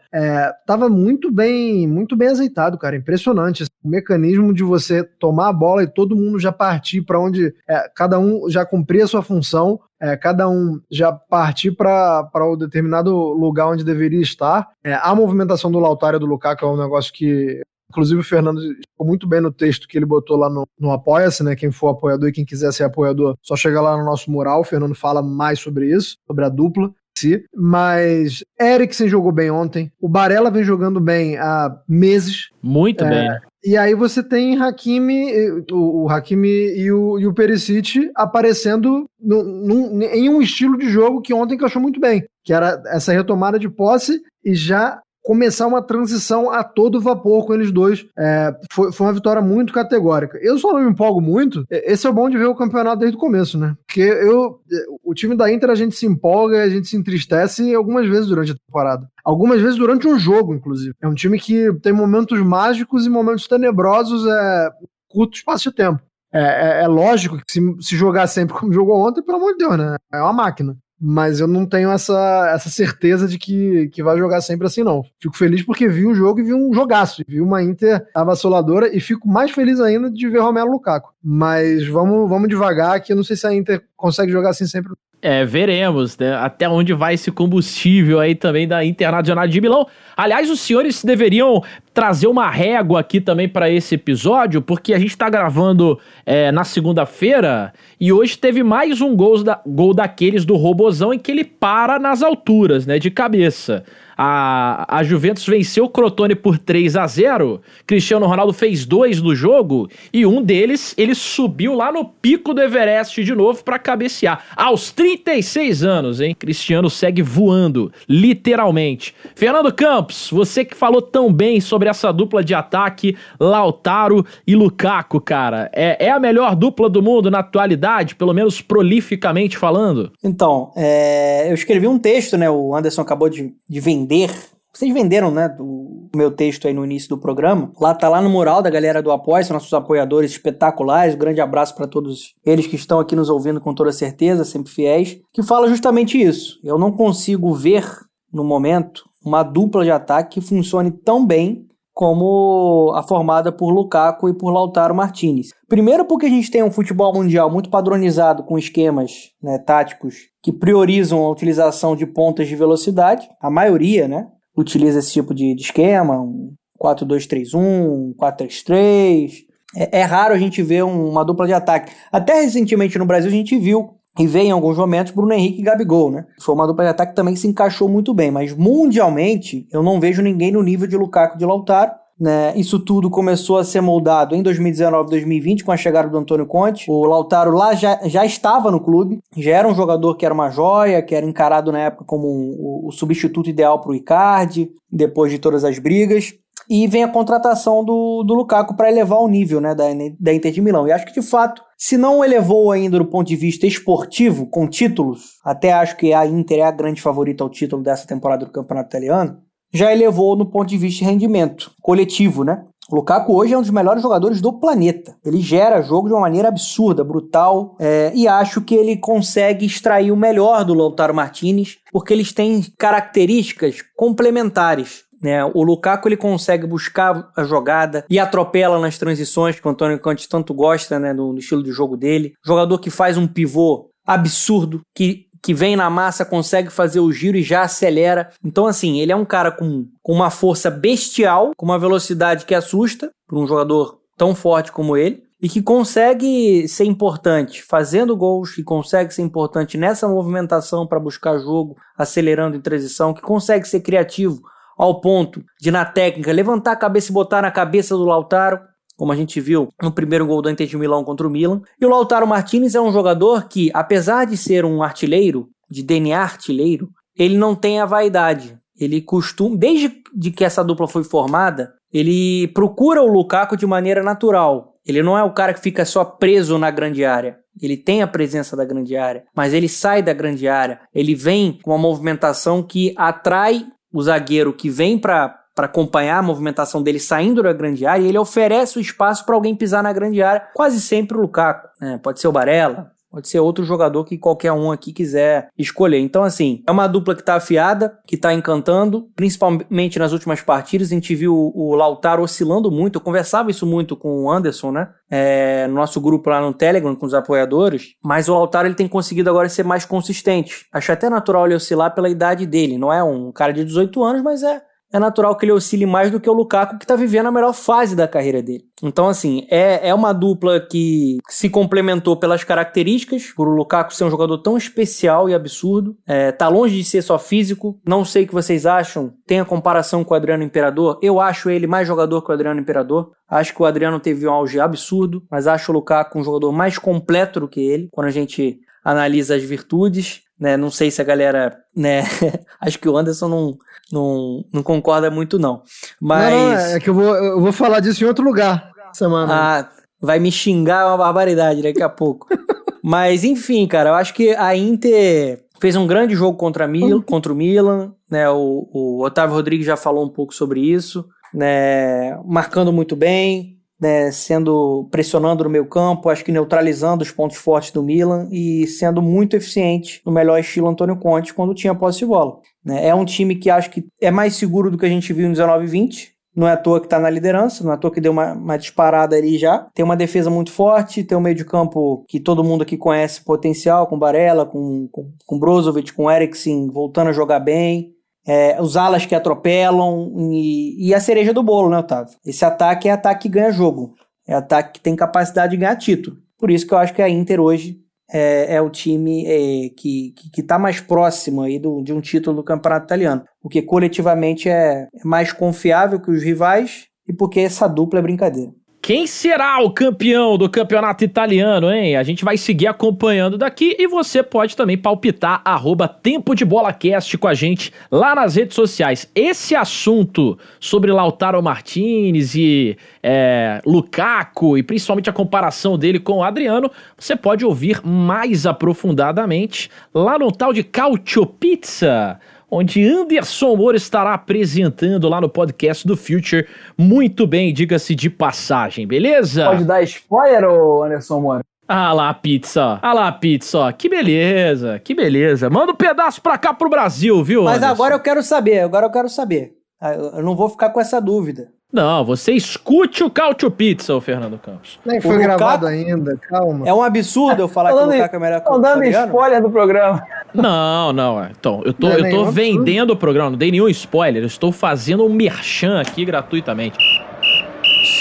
estava 0.60 0.86
é, 0.86 0.89
muito 0.89 1.32
bem 1.32 1.88
muito 1.88 2.16
bem 2.16 2.30
azeitado, 2.30 2.78
cara. 2.78 2.95
Impressionante. 2.95 3.66
O 3.84 3.89
mecanismo 3.89 4.53
de 4.53 4.64
você 4.64 5.03
tomar 5.03 5.49
a 5.49 5.53
bola 5.53 5.84
e 5.84 5.88
todo 5.88 6.16
mundo 6.16 6.39
já 6.39 6.51
partir 6.51 7.01
para 7.01 7.20
onde 7.20 7.53
é, 7.68 7.89
cada 7.95 8.20
um 8.20 8.49
já 8.49 8.66
cumpria 8.66 9.05
a 9.05 9.08
sua 9.08 9.22
função, 9.22 9.80
é, 9.99 10.16
cada 10.16 10.47
um 10.49 10.80
já 10.91 11.12
partir 11.12 11.72
para 11.72 12.30
o 12.36 12.53
um 12.53 12.58
determinado 12.58 13.12
lugar 13.12 13.68
onde 13.68 13.84
deveria 13.84 14.22
estar. 14.22 14.68
É, 14.84 14.93
a 14.93 15.14
movimentação 15.16 15.72
do 15.72 15.80
Lautaro 15.80 16.18
e 16.18 16.20
do 16.20 16.26
Lukaku 16.26 16.66
é 16.66 16.70
um 16.70 16.78
negócio 16.78 17.12
que 17.14 17.62
Inclusive, 17.98 18.22
o 18.22 18.24
Fernando 18.24 18.62
ficou 18.62 19.08
muito 19.08 19.28
bem 19.28 19.41
no 19.41 19.52
texto 19.52 19.88
que 19.88 19.98
ele 19.98 20.06
botou 20.06 20.38
lá 20.38 20.52
no, 20.52 20.68
no 20.80 20.91
Apoia-se, 20.91 21.43
né? 21.43 21.56
Quem 21.56 21.72
for 21.72 21.89
apoiador 21.89 22.30
e 22.30 22.32
quem 22.32 22.45
quiser 22.45 22.72
ser 22.72 22.84
apoiador, 22.84 23.36
só 23.41 23.56
chega 23.56 23.82
lá 23.82 23.98
no 23.98 24.06
nosso 24.06 24.30
mural. 24.30 24.62
O 24.62 24.64
Fernando 24.64 24.93
fala 24.93 25.24
mais 25.24 25.60
sobre 25.60 25.91
isso, 25.91 26.16
sobre 26.28 26.45
a 26.45 26.50
dupla. 26.50 26.93
Si. 27.18 27.43
Mas 27.56 28.43
Eriksen 28.60 29.08
jogou 29.08 29.32
bem 29.32 29.50
ontem. 29.50 29.91
O 30.00 30.08
Barella 30.08 30.52
vem 30.52 30.64
jogando 30.64 31.00
bem 31.00 31.36
há 31.38 31.76
meses. 31.89 32.50
Muito 32.62 33.04
é, 33.04 33.10
bem. 33.10 33.39
E 33.64 33.76
aí 33.76 33.95
você 33.95 34.22
tem 34.22 34.62
Hakimi, 34.62 35.32
o, 35.72 36.04
o 36.04 36.10
Hakimi 36.10 36.78
e 36.78 36.91
o, 36.91 37.18
e 37.18 37.26
o 37.26 37.34
Perisic 37.34 38.12
aparecendo 38.16 39.10
no, 39.20 39.43
num, 39.43 40.02
em 40.04 40.30
um 40.30 40.39
estilo 40.39 40.78
de 40.78 40.88
jogo 40.88 41.20
que 41.20 41.34
ontem 41.34 41.56
encaixou 41.56 41.82
muito 41.82 42.00
bem, 42.00 42.24
que 42.43 42.54
era 42.54 42.80
essa 42.86 43.12
retomada 43.12 43.58
de 43.58 43.68
posse 43.68 44.22
e 44.45 44.54
já 44.54 45.02
começar 45.28 45.67
uma 45.67 45.82
transição 45.82 46.49
a 46.49 46.63
todo 46.63 47.01
vapor 47.01 47.45
com 47.45 47.53
eles 47.53 47.69
dois. 47.69 48.05
É, 48.17 48.55
foi, 48.71 48.93
foi 48.93 49.07
uma 49.07 49.11
vitória 49.11 49.41
muito 49.41 49.73
categórica. 49.73 50.39
Eu 50.41 50.57
só 50.57 50.71
não 50.71 50.80
me 50.80 50.89
empolgo 50.89 51.19
muito. 51.19 51.65
Esse 51.69 52.07
é 52.07 52.09
o 52.09 52.13
bom 52.13 52.30
de 52.30 52.38
ver 52.38 52.45
o 52.45 52.55
campeonato 52.55 52.99
desde 52.99 53.17
o 53.17 53.19
começo, 53.19 53.57
né? 53.57 53.75
Porque 53.86 53.99
eu, 53.99 54.61
o 55.03 55.13
time 55.13 55.36
da 55.36 55.51
Inter 55.51 55.69
a 55.69 55.75
gente 55.75 55.97
se 55.97 56.05
empolga, 56.05 56.63
a 56.63 56.69
gente 56.69 56.88
se 56.88 56.95
entristece 56.95 57.75
algumas 57.75 58.07
vezes 58.07 58.28
durante 58.28 58.53
a 58.53 58.55
temporada. 58.55 59.05
Algumas 59.21 59.59
vezes 59.59 59.75
durante 59.75 60.07
um 60.07 60.17
jogo, 60.17 60.55
inclusive. 60.55 60.95
É 61.01 61.07
um 61.09 61.13
time 61.13 61.38
que 61.38 61.73
tem 61.82 61.91
momentos 61.91 62.39
mágicos 62.39 63.05
e 63.05 63.09
momentos 63.09 63.49
tenebrosos 63.49 64.25
é, 64.25 64.69
curto 65.09 65.36
espaço 65.36 65.69
de 65.69 65.75
tempo. 65.75 66.01
É, 66.32 66.39
é, 66.39 66.84
é, 66.84 66.88
lógico 66.88 67.36
que 67.36 67.51
se, 67.51 67.59
se 67.82 67.97
jogar 67.97 68.28
sempre 68.28 68.55
como 68.55 68.71
jogou 68.71 69.05
ontem, 69.05 69.21
pelo 69.21 69.39
amor 69.39 69.51
de 69.51 69.57
Deus, 69.57 69.78
né? 69.78 69.97
É 70.13 70.21
uma 70.21 70.32
máquina 70.32 70.78
mas 71.00 71.39
eu 71.39 71.48
não 71.48 71.66
tenho 71.66 71.91
essa, 71.91 72.52
essa 72.54 72.70
certeza 72.70 73.28
de 73.28 73.38
que, 73.38 73.88
que 73.89 74.02
vai 74.02 74.18
jogar 74.18 74.41
sempre 74.41 74.66
assim, 74.66 74.84
não. 74.84 75.04
Fico 75.20 75.38
feliz 75.38 75.64
porque 75.64 75.88
vi 75.88 76.06
o 76.06 76.16
jogo 76.16 76.39
e 76.39 76.43
vi 76.43 76.54
um 76.54 76.74
jogaço, 76.74 77.24
vi 77.28 77.39
uma 77.39 77.62
Inter 77.62 78.08
avassaladora 78.14 78.95
e 78.95 79.00
fico 79.00 79.28
mais 79.28 79.52
feliz 79.52 79.80
ainda 79.80 80.10
de 80.10 80.28
ver 80.28 80.39
Romero 80.39 80.72
Lukaku. 80.72 81.14
Mas 81.24 81.88
vamos, 81.88 82.28
vamos 82.28 82.50
devagar, 82.50 83.02
que 83.02 83.12
eu 83.12 83.16
não 83.16 83.24
sei 83.24 83.36
se 83.36 83.45
a 83.45 83.54
Inter 83.54 83.84
consegue 83.95 84.32
jogar 84.32 84.50
assim 84.50 84.66
sempre. 84.66 84.93
É, 85.30 85.43
veremos, 85.43 86.17
né? 86.17 86.36
Até 86.36 86.69
onde 86.69 86.93
vai 86.93 87.15
esse 87.15 87.34
combustível 87.34 88.17
aí 88.17 88.34
também 88.34 88.65
da 88.65 88.86
Internacional 88.86 89.45
de 89.45 89.59
Milão. 89.59 89.86
Aliás, 90.15 90.49
os 90.49 90.61
senhores 90.61 91.03
deveriam 91.03 91.61
trazer 91.93 92.28
uma 92.28 92.49
régua 92.49 93.01
aqui 93.01 93.19
também 93.19 93.49
para 93.49 93.69
esse 93.69 93.95
episódio, 93.95 94.61
porque 94.61 94.93
a 94.93 94.97
gente 94.97 95.09
está 95.09 95.30
gravando 95.30 95.99
é, 96.25 96.49
na 96.49 96.63
segunda-feira 96.63 97.73
e 97.99 98.13
hoje 98.13 98.38
teve 98.38 98.63
mais 98.63 99.01
um 99.01 99.17
gol, 99.17 99.43
da, 99.43 99.59
gol 99.65 99.93
daqueles 99.93 100.45
do 100.45 100.55
Robozão 100.55 101.13
em 101.13 101.19
que 101.19 101.30
ele 101.30 101.43
para 101.43 101.99
nas 101.99 102.23
alturas, 102.23 102.86
né? 102.86 102.97
De 102.97 103.11
cabeça. 103.11 103.84
A, 104.18 104.97
a 104.97 105.03
Juventus 105.03 105.45
venceu 105.45 105.86
o 105.86 105.89
Crotone 105.89 106.34
por 106.34 106.57
3 106.57 106.95
a 106.95 107.05
0 107.05 107.61
Cristiano 107.86 108.26
Ronaldo 108.26 108.51
fez 108.51 108.86
dois 108.86 109.22
no 109.22 109.36
jogo 109.36 109.89
e 110.11 110.26
um 110.26 110.41
deles 110.41 110.95
ele 110.97 111.13
subiu 111.13 111.76
lá 111.76 111.91
no 111.91 112.03
pico 112.03 112.53
do 112.53 112.61
Everest 112.61 113.24
de 113.24 113.36
novo 113.36 113.63
para 113.63 113.78
cabecear. 113.78 114.43
Aos 114.55 114.91
36 114.91 115.84
anos, 115.84 116.20
hein? 116.20 116.36
Cristiano 116.38 116.89
segue 116.89 117.22
voando, 117.22 117.91
literalmente. 118.09 119.13
Fernando 119.36 119.72
Campos, 119.74 120.30
você 120.32 120.65
que 120.65 120.76
falou 120.76 121.01
tão 121.01 121.32
bem 121.32 121.61
sobre 121.61 121.89
essa 121.89 122.11
dupla 122.11 122.43
de 122.43 122.53
ataque, 122.53 123.15
Lautaro 123.39 124.26
e 124.45 124.55
Lukaku, 124.55 125.22
cara. 125.22 125.70
É, 125.74 126.07
é 126.07 126.09
a 126.09 126.20
melhor 126.20 126.55
dupla 126.55 126.89
do 126.89 127.01
mundo 127.01 127.30
na 127.30 127.39
atualidade, 127.39 128.15
pelo 128.15 128.34
menos 128.34 128.61
prolificamente 128.61 129.57
falando? 129.57 130.11
Então, 130.24 130.72
é, 130.76 131.49
eu 131.49 131.53
escrevi 131.53 131.88
um 131.88 131.99
texto, 131.99 132.38
né? 132.38 132.49
O 132.49 132.76
Anderson 132.76 133.01
acabou 133.01 133.30
de, 133.30 133.53
de 133.70 133.80
vender 133.80 134.07
vender. 134.08 134.32
Vocês 134.74 134.93
venderam, 134.93 135.32
né, 135.32 135.55
o 135.60 136.08
meu 136.16 136.32
texto 136.32 136.68
aí 136.68 136.74
no 136.74 136.86
início 136.86 137.10
do 137.10 137.18
programa. 137.18 137.72
Lá 137.80 137.93
tá 137.93 138.08
lá 138.08 138.22
no 138.22 138.30
mural 138.30 138.62
da 138.62 138.70
galera 138.70 139.01
do 139.01 139.12
Apoio, 139.12 139.43
são 139.43 139.55
nossos 139.55 139.74
apoiadores 139.74 140.32
espetaculares. 140.32 141.16
Um 141.16 141.18
grande 141.18 141.41
abraço 141.41 141.76
para 141.76 141.88
todos 141.88 142.36
eles 142.45 142.68
que 142.68 142.76
estão 142.76 142.99
aqui 142.99 143.16
nos 143.16 143.30
ouvindo 143.30 143.60
com 143.60 143.74
toda 143.74 143.91
certeza, 143.91 144.45
sempre 144.45 144.72
fiéis, 144.72 145.20
que 145.34 145.43
fala 145.43 145.68
justamente 145.68 146.22
isso. 146.22 146.60
Eu 146.64 146.78
não 146.78 146.91
consigo 146.91 147.53
ver 147.53 147.86
no 148.32 148.43
momento 148.43 149.03
uma 149.26 149.43
dupla 149.43 149.84
de 149.84 149.91
ataque 149.91 150.39
que 150.39 150.47
funcione 150.47 150.91
tão 150.91 151.26
bem 151.26 151.66
como 151.98 152.93
a 152.93 153.02
formada 153.02 153.52
por 153.52 153.72
Lukaku 153.72 154.30
e 154.30 154.34
por 154.34 154.52
Lautaro 154.52 154.93
Martinez. 154.93 155.48
Primeiro 155.68 156.06
porque 156.06 156.28
a 156.28 156.30
gente 156.30 156.52
tem 156.52 156.62
um 156.62 156.70
futebol 156.70 157.12
mundial 157.12 157.50
muito 157.50 157.72
padronizado 157.72 158.43
com 158.43 158.56
esquemas 158.56 159.32
né, 159.41 159.58
táticos 159.58 160.14
que 160.43 160.54
priorizam 160.54 161.26
a 161.26 161.32
utilização 161.32 161.95
de 161.95 162.06
pontas 162.06 162.48
de 162.48 162.56
velocidade. 162.56 163.28
A 163.41 163.50
maioria 163.50 164.08
né, 164.08 164.28
utiliza 164.56 165.00
esse 165.00 165.12
tipo 165.12 165.34
de, 165.34 165.56
de 165.56 165.64
esquema, 165.64 166.22
um 166.22 166.54
4-2-3-1, 166.80 167.56
um 167.56 168.14
4-3-3. 168.22 169.32
É, 169.76 170.02
é, 170.02 170.04
raro 170.04 170.36
a 170.36 170.38
gente 170.38 170.62
ver 170.62 170.84
um, 170.84 171.10
uma 171.10 171.26
dupla 171.26 171.48
de 171.48 171.54
ataque. 171.54 171.91
Até 172.12 172.41
recentemente 172.43 173.00
no 173.00 173.08
Brasil 173.08 173.32
a 173.32 173.34
gente 173.34 173.58
viu 173.58 173.97
e 174.18 174.28
vê 174.28 174.41
em 174.41 174.51
alguns 174.51 174.78
momentos 174.78 175.11
Bruno 175.11 175.34
Henrique 175.34 175.61
e 175.61 175.63
Gabigol, 175.63 176.11
né? 176.11 176.26
Foi 176.41 176.55
uma 176.55 176.68
dupla 176.68 176.86
de 176.86 176.91
ataque 176.91 177.11
que 177.11 177.15
também 177.15 177.36
se 177.36 177.47
encaixou 177.47 177.88
muito 177.88 178.13
bem, 178.13 178.32
mas 178.32 178.53
mundialmente 178.53 179.68
eu 179.72 179.84
não 179.84 179.99
vejo 179.99 180.22
ninguém 180.22 180.51
no 180.51 180.63
nível 180.63 180.88
de 180.88 180.97
Lukaku 180.97 181.36
e 181.36 181.39
de 181.39 181.45
Lautaro. 181.45 181.91
Né? 182.20 182.51
Isso 182.55 182.80
tudo 182.80 183.11
começou 183.11 183.59
a 183.59 183.63
ser 183.63 183.80
moldado 183.80 184.34
em 184.34 184.41
2019, 184.41 185.09
2020, 185.11 185.63
com 185.63 185.72
a 185.72 185.78
chegada 185.78 186.09
do 186.09 186.18
Antônio 186.18 186.47
Conte. 186.47 186.89
O 186.89 187.05
Lautaro 187.05 187.51
lá 187.51 187.76
já, 187.76 187.99
já 188.05 188.26
estava 188.26 188.72
no 188.72 188.80
clube, 188.80 189.20
já 189.36 189.51
era 189.51 189.68
um 189.68 189.76
jogador 189.76 190.15
que 190.15 190.26
era 190.26 190.34
uma 190.34 190.49
joia, 190.49 191.01
que 191.03 191.13
era 191.13 191.26
encarado 191.26 191.72
na 191.72 191.80
época 191.80 192.05
como 192.05 192.28
um, 192.28 192.55
o, 192.57 192.88
o 192.88 192.91
substituto 192.91 193.49
ideal 193.49 193.80
para 193.80 193.91
o 193.91 193.95
Icardi, 193.95 194.72
depois 194.91 195.32
de 195.32 195.38
todas 195.38 195.63
as 195.63 195.78
brigas. 195.78 196.34
E 196.70 196.88
vem 196.88 197.03
a 197.03 197.07
contratação 197.07 197.84
do, 197.84 198.24
do 198.24 198.34
Lukaku 198.34 198.76
para 198.76 198.91
elevar 198.91 199.20
o 199.20 199.28
nível 199.28 199.61
né, 199.61 199.74
da, 199.74 199.86
da 200.20 200.34
Inter 200.34 200.51
de 200.51 200.61
Milão. 200.61 200.88
E 200.88 200.91
acho 200.91 201.05
que 201.05 201.13
de 201.13 201.22
fato, 201.22 201.61
se 201.78 201.97
não 201.97 202.24
elevou 202.24 202.72
ainda 202.72 202.97
do 202.97 203.05
ponto 203.05 203.28
de 203.28 203.36
vista 203.36 203.65
esportivo, 203.65 204.47
com 204.47 204.68
títulos, 204.68 205.38
até 205.43 205.72
acho 205.72 205.95
que 205.95 206.13
a 206.13 206.26
Inter 206.26 206.59
é 206.59 206.63
a 206.63 206.72
grande 206.72 207.01
favorita 207.01 207.43
ao 207.43 207.49
título 207.49 207.82
dessa 207.82 208.05
temporada 208.05 208.45
do 208.45 208.51
Campeonato 208.51 208.89
Italiano, 208.89 209.38
já 209.74 209.91
elevou 209.91 210.36
no 210.36 210.45
ponto 210.45 210.68
de 210.68 210.78
vista 210.78 210.99
de 210.99 211.11
rendimento 211.11 211.72
coletivo, 211.82 212.43
né? 212.43 212.63
O 212.89 212.95
Lukaku 212.95 213.34
hoje 213.34 213.53
é 213.53 213.57
um 213.57 213.61
dos 213.61 213.70
melhores 213.70 214.01
jogadores 214.01 214.39
do 214.39 214.53
planeta. 214.53 215.18
Ele 215.26 215.41
gera 215.41 215.82
jogo 215.82 216.07
de 216.07 216.13
uma 216.13 216.22
maneira 216.22 216.47
absurda, 216.47 217.03
brutal, 217.03 217.76
é, 217.80 218.13
e 218.15 218.30
acho 218.30 218.61
que 218.61 218.74
ele 218.74 218.95
consegue 218.95 219.65
extrair 219.65 220.09
o 220.09 220.15
melhor 220.15 220.63
do 220.63 220.74
Lautaro 220.74 221.13
Martinez, 221.13 221.80
porque 221.91 222.13
eles 222.13 222.32
têm 222.32 222.63
características 222.78 223.84
complementares. 223.93 225.03
Né? 225.22 225.43
O 225.45 225.63
Lukaku 225.63 226.07
ele 226.07 226.18
consegue 226.18 226.68
buscar 226.68 227.30
a 227.36 227.43
jogada 227.43 228.05
e 228.09 228.20
atropela 228.20 228.80
nas 228.80 228.97
transições, 228.97 229.59
que 229.59 229.68
o 229.68 229.72
Antônio 229.72 229.99
Conte 229.99 230.30
tanto 230.30 230.53
gosta 230.53 230.99
né, 230.99 231.13
no, 231.13 231.38
estilo 231.38 231.63
de 231.63 231.72
jogo 231.72 231.97
dele. 231.97 232.34
Jogador 232.45 232.78
que 232.80 232.89
faz 232.89 233.18
um 233.18 233.28
pivô 233.28 233.89
absurdo, 234.05 234.82
que, 234.95 235.26
que 235.41 235.53
vem 235.53 235.76
na 235.76 235.89
massa, 235.89 236.26
consegue 236.26 236.70
fazer 236.70 236.99
o 236.99 237.11
giro 237.11 237.38
e 237.38 237.43
já 237.43 237.63
acelera. 237.63 238.30
Então, 238.43 238.68
assim, 238.68 238.99
ele 238.99 239.11
é 239.11 239.15
um 239.15 239.26
cara 239.26 239.51
com, 239.51 239.88
com 240.01 240.13
uma 240.13 240.30
força 240.30 240.70
bestial, 240.70 241.51
com 241.57 241.65
uma 241.65 241.80
velocidade 241.80 242.45
que 242.45 242.55
assusta 242.55 243.11
para 243.28 243.39
um 243.39 243.47
jogador 243.47 243.99
tão 244.15 244.34
forte 244.34 244.72
como 244.72 244.95
ele. 244.95 245.26
E 245.39 245.47
que 245.47 245.61
consegue 245.61 246.68
ser 246.68 246.86
importante 246.86 247.61
fazendo 247.61 248.18
gols, 248.18 248.55
que 248.55 248.63
consegue 248.63 249.13
ser 249.13 249.22
importante 249.22 249.78
nessa 249.78 250.07
movimentação 250.07 250.88
para 250.88 250.99
buscar 250.99 251.38
jogo, 251.38 251.78
acelerando 251.95 252.57
em 252.57 252.61
transição, 252.61 253.13
que 253.13 253.22
consegue 253.22 253.68
ser 253.68 253.82
criativo 253.82 254.41
ao 254.78 255.01
ponto 255.01 255.43
de, 255.59 255.71
na 255.71 255.84
técnica, 255.84 256.32
levantar 256.32 256.73
a 256.73 256.78
cabeça 256.78 257.11
e 257.11 257.13
botar 257.13 257.41
na 257.41 257.51
cabeça 257.51 257.95
do 257.95 258.05
Lautaro, 258.05 258.59
como 258.95 259.11
a 259.11 259.15
gente 259.15 259.39
viu 259.39 259.69
no 259.82 259.91
primeiro 259.91 260.25
gol 260.25 260.41
do 260.41 260.49
Inter 260.49 260.67
de 260.67 260.78
Milão 260.78 261.03
contra 261.03 261.28
o 261.28 261.30
Milan. 261.30 261.61
E 261.80 261.86
o 261.86 261.89
Lautaro 261.89 262.28
Martinez 262.28 262.75
é 262.75 262.82
um 262.82 262.91
jogador 262.91 263.47
que, 263.47 263.69
apesar 263.73 264.25
de 264.25 264.38
ser 264.38 264.65
um 264.65 264.82
artilheiro, 264.82 265.47
de 265.69 265.84
DNA 265.84 266.19
artilheiro, 266.19 266.89
ele 267.17 267.38
não 267.38 267.55
tem 267.55 267.80
a 267.80 267.86
vaidade. 267.86 268.57
ele 268.80 269.01
costuma, 269.01 269.57
desde 269.57 269.91
de 270.15 270.30
que 270.30 270.45
essa 270.45 270.63
dupla 270.63 270.88
foi 270.88 271.03
formada, 271.03 271.73
ele 271.91 272.47
procura 272.49 273.01
o 273.01 273.11
Lukaku 273.11 273.57
de 273.57 273.65
maneira 273.65 274.03
natural. 274.03 274.75
Ele 274.86 275.01
não 275.01 275.17
é 275.17 275.23
o 275.23 275.34
cara 275.34 275.53
que 275.53 275.59
fica 275.59 275.84
só 275.84 276.05
preso 276.05 276.57
na 276.57 276.69
grande 276.69 277.03
área. 277.03 277.38
Ele 277.61 277.75
tem 277.75 278.01
a 278.01 278.07
presença 278.07 278.55
da 278.55 278.63
grande 278.63 278.95
área, 278.95 279.23
mas 279.36 279.53
ele 279.53 279.67
sai 279.67 280.01
da 280.03 280.13
grande 280.13 280.47
área. 280.47 280.80
Ele 280.93 281.15
vem 281.15 281.59
com 281.63 281.71
uma 281.71 281.78
movimentação 281.78 282.61
que 282.61 282.93
atrai 282.95 283.65
o 283.92 284.02
zagueiro 284.02 284.54
que 284.54 284.70
vem 284.70 284.98
para 284.98 285.44
acompanhar 285.58 286.20
a 286.20 286.24
movimentação 286.24 286.84
dele 286.84 287.00
saindo 287.00 287.42
da 287.42 287.54
grande 287.54 287.86
área, 287.86 288.04
e 288.04 288.08
ele 288.08 288.18
oferece 288.18 288.78
o 288.78 288.82
espaço 288.82 289.26
para 289.26 289.36
alguém 289.36 289.56
pisar 289.56 289.82
na 289.82 289.94
grande 289.94 290.22
área, 290.22 290.48
quase 290.54 290.80
sempre 290.80 291.18
o 291.18 291.22
Lukaku. 291.22 291.68
Né? 291.80 292.00
Pode 292.02 292.20
ser 292.20 292.28
o 292.28 292.32
Barella, 292.32 292.92
Pode 293.18 293.30
ser 293.30 293.39
outro 293.39 293.65
jogador 293.65 294.05
que 294.05 294.15
qualquer 294.15 294.51
um 294.51 294.72
aqui 294.72 294.93
quiser 294.93 295.49
escolher. 295.57 295.97
Então, 295.97 296.22
assim, 296.22 296.61
é 296.68 296.72
uma 296.72 296.86
dupla 296.86 297.15
que 297.15 297.24
tá 297.24 297.34
afiada, 297.34 297.97
que 298.05 298.15
tá 298.15 298.32
encantando, 298.32 299.09
principalmente 299.15 299.97
nas 299.97 300.11
últimas 300.11 300.39
partidas. 300.39 300.91
A 300.91 300.93
gente 300.93 301.15
viu 301.15 301.51
o 301.55 301.74
Lautaro 301.74 302.22
oscilando 302.22 302.70
muito. 302.70 302.97
Eu 302.97 303.01
conversava 303.01 303.49
isso 303.49 303.65
muito 303.65 303.95
com 303.97 304.26
o 304.26 304.32
Anderson, 304.32 304.72
né? 304.72 304.89
É, 305.09 305.65
no 305.65 305.74
nosso 305.74 305.99
grupo 305.99 306.30
lá 306.30 306.39
no 306.39 306.53
Telegram, 306.53 306.95
com 306.95 307.07
os 307.07 307.13
apoiadores. 307.15 307.95
Mas 308.03 308.30
o 308.30 308.36
Lautaro 308.36 308.68
ele 308.68 308.76
tem 308.76 308.88
conseguido 308.88 309.32
agora 309.32 309.49
ser 309.49 309.63
mais 309.63 309.84
consistente. 309.84 310.68
Acho 310.72 310.91
até 310.91 311.09
natural 311.09 311.47
ele 311.47 311.55
oscilar 311.55 311.95
pela 311.95 312.09
idade 312.09 312.45
dele. 312.45 312.78
Não 312.78 312.93
é 312.93 313.03
um 313.03 313.32
cara 313.32 313.51
de 313.51 313.65
18 313.65 314.03
anos, 314.03 314.22
mas 314.22 314.43
é 314.43 314.61
é 314.92 315.00
natural 315.00 315.36
que 315.36 315.46
ele 315.46 315.52
oscile 315.52 315.86
mais 315.86 316.10
do 316.12 316.20
que 316.20 316.30
o 316.30 316.34
Lukaku, 316.34 316.78
que 316.78 316.86
está 316.86 316.96
vivendo 316.96 317.28
a 317.28 317.32
melhor 317.32 317.54
fase 317.54 317.96
da 317.96 318.08
carreira 318.08 318.42
dele. 318.42 318.64
Então, 318.82 319.08
assim, 319.08 319.46
é, 319.50 319.90
é 319.90 319.94
uma 319.94 320.14
dupla 320.14 320.60
que 320.60 321.18
se 321.28 321.50
complementou 321.50 322.16
pelas 322.16 322.44
características, 322.44 323.34
por 323.36 323.48
o 323.48 323.56
Lukaku 323.56 323.94
ser 323.94 324.06
um 324.06 324.10
jogador 324.10 324.38
tão 324.38 324.56
especial 324.56 325.28
e 325.28 325.34
absurdo. 325.34 325.98
É, 326.06 326.32
tá 326.32 326.48
longe 326.48 326.78
de 326.78 326.84
ser 326.84 327.02
só 327.02 327.20
físico. 327.20 327.80
Não 327.86 328.06
sei 328.06 328.24
o 328.24 328.28
que 328.28 328.34
vocês 328.34 328.66
acham. 328.66 329.14
Tem 329.26 329.40
a 329.40 329.46
comparação 329.46 330.04
com 330.04 330.14
o 330.14 330.18
Adriano 330.18 330.44
Imperador. 330.44 331.00
Eu 331.02 331.20
acho 331.20 331.50
ele 331.50 331.68
mais 331.68 331.88
jogador 331.88 332.22
que 332.22 332.32
o 332.32 332.34
Adriano 332.34 332.60
Imperador. 332.60 333.12
Acho 333.28 333.54
que 333.54 333.62
o 333.62 333.66
Adriano 333.66 334.00
teve 334.00 334.28
um 334.28 334.32
auge 334.32 334.60
absurdo, 334.60 335.24
mas 335.30 335.48
acho 335.48 335.72
o 335.72 335.76
Lukaku 335.76 336.20
um 336.20 336.24
jogador 336.24 336.52
mais 336.52 336.78
completo 336.78 337.42
do 337.42 337.48
que 337.48 337.60
ele. 337.60 337.90
Quando 337.92 338.08
a 338.08 338.12
gente 338.12 338.60
analisa 338.84 339.36
as 339.36 339.44
virtudes, 339.44 340.22
né? 340.40 340.58
Não 340.58 340.70
sei 340.70 340.92
se 340.92 341.02
a 341.02 341.06
galera, 341.06 341.58
né? 341.76 342.04
acho 342.62 342.80
que 342.80 342.88
o 342.88 342.98
Anderson 342.98 343.28
não, 343.28 343.58
não, 343.92 344.46
não 344.54 344.64
concorda 344.64 345.10
muito, 345.10 345.40
não. 345.40 345.64
Mas. 346.00 346.34
Não, 346.34 346.50
não, 346.50 346.76
é 346.76 346.80
que 346.80 346.90
eu 346.90 346.94
vou, 346.94 347.16
eu 347.16 347.42
vou 347.42 347.52
falar 347.52 347.80
disso 347.80 348.04
em 348.04 348.08
outro 348.08 348.24
lugar 348.24 348.72
semana. 348.94 349.34
Ah, 349.34 349.70
vai 350.02 350.20
me 350.20 350.32
xingar 350.32 350.88
uma 350.88 350.98
barbaridade 350.98 351.62
daqui 351.62 351.82
a 351.82 351.90
pouco. 351.90 352.28
Mas, 352.84 353.24
enfim, 353.24 353.68
cara, 353.68 353.90
eu 353.90 353.96
acho 353.96 354.14
que 354.14 354.34
a 354.36 354.56
Inter 354.56 355.44
fez 355.60 355.76
um 355.76 355.88
grande 355.88 356.16
jogo 356.16 356.38
contra, 356.38 356.68
Mil, 356.68 357.02
contra 357.04 357.34
o 357.34 357.36
Milan, 357.36 357.94
né? 358.10 358.30
O, 358.30 358.70
o 358.72 359.04
Otávio 359.04 359.36
Rodrigues 359.36 359.66
já 359.66 359.76
falou 359.76 360.06
um 360.06 360.10
pouco 360.10 360.34
sobre 360.34 360.62
isso, 360.62 361.06
né? 361.34 362.18
Marcando 362.26 362.72
muito 362.72 362.96
bem, 362.96 363.57
né, 363.80 364.11
sendo 364.11 364.88
pressionando 364.89 365.43
no 365.43 365.49
meio 365.49 365.67
campo, 365.67 366.09
acho 366.09 366.25
que 366.25 366.32
neutralizando 366.32 367.03
os 367.03 367.11
pontos 367.11 367.38
fortes 367.38 367.71
do 367.71 367.84
Milan 367.84 368.28
e 368.32 368.65
sendo 368.67 369.01
muito 369.01 369.36
eficiente 369.36 370.01
no 370.05 370.11
melhor 370.11 370.39
estilo 370.39 370.67
Antônio 370.67 370.97
Conte 370.97 371.34
quando 371.34 371.53
tinha 371.53 371.75
posse 371.75 371.99
de 371.99 372.05
bola. 372.05 372.39
Né? 372.65 372.88
É 372.88 372.95
um 372.95 373.05
time 373.05 373.36
que 373.36 373.49
acho 373.49 373.69
que 373.69 373.86
é 374.01 374.09
mais 374.09 374.36
seguro 374.36 374.71
do 374.71 374.78
que 374.78 374.86
a 374.86 374.89
gente 374.89 375.13
viu 375.13 375.28
em 375.28 375.32
19 375.32 375.65
e 375.65 375.67
20. 375.67 376.17
Não 376.36 376.47
é 376.47 376.51
à 376.51 376.57
toa 376.57 376.80
que 376.80 376.86
está 376.86 376.99
na 376.99 377.09
liderança, 377.09 377.63
não 377.63 377.71
é 377.71 377.73
à 377.73 377.78
toa 377.78 377.91
que 377.91 377.99
deu 377.99 378.11
uma, 378.11 378.34
uma, 378.34 378.57
disparada 378.57 379.15
ali 379.15 379.39
já. 379.39 379.67
Tem 379.73 379.84
uma 379.84 379.95
defesa 379.95 380.30
muito 380.30 380.51
forte, 380.51 381.03
tem 381.03 381.17
um 381.17 381.21
meio 381.21 381.36
de 381.36 381.43
campo 381.43 382.05
que 382.07 382.19
todo 382.19 382.43
mundo 382.43 382.61
aqui 382.61 382.78
conhece 382.78 383.23
potencial, 383.23 383.88
com 383.88 383.97
Barella, 383.97 384.45
com, 384.45 384.88
com, 384.91 385.11
com 385.25 385.39
Brozovic, 385.39 385.93
com 385.93 386.11
Eriksen 386.11 386.69
voltando 386.69 387.07
a 387.07 387.13
jogar 387.13 387.39
bem 387.39 387.97
é, 388.28 388.61
os 388.61 388.75
alas 388.75 389.05
que 389.05 389.15
atropelam 389.15 390.11
e, 390.32 390.89
e, 390.89 390.93
a 390.93 390.99
cereja 390.99 391.34
do 391.34 391.41
bolo, 391.41 391.69
né, 391.69 391.78
Otávio? 391.78 392.13
Esse 392.25 392.43
ataque 392.43 392.89
é 392.89 392.91
ataque 392.91 393.23
que 393.23 393.30
ganha 393.30 393.51
jogo. 393.51 393.95
É 394.28 394.34
ataque 394.34 394.73
que 394.73 394.82
tem 394.82 394.95
capacidade 394.95 395.51
de 395.51 395.57
ganhar 395.57 395.78
título. 395.78 396.17
Por 396.38 396.51
isso 396.51 396.67
que 396.67 396.73
eu 396.73 396.78
acho 396.78 396.93
que 396.93 397.01
a 397.01 397.07
Inter 397.07 397.39
hoje 397.39 397.80
é, 398.11 398.55
é 398.55 398.61
o 398.61 398.69
time 398.69 399.25
é, 399.25 399.69
que 399.69 400.13
está 400.38 400.59
mais 400.59 400.82
próximo 400.82 401.41
aí 401.41 401.57
do, 401.57 401.82
de 401.82 401.93
um 401.93 402.01
título 402.01 402.36
do 402.36 402.43
campeonato 402.43 402.86
italiano. 402.86 403.23
Porque 403.41 403.61
coletivamente 403.61 404.49
é, 404.49 404.89
é 404.93 405.03
mais 405.05 405.32
confiável 405.32 406.01
que 406.01 406.11
os 406.11 406.21
rivais 406.21 406.88
e 407.07 407.13
porque 407.13 407.39
essa 407.39 407.65
dupla 407.65 407.99
é 407.99 408.01
brincadeira. 408.01 408.51
Quem 408.88 409.06
será 409.06 409.62
o 409.62 409.70
campeão 409.70 410.38
do 410.38 410.50
campeonato 410.50 411.04
italiano, 411.04 411.70
hein? 411.70 411.98
A 411.98 412.04
gente 412.04 412.24
vai 412.24 412.38
seguir 412.38 412.68
acompanhando 412.68 413.38
daqui 413.38 413.76
e 413.78 413.86
você 413.86 414.24
pode 414.24 414.56
também 414.56 414.78
palpitar 414.78 415.42
arroba 415.44 415.90
Tempo 415.90 416.34
de 416.34 416.46
Bola 416.46 416.72
Cast 416.72 417.18
com 417.18 417.28
a 417.28 417.34
gente 417.34 417.74
lá 417.92 418.16
nas 418.16 418.38
redes 418.38 418.56
sociais. 418.56 419.12
Esse 419.14 419.54
assunto 419.56 420.40
sobre 420.58 420.90
Lautaro 420.90 421.44
Martinez 421.44 422.34
e 422.34 422.78
é, 423.04 423.62
Lukaku 423.66 424.58
e 424.58 424.64
principalmente 424.64 425.10
a 425.10 425.14
comparação 425.14 425.78
dele 425.78 426.00
com 426.00 426.20
o 426.20 426.24
Adriano, 426.24 426.72
você 426.98 427.14
pode 427.14 427.44
ouvir 427.44 427.86
mais 427.86 428.46
aprofundadamente 428.46 429.70
lá 429.94 430.18
no 430.18 430.32
tal 430.32 430.54
de 430.54 430.64
Cautio 430.64 431.26
Pizza 431.26 432.18
onde 432.50 432.88
Anderson 432.88 433.56
Moura 433.56 433.78
estará 433.78 434.14
apresentando 434.14 435.08
lá 435.10 435.20
no 435.22 435.30
podcast 435.30 435.86
do 435.88 435.98
Future. 435.98 436.48
Muito 436.78 437.28
bem, 437.28 437.54
diga-se 437.54 437.93
de 437.93 438.10
passagem, 438.10 438.88
beleza? 438.88 439.45
Pode 439.45 439.66
dar 439.66 439.82
spoiler, 439.84 440.50
ô 440.50 440.84
Anderson 440.84 441.20
Moura? 441.20 441.41
Ah 441.68 441.91
lá, 441.91 442.14
pizza. 442.14 442.80
Ah 442.82 442.93
lá, 442.93 443.12
pizza. 443.12 443.74
Que 443.74 443.89
beleza, 443.89 444.80
que 444.80 444.95
beleza. 444.95 445.50
Manda 445.50 445.74
um 445.74 445.76
pedaço 445.76 446.22
pra 446.22 446.38
cá 446.38 446.54
pro 446.54 446.70
Brasil, 446.70 447.22
viu? 447.24 447.43
Mas 447.43 447.58
Anderson? 447.58 447.74
agora 447.74 447.95
eu 447.95 448.00
quero 448.00 448.24
saber, 448.24 448.60
agora 448.60 448.86
eu 448.86 448.91
quero 448.91 449.10
saber. 449.10 449.52
Ah, 449.80 449.93
eu 449.93 450.24
não 450.24 450.36
vou 450.36 450.50
ficar 450.50 450.70
com 450.70 450.80
essa 450.80 451.02
dúvida. 451.02 451.50
Não, 451.72 452.05
você 452.05 452.32
escute 452.32 453.03
o 453.03 453.09
Cautio 453.09 453.51
Pizza, 453.51 453.93
o 453.93 453.99
Fernando 453.99 454.39
Campos. 454.39 454.80
Nem 454.86 455.01
foi 455.01 455.18
gravado 455.18 455.68
ainda, 455.68 456.18
calma. 456.30 456.68
É 456.68 456.74
um 456.74 456.82
absurdo 456.82 457.41
eu 457.41 457.47
falar 457.49 457.74
que 457.74 457.76
o 457.76 457.86
Lukaku 457.86 458.15
é 458.15 458.20
melhor 458.20 458.41
que 458.41 458.49
o 458.49 458.55
Estão 458.55 458.61
dando 458.61 458.84
spoiler 458.86 459.41
do 459.41 459.49
programa. 459.49 460.01
Não, 460.34 460.93
não. 460.93 461.24
É. 461.24 461.32
Então, 461.32 461.63
eu 461.65 461.74
tô, 461.74 461.88
eu 461.89 462.11
tô 462.11 462.26
vendendo 462.26 462.91
o 462.91 462.95
programa, 462.95 463.32
não 463.32 463.38
dei 463.38 463.49
nenhum 463.49 463.68
spoiler. 463.70 464.22
Eu 464.22 464.28
estou 464.28 464.51
fazendo 464.51 465.03
um 465.03 465.09
merchan 465.09 465.80
aqui 465.80 466.05
gratuitamente. 466.05 466.78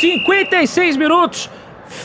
56 0.00 0.96
minutos, 0.96 1.48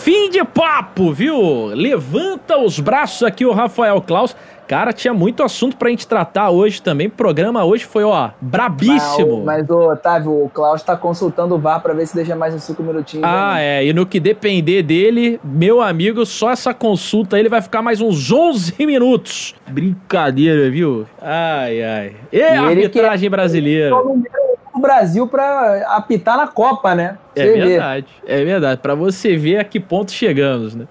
fim 0.02 0.32
de 0.32 0.43
papo, 0.43 1.14
viu? 1.14 1.68
Levanta 1.68 2.58
os 2.58 2.80
braços 2.80 3.22
aqui 3.22 3.45
o 3.45 3.52
Rafael 3.52 4.02
Klaus. 4.02 4.36
Cara, 4.68 4.93
tinha 4.93 5.14
muito 5.14 5.43
assunto 5.43 5.76
pra 5.76 5.89
gente 5.89 6.08
tratar 6.08 6.49
hoje 6.49 6.82
também. 6.82 7.08
O 7.08 7.12
programa 7.12 7.64
hoje 7.66 7.86
foi, 7.86 8.04
ó, 8.04 8.30
brabíssimo. 8.39 9.43
Mas, 9.43 9.68
mas 9.68 9.70
ô, 9.70 9.91
Otávio, 9.91 10.45
o 10.45 10.49
Klaus 10.49 10.82
tá 10.82 10.95
consultando 10.95 11.56
o 11.56 11.60
VAR 11.60 11.82
pra 11.82 11.93
ver 11.93 12.08
se 12.08 12.16
deixa 12.16 12.36
mais 12.36 12.56
uns 12.56 12.64
5 12.64 12.82
minutinhos. 12.82 13.26
Ah, 13.28 13.56
né? 13.56 13.80
é. 13.80 13.86
E 13.86 13.93
no 13.93 14.06
que 14.06 14.20
depender 14.20 14.82
dele, 14.82 15.39
meu 15.43 15.82
amigo, 15.82 16.26
só 16.26 16.52
essa 16.52 16.74
consulta 16.74 17.38
ele 17.38 17.49
vai 17.49 17.62
ficar 17.62 17.82
mais 17.82 17.99
uns 17.99 18.32
11 18.32 18.74
minutos. 18.86 19.54
Brincadeira, 19.70 20.72
viu? 20.72 21.06
Ai, 21.22 21.84
ai. 21.84 22.16
E, 22.32 22.38
e 22.38 22.41
a 22.41 22.64
arbitragem 22.64 23.30
brasileira. 23.30 23.93
O 23.93 24.51
Brasil 24.82 25.28
pra 25.28 25.86
apitar 25.96 26.36
na 26.36 26.48
Copa, 26.48 26.94
né? 26.94 27.18
Você 27.34 27.42
é 27.42 27.52
verdade, 27.54 28.08
vê. 28.26 28.34
é 28.34 28.44
verdade. 28.44 28.82
Pra 28.82 28.96
você 28.96 29.38
ver 29.38 29.60
a 29.60 29.64
que 29.64 29.80
ponto 29.80 30.12
chegamos, 30.12 30.76
né? 30.76 30.86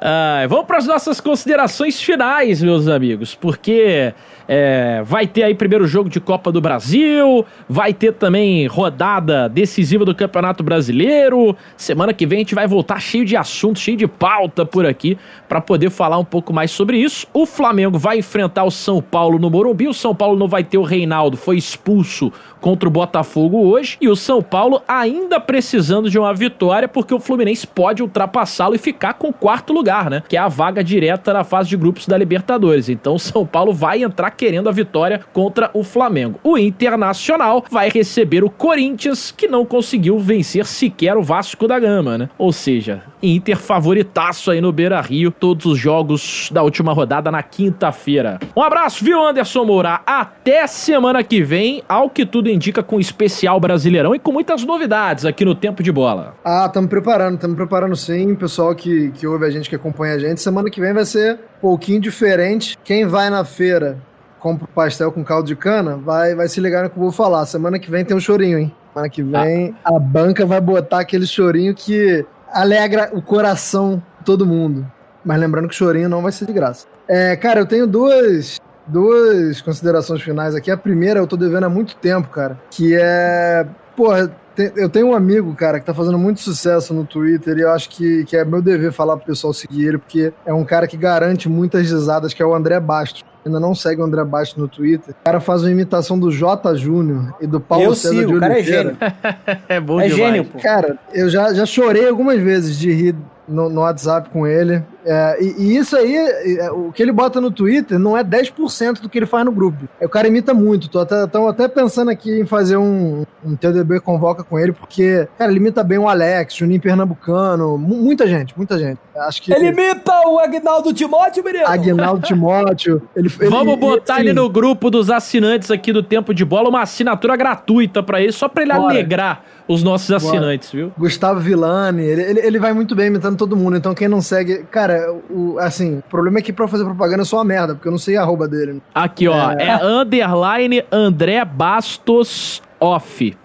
Ah, 0.00 0.44
vamos 0.48 0.66
para 0.66 0.78
as 0.78 0.86
nossas 0.86 1.20
considerações 1.20 2.00
finais, 2.00 2.62
meus 2.62 2.88
amigos, 2.88 3.34
porque 3.34 4.14
é, 4.48 5.02
vai 5.04 5.26
ter 5.26 5.42
aí 5.42 5.54
primeiro 5.54 5.86
jogo 5.86 6.08
de 6.08 6.18
Copa 6.18 6.50
do 6.50 6.58
Brasil, 6.58 7.44
vai 7.68 7.92
ter 7.92 8.14
também 8.14 8.66
rodada 8.66 9.46
decisiva 9.46 10.06
do 10.06 10.14
Campeonato 10.14 10.62
Brasileiro. 10.62 11.54
Semana 11.76 12.14
que 12.14 12.26
vem 12.26 12.38
a 12.38 12.40
gente 12.40 12.54
vai 12.54 12.66
voltar 12.66 12.98
cheio 12.98 13.26
de 13.26 13.36
assuntos, 13.36 13.82
cheio 13.82 13.96
de 13.96 14.06
pauta 14.06 14.64
por 14.64 14.86
aqui 14.86 15.18
para 15.46 15.60
poder 15.60 15.90
falar 15.90 16.16
um 16.16 16.24
pouco 16.24 16.52
mais 16.52 16.70
sobre 16.70 16.96
isso. 16.96 17.26
O 17.34 17.44
Flamengo 17.44 17.98
vai 17.98 18.18
enfrentar 18.18 18.64
o 18.64 18.70
São 18.70 19.02
Paulo 19.02 19.38
no 19.38 19.50
Morumbi. 19.50 19.86
O 19.86 19.94
São 19.94 20.14
Paulo 20.14 20.38
não 20.38 20.48
vai 20.48 20.64
ter 20.64 20.78
o 20.78 20.82
Reinaldo, 20.82 21.36
foi 21.36 21.58
expulso 21.58 22.32
contra 22.60 22.88
o 22.88 22.92
Botafogo 22.92 23.58
hoje. 23.58 23.96
E 24.00 24.08
o 24.08 24.16
São 24.16 24.42
Paulo 24.42 24.82
ainda 24.88 25.38
precisando 25.38 26.10
de 26.10 26.18
uma 26.18 26.32
vitória, 26.32 26.88
porque 26.88 27.14
o 27.14 27.20
Fluminense 27.20 27.66
pode 27.66 28.02
ultrapassá-lo 28.02 28.74
e 28.74 28.78
ficar 28.78 29.14
com 29.14 29.28
o 29.28 29.32
quarto 29.32 29.72
lugar, 29.72 30.08
né? 30.08 30.22
Que 30.28 30.36
é 30.36 30.40
a 30.40 30.48
vaga 30.48 30.82
direta 30.82 31.32
na 31.32 31.44
fase 31.44 31.68
de 31.68 31.76
grupos 31.76 32.06
da 32.06 32.16
Libertadores. 32.16 32.88
Então 32.88 33.14
o 33.14 33.18
São 33.18 33.46
Paulo 33.46 33.72
vai 33.72 34.02
entrar 34.02 34.30
querendo 34.38 34.68
a 34.68 34.72
vitória 34.72 35.20
contra 35.32 35.68
o 35.74 35.82
Flamengo. 35.82 36.38
O 36.44 36.56
Internacional 36.56 37.64
vai 37.68 37.90
receber 37.90 38.44
o 38.44 38.48
Corinthians, 38.48 39.34
que 39.36 39.48
não 39.48 39.66
conseguiu 39.66 40.18
vencer 40.18 40.64
sequer 40.64 41.16
o 41.16 41.22
Vasco 41.22 41.66
da 41.66 41.78
Gama, 41.78 42.16
né? 42.16 42.30
Ou 42.38 42.52
seja, 42.52 43.02
Inter 43.20 43.56
favoritaço 43.56 44.52
aí 44.52 44.60
no 44.60 44.72
Beira 44.72 45.00
Rio, 45.00 45.32
todos 45.32 45.66
os 45.66 45.78
jogos 45.78 46.48
da 46.52 46.62
última 46.62 46.92
rodada 46.92 47.32
na 47.32 47.42
quinta-feira. 47.42 48.38
Um 48.56 48.62
abraço, 48.62 49.04
viu, 49.04 49.20
Anderson 49.20 49.64
Moura? 49.64 50.00
Até 50.06 50.66
semana 50.68 51.24
que 51.24 51.42
vem, 51.42 51.82
ao 51.88 52.08
que 52.08 52.24
tudo 52.24 52.48
indica, 52.48 52.80
com 52.80 53.00
especial 53.00 53.58
Brasileirão 53.58 54.14
e 54.14 54.20
com 54.20 54.30
muitas 54.30 54.64
novidades 54.64 55.24
aqui 55.24 55.44
no 55.44 55.54
Tempo 55.54 55.82
de 55.82 55.90
Bola. 55.90 56.36
Ah, 56.44 56.66
estamos 56.66 56.88
preparando, 56.88 57.34
estamos 57.34 57.56
preparando 57.56 57.96
sim. 57.96 58.36
Pessoal 58.36 58.74
que, 58.74 59.10
que 59.10 59.26
ouve 59.26 59.46
a 59.46 59.50
gente, 59.50 59.68
que 59.68 59.74
acompanha 59.74 60.14
a 60.14 60.18
gente, 60.18 60.40
semana 60.40 60.70
que 60.70 60.80
vem 60.80 60.92
vai 60.92 61.04
ser 61.04 61.34
um 61.34 61.60
pouquinho 61.60 62.00
diferente. 62.00 62.78
Quem 62.84 63.04
vai 63.04 63.30
na 63.30 63.44
feira 63.44 63.98
compra 64.38 64.64
o 64.64 64.68
pastel 64.68 65.12
com 65.12 65.24
caldo 65.24 65.46
de 65.46 65.56
cana, 65.56 65.96
vai, 65.96 66.34
vai 66.34 66.48
se 66.48 66.60
ligar 66.60 66.84
no 66.84 66.90
que 66.90 66.96
eu 66.96 67.02
vou 67.02 67.12
falar. 67.12 67.44
Semana 67.46 67.78
que 67.78 67.90
vem 67.90 68.04
tem 68.04 68.16
um 68.16 68.20
chorinho, 68.20 68.58
hein? 68.58 68.74
Semana 68.92 69.08
que 69.08 69.22
vem 69.22 69.74
a 69.84 69.98
banca 69.98 70.46
vai 70.46 70.60
botar 70.60 71.00
aquele 71.00 71.26
chorinho 71.26 71.74
que 71.74 72.24
alegra 72.52 73.10
o 73.12 73.22
coração 73.22 74.02
de 74.18 74.24
todo 74.24 74.46
mundo. 74.46 74.90
Mas 75.24 75.38
lembrando 75.38 75.68
que 75.68 75.74
o 75.74 75.76
chorinho 75.76 76.08
não 76.08 76.22
vai 76.22 76.32
ser 76.32 76.46
de 76.46 76.52
graça. 76.52 76.86
É, 77.06 77.36
cara, 77.36 77.60
eu 77.60 77.66
tenho 77.66 77.86
duas, 77.86 78.60
duas 78.86 79.60
considerações 79.60 80.22
finais 80.22 80.54
aqui. 80.54 80.70
A 80.70 80.76
primeira 80.76 81.20
eu 81.20 81.26
tô 81.26 81.36
devendo 81.36 81.64
há 81.64 81.68
muito 81.68 81.96
tempo, 81.96 82.28
cara, 82.28 82.58
que 82.70 82.96
é. 82.96 83.66
Porra, 83.96 84.30
tem- 84.58 84.72
eu 84.82 84.88
tenho 84.88 85.06
um 85.06 85.14
amigo, 85.14 85.54
cara, 85.54 85.78
que 85.78 85.86
tá 85.86 85.94
fazendo 85.94 86.18
muito 86.18 86.40
sucesso 86.40 86.92
no 86.92 87.04
Twitter 87.04 87.56
e 87.56 87.60
eu 87.60 87.70
acho 87.70 87.88
que, 87.90 88.24
que 88.24 88.36
é 88.36 88.44
meu 88.44 88.60
dever 88.60 88.90
falar 88.92 89.16
pro 89.16 89.26
pessoal 89.26 89.52
seguir 89.52 89.86
ele, 89.86 89.98
porque 89.98 90.32
é 90.44 90.52
um 90.52 90.64
cara 90.64 90.88
que 90.88 90.96
garante 90.96 91.48
muitas 91.48 91.88
risadas, 91.88 92.34
que 92.34 92.42
é 92.42 92.46
o 92.46 92.52
André 92.54 92.80
Bastos. 92.80 93.24
Ainda 93.46 93.60
não 93.60 93.72
segue 93.74 94.00
o 94.02 94.04
André 94.04 94.24
Bastos 94.24 94.58
no 94.60 94.66
Twitter. 94.66 95.14
O 95.20 95.24
cara 95.24 95.38
faz 95.40 95.62
uma 95.62 95.70
imitação 95.70 96.18
do 96.18 96.30
Jota 96.30 96.74
Júnior 96.74 97.32
e 97.40 97.46
do 97.46 97.60
Paulo 97.60 97.84
Eu 97.84 97.94
César 97.94 98.14
sigo, 98.16 98.32
de 98.32 98.36
o 98.36 98.40
cara 98.40 98.54
é 98.54 98.56
Oliveira. 98.56 98.82
gênio. 98.82 98.96
É 99.68 99.80
bom 99.80 100.00
É 100.00 100.08
demais. 100.08 100.16
gênio, 100.16 100.44
pô. 100.44 100.58
Cara, 100.58 100.98
eu 101.14 101.30
já, 101.30 101.54
já 101.54 101.64
chorei 101.64 102.08
algumas 102.08 102.40
vezes 102.40 102.76
de 102.76 102.92
rir 102.92 103.14
no, 103.48 103.70
no 103.70 103.80
WhatsApp 103.82 104.28
com 104.30 104.46
ele. 104.46 104.82
É, 105.10 105.38
e, 105.42 105.54
e 105.58 105.76
isso 105.78 105.96
aí, 105.96 106.14
é, 106.60 106.70
o 106.70 106.92
que 106.92 107.02
ele 107.02 107.12
bota 107.12 107.40
no 107.40 107.50
Twitter 107.50 107.98
não 107.98 108.14
é 108.16 108.22
10% 108.22 109.00
do 109.00 109.08
que 109.08 109.18
ele 109.18 109.24
faz 109.24 109.42
no 109.44 109.50
grupo. 109.52 109.88
É, 109.98 110.04
O 110.04 110.08
cara 110.08 110.28
imita 110.28 110.52
muito. 110.52 110.88
Tô 110.90 110.98
até, 111.00 111.26
tão 111.26 111.48
até 111.48 111.66
pensando 111.66 112.10
aqui 112.10 112.40
em 112.40 112.44
fazer 112.44 112.76
um, 112.76 113.24
um 113.44 113.56
TDB 113.56 114.00
convoca 114.00 114.44
com 114.44 114.58
ele, 114.58 114.72
porque, 114.72 115.26
cara, 115.38 115.50
ele 115.50 115.60
imita 115.60 115.82
bem 115.82 115.96
o 115.98 116.06
Alex, 116.08 116.54
Juninho 116.54 116.80
Pernambucano, 116.80 117.78
mu- 117.78 117.96
muita 117.96 118.26
gente, 118.26 118.52
muita 118.56 118.78
gente. 118.78 118.98
Acho 119.16 119.40
que. 119.42 119.52
Ele 119.52 119.68
imita 119.68 120.12
o 120.28 120.38
Agnaldo 120.38 120.92
Timóteo, 120.92 121.42
menino. 121.42 121.66
Aguinaldo 121.66 122.20
Timóteo. 122.26 123.02
Ele, 123.16 123.30
ele- 123.40 123.48
Vamos 123.50 123.76
botar 123.78 124.14
assim, 124.14 124.22
ele 124.24 124.32
no 124.34 124.48
grupo 124.50 124.90
dos 124.90 125.10
assinantes 125.10 125.70
aqui 125.70 125.92
do 125.92 126.02
Tempo 126.02 126.34
de 126.34 126.44
Bola, 126.44 126.68
uma 126.68 126.82
assinatura 126.82 127.34
gratuita 127.36 128.02
pra 128.02 128.20
ele, 128.20 128.32
só 128.32 128.48
pra 128.48 128.62
ele 128.62 128.72
Bora. 128.74 128.92
alegrar 128.92 129.42
os 129.66 129.82
nossos 129.82 130.10
assinantes, 130.10 130.70
viu? 130.72 130.90
Gustavo 130.96 131.40
Villani, 131.40 132.02
ele, 132.02 132.22
ele, 132.22 132.40
ele 132.40 132.58
vai 132.58 132.72
muito 132.72 132.94
bem 132.94 133.08
imitando 133.08 133.36
todo 133.36 133.54
mundo, 133.56 133.76
então 133.76 133.94
quem 133.94 134.08
não 134.08 134.22
segue. 134.22 134.64
Cara, 134.70 134.97
o, 135.30 135.56
assim, 135.58 135.98
o 135.98 136.02
problema 136.10 136.38
é 136.38 136.42
que 136.42 136.52
pra 136.52 136.66
fazer 136.68 136.84
propaganda 136.84 137.22
eu 137.22 137.26
sou 137.26 137.38
uma 137.38 137.44
merda, 137.44 137.74
porque 137.74 137.88
eu 137.88 137.92
não 137.92 137.98
sei 137.98 138.16
a 138.16 138.22
arroba 138.22 138.46
dele. 138.48 138.80
Aqui, 138.94 139.28
ó, 139.28 139.52
é, 139.52 139.78
underline 139.84 140.84
André 140.92 141.44
Bastos 141.44 142.62
off. 142.80 143.36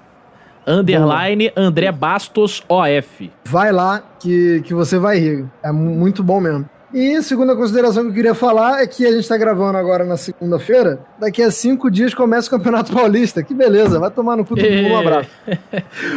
Underline 0.65 1.51
André 1.57 1.91
Bastos 1.91 2.63
OF. 2.69 3.31
Vai 3.45 3.71
lá 3.71 4.01
que, 4.19 4.61
que 4.65 4.73
você 4.73 4.97
vai 4.97 5.19
rir. 5.19 5.45
É 5.61 5.71
mu- 5.71 5.93
muito 5.95 6.23
bom 6.23 6.39
mesmo. 6.39 6.69
E 6.93 7.15
a 7.15 7.23
segunda 7.23 7.55
consideração 7.55 8.03
que 8.03 8.09
eu 8.09 8.13
queria 8.13 8.35
falar 8.35 8.81
é 8.83 8.87
que 8.87 9.03
a 9.05 9.11
gente 9.11 9.27
tá 9.27 9.35
gravando 9.35 9.77
agora 9.79 10.05
na 10.05 10.15
segunda-feira. 10.15 10.99
Daqui 11.19 11.41
a 11.41 11.49
cinco 11.49 11.89
dias 11.89 12.13
começa 12.13 12.47
o 12.47 12.51
Campeonato 12.51 12.93
Paulista. 12.95 13.41
Que 13.43 13.51
beleza, 13.53 13.99
vai 13.99 14.11
tomar 14.11 14.35
no 14.37 14.45
cu 14.45 14.55
todo 14.55 14.69
mundo. 14.69 14.89
Um 14.93 14.97
abraço. 14.99 15.29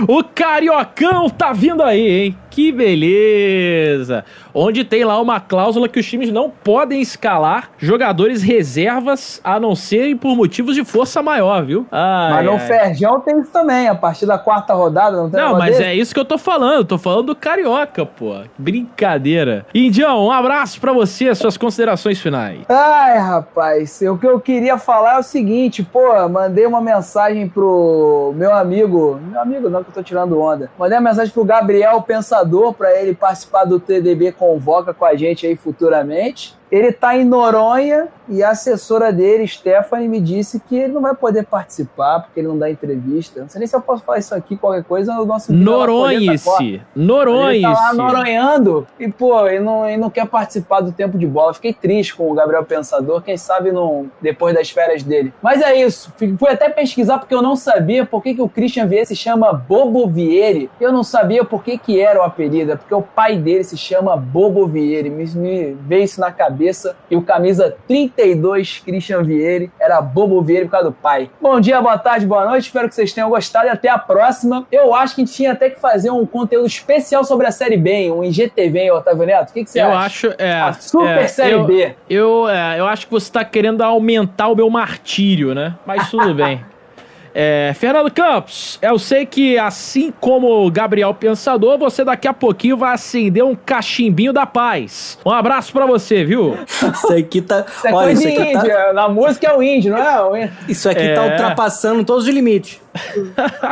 o 0.07 0.23
Cariocão 0.23 1.31
tá 1.31 1.53
vindo 1.55 1.83
aí, 1.83 2.07
hein? 2.09 2.39
Que 2.57 2.73
beleza! 2.73 4.25
Onde 4.55 4.83
tem 4.83 5.05
lá 5.05 5.21
uma 5.21 5.39
cláusula 5.39 5.91
que 5.91 6.01
os 6.01 6.07
times 6.07 6.33
não 6.33 6.49
podem 6.49 7.03
escalar 7.03 7.69
jogadores 7.77 8.43
reservas 8.43 9.39
a 9.45 9.61
não 9.61 9.75
serem 9.75 10.17
por 10.17 10.35
motivos 10.35 10.75
de 10.75 10.83
força 10.83 11.23
maior, 11.23 11.63
viu? 11.67 11.87
Ai, 11.93 12.33
Mas 12.33 12.47
no. 12.47 12.59
Ferjão 12.61 13.21
tem 13.21 13.39
isso 13.39 13.51
também, 13.51 13.87
a 13.89 13.95
partir 13.95 14.25
da 14.25 14.39
quarta 14.39 14.73
rodada, 14.73 15.19
não 15.19 15.29
tem 15.29 15.39
Não, 15.39 15.59
mas 15.59 15.77
desse? 15.77 15.83
é 15.83 15.95
isso 15.95 16.15
que 16.15 16.19
eu 16.19 16.25
tô 16.25 16.39
falando. 16.39 16.87
Tô 16.87 16.97
falando 16.97 17.27
do 17.27 17.37
Carioca, 17.37 18.07
pô. 18.07 18.37
Brincadeira. 18.57 19.67
Indião, 19.75 20.25
um 20.25 20.33
abraço 20.33 20.81
pra 20.81 20.95
você, 20.95 21.35
suas 21.35 21.59
considerações 21.59 22.19
finais. 22.19 22.61
Ai, 22.71 23.19
rapaz, 23.19 24.01
o 24.01 24.17
que 24.17 24.27
eu 24.27 24.41
queria 24.41 24.79
falar 24.79 25.17
é 25.17 25.19
o 25.19 25.23
seguinte, 25.23 25.83
pô, 25.83 26.27
mandei 26.31 26.65
uma 26.65 26.81
mensagem 26.81 27.47
pro 27.51 28.33
meu 28.35 28.55
amigo, 28.55 29.21
meu 29.31 29.43
amigo 29.43 29.69
não 29.69 29.85
que 29.85 29.91
eu 29.91 29.95
tô 29.95 30.03
tirando 30.03 30.41
onda, 30.41 30.71
mandei 30.79 30.97
uma 30.97 31.11
mensagem 31.11 31.31
pro 31.31 31.45
Gabriel 31.45 32.01
Pensador 32.01 32.46
pra 32.73 33.01
ele 33.01 33.15
participar 33.15 33.65
do 33.65 33.81
TDB 33.81 34.33
Convoca 34.33 34.95
com 34.95 35.05
a 35.05 35.15
gente 35.15 35.47
aí 35.47 35.57
futuramente. 35.57 36.57
Ele 36.71 36.93
tá 36.93 37.17
em 37.17 37.25
Noronha 37.25 38.09
e 38.29 38.43
a 38.43 38.51
assessora 38.51 39.13
dele, 39.13 39.47
Stephanie, 39.47 40.09
me 40.09 40.21
disse 40.21 40.59
que 40.59 40.77
ele 40.77 40.93
não 40.93 41.01
vai 41.01 41.15
poder 41.15 41.45
participar 41.45 42.21
porque 42.21 42.41
ele 42.41 42.49
não 42.49 42.59
dá 42.59 42.69
entrevista. 42.69 43.41
Não 43.41 43.49
sei 43.49 43.61
nem 43.61 43.69
se 43.69 43.77
eu 43.77 43.81
posso 43.81 44.03
falar 44.03 44.19
isso 44.19 44.35
aqui, 44.35 44.57
qualquer 44.57 44.83
coisa, 44.83 45.13
o 45.21 45.25
nosso. 45.25 45.53
Ele 45.53 45.63
Noronhice. 46.97 47.63
tá 47.63 47.73
lá 47.73 47.95
noronhando 47.95 48.87
e, 48.99 49.09
pô, 49.09 49.47
ele 49.47 49.61
não, 49.61 49.89
ele 49.89 49.99
não 49.99 50.11
quer 50.11 50.27
participar 50.27 50.81
do 50.81 50.91
tempo 50.91 51.17
de 51.17 51.27
bola. 51.27 51.55
Fiquei 51.55 51.73
triste 51.73 52.17
com 52.17 52.31
o 52.31 52.35
Gabriel 52.35 52.65
Pensador, 52.65 53.23
quem 53.23 53.37
sabe 53.37 53.71
não, 53.71 54.11
depois 54.21 54.55
das 54.55 54.69
férias 54.71 55.05
dele. 55.05 55.33
Mas 55.41 55.63
é 55.63 55.75
isso. 55.81 56.13
Fui 56.17 56.51
até 56.51 56.69
pesquisar 56.69 57.19
porque 57.19 57.35
eu 57.35 57.43
não 57.43 57.55
sabia 57.55 58.05
por 58.05 58.23
que, 58.23 58.35
que 58.35 58.43
o 58.43 58.49
Christian 58.49 58.87
Vieira 58.87 59.07
se 59.07 59.15
chama 59.15 59.53
Bobo 59.53 60.09
Vieri. 60.09 60.69
Eu 60.81 60.93
não 60.93 61.05
sabia 61.05 61.45
por 61.45 61.63
que, 61.63 61.79
que 61.79 62.01
era 62.01 62.19
o 62.19 62.23
apelido, 62.23 62.73
é 62.73 62.77
porque 62.77 62.95
o 62.95 63.03
pai 63.03 63.39
dele 63.39 63.63
se 63.63 63.77
chama 63.77 64.17
Bobo 64.17 64.67
Vieri. 64.67 65.11
Me, 65.11 65.25
me 65.27 65.75
veio 65.75 66.03
isso 66.03 66.21
na 66.21 66.33
cabeça 66.33 66.56
e 67.11 67.17
o 67.17 67.23
camisa 67.23 67.77
32, 67.87 68.83
Christian 68.85 69.23
Vieri, 69.23 69.71
era 69.79 70.01
Bobo 70.01 70.41
Vieri 70.43 70.65
por 70.65 70.73
causa 70.73 70.89
do 70.89 70.93
pai. 70.93 71.31
Bom 71.41 71.61
dia, 71.61 71.81
boa 71.81 71.99
tarde, 71.99 72.27
boa 72.27 72.45
noite. 72.47 72.65
Espero 72.65 72.89
que 72.89 72.95
vocês 72.95 73.13
tenham 73.13 73.29
gostado 73.29 73.67
e 73.67 73.71
até 73.71 73.89
a 73.89 73.99
próxima. 73.99 74.67
Eu 74.71 74.95
acho 74.95 75.15
que 75.15 75.23
a 75.23 75.25
gente 75.25 75.35
tinha 75.35 75.53
até 75.53 75.71
que 75.71 75.81
fazer 75.81 76.11
um 76.11 76.25
conteúdo 76.25 76.67
especial 76.67 77.25
sobre 77.25 77.47
a 77.47 77.51
Série 77.51 77.77
B, 77.77 77.91
hein? 77.91 78.13
um 78.13 78.25
IGTV, 78.25 78.79
hein, 78.79 78.91
Otávio 78.91 79.27
Neto? 79.27 79.51
O 79.51 79.53
que, 79.53 79.65
que 79.65 79.71
você 79.71 79.81
Eu 79.81 79.89
acha? 79.89 80.29
acho. 80.29 80.35
É, 80.39 80.53
A 80.53 80.73
Super 80.73 81.19
é, 81.19 81.29
Série 81.29 81.53
eu, 81.53 81.65
B. 81.65 81.95
Eu, 82.09 82.49
é, 82.49 82.81
eu 82.81 82.87
acho 82.87 83.07
que 83.07 83.13
você 83.13 83.31
tá 83.31 83.45
querendo 83.45 83.83
aumentar 83.83 84.49
o 84.49 84.57
meu 84.57 84.71
martírio, 84.71 85.55
né? 85.55 85.75
Mas 85.85 86.11
tudo 86.11 86.35
bem. 86.35 86.65
É, 87.39 87.75
Fernando 87.75 88.11
Campos, 88.11 88.79
eu 88.81 88.99
sei 88.99 89.27
que 89.27 89.59
assim 89.59 90.11
como 90.23 90.67
o 90.67 90.71
Gabriel 90.71 91.13
Pensador, 91.13 91.77
você 91.77 92.03
daqui 92.03 92.27
a 92.27 92.33
pouquinho 92.33 92.79
vai 92.79 92.95
acender 92.95 93.45
um 93.45 93.55
cachimbinho 93.55 94.33
da 94.33 94.47
paz. 94.47 95.19
Um 95.23 95.31
abraço 95.31 95.71
pra 95.71 95.85
você, 95.85 96.25
viu? 96.25 96.57
Isso 96.67 97.13
aqui 97.13 97.43
tá. 97.43 97.67
Isso 97.69 97.87
é 97.87 97.93
olha, 97.93 98.07
coisa 98.07 98.27
isso 98.31 98.41
aqui 98.41 98.53
tá, 98.55 98.59
índio. 98.61 98.95
Na 98.95 99.09
música 99.11 99.49
é 99.49 99.55
o 99.55 99.63
índio, 99.63 99.93
não 99.93 100.35
é? 100.35 100.51
Isso 100.67 100.89
aqui 100.89 101.13
tá 101.15 101.27
É. 101.27 101.31
ultrapassando 101.33 102.03
todos 102.05 102.27
os 102.27 102.31
limites. 102.35 102.81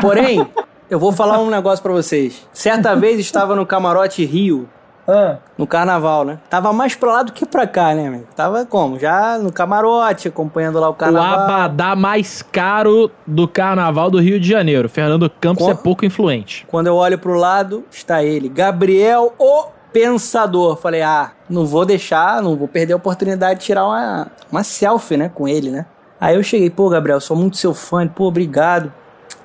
Porém, 0.03 0.47
eu 0.91 0.99
vou 0.99 1.11
falar 1.11 1.39
um 1.41 1.49
negócio 1.49 1.83
pra 1.83 1.93
vocês. 1.95 2.47
Certa 2.53 2.95
vez 2.95 3.19
estava 3.19 3.57
no 3.57 3.65
camarote 3.65 4.23
Rio, 4.27 4.69
Ah, 5.07 5.37
no 5.59 5.67
carnaval, 5.67 6.25
né? 6.25 6.39
Tava 6.49 6.73
mais 6.73 6.95
pra 6.95 7.13
lá 7.13 7.23
do 7.23 7.33
que 7.33 7.45
pra 7.45 7.67
cá, 7.67 7.95
né, 7.95 8.07
amigo? 8.09 8.27
Tava 8.35 8.65
como? 8.65 8.99
Já 8.99 9.37
no 9.39 9.53
camarote, 9.53 10.29
acompanhando 10.29 10.81
lá 10.81 10.89
o 10.89 10.93
O 10.93 10.95
carnaval. 10.95 11.41
abadá 11.41 11.95
mais 11.95 12.41
caro 12.41 13.11
do 13.27 13.47
carnaval 13.47 14.11
do 14.11 14.19
Rio 14.19 14.41
de 14.41 14.49
Janeiro. 14.49 14.89
Fernando 14.89 15.29
Campos 15.29 15.65
Com- 15.65 15.71
é 15.71 15.75
pouco 15.75 16.07
influente. 16.07 16.67
Quando 16.71 16.87
eu 16.87 16.97
olho 16.97 17.19
pro 17.19 17.35
lado, 17.35 17.85
está 17.91 18.23
ele, 18.25 18.49
Gabriel 18.49 19.35
o 19.39 19.67
Pensador. 19.93 20.77
Falei, 20.77 21.03
ah, 21.03 21.33
não 21.49 21.65
vou 21.67 21.85
deixar, 21.85 22.43
não 22.43 22.57
vou 22.57 22.67
perder 22.67 22.95
a 22.95 22.97
oportunidade 22.97 23.61
de 23.61 23.67
tirar 23.67 23.85
uma, 23.85 24.27
uma 24.51 24.65
selfie, 24.65 25.17
né, 25.17 25.31
com 25.33 25.47
ele, 25.47 25.71
né? 25.71 25.87
Aí 26.21 26.35
eu 26.37 26.43
cheguei, 26.43 26.71
pô, 26.71 26.89
Gabriel, 26.89 27.21
sou 27.21 27.37
muito 27.37 27.57
seu 27.59 27.75
fã, 27.75 28.07
pô, 28.09 28.25
obrigado. 28.25 28.93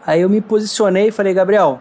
Aí 0.08 0.22
eu 0.22 0.30
me 0.30 0.40
posicionei 0.42 1.10
e 1.10 1.12
falei, 1.12 1.34
Gabriel, 1.34 1.80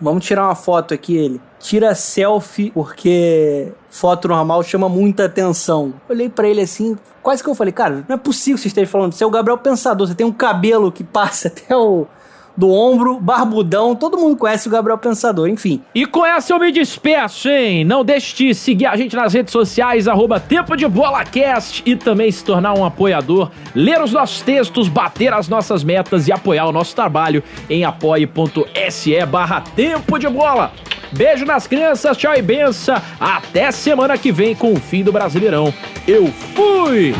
vamos 0.00 0.24
tirar 0.24 0.44
uma 0.44 0.54
foto 0.54 0.94
aqui, 0.94 1.16
ele. 1.16 1.40
Tira 1.60 1.94
selfie, 1.94 2.70
porque 2.70 3.72
foto 3.90 4.26
normal 4.28 4.62
chama 4.62 4.88
muita 4.88 5.26
atenção. 5.26 5.92
Olhei 6.08 6.28
pra 6.28 6.48
ele 6.48 6.62
assim, 6.62 6.96
quase 7.22 7.42
que 7.42 7.48
eu 7.48 7.54
falei, 7.54 7.72
cara, 7.72 8.04
não 8.08 8.14
é 8.14 8.18
possível 8.18 8.56
que 8.56 8.62
você 8.62 8.68
esteja 8.68 8.90
falando, 8.90 9.12
você 9.12 9.22
é 9.22 9.26
o 9.26 9.30
Gabriel 9.30 9.58
Pensador, 9.58 10.08
você 10.08 10.14
tem 10.14 10.26
um 10.26 10.32
cabelo 10.32 10.90
que 10.90 11.04
passa 11.04 11.48
até 11.54 11.76
o 11.76 12.06
do 12.56 12.70
ombro, 12.70 13.18
barbudão, 13.18 13.94
todo 13.94 14.18
mundo 14.18 14.36
conhece 14.36 14.68
o 14.68 14.70
Gabriel 14.70 14.98
Pensador, 14.98 15.48
enfim. 15.48 15.82
E 15.94 16.04
com 16.04 16.26
essa 16.26 16.52
eu 16.52 16.58
me 16.58 16.70
despeço, 16.70 17.48
hein? 17.48 17.84
Não 17.84 18.04
deixe 18.04 18.36
de 18.36 18.54
seguir 18.54 18.86
a 18.86 18.96
gente 18.96 19.16
nas 19.16 19.32
redes 19.32 19.52
sociais, 19.52 20.06
arroba 20.06 20.38
Tempo 20.38 20.76
de 20.76 20.86
Bola 20.86 21.24
Cast, 21.24 21.82
e 21.86 21.96
também 21.96 22.30
se 22.30 22.44
tornar 22.44 22.74
um 22.74 22.84
apoiador, 22.84 23.50
ler 23.74 24.02
os 24.02 24.12
nossos 24.12 24.42
textos, 24.42 24.88
bater 24.88 25.32
as 25.32 25.48
nossas 25.48 25.82
metas 25.82 26.28
e 26.28 26.32
apoiar 26.32 26.66
o 26.66 26.72
nosso 26.72 26.94
trabalho 26.94 27.42
em 27.68 27.84
apoie.se 27.84 29.26
barra 29.26 29.62
Tempo 29.74 30.18
de 30.18 30.28
Bola. 30.28 30.72
Beijo 31.12 31.44
nas 31.44 31.66
crianças, 31.66 32.16
tchau 32.16 32.34
e 32.34 32.42
benção. 32.42 33.00
Até 33.18 33.70
semana 33.70 34.16
que 34.16 34.30
vem 34.30 34.54
com 34.54 34.72
o 34.72 34.80
fim 34.80 35.02
do 35.02 35.12
Brasileirão. 35.12 35.72
Eu 36.06 36.26
fui! 36.28 37.14